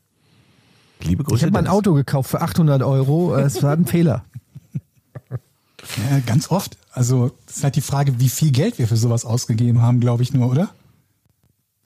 Liebe 1.03 1.25
Grüße. 1.25 1.37
Ich 1.37 1.43
habe 1.43 1.53
mal 1.53 1.59
ein 1.61 1.65
Dennis. 1.65 1.77
Auto 1.79 1.95
gekauft 1.95 2.31
für 2.31 2.41
800 2.41 2.83
Euro. 2.83 3.35
Es 3.37 3.63
war 3.63 3.73
ein 3.73 3.87
Fehler. 3.87 4.25
Ja, 5.31 6.19
ganz 6.27 6.51
oft. 6.51 6.79
Also, 6.93 7.33
das 7.47 7.59
ist 7.59 7.65
halt 7.65 7.77
die 7.77 7.81
Frage, 7.83 8.19
wie 8.21 8.29
viel 8.29 8.53
Geld 8.53 8.79
wir 8.79 8.89
für 8.89 8.97
sowas 8.97 9.25
ausgegeben 9.25 9.83
haben, 9.83 10.01
glaube 10.01 10.23
ich 10.23 10.33
nur, 10.33 10.51
oder? 10.51 10.71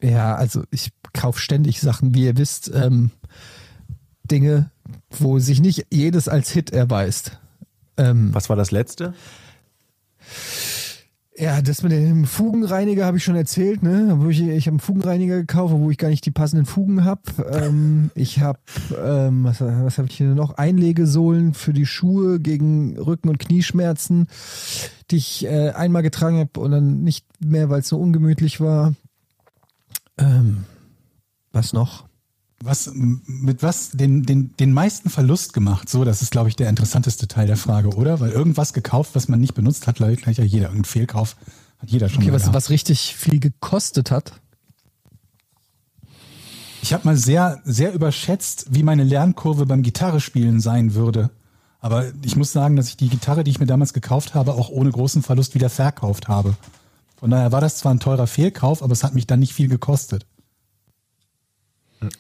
Ja, 0.01 0.36
also 0.36 0.62
ich 0.70 0.93
kaufe 1.12 1.40
ständig 1.40 1.80
Sachen, 1.80 2.14
wie 2.14 2.24
ihr 2.26 2.36
wisst, 2.36 2.70
ähm, 2.72 3.10
Dinge, 4.30 4.70
wo 5.10 5.39
sich 5.40 5.60
nicht 5.60 5.86
jedes 5.90 6.28
als 6.28 6.51
Hit 6.51 6.70
erweist. 6.70 7.39
Ähm, 7.97 8.32
Was 8.32 8.48
war 8.48 8.56
das 8.56 8.70
letzte? 8.70 9.14
Ja, 11.39 11.62
das 11.62 11.82
mit 11.82 11.93
dem 11.93 12.24
Fugenreiniger 12.24 13.06
habe 13.06 13.19
ich 13.19 13.24
schon 13.24 13.36
erzählt, 13.36 13.82
ne? 13.82 14.16
Wo 14.19 14.28
ich 14.28 14.40
ich 14.40 14.66
habe 14.66 14.73
einen 14.73 14.81
Fugenreiniger 14.81 15.36
gekauft, 15.36 15.73
wo 15.77 15.90
ich 15.90 15.98
gar 15.98 16.09
nicht 16.09 16.27
die 16.27 16.32
passenden 16.32 16.66
Fugen 16.66 17.05
habe. 17.05 17.23
Ähm, 17.52 18.10
ich 18.16 18.40
habe, 18.40 18.59
ähm, 19.01 19.44
was, 19.44 19.60
was 19.60 19.98
habe 19.98 20.09
ich 20.09 20.16
hier 20.16 20.35
noch? 20.35 20.59
Einlegesohlen 20.59 21.55
für 21.55 21.73
die 21.73 21.86
Schuhe 21.86 22.40
gegen 22.40 22.98
Rücken- 22.98 23.28
und 23.28 23.39
Knieschmerzen, 23.39 24.27
die 25.12 25.16
ich 25.16 25.44
äh, 25.47 25.70
einmal 25.70 26.02
getragen 26.02 26.39
habe 26.39 26.59
und 26.59 26.73
dann 26.73 27.05
nicht 27.05 27.24
mehr, 27.40 27.70
weil 27.70 27.81
es 27.81 27.89
so 27.89 27.98
ungemütlich 27.98 28.60
war. 28.60 28.94
Ähm, 30.19 30.65
was 31.52 31.73
noch? 31.73 32.07
Was, 32.62 32.90
mit 32.93 33.62
was 33.62 33.90
den, 33.90 34.24
den, 34.24 34.56
den 34.56 34.72
meisten 34.72 35.10
Verlust 35.10 35.52
gemacht? 35.52 35.89
So, 35.89 36.05
das 36.05 36.22
ist, 36.22 36.32
glaube 36.32 36.48
ich, 36.48 36.56
der 36.56 36.68
interessanteste 36.68 37.28
Teil 37.28 37.47
der 37.47 37.56
Frage, 37.56 37.90
oder? 37.94 38.18
Weil 38.18 38.32
irgendwas 38.32 38.72
gekauft, 38.72 39.10
was 39.14 39.28
man 39.28 39.39
nicht 39.40 39.55
benutzt 39.55 39.86
hat, 39.86 39.97
gleich 39.97 40.20
gleich 40.20 40.39
ja 40.39 40.44
jeder. 40.44 40.66
Irgendein 40.66 40.85
Fehlkauf 40.85 41.36
hat 41.78 41.90
jeder 41.90 42.09
schon 42.09 42.18
Okay, 42.18 42.30
mal 42.30 42.35
was, 42.35 42.43
gehabt. 42.43 42.56
was 42.56 42.70
richtig 42.70 43.14
viel 43.16 43.39
gekostet 43.39 44.10
hat. 44.10 44.32
Ich 46.82 46.93
habe 46.93 47.05
mal 47.06 47.16
sehr, 47.16 47.60
sehr 47.64 47.93
überschätzt, 47.93 48.66
wie 48.70 48.82
meine 48.82 49.05
Lernkurve 49.05 49.66
beim 49.66 49.82
Gitarrespielen 49.82 50.60
sein 50.60 50.94
würde. 50.94 51.30
Aber 51.80 52.06
ich 52.22 52.35
muss 52.35 52.51
sagen, 52.52 52.74
dass 52.74 52.89
ich 52.89 52.97
die 52.97 53.09
Gitarre, 53.09 53.44
die 53.44 53.52
ich 53.52 53.60
mir 53.60 53.66
damals 53.66 53.93
gekauft 53.93 54.35
habe, 54.35 54.55
auch 54.55 54.68
ohne 54.68 54.90
großen 54.90 55.22
Verlust 55.22 55.55
wieder 55.55 55.70
verkauft 55.70 56.26
habe. 56.26 56.56
Von 57.16 57.30
daher 57.30 57.52
war 57.52 57.60
das 57.60 57.76
zwar 57.76 57.94
ein 57.94 58.01
teurer 58.01 58.26
Fehlkauf, 58.26 58.82
aber 58.82 58.93
es 58.93 59.05
hat 59.05 59.14
mich 59.14 59.26
dann 59.28 59.40
nicht 59.40 59.52
viel 59.55 59.68
gekostet. 59.68 60.26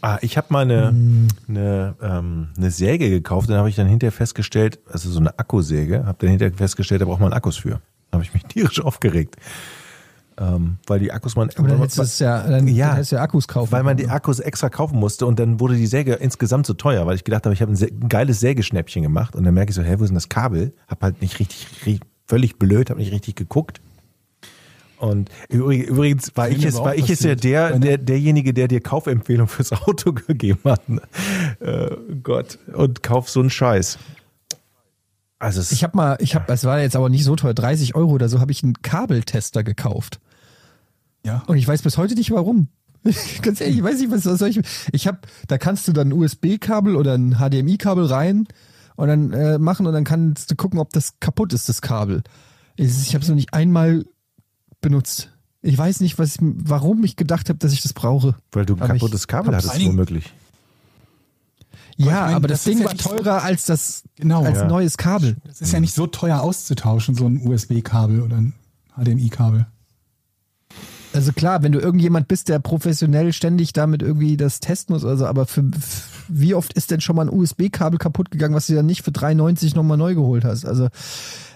Ah, 0.00 0.18
ich 0.22 0.36
habe 0.36 0.48
mal 0.50 0.62
eine, 0.62 0.88
Hm. 0.88 1.28
eine, 1.48 1.94
ähm, 2.02 2.48
eine 2.56 2.70
Säge 2.70 3.10
gekauft, 3.10 3.48
dann 3.48 3.58
habe 3.58 3.68
ich 3.68 3.76
dann 3.76 3.86
hinterher 3.86 4.12
festgestellt, 4.12 4.78
also 4.90 5.10
so 5.10 5.20
eine 5.20 5.38
Akkusäge, 5.38 6.04
habe 6.06 6.18
dann 6.20 6.30
hinterher 6.30 6.52
festgestellt, 6.56 7.00
da 7.00 7.04
braucht 7.04 7.20
man 7.20 7.32
Akkus 7.32 7.56
für. 7.56 7.80
Da 8.10 8.14
habe 8.14 8.24
ich 8.24 8.34
mich 8.34 8.42
tierisch 8.48 8.80
aufgeregt. 8.80 9.36
Ähm, 10.40 10.78
weil 10.86 11.00
die 11.00 11.10
Akkus 11.10 11.34
man, 11.34 11.50
Aber 11.56 11.66
dann 11.66 11.78
hättest 11.78 12.20
du 12.20 12.24
ja, 12.24 12.42
dann, 12.46 12.68
Ja. 12.68 12.94
dann 12.94 13.04
ja 13.04 13.20
Akkus 13.20 13.48
kaufen. 13.48 13.72
weil 13.72 13.82
man 13.82 13.96
die. 13.96 14.08
Akkus 14.08 14.38
extra 14.38 14.68
kaufen 14.68 14.96
musste 14.98 15.26
und 15.26 15.38
dann 15.40 15.58
wurde 15.58 15.74
die 15.74 15.86
Säge 15.88 16.14
insgesamt 16.14 16.64
so 16.66 16.74
teuer, 16.74 17.06
weil 17.06 17.16
ich 17.16 17.24
gedacht 17.24 17.44
habe, 17.44 17.54
ich 17.54 17.60
habe 17.60 17.72
ein, 17.72 17.76
ein 17.76 18.08
geiles 18.08 18.38
Sägeschnäppchen 18.38 19.02
gemacht 19.02 19.34
und 19.34 19.42
dann 19.42 19.52
merke 19.54 19.70
ich 19.70 19.74
so, 19.76 19.82
hä, 19.82 19.96
wo 19.98 20.04
ist 20.04 20.10
denn 20.10 20.14
das 20.14 20.28
Kabel? 20.28 20.72
Hab 20.86 21.02
halt 21.02 21.20
nicht 21.22 21.40
richtig, 21.40 21.66
ri- 21.84 22.00
völlig 22.26 22.56
blöd, 22.56 22.90
habe 22.90 23.00
nicht 23.00 23.10
richtig 23.12 23.34
geguckt. 23.34 23.80
Und 24.98 25.30
übrig- 25.48 25.84
übrigens 25.86 26.36
war 26.36 26.48
Ist 26.48 26.58
ich 26.58 26.64
es, 26.64 26.74
war 26.76 26.94
ich 26.94 27.08
es 27.08 27.20
ja 27.20 27.34
der, 27.34 27.78
der, 27.78 27.98
derjenige, 27.98 28.52
der 28.52 28.66
dir 28.68 28.80
Kaufempfehlung 28.80 29.46
fürs 29.48 29.72
Auto 29.72 30.12
gegeben 30.26 30.60
hat. 30.64 30.82
Äh, 31.60 31.96
Gott. 32.22 32.58
Und 32.72 33.02
kauf 33.02 33.30
so 33.30 33.40
einen 33.40 33.50
Scheiß. 33.50 33.98
Also 35.38 35.60
es, 35.60 35.70
Ich 35.72 35.84
habe 35.84 35.96
mal, 35.96 36.16
ich 36.20 36.34
habe, 36.34 36.52
es 36.52 36.64
war 36.64 36.80
jetzt 36.80 36.96
aber 36.96 37.08
nicht 37.08 37.24
so 37.24 37.36
teuer, 37.36 37.54
30 37.54 37.94
Euro 37.94 38.10
oder 38.12 38.28
so, 38.28 38.40
habe 38.40 38.50
ich 38.50 38.62
einen 38.64 38.82
Kabeltester 38.82 39.62
gekauft. 39.62 40.18
Ja. 41.24 41.42
Und 41.46 41.58
ich 41.58 41.68
weiß 41.68 41.82
bis 41.82 41.96
heute 41.96 42.14
nicht 42.14 42.30
warum. 42.32 42.68
Ganz 43.42 43.60
ehrlich, 43.60 43.76
ich 43.78 43.82
weiß 43.84 44.00
nicht, 44.00 44.10
was 44.10 44.26
was 44.26 44.40
soll 44.40 44.48
ich. 44.48 44.60
Ich 44.92 45.06
habe, 45.06 45.18
da 45.46 45.58
kannst 45.58 45.86
du 45.86 45.92
dann 45.92 46.08
ein 46.08 46.12
USB-Kabel 46.12 46.96
oder 46.96 47.14
ein 47.14 47.36
HDMI-Kabel 47.38 48.06
rein 48.06 48.48
und 48.96 49.06
dann 49.08 49.32
äh, 49.32 49.58
machen 49.58 49.86
und 49.86 49.92
dann 49.92 50.02
kannst 50.04 50.50
du 50.50 50.56
gucken, 50.56 50.80
ob 50.80 50.90
das 50.92 51.20
kaputt 51.20 51.52
ist, 51.52 51.68
das 51.68 51.80
Kabel. 51.82 52.24
Ich, 52.76 52.88
ich 52.88 53.14
habe 53.14 53.22
es 53.22 53.28
noch 53.28 53.36
nicht 53.36 53.54
einmal 53.54 54.04
benutzt. 54.80 55.30
Ich 55.62 55.76
weiß 55.76 56.00
nicht, 56.00 56.18
was 56.18 56.36
ich, 56.36 56.38
warum 56.40 57.02
ich 57.04 57.16
gedacht 57.16 57.48
habe, 57.48 57.58
dass 57.58 57.72
ich 57.72 57.82
das 57.82 57.92
brauche. 57.92 58.36
weil 58.52 58.64
du 58.64 58.74
ein 58.74 58.82
Aber 58.82 58.94
ich 58.94 59.00
kaputtes 59.00 59.26
Kabel 59.26 59.54
hattest, 59.56 59.84
womöglich. 59.84 60.32
Ja, 61.96 62.22
meine, 62.22 62.36
aber 62.36 62.48
das, 62.48 62.62
das 62.62 62.64
Ding 62.72 62.78
ja 62.78 62.84
war 62.86 62.94
teurer 62.96 63.42
als 63.42 63.66
das 63.66 64.04
Genau. 64.16 64.44
als 64.44 64.58
Ja. 64.58 64.66
neues 64.68 64.96
Kabel. 64.96 65.36
Das 65.44 65.60
ist 65.60 65.72
ja 65.72 65.80
nicht 65.80 65.94
so 65.94 66.06
teuer 66.06 66.40
auszutauschen, 66.40 67.16
so 67.16 67.26
ein 67.26 67.44
USB-Kabel 67.46 68.22
oder 68.22 68.36
ein 68.36 68.54
HDMI-Kabel. 68.96 69.66
Also 71.12 71.32
klar, 71.32 71.62
wenn 71.62 71.72
du 71.72 71.80
irgendjemand 71.80 72.28
bist, 72.28 72.48
der 72.48 72.60
professionell 72.60 73.32
ständig 73.32 73.72
damit 73.72 74.02
irgendwie 74.02 74.36
das 74.36 74.60
testen 74.60 74.94
muss, 74.94 75.04
also 75.04 75.26
aber 75.26 75.46
für, 75.46 75.64
wie 76.28 76.54
oft 76.54 76.72
ist 76.74 76.90
denn 76.92 77.00
schon 77.00 77.16
mal 77.16 77.22
ein 77.28 77.34
USB-Kabel 77.34 77.98
kaputt 77.98 78.30
gegangen, 78.30 78.54
was 78.54 78.66
du 78.68 78.74
dann 78.74 78.86
nicht 78.86 79.02
für 79.02 79.10
3,90 79.10 79.74
nochmal 79.74 79.96
neu 79.96 80.14
geholt 80.14 80.44
hast? 80.44 80.64
Also 80.66 80.88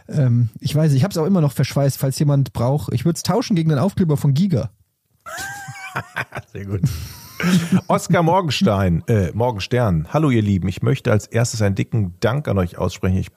ähm, 0.09 0.51
ich 0.61 0.75
weiß, 0.75 0.93
ich 0.93 1.03
habe 1.05 1.13
es 1.13 1.19
auch 1.19 1.27
immer 1.27 1.41
noch 1.41 1.53
verschweißt, 1.53 1.99
falls 1.99 2.19
jemand 2.19 2.53
braucht. 2.53 2.93
Ich 2.93 3.05
würde 3.05 3.17
es 3.17 3.23
tauschen 3.23 3.57
gegen 3.57 3.71
den 3.71 3.79
Aufkleber 3.79 4.17
von 4.17 4.35
Giga. 4.35 4.71
Sehr 6.53 6.67
gut. 6.67 6.83
Oskar 7.89 8.23
Morgenstein, 8.23 9.03
äh, 9.09 9.33
Morgenstern. 9.33 10.07
Hallo 10.13 10.31
ihr 10.31 10.43
Lieben, 10.43 10.69
ich 10.69 10.83
möchte 10.83 11.11
als 11.11 11.27
erstes 11.27 11.61
einen 11.61 11.75
dicken 11.75 12.15
Dank 12.21 12.47
an 12.47 12.57
euch 12.57 12.79
aussprechen. 12.79 13.17
Ich, 13.17 13.29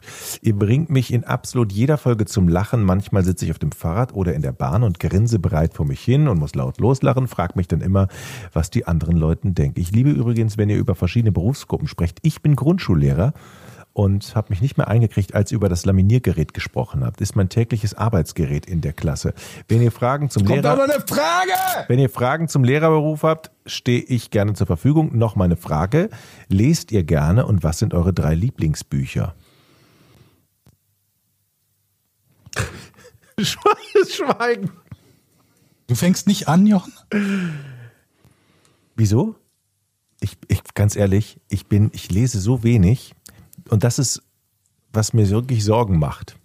ihr 0.42 0.56
bringt 0.56 0.92
mich 0.92 1.12
in 1.12 1.24
absolut 1.24 1.72
jeder 1.72 1.98
Folge 1.98 2.26
zum 2.26 2.48
Lachen. 2.48 2.84
Manchmal 2.84 3.24
sitze 3.24 3.46
ich 3.46 3.52
auf 3.52 3.58
dem 3.58 3.72
Fahrrad 3.72 4.14
oder 4.14 4.36
in 4.36 4.44
der 4.44 4.52
Bahn 4.52 4.84
und 4.84 5.00
grinse 5.00 5.40
bereit 5.40 5.74
vor 5.74 5.88
mich 5.88 6.02
hin 6.02 6.28
und 6.28 6.38
muss 6.38 6.54
laut 6.54 6.80
loslachen, 6.80 7.28
frag 7.28 7.56
mich 7.56 7.68
dann 7.68 7.82
immer, 7.82 8.08
was 8.54 8.70
die 8.70 8.86
anderen 8.86 9.18
Leuten 9.18 9.56
denken. 9.56 9.80
Ich 9.80 9.92
liebe 9.92 10.12
übrigens, 10.12 10.58
wenn 10.58 10.70
ihr 10.70 10.78
über 10.78 10.94
verschiedene 10.94 11.32
Berufsgruppen 11.32 11.88
sprecht. 11.88 12.20
Ich 12.22 12.44
bin 12.44 12.56
Grundschullehrer 12.56 13.34
und 13.95 14.35
habe 14.35 14.47
mich 14.49 14.61
nicht 14.61 14.77
mehr 14.77 14.89
eingekriegt, 14.89 15.34
als 15.34 15.53
ihr 15.53 15.55
über 15.55 15.69
das 15.69 15.85
Laminiergerät 15.85 16.53
gesprochen 16.53 17.05
habt. 17.05 17.22
Ist 17.22 17.38
mein 17.38 17.47
tägliches 17.47 17.93
Arbeitsgerät 17.93 18.65
in 18.65 18.81
der 18.81 18.91
Klasse. 18.91 19.34
Wenn 19.69 19.81
ihr 19.81 19.93
Fragen 19.93 20.30
zum 20.30 20.43
Kommt 20.43 20.63
Lehrer 20.63 20.73
auch 20.73 20.77
noch 20.85 20.93
eine 20.93 21.07
Frage! 21.07 21.53
wenn 21.88 21.99
ihr 21.99 22.09
Fragen 22.09 22.49
zum 22.49 22.65
Lehrerberuf 22.65 23.23
habt, 23.23 23.51
stehe 23.65 24.01
ich 24.01 24.31
gerne 24.31 24.51
zur 24.53 24.67
Verfügung. 24.67 25.17
Noch 25.17 25.38
meine 25.38 25.55
Frage. 25.55 26.09
Lest 26.49 26.91
ihr 26.91 27.03
gerne 27.05 27.45
und 27.45 27.63
was 27.63 27.80
sind 27.80 27.93
eure 27.93 28.11
drei 28.11 28.35
Lieblingsbücher? 28.35 29.34
Schweigen. 33.39 34.72
Du 35.88 35.95
fängst 35.95 36.27
nicht 36.27 36.49
an, 36.49 36.67
Jochen? 36.67 36.91
Wieso? 38.97 39.35
Ich, 40.19 40.38
ich, 40.49 40.61
ganz 40.73 40.97
ehrlich, 40.97 41.39
ich 41.47 41.67
bin, 41.67 41.91
ich 41.93 42.11
lese 42.11 42.41
so 42.41 42.61
wenig 42.61 43.15
und 43.70 43.84
das 43.84 44.00
ist, 44.00 44.22
was 44.94 45.14
mir 45.14 45.30
wirklich 45.30 45.64
Sorgen 45.64 46.00
macht. 46.00 46.38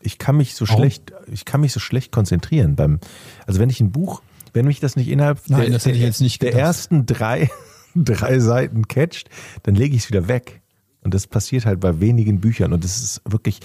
Ich 0.00 0.18
kann 0.18 0.36
mich 0.36 0.54
so 0.54 0.64
schlecht, 0.64 1.12
ich 1.26 1.44
kann 1.44 1.60
mich 1.60 1.72
so 1.72 1.80
schlecht 1.80 2.12
konzentrieren 2.12 2.76
beim, 2.76 3.00
also 3.46 3.58
wenn 3.58 3.68
ich 3.68 3.80
ein 3.80 3.90
Buch, 3.90 4.22
wenn 4.52 4.66
mich 4.66 4.80
das 4.80 4.96
nicht 4.96 5.08
innerhalb 5.08 5.40
Nein, 5.48 5.72
der, 5.72 5.86
ich 5.86 6.20
nicht 6.20 6.42
der 6.42 6.54
ersten 6.54 7.06
drei, 7.06 7.50
drei 7.94 8.38
Seiten 8.38 8.86
catcht, 8.86 9.28
dann 9.64 9.74
lege 9.74 9.96
ich 9.96 10.04
es 10.04 10.08
wieder 10.08 10.28
weg. 10.28 10.62
Und 11.02 11.14
das 11.14 11.26
passiert 11.26 11.66
halt 11.66 11.80
bei 11.80 12.00
wenigen 12.00 12.40
Büchern. 12.40 12.72
Und 12.72 12.84
das 12.84 13.02
ist 13.02 13.22
wirklich 13.24 13.60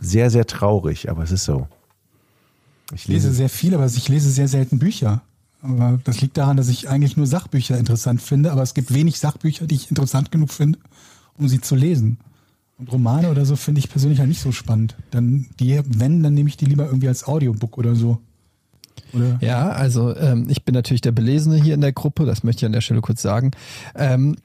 sehr, 0.00 0.30
sehr 0.30 0.46
traurig, 0.46 1.10
aber 1.10 1.22
es 1.22 1.30
ist 1.30 1.44
so. 1.44 1.68
Ich 2.92 3.02
Ich 3.02 3.08
lese 3.08 3.28
lese 3.28 3.36
sehr 3.36 3.48
viel, 3.48 3.74
aber 3.74 3.86
ich 3.86 4.08
lese 4.08 4.30
sehr 4.30 4.48
selten 4.48 4.78
Bücher. 4.78 5.22
Aber 5.62 5.98
das 6.04 6.20
liegt 6.20 6.36
daran, 6.36 6.56
dass 6.56 6.68
ich 6.68 6.90
eigentlich 6.90 7.16
nur 7.16 7.26
Sachbücher 7.26 7.78
interessant 7.78 8.20
finde, 8.20 8.52
aber 8.52 8.62
es 8.62 8.74
gibt 8.74 8.92
wenig 8.92 9.18
Sachbücher, 9.18 9.66
die 9.66 9.76
ich 9.76 9.88
interessant 9.88 10.30
genug 10.30 10.50
finde, 10.50 10.78
um 11.38 11.48
sie 11.48 11.60
zu 11.60 11.74
lesen. 11.74 12.18
Und 12.78 12.90
Romane 12.90 13.30
oder 13.30 13.44
so 13.44 13.56
finde 13.56 13.78
ich 13.78 13.88
persönlich 13.88 14.18
halt 14.18 14.28
nicht 14.28 14.40
so 14.40 14.52
spannend. 14.52 14.96
Dann 15.10 15.46
die, 15.60 15.80
wenn, 15.86 16.22
dann 16.22 16.34
nehme 16.34 16.48
ich 16.48 16.56
die 16.56 16.64
lieber 16.64 16.86
irgendwie 16.86 17.08
als 17.08 17.26
Audiobook 17.26 17.78
oder 17.78 17.94
so. 17.94 18.18
Oder? 19.12 19.38
Ja, 19.40 19.68
also 19.68 20.16
ähm, 20.16 20.46
ich 20.48 20.64
bin 20.64 20.74
natürlich 20.74 21.00
der 21.00 21.12
Belesene 21.12 21.56
hier 21.56 21.74
in 21.74 21.80
der 21.80 21.92
Gruppe, 21.92 22.24
das 22.24 22.42
möchte 22.42 22.60
ich 22.60 22.66
an 22.66 22.72
der 22.72 22.80
Stelle 22.80 23.00
kurz 23.00 23.22
sagen. 23.22 23.52
Ähm, 23.94 24.36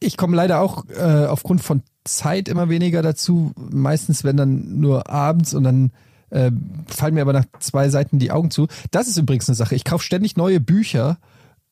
ich 0.00 0.16
komme 0.16 0.36
leider 0.36 0.60
auch 0.60 0.84
äh, 0.88 1.26
aufgrund 1.26 1.62
von 1.62 1.82
Zeit 2.04 2.48
immer 2.48 2.68
weniger 2.68 3.02
dazu, 3.02 3.52
meistens 3.56 4.24
wenn 4.24 4.36
dann 4.36 4.80
nur 4.80 5.08
abends 5.10 5.54
und 5.54 5.64
dann 5.64 5.92
äh, 6.30 6.50
fallen 6.86 7.14
mir 7.14 7.22
aber 7.22 7.32
nach 7.32 7.46
zwei 7.60 7.88
Seiten 7.88 8.18
die 8.18 8.30
Augen 8.30 8.50
zu. 8.50 8.66
Das 8.90 9.08
ist 9.08 9.16
übrigens 9.16 9.48
eine 9.48 9.56
Sache. 9.56 9.74
Ich 9.74 9.84
kaufe 9.84 10.04
ständig 10.04 10.36
neue 10.36 10.60
Bücher, 10.60 11.18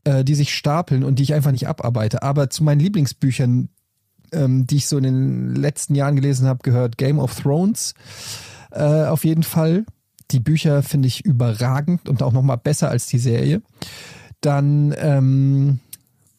äh, 0.04 0.24
die 0.24 0.34
sich 0.34 0.54
stapeln 0.54 1.04
und 1.04 1.18
die 1.18 1.24
ich 1.24 1.34
einfach 1.34 1.52
nicht 1.52 1.68
abarbeite. 1.68 2.22
Aber 2.22 2.50
zu 2.50 2.64
meinen 2.64 2.80
Lieblingsbüchern, 2.80 3.68
ähm, 4.36 4.66
die 4.66 4.76
ich 4.76 4.86
so 4.86 4.98
in 4.98 5.04
den 5.04 5.54
letzten 5.54 5.94
Jahren 5.94 6.16
gelesen 6.16 6.46
habe, 6.46 6.60
gehört 6.62 6.98
Game 6.98 7.18
of 7.18 7.34
Thrones 7.40 7.94
äh, 8.70 9.04
auf 9.06 9.24
jeden 9.24 9.42
Fall. 9.42 9.84
Die 10.30 10.40
Bücher 10.40 10.82
finde 10.82 11.08
ich 11.08 11.24
überragend 11.24 12.08
und 12.08 12.22
auch 12.22 12.32
nochmal 12.32 12.58
besser 12.58 12.90
als 12.90 13.06
die 13.06 13.18
Serie. 13.18 13.62
Dann, 14.40 14.94
ähm, 14.98 15.80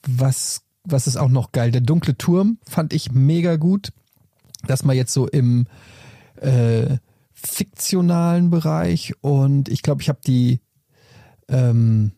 was, 0.05 0.61
was 0.83 1.07
ist 1.07 1.17
auch 1.17 1.29
noch 1.29 1.51
geil? 1.51 1.71
Der 1.71 1.81
dunkle 1.81 2.17
Turm 2.17 2.59
fand 2.67 2.93
ich 2.93 3.11
mega 3.11 3.55
gut. 3.55 3.91
Das 4.67 4.83
mal 4.83 4.95
jetzt 4.95 5.13
so 5.13 5.27
im 5.27 5.67
äh, 6.41 6.97
fiktionalen 7.33 8.49
Bereich 8.49 9.13
und 9.21 9.69
ich 9.69 9.81
glaube, 9.81 10.01
ich 10.01 10.09
habe 10.09 10.19
die, 10.25 10.59
ähm, 11.47 12.11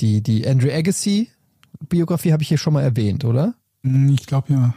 die, 0.00 0.22
die 0.22 0.46
Andrew 0.46 0.70
Agassi 0.70 1.28
Biografie 1.88 2.32
habe 2.32 2.42
ich 2.42 2.48
hier 2.48 2.58
schon 2.58 2.72
mal 2.72 2.82
erwähnt, 2.82 3.24
oder? 3.24 3.54
Hm, 3.84 4.10
Ich 4.10 4.26
glaube 4.26 4.52
ja. 4.52 4.74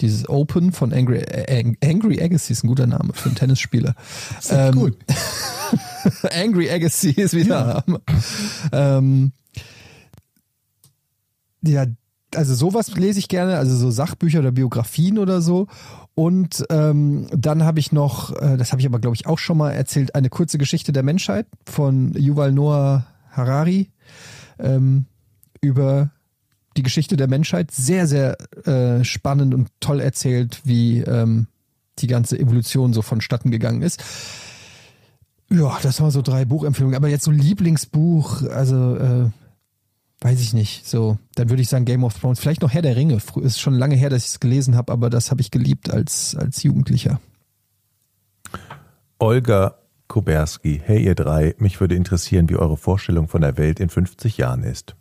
Dieses 0.00 0.28
Open 0.28 0.72
von 0.72 0.92
Angry, 0.92 1.18
äh, 1.18 1.74
Angry 1.84 2.20
Agassi 2.20 2.52
ist 2.54 2.64
ein 2.64 2.68
guter 2.68 2.86
Name 2.86 3.12
für 3.12 3.28
einen 3.28 3.36
Tennisspieler. 3.36 3.94
Sehr 4.40 4.72
gut. 4.72 4.96
Angry 6.34 6.70
Agassi 6.70 7.10
ist 7.10 7.34
wieder 7.34 7.84
Name. 7.86 8.00
Ähm, 8.72 9.32
ja, 11.62 11.86
also 12.34 12.54
sowas 12.54 12.96
lese 12.96 13.18
ich 13.18 13.28
gerne, 13.28 13.58
also 13.58 13.76
so 13.76 13.90
Sachbücher 13.90 14.40
oder 14.40 14.50
Biografien 14.50 15.18
oder 15.18 15.40
so. 15.42 15.68
Und 16.14 16.64
ähm, 16.70 17.26
dann 17.30 17.62
habe 17.62 17.78
ich 17.78 17.92
noch, 17.92 18.34
äh, 18.40 18.56
das 18.56 18.72
habe 18.72 18.80
ich 18.80 18.86
aber 18.86 18.98
glaube 18.98 19.14
ich 19.14 19.26
auch 19.26 19.38
schon 19.38 19.58
mal 19.58 19.70
erzählt, 19.72 20.14
eine 20.14 20.30
kurze 20.30 20.58
Geschichte 20.58 20.92
der 20.92 21.02
Menschheit 21.02 21.46
von 21.66 22.12
Yuval 22.14 22.50
Noah 22.52 23.06
Harari 23.30 23.90
ähm, 24.58 25.06
über 25.60 26.10
die 26.76 26.82
Geschichte 26.82 27.16
der 27.16 27.28
Menschheit. 27.28 27.70
Sehr, 27.70 28.06
sehr 28.06 28.36
äh, 28.66 29.04
spannend 29.04 29.54
und 29.54 29.68
toll 29.80 30.00
erzählt, 30.00 30.60
wie 30.64 30.98
ähm, 31.00 31.46
die 31.98 32.06
ganze 32.06 32.38
Evolution 32.38 32.92
so 32.92 33.02
vonstatten 33.02 33.50
gegangen 33.50 33.82
ist. 33.82 34.02
Ja, 35.50 35.78
das 35.82 36.00
waren 36.00 36.10
so 36.10 36.22
drei 36.22 36.44
Buchempfehlungen. 36.44 36.96
Aber 36.96 37.08
jetzt 37.08 37.24
so 37.24 37.30
Lieblingsbuch, 37.30 38.42
also 38.50 38.96
äh, 38.96 39.30
weiß 40.20 40.40
ich 40.40 40.54
nicht. 40.54 40.88
So, 40.88 41.18
dann 41.34 41.50
würde 41.50 41.62
ich 41.62 41.68
sagen 41.68 41.84
Game 41.84 42.04
of 42.04 42.18
Thrones. 42.18 42.40
Vielleicht 42.40 42.62
noch 42.62 42.72
Herr 42.72 42.82
der 42.82 42.96
Ringe. 42.96 43.18
Ist 43.36 43.60
schon 43.60 43.74
lange 43.74 43.94
her, 43.94 44.08
dass 44.08 44.24
ich 44.24 44.30
es 44.30 44.40
gelesen 44.40 44.76
habe, 44.76 44.92
aber 44.92 45.10
das 45.10 45.30
habe 45.30 45.40
ich 45.42 45.50
geliebt 45.50 45.90
als, 45.90 46.34
als 46.34 46.62
Jugendlicher. 46.62 47.20
Olga 49.18 49.76
Kuberski. 50.08 50.80
Hey 50.84 51.04
ihr 51.04 51.14
drei, 51.14 51.54
mich 51.58 51.80
würde 51.80 51.94
interessieren, 51.94 52.48
wie 52.48 52.56
eure 52.56 52.76
Vorstellung 52.76 53.28
von 53.28 53.42
der 53.42 53.56
Welt 53.56 53.78
in 53.78 53.88
50 53.88 54.38
Jahren 54.38 54.62
ist. 54.62 54.96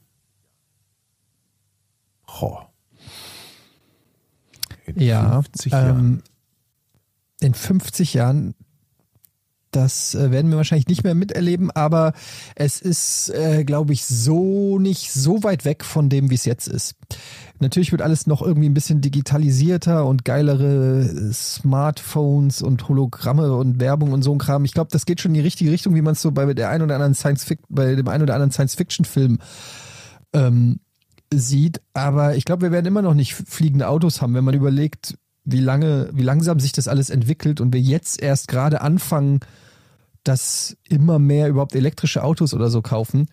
Oh. 2.39 2.57
In 4.85 4.99
Ja, 4.99 5.41
50 5.41 5.71
Jahren. 5.71 5.97
ähm, 5.99 6.21
in 7.41 7.53
50 7.53 8.13
Jahren, 8.13 8.53
das 9.71 10.15
äh, 10.15 10.31
werden 10.31 10.51
wir 10.51 10.57
wahrscheinlich 10.57 10.87
nicht 10.87 11.03
mehr 11.03 11.15
miterleben, 11.15 11.71
aber 11.71 12.13
es 12.55 12.81
ist, 12.81 13.29
äh, 13.29 13.63
glaube 13.63 13.93
ich, 13.93 14.05
so 14.05 14.77
nicht 14.79 15.11
so 15.11 15.43
weit 15.43 15.63
weg 15.65 15.83
von 15.85 16.09
dem, 16.09 16.29
wie 16.29 16.35
es 16.35 16.45
jetzt 16.45 16.67
ist. 16.67 16.95
Natürlich 17.59 17.91
wird 17.91 18.01
alles 18.01 18.27
noch 18.27 18.41
irgendwie 18.41 18.67
ein 18.67 18.73
bisschen 18.73 19.01
digitalisierter 19.01 20.05
und 20.05 20.25
geilere 20.25 21.31
Smartphones 21.33 22.61
und 22.61 22.87
Hologramme 22.89 23.53
und 23.55 23.79
Werbung 23.79 24.11
und 24.11 24.23
so 24.23 24.33
ein 24.33 24.39
Kram. 24.39 24.65
Ich 24.65 24.73
glaube, 24.73 24.89
das 24.91 25.05
geht 25.05 25.21
schon 25.21 25.31
in 25.31 25.35
die 25.35 25.41
richtige 25.41 25.71
Richtung, 25.71 25.95
wie 25.95 26.01
man 26.01 26.13
es 26.13 26.21
so 26.21 26.31
bei 26.31 26.53
der 26.53 26.69
ein 26.69 26.81
oder 26.81 26.95
anderen 26.95 27.13
Science 27.13 27.45
bei 27.69 27.95
dem 27.95 28.07
ein 28.07 28.21
oder 28.21 28.33
anderen 28.33 28.51
Science-Fiction-Film 28.51 29.39
ähm, 30.33 30.79
sieht. 31.33 31.81
Aber 31.93 32.35
ich 32.35 32.45
glaube, 32.45 32.63
wir 32.63 32.71
werden 32.71 32.85
immer 32.85 33.01
noch 33.01 33.13
nicht 33.13 33.33
fliegende 33.33 33.87
Autos 33.87 34.21
haben, 34.21 34.33
wenn 34.33 34.43
man 34.43 34.53
überlegt, 34.53 35.17
wie 35.43 35.59
lange, 35.59 36.09
wie 36.13 36.23
langsam 36.23 36.59
sich 36.59 36.71
das 36.71 36.87
alles 36.87 37.09
entwickelt 37.09 37.61
und 37.61 37.73
wir 37.73 37.81
jetzt 37.81 38.21
erst 38.21 38.47
gerade 38.47 38.81
anfangen, 38.81 39.39
dass 40.23 40.77
immer 40.87 41.17
mehr 41.17 41.49
überhaupt 41.49 41.75
elektrische 41.75 42.23
Autos 42.23 42.53
oder 42.53 42.69
so 42.69 42.81
kaufen, 42.81 43.27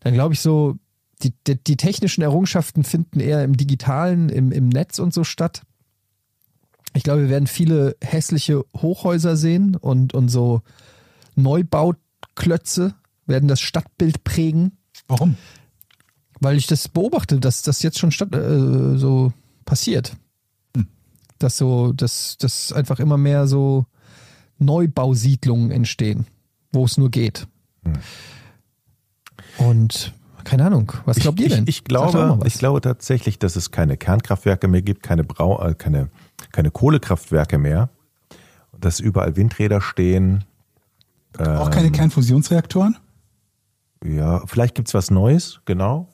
dann 0.00 0.12
glaube 0.12 0.34
ich 0.34 0.40
so, 0.40 0.76
die, 1.22 1.32
die, 1.46 1.62
die 1.62 1.78
technischen 1.78 2.20
Errungenschaften 2.20 2.84
finden 2.84 3.20
eher 3.20 3.42
im 3.42 3.56
Digitalen, 3.56 4.28
im, 4.28 4.52
im 4.52 4.68
Netz 4.68 4.98
und 4.98 5.14
so 5.14 5.24
statt. 5.24 5.62
Ich 6.92 7.04
glaube, 7.04 7.22
wir 7.22 7.30
werden 7.30 7.46
viele 7.46 7.96
hässliche 8.02 8.64
Hochhäuser 8.76 9.36
sehen 9.36 9.76
und, 9.76 10.12
und 10.12 10.28
so 10.28 10.60
Neubauklötze 11.36 12.94
werden 13.26 13.48
das 13.48 13.60
Stadtbild 13.60 14.24
prägen 14.24 14.76
Warum? 15.08 15.36
Weil 16.40 16.56
ich 16.56 16.66
das 16.66 16.88
beobachte, 16.88 17.38
dass 17.40 17.62
das 17.62 17.82
jetzt 17.82 17.98
schon 17.98 18.10
statt, 18.10 18.34
äh, 18.34 18.96
so 18.96 19.32
passiert. 19.64 20.16
Dass 21.38 21.58
so, 21.58 21.92
dass, 21.92 22.38
dass 22.38 22.72
einfach 22.72 22.98
immer 22.98 23.18
mehr 23.18 23.46
so 23.46 23.86
Neubausiedlungen 24.58 25.70
entstehen, 25.70 26.26
wo 26.72 26.84
es 26.84 26.96
nur 26.96 27.10
geht. 27.10 27.46
Und 29.58 30.14
keine 30.44 30.64
Ahnung, 30.64 30.92
was 31.04 31.18
glaubt 31.18 31.40
ihr 31.40 31.46
ich, 31.46 31.52
denn? 31.52 31.64
Ich, 31.64 31.78
ich 31.78 31.84
glaube, 31.84 32.38
ich 32.44 32.54
glaube 32.54 32.80
tatsächlich, 32.80 33.38
dass 33.38 33.56
es 33.56 33.70
keine 33.70 33.96
Kernkraftwerke 33.96 34.68
mehr 34.68 34.82
gibt, 34.82 35.02
keine 35.02 35.24
Brau, 35.24 35.62
äh, 35.62 35.74
keine, 35.74 36.08
keine 36.52 36.70
Kohlekraftwerke 36.70 37.58
mehr. 37.58 37.90
Dass 38.78 39.00
überall 39.00 39.36
Windräder 39.36 39.80
stehen. 39.80 40.44
Auch 41.38 41.66
Ähm. 41.66 41.72
keine 41.72 41.90
Kernfusionsreaktoren? 41.90 42.96
Ja, 44.04 44.42
vielleicht 44.46 44.74
gibt's 44.74 44.94
was 44.94 45.10
Neues, 45.10 45.60
genau. 45.64 46.08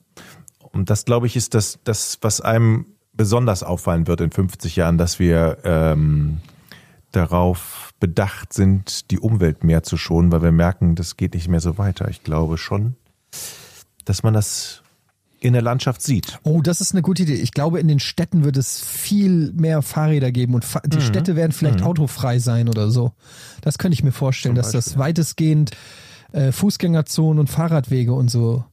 Und 0.72 0.90
das, 0.90 1.04
glaube 1.04 1.26
ich, 1.26 1.36
ist 1.36 1.54
das, 1.54 1.78
das, 1.84 2.18
was 2.22 2.40
einem 2.40 2.86
besonders 3.12 3.62
auffallen 3.62 4.06
wird 4.06 4.20
in 4.20 4.30
50 4.30 4.76
Jahren, 4.76 4.96
dass 4.98 5.18
wir 5.18 5.58
ähm, 5.64 6.38
darauf 7.12 7.92
bedacht 8.00 8.52
sind, 8.52 9.10
die 9.10 9.18
Umwelt 9.20 9.64
mehr 9.64 9.82
zu 9.82 9.96
schonen, 9.96 10.32
weil 10.32 10.42
wir 10.42 10.52
merken, 10.52 10.94
das 10.94 11.16
geht 11.16 11.34
nicht 11.34 11.48
mehr 11.48 11.60
so 11.60 11.76
weiter. 11.78 12.08
Ich 12.08 12.24
glaube 12.24 12.56
schon, 12.58 12.96
dass 14.04 14.22
man 14.22 14.32
das 14.34 14.82
in 15.40 15.52
der 15.52 15.62
Landschaft 15.62 16.00
sieht. 16.02 16.38
Oh, 16.44 16.62
das 16.62 16.80
ist 16.80 16.92
eine 16.92 17.02
gute 17.02 17.24
Idee. 17.24 17.34
Ich 17.34 17.52
glaube, 17.52 17.80
in 17.80 17.88
den 17.88 17.98
Städten 17.98 18.44
wird 18.44 18.56
es 18.56 18.80
viel 18.80 19.52
mehr 19.52 19.82
Fahrräder 19.82 20.30
geben 20.30 20.54
und 20.54 20.64
die 20.86 20.98
Mhm. 20.98 21.00
Städte 21.02 21.36
werden 21.36 21.52
vielleicht 21.52 21.82
autofrei 21.82 22.38
sein 22.38 22.68
oder 22.68 22.90
so. 22.90 23.12
Das 23.60 23.76
könnte 23.76 23.94
ich 23.94 24.04
mir 24.04 24.12
vorstellen, 24.12 24.54
dass 24.54 24.70
das 24.70 24.98
weitestgehend 24.98 25.72
äh, 26.30 26.52
Fußgängerzonen 26.52 27.40
und 27.40 27.50
Fahrradwege 27.50 28.12
und 28.14 28.30
so 28.30 28.64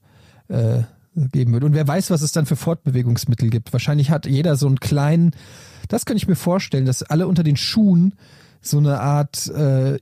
äh, 0.48 0.84
geben 1.16 1.54
wird. 1.54 1.64
Und 1.64 1.74
wer 1.74 1.88
weiß, 1.88 2.12
was 2.12 2.22
es 2.22 2.32
dann 2.32 2.46
für 2.46 2.56
Fortbewegungsmittel 2.56 3.50
gibt. 3.50 3.74
Wahrscheinlich 3.74 4.10
hat 4.12 4.26
jeder 4.26 4.56
so 4.56 4.68
einen 4.68 4.80
kleinen, 4.80 5.32
das 5.88 6.06
könnte 6.06 6.18
ich 6.22 6.28
mir 6.28 6.36
vorstellen, 6.36 6.86
dass 6.86 7.04
alle 7.04 7.28
unter 7.28 7.44
den 7.44 7.58
Schuhen 7.58 8.14
so 8.62 8.78
eine 8.78 9.00
Art 9.00 9.48
äh, 9.48 9.98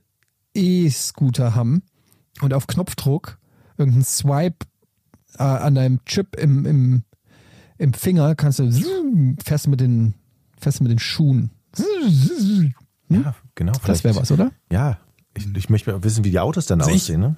E-Scooter 0.54 1.54
haben 1.54 1.82
und 2.40 2.52
auf 2.54 2.66
Knopfdruck 2.66 3.38
irgendeinen 3.76 4.04
Swipe 4.04 4.66
äh, 5.38 5.42
an 5.42 5.74
deinem 5.74 6.04
Chip 6.04 6.36
im, 6.36 6.66
im, 6.66 7.02
im 7.78 7.92
Finger 7.94 8.34
kannst 8.34 8.58
du 8.58 8.70
fährst 9.44 9.68
mit 9.68 9.80
den 9.80 10.14
fährst 10.60 10.80
mit 10.82 10.90
den 10.90 10.98
Schuhen. 10.98 11.50
Ja, 13.08 13.34
genau. 13.54 13.72
Das 13.86 14.04
wäre 14.04 14.16
was, 14.16 14.30
oder? 14.32 14.50
Ja, 14.72 14.98
ich, 15.34 15.46
ich 15.56 15.70
möchte 15.70 15.92
mal 15.92 16.02
wissen, 16.02 16.24
wie 16.24 16.30
die 16.30 16.40
Autos 16.40 16.66
dann 16.66 16.80
Also 16.80 16.90
ich- 16.90 17.02
aussehen. 17.02 17.20
Ne? 17.20 17.36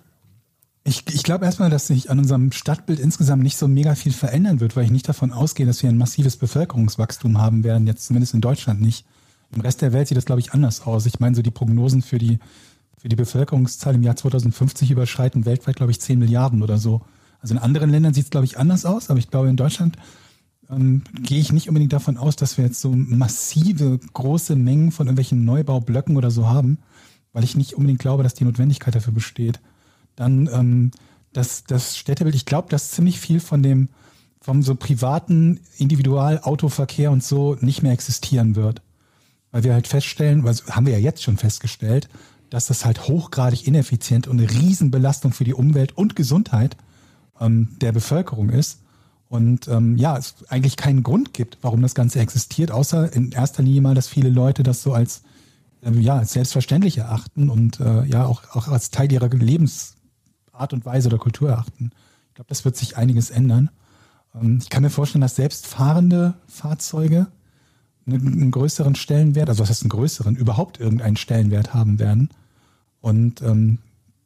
Ich, 0.90 1.04
ich 1.06 1.22
glaube 1.22 1.44
erstmal, 1.44 1.70
dass 1.70 1.86
sich 1.86 2.10
an 2.10 2.18
unserem 2.18 2.50
Stadtbild 2.50 2.98
insgesamt 2.98 3.44
nicht 3.44 3.56
so 3.56 3.68
mega 3.68 3.94
viel 3.94 4.10
verändern 4.10 4.58
wird, 4.58 4.74
weil 4.74 4.84
ich 4.84 4.90
nicht 4.90 5.08
davon 5.08 5.30
ausgehe, 5.30 5.64
dass 5.64 5.84
wir 5.84 5.88
ein 5.88 5.96
massives 5.96 6.36
Bevölkerungswachstum 6.36 7.38
haben 7.38 7.62
werden, 7.62 7.86
jetzt 7.86 8.06
zumindest 8.06 8.34
in 8.34 8.40
Deutschland 8.40 8.80
nicht. 8.80 9.06
Im 9.54 9.60
Rest 9.60 9.82
der 9.82 9.92
Welt 9.92 10.08
sieht 10.08 10.16
das, 10.16 10.24
glaube 10.24 10.40
ich, 10.40 10.52
anders 10.52 10.80
aus. 10.80 11.06
Ich 11.06 11.20
meine, 11.20 11.36
so 11.36 11.42
die 11.42 11.52
Prognosen 11.52 12.02
für 12.02 12.18
die 12.18 12.40
für 12.98 13.08
die 13.08 13.14
Bevölkerungszahl 13.14 13.94
im 13.94 14.02
Jahr 14.02 14.16
2050 14.16 14.90
überschreiten, 14.90 15.46
weltweit, 15.46 15.76
glaube 15.76 15.92
ich, 15.92 16.00
10 16.00 16.18
Milliarden 16.18 16.60
oder 16.60 16.76
so. 16.76 17.02
Also 17.40 17.54
in 17.54 17.60
anderen 17.60 17.90
Ländern 17.90 18.12
sieht 18.12 18.24
es, 18.24 18.30
glaube 18.30 18.46
ich, 18.46 18.58
anders 18.58 18.84
aus, 18.84 19.10
aber 19.10 19.20
ich 19.20 19.30
glaube, 19.30 19.48
in 19.48 19.56
Deutschland 19.56 19.96
ähm, 20.68 21.02
gehe 21.22 21.38
ich 21.38 21.52
nicht 21.52 21.68
unbedingt 21.68 21.92
davon 21.92 22.16
aus, 22.16 22.34
dass 22.34 22.58
wir 22.58 22.64
jetzt 22.64 22.80
so 22.80 22.90
massive, 22.90 24.00
große 24.12 24.56
Mengen 24.56 24.90
von 24.90 25.06
irgendwelchen 25.06 25.44
Neubaublöcken 25.44 26.16
oder 26.16 26.32
so 26.32 26.48
haben, 26.48 26.78
weil 27.32 27.44
ich 27.44 27.56
nicht 27.56 27.74
unbedingt 27.74 28.00
glaube, 28.00 28.24
dass 28.24 28.34
die 28.34 28.44
Notwendigkeit 28.44 28.96
dafür 28.96 29.12
besteht. 29.12 29.60
Dann 30.20 30.50
ähm, 30.52 30.90
das, 31.32 31.64
das 31.64 31.96
Städtebild, 31.96 32.34
ich 32.34 32.44
glaube, 32.44 32.68
dass 32.68 32.90
ziemlich 32.90 33.18
viel 33.18 33.40
von 33.40 33.62
dem, 33.62 33.88
vom 34.42 34.62
so 34.62 34.74
privaten 34.74 35.60
Individualautoverkehr 35.78 37.10
und 37.10 37.24
so 37.24 37.56
nicht 37.62 37.82
mehr 37.82 37.92
existieren 37.92 38.54
wird. 38.54 38.82
Weil 39.50 39.64
wir 39.64 39.72
halt 39.72 39.86
feststellen, 39.88 40.46
also 40.46 40.66
haben 40.66 40.84
wir 40.84 40.92
ja 40.92 40.98
jetzt 40.98 41.22
schon 41.22 41.38
festgestellt, 41.38 42.10
dass 42.50 42.66
das 42.66 42.84
halt 42.84 43.08
hochgradig 43.08 43.66
ineffizient 43.66 44.28
und 44.28 44.38
eine 44.38 44.50
Riesenbelastung 44.50 45.32
für 45.32 45.44
die 45.44 45.54
Umwelt 45.54 45.96
und 45.96 46.16
Gesundheit 46.16 46.76
ähm, 47.40 47.78
der 47.80 47.92
Bevölkerung 47.92 48.50
ist. 48.50 48.80
Und 49.28 49.68
ähm, 49.68 49.96
ja, 49.96 50.18
es 50.18 50.34
eigentlich 50.50 50.76
keinen 50.76 51.02
Grund 51.02 51.32
gibt, 51.32 51.56
warum 51.62 51.80
das 51.80 51.94
Ganze 51.94 52.20
existiert, 52.20 52.72
außer 52.72 53.10
in 53.14 53.32
erster 53.32 53.62
Linie 53.62 53.80
mal, 53.80 53.94
dass 53.94 54.08
viele 54.08 54.28
Leute 54.28 54.64
das 54.64 54.82
so 54.82 54.92
als 54.92 55.22
ähm, 55.82 55.98
ja 56.02 56.18
als 56.18 56.34
selbstverständlich 56.34 56.98
erachten 56.98 57.48
und 57.48 57.80
äh, 57.80 58.04
ja 58.04 58.26
auch, 58.26 58.42
auch 58.54 58.68
als 58.68 58.90
Teil 58.90 59.10
ihrer 59.10 59.30
Lebensart 60.60 60.72
und 60.72 60.84
Weise 60.84 61.08
oder 61.08 61.18
Kultur 61.18 61.50
erachten. 61.50 61.90
Ich 62.28 62.34
glaube, 62.34 62.48
das 62.48 62.64
wird 62.64 62.76
sich 62.76 62.96
einiges 62.96 63.30
ändern. 63.30 63.70
Ähm, 64.34 64.58
ich 64.62 64.68
kann 64.70 64.82
mir 64.82 64.90
vorstellen, 64.90 65.22
dass 65.22 65.36
selbst 65.36 65.66
fahrende 65.66 66.34
Fahrzeuge 66.46 67.26
einen, 68.06 68.26
einen 68.26 68.50
größeren 68.50 68.94
Stellenwert, 68.94 69.48
also 69.48 69.62
was 69.62 69.70
heißt 69.70 69.82
einen 69.82 69.90
größeren, 69.90 70.36
überhaupt 70.36 70.78
irgendeinen 70.80 71.16
Stellenwert 71.16 71.72
haben 71.74 71.98
werden. 71.98 72.30
Und 73.00 73.40
ähm, 73.42 73.78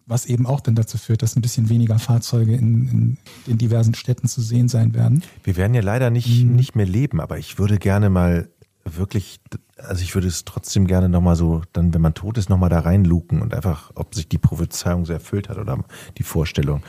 was 0.07 0.27
eben 0.27 0.45
auch 0.45 0.61
dann 0.61 0.75
dazu 0.75 0.99
führt, 0.99 1.23
dass 1.23 1.35
ein 1.35 1.41
bisschen 1.41 1.71
weniger 1.71 1.99
Fahrzeuge 1.99 2.55
in, 2.55 2.89
in 2.89 3.19
den 3.47 3.57
diversen 3.57 3.95
Städten 3.95 4.29
zu 4.29 4.43
sehen 4.43 4.69
sein 4.69 4.93
werden. 4.93 5.23
Wir 5.45 5.57
werden 5.57 5.73
ja 5.73 5.81
leider 5.81 6.11
nicht, 6.11 6.45
Mhm. 6.45 6.57
nicht 6.57 6.75
mehr 6.77 6.85
leben, 6.87 7.21
aber 7.21 7.39
ich 7.39 7.59
würde 7.59 7.79
gerne 7.79 8.11
mal 8.11 8.49
wirklich, 8.85 9.41
also 9.79 10.03
ich 10.03 10.15
würde 10.15 10.29
es 10.29 10.45
trotzdem 10.45 10.87
gerne 10.87 11.09
nochmal 11.09 11.37
so, 11.37 11.63
dann, 11.73 11.95
wenn 11.95 12.01
man 12.01 12.15
tot 12.15 12.39
ist, 12.39 12.49
nochmal 12.51 12.71
da 12.71 12.81
reinluken 12.81 13.41
und 13.43 13.55
einfach, 13.55 13.91
ob 13.95 14.15
sich 14.15 14.29
die 14.29 14.39
Prophezeiung 14.39 15.07
so 15.07 15.13
erfüllt 15.13 15.49
hat 15.49 15.59
oder 15.59 15.79
die 16.19 16.23
Vorstellung. 16.23 16.83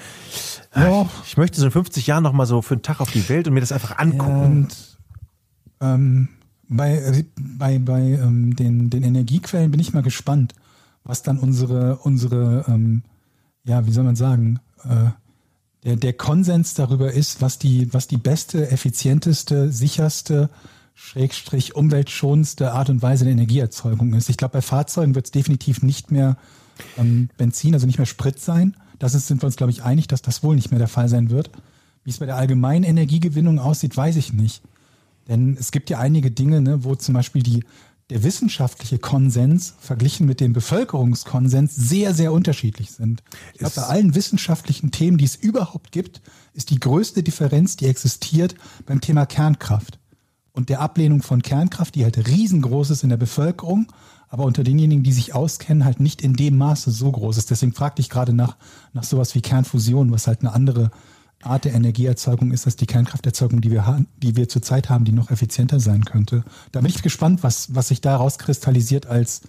Ja. 0.75 1.09
Ich 1.25 1.37
möchte 1.37 1.59
so 1.59 1.65
in 1.65 1.71
50 1.71 2.07
Jahren 2.07 2.23
nochmal 2.23 2.45
so 2.45 2.61
für 2.61 2.75
einen 2.75 2.83
Tag 2.83 2.99
auf 2.99 3.11
die 3.11 3.27
Welt 3.29 3.47
und 3.47 3.53
mir 3.53 3.61
das 3.61 3.71
einfach 3.71 3.97
angucken. 3.97 4.41
Und 4.41 4.97
ähm, 5.81 6.29
bei, 6.67 6.95
äh, 6.97 7.23
bei, 7.39 7.79
bei 7.79 8.01
ähm, 8.01 8.55
den, 8.55 8.89
den 8.89 9.03
Energiequellen 9.03 9.71
bin 9.71 9.79
ich 9.79 9.93
mal 9.93 10.03
gespannt, 10.03 10.53
was 11.03 11.23
dann 11.23 11.39
unsere, 11.39 11.97
unsere 11.97 12.65
ähm, 12.67 13.03
ja, 13.65 13.85
wie 13.85 13.91
soll 13.91 14.03
man 14.03 14.15
sagen, 14.15 14.59
äh, 14.83 15.09
der, 15.83 15.95
der 15.97 16.13
Konsens 16.13 16.73
darüber 16.73 17.11
ist, 17.11 17.41
was 17.41 17.59
die, 17.59 17.93
was 17.93 18.07
die 18.07 18.17
beste, 18.17 18.71
effizienteste, 18.71 19.71
sicherste, 19.71 20.49
schrägstrich 20.95 21.75
umweltschonendste 21.75 22.71
Art 22.71 22.89
und 22.89 23.01
Weise 23.01 23.25
der 23.25 23.33
Energieerzeugung 23.33 24.13
ist. 24.13 24.29
Ich 24.29 24.37
glaube, 24.37 24.53
bei 24.53 24.61
Fahrzeugen 24.61 25.13
wird 25.13 25.25
es 25.25 25.31
definitiv 25.31 25.83
nicht 25.83 26.09
mehr 26.09 26.37
ähm, 26.97 27.29
Benzin, 27.37 27.73
also 27.73 27.85
nicht 27.85 27.99
mehr 27.99 28.05
Sprit 28.05 28.39
sein. 28.39 28.77
Das 28.97 29.13
ist, 29.13 29.27
sind 29.27 29.43
wir 29.43 29.47
uns, 29.47 29.57
glaube 29.57 29.71
ich, 29.71 29.83
einig, 29.83 30.07
dass 30.07 30.21
das 30.21 30.41
wohl 30.41 30.55
nicht 30.55 30.71
mehr 30.71 30.79
der 30.79 30.87
Fall 30.87 31.09
sein 31.09 31.29
wird. 31.29 31.51
Wie 32.05 32.09
es 32.09 32.19
bei 32.19 32.25
der 32.25 32.37
allgemeinen 32.37 32.83
Energiegewinnung 32.83 33.59
aussieht, 33.59 33.95
weiß 33.95 34.15
ich 34.15 34.31
nicht. 34.31 34.63
Denn 35.27 35.57
es 35.59 35.71
gibt 35.71 35.89
ja 35.89 35.99
einige 35.99 36.31
Dinge, 36.31 36.61
ne, 36.61 36.83
wo 36.85 36.95
zum 36.95 37.13
Beispiel 37.13 37.43
die, 37.43 37.65
der 38.09 38.23
wissenschaftliche 38.23 38.99
Konsens 38.99 39.73
verglichen 39.79 40.27
mit 40.27 40.39
dem 40.39 40.53
Bevölkerungskonsens 40.53 41.75
sehr, 41.75 42.13
sehr 42.13 42.31
unterschiedlich 42.31 42.91
sind. 42.91 43.21
Ich 43.53 43.59
glaube, 43.59 43.75
bei 43.75 43.83
allen 43.83 44.15
wissenschaftlichen 44.15 44.91
Themen, 44.91 45.17
die 45.17 45.25
es 45.25 45.35
überhaupt 45.35 45.91
gibt, 45.91 46.21
ist 46.53 46.69
die 46.69 46.79
größte 46.79 47.21
Differenz, 47.21 47.75
die 47.75 47.87
existiert 47.87 48.55
beim 48.85 49.01
Thema 49.01 49.25
Kernkraft 49.25 49.99
und 50.55 50.69
der 50.69 50.79
Ablehnung 50.79 51.21
von 51.21 51.41
Kernkraft, 51.41 51.95
die 51.95 52.03
halt 52.03 52.27
riesengroß 52.27 52.89
ist 52.89 53.03
in 53.03 53.09
der 53.09 53.17
Bevölkerung, 53.17 53.91
aber 54.29 54.45
unter 54.45 54.63
denjenigen, 54.63 55.03
die 55.03 55.11
sich 55.11 55.35
auskennen, 55.35 55.85
halt 55.85 55.99
nicht 55.99 56.21
in 56.21 56.33
dem 56.33 56.57
Maße 56.57 56.91
so 56.91 57.11
groß 57.11 57.37
ist. 57.37 57.51
Deswegen 57.51 57.73
fragte 57.73 58.01
ich 58.01 58.09
gerade 58.09 58.33
nach, 58.33 58.55
nach 58.93 59.03
sowas 59.03 59.35
wie 59.35 59.41
Kernfusion, 59.41 60.11
was 60.11 60.27
halt 60.27 60.41
eine 60.41 60.53
andere 60.53 60.91
Art 61.43 61.65
der 61.65 61.73
Energieerzeugung 61.73 62.51
ist 62.51 62.65
als 62.65 62.75
die 62.75 62.87
Kernkrafterzeugung, 62.87 63.61
die 63.61 63.71
wir 63.71 63.85
haben, 63.85 64.07
die 64.17 64.35
wir 64.35 64.49
zurzeit 64.49 64.89
haben, 64.89 65.05
die 65.05 65.11
noch 65.11 65.29
effizienter 65.29 65.79
sein 65.79 66.05
könnte. 66.05 66.43
Da 66.71 66.81
bin 66.81 66.89
ich 66.89 67.03
gespannt, 67.03 67.43
was, 67.43 67.75
was 67.75 67.89
sich 67.89 68.01
daraus 68.01 68.39
kristallisiert 68.39 69.05
als 69.05 69.41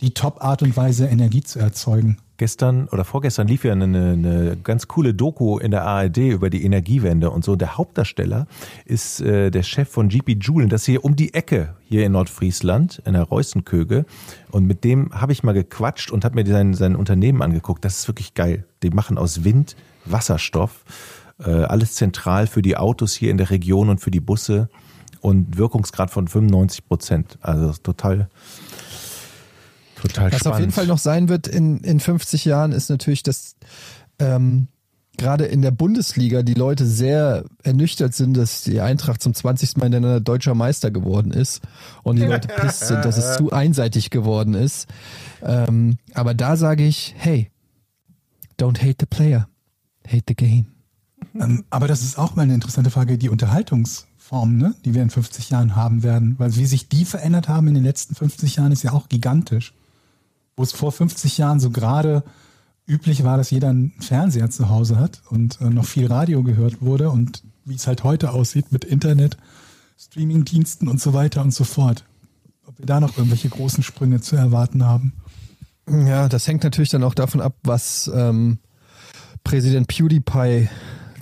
die 0.00 0.14
Top-Art 0.14 0.62
und 0.62 0.76
Weise, 0.76 1.06
Energie 1.06 1.42
zu 1.42 1.58
erzeugen. 1.58 2.18
Gestern 2.40 2.88
oder 2.88 3.04
vorgestern 3.04 3.48
lief 3.48 3.64
ja 3.64 3.72
eine, 3.72 3.84
eine 3.84 4.56
ganz 4.64 4.88
coole 4.88 5.12
Doku 5.12 5.58
in 5.58 5.72
der 5.72 5.84
ARD 5.84 6.16
über 6.16 6.48
die 6.48 6.64
Energiewende 6.64 7.28
und 7.28 7.44
so. 7.44 7.54
Der 7.54 7.76
Hauptdarsteller 7.76 8.46
ist 8.86 9.20
äh, 9.20 9.50
der 9.50 9.62
Chef 9.62 9.90
von 9.90 10.08
GP 10.08 10.38
Joule. 10.40 10.66
Das 10.66 10.86
hier 10.86 11.04
um 11.04 11.16
die 11.16 11.34
Ecke 11.34 11.74
hier 11.86 12.06
in 12.06 12.12
Nordfriesland, 12.12 13.02
in 13.04 13.12
der 13.12 13.24
Reußenköge. 13.24 14.06
Und 14.52 14.66
mit 14.66 14.84
dem 14.84 15.12
habe 15.12 15.32
ich 15.32 15.42
mal 15.42 15.52
gequatscht 15.52 16.10
und 16.10 16.24
habe 16.24 16.36
mir 16.36 16.50
sein, 16.50 16.72
sein 16.72 16.96
Unternehmen 16.96 17.42
angeguckt. 17.42 17.84
Das 17.84 17.98
ist 17.98 18.08
wirklich 18.08 18.32
geil. 18.32 18.64
Die 18.82 18.88
machen 18.88 19.18
aus 19.18 19.44
Wind 19.44 19.76
Wasserstoff. 20.06 20.86
Äh, 21.44 21.50
alles 21.50 21.92
zentral 21.92 22.46
für 22.46 22.62
die 22.62 22.78
Autos 22.78 23.12
hier 23.12 23.30
in 23.30 23.36
der 23.36 23.50
Region 23.50 23.90
und 23.90 24.00
für 24.00 24.10
die 24.10 24.20
Busse. 24.20 24.70
Und 25.20 25.58
Wirkungsgrad 25.58 26.10
von 26.10 26.26
95 26.26 26.88
Prozent. 26.88 27.38
Also 27.42 27.74
total, 27.82 28.30
total 30.00 30.32
Was 30.32 30.40
spannend. 30.40 30.54
auf 30.54 30.60
jeden 30.60 30.72
Fall 30.72 30.86
noch 30.86 30.98
sein 30.98 31.28
wird 31.28 31.46
in, 31.46 31.78
in 31.78 32.00
50 32.00 32.44
Jahren, 32.44 32.72
ist 32.72 32.90
natürlich, 32.90 33.22
dass 33.22 33.56
ähm, 34.18 34.68
gerade 35.16 35.44
in 35.44 35.60
der 35.60 35.70
Bundesliga 35.70 36.42
die 36.42 36.54
Leute 36.54 36.86
sehr 36.86 37.44
ernüchtert 37.62 38.14
sind, 38.14 38.36
dass 38.36 38.62
die 38.62 38.80
Eintracht 38.80 39.22
zum 39.22 39.34
20. 39.34 39.76
Mal 39.76 39.84
hintereinander 39.84 40.20
deutscher 40.20 40.54
Meister 40.54 40.90
geworden 40.90 41.30
ist 41.30 41.60
und 42.02 42.16
die 42.16 42.24
Leute 42.24 42.48
pisst 42.48 42.86
sind, 42.86 43.04
dass 43.04 43.18
es 43.18 43.36
zu 43.36 43.52
einseitig 43.52 44.10
geworden 44.10 44.54
ist. 44.54 44.88
Ähm, 45.42 45.98
aber 46.14 46.34
da 46.34 46.56
sage 46.56 46.84
ich, 46.84 47.14
hey, 47.18 47.50
don't 48.58 48.80
hate 48.80 48.96
the 49.00 49.06
player, 49.06 49.48
hate 50.06 50.24
the 50.28 50.34
game. 50.34 50.66
Ähm, 51.38 51.64
aber 51.70 51.86
das 51.86 52.02
ist 52.02 52.18
auch 52.18 52.34
mal 52.34 52.42
eine 52.42 52.54
interessante 52.54 52.90
Frage, 52.90 53.18
die 53.18 53.28
Unterhaltungsform, 53.28 54.56
ne, 54.56 54.74
die 54.84 54.94
wir 54.94 55.02
in 55.02 55.10
50 55.10 55.50
Jahren 55.50 55.76
haben 55.76 56.02
werden. 56.02 56.36
Weil 56.38 56.56
wie 56.56 56.66
sich 56.66 56.88
die 56.88 57.04
verändert 57.04 57.48
haben 57.48 57.68
in 57.68 57.74
den 57.74 57.84
letzten 57.84 58.14
50 58.14 58.56
Jahren, 58.56 58.72
ist 58.72 58.82
ja 58.82 58.92
auch 58.92 59.08
gigantisch. 59.08 59.74
Wo 60.60 60.64
es 60.64 60.72
vor 60.72 60.92
50 60.92 61.38
Jahren 61.38 61.58
so 61.58 61.70
gerade 61.70 62.22
üblich 62.86 63.24
war, 63.24 63.38
dass 63.38 63.50
jeder 63.50 63.70
einen 63.70 63.94
Fernseher 63.98 64.50
zu 64.50 64.68
Hause 64.68 64.98
hat 64.98 65.22
und 65.30 65.58
äh, 65.62 65.70
noch 65.70 65.86
viel 65.86 66.06
Radio 66.06 66.42
gehört 66.42 66.82
wurde 66.82 67.08
und 67.08 67.42
wie 67.64 67.76
es 67.76 67.86
halt 67.86 68.04
heute 68.04 68.32
aussieht 68.32 68.70
mit 68.70 68.84
Internet, 68.84 69.38
Streamingdiensten 69.98 70.86
und 70.86 71.00
so 71.00 71.14
weiter 71.14 71.40
und 71.40 71.54
so 71.54 71.64
fort. 71.64 72.04
Ob 72.66 72.78
wir 72.78 72.84
da 72.84 73.00
noch 73.00 73.16
irgendwelche 73.16 73.48
großen 73.48 73.82
Sprünge 73.82 74.20
zu 74.20 74.36
erwarten 74.36 74.84
haben. 74.84 75.14
Ja, 75.88 76.28
das 76.28 76.46
hängt 76.46 76.62
natürlich 76.62 76.90
dann 76.90 77.04
auch 77.04 77.14
davon 77.14 77.40
ab, 77.40 77.54
was 77.62 78.10
ähm, 78.14 78.58
Präsident 79.44 79.88
PewDiePie 79.88 80.68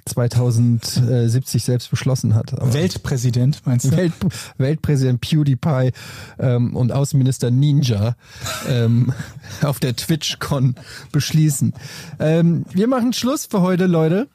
2070 0.09 1.63
selbst 1.63 1.91
beschlossen 1.91 2.35
hat. 2.35 2.53
Aber 2.55 2.73
Weltpräsident, 2.73 3.63
meinst 3.65 3.87
du? 3.87 3.97
Welt, 3.97 4.13
Weltpräsident 4.59 5.21
PewDiePie 5.21 5.93
ähm, 6.39 6.75
und 6.77 6.93
Außenminister 6.93 7.51
Ninja 7.51 8.17
ähm, 8.69 9.13
auf 9.63 9.81
der 9.81 9.97
TwitchCon 9.97 10.75
beschließen. 11.13 11.75
Ähm, 12.19 12.65
wir 12.73 12.89
machen 12.89 13.13
Schluss 13.13 13.47
für 13.47 13.61
heute, 13.61 13.87
Leute. 13.87 14.29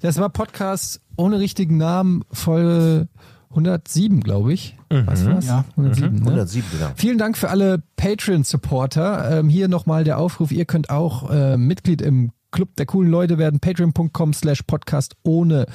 Das 0.00 0.18
war 0.18 0.28
Podcast 0.28 1.00
ohne 1.16 1.38
richtigen 1.38 1.78
Namen, 1.78 2.22
Folge 2.30 3.08
107, 3.50 4.20
glaube 4.20 4.52
ich. 4.52 4.76
Was 4.90 5.24
war's? 5.24 5.46
Ja. 5.46 5.64
107, 5.76 6.16
ne? 6.16 6.20
107, 6.20 6.70
genau. 6.70 6.90
Vielen 6.94 7.18
Dank 7.18 7.36
für 7.36 7.48
alle 7.48 7.82
Patreon-Supporter. 7.96 9.38
Ähm, 9.38 9.48
hier 9.48 9.68
nochmal 9.68 10.04
der 10.04 10.18
Aufruf, 10.18 10.52
ihr 10.52 10.64
könnt 10.64 10.90
auch 10.90 11.30
äh, 11.30 11.56
Mitglied 11.56 12.02
im 12.02 12.32
Club 12.56 12.74
der 12.76 12.86
coolen 12.86 13.10
Leute 13.10 13.36
werden, 13.36 13.60
patreon.com 13.60 14.32
slash 14.32 14.62
podcast 14.62 15.14
ohne 15.22 15.66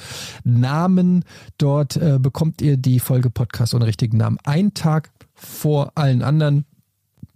Namen. 0.42 1.24
Dort 1.56 1.96
äh, 1.96 2.18
bekommt 2.20 2.60
ihr 2.60 2.76
die 2.76 2.98
Folge 2.98 3.30
Podcast 3.30 3.72
ohne 3.72 3.86
richtigen 3.86 4.16
Namen 4.16 4.38
einen 4.42 4.74
Tag 4.74 5.10
vor 5.32 5.92
allen 5.94 6.22
anderen. 6.22 6.64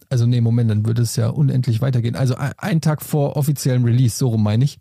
Also 0.08 0.26
nee, 0.26 0.40
Moment, 0.40 0.68
dann 0.68 0.84
würde 0.84 1.02
es 1.02 1.14
ja 1.14 1.28
unendlich 1.28 1.80
weitergehen. 1.80 2.16
Also 2.16 2.34
ein- 2.36 2.80
Tag 2.80 3.02
vor 3.02 3.36
offiziellem 3.36 3.84
Release, 3.84 4.16
so 4.16 4.28
rum 4.28 4.42
meine 4.42 4.64
ich. 4.64 4.78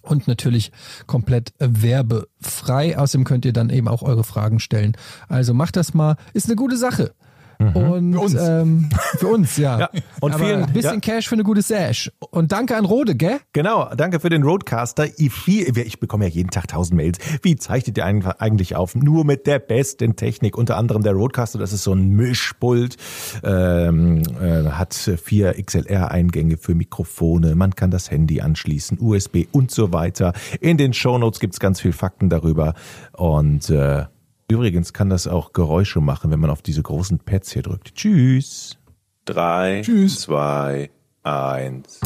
Und 0.00 0.26
natürlich 0.26 0.72
komplett 1.06 1.52
äh, 1.58 1.68
werbefrei. 1.70 2.96
Außerdem 2.98 3.24
könnt 3.24 3.44
ihr 3.44 3.52
dann 3.52 3.68
eben 3.68 3.88
auch 3.88 4.02
eure 4.02 4.24
Fragen 4.24 4.58
stellen. 4.58 4.96
Also 5.28 5.52
macht 5.52 5.76
das 5.76 5.92
mal. 5.92 6.16
Ist 6.32 6.46
eine 6.46 6.56
gute 6.56 6.78
Sache. 6.78 7.12
Und 7.58 8.12
Für 8.14 8.20
uns. 8.20 8.34
Ähm, 8.34 8.88
für 9.18 9.26
uns, 9.28 9.56
ja. 9.56 9.78
Ja, 9.82 9.90
und 10.20 10.34
Aber 10.34 10.44
vielen- 10.44 10.64
ein 10.64 10.72
bisschen 10.72 10.94
ja. 10.94 11.00
Cash 11.00 11.28
für 11.28 11.34
eine 11.34 11.42
gute 11.44 11.62
Sash. 11.62 12.10
Und 12.30 12.52
danke 12.52 12.76
an 12.76 12.84
Rode, 12.84 13.14
gell? 13.14 13.38
Genau, 13.52 13.90
danke 13.96 14.20
für 14.20 14.28
den 14.28 14.42
Roadcaster. 14.42 15.06
Ich, 15.18 15.48
ich 15.48 15.98
bekomme 16.00 16.26
ja 16.26 16.30
jeden 16.30 16.50
Tag 16.50 16.68
tausend 16.68 16.96
Mails. 16.96 17.18
Wie 17.42 17.56
zeichnet 17.56 17.96
ihr 17.98 18.04
eigentlich- 18.04 18.40
eigentlich 18.40 18.76
auf? 18.76 18.94
Nur 18.94 19.24
mit 19.24 19.46
der 19.46 19.58
besten 19.58 20.16
Technik. 20.16 20.56
Unter 20.58 20.76
anderem 20.76 21.02
der 21.02 21.12
Roadcaster, 21.14 21.58
das 21.58 21.72
ist 21.72 21.82
so 21.84 21.92
ein 21.94 22.10
Mischpult, 22.10 22.96
ähm, 23.42 24.22
äh, 24.40 24.70
hat 24.70 24.94
vier 24.94 25.54
XLR-Eingänge 25.62 26.56
für 26.58 26.74
Mikrofone. 26.74 27.54
Man 27.54 27.74
kann 27.74 27.90
das 27.90 28.10
Handy 28.10 28.40
anschließen, 28.40 28.98
USB 29.00 29.46
und 29.52 29.70
so 29.70 29.92
weiter. 29.92 30.32
In 30.60 30.76
den 30.76 30.92
Shownotes 30.92 31.40
gibt's 31.40 31.60
ganz 31.60 31.80
viel 31.80 31.92
Fakten 31.92 32.28
darüber. 32.28 32.74
Und 33.12 33.70
äh, 33.70 34.04
übrigens 34.52 34.92
kann 34.92 35.10
das 35.10 35.26
auch 35.26 35.52
Geräusche 35.52 36.00
machen, 36.00 36.30
wenn 36.30 36.40
man 36.40 36.50
auf 36.50 36.62
diese 36.62 36.82
großen 36.82 37.18
Pads 37.18 37.52
hier 37.52 37.62
drückt. 37.62 37.94
Tschüss. 37.94 38.76
Drei, 39.24 39.82
Tschüss. 39.84 40.20
zwei, 40.20 40.90
eins. 41.22 42.00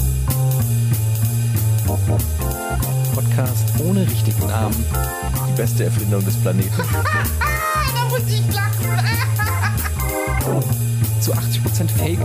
Podcast 3.15 3.81
ohne 3.81 4.03
richtigen 4.03 4.47
Namen. 4.47 4.85
Die 5.49 5.57
beste 5.57 5.85
Erfindung 5.85 6.25
des 6.25 6.37
Planeten. 6.37 6.71
Da 7.95 8.05
muss 8.11 8.29
ich 8.29 8.55
lachen. 8.55 8.87
Zu 11.21 11.33
80% 11.33 11.89
Fake. 11.97 12.19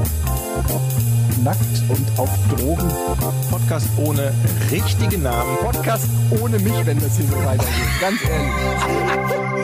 Nackt 1.43 1.84
und 1.89 2.19
auf 2.19 2.30
Drogen. 2.49 2.89
Podcast 3.49 3.88
ohne 3.98 4.34
richtigen 4.69 5.23
Namen. 5.23 5.57
Podcast 5.61 6.07
ohne 6.41 6.60
mich, 6.60 6.85
wenn 6.85 6.99
das 6.99 7.18
hier 7.18 7.26
so 7.26 7.38
weitergeht. 7.38 7.72
Ganz 7.99 8.19
ehrlich. 8.23 9.31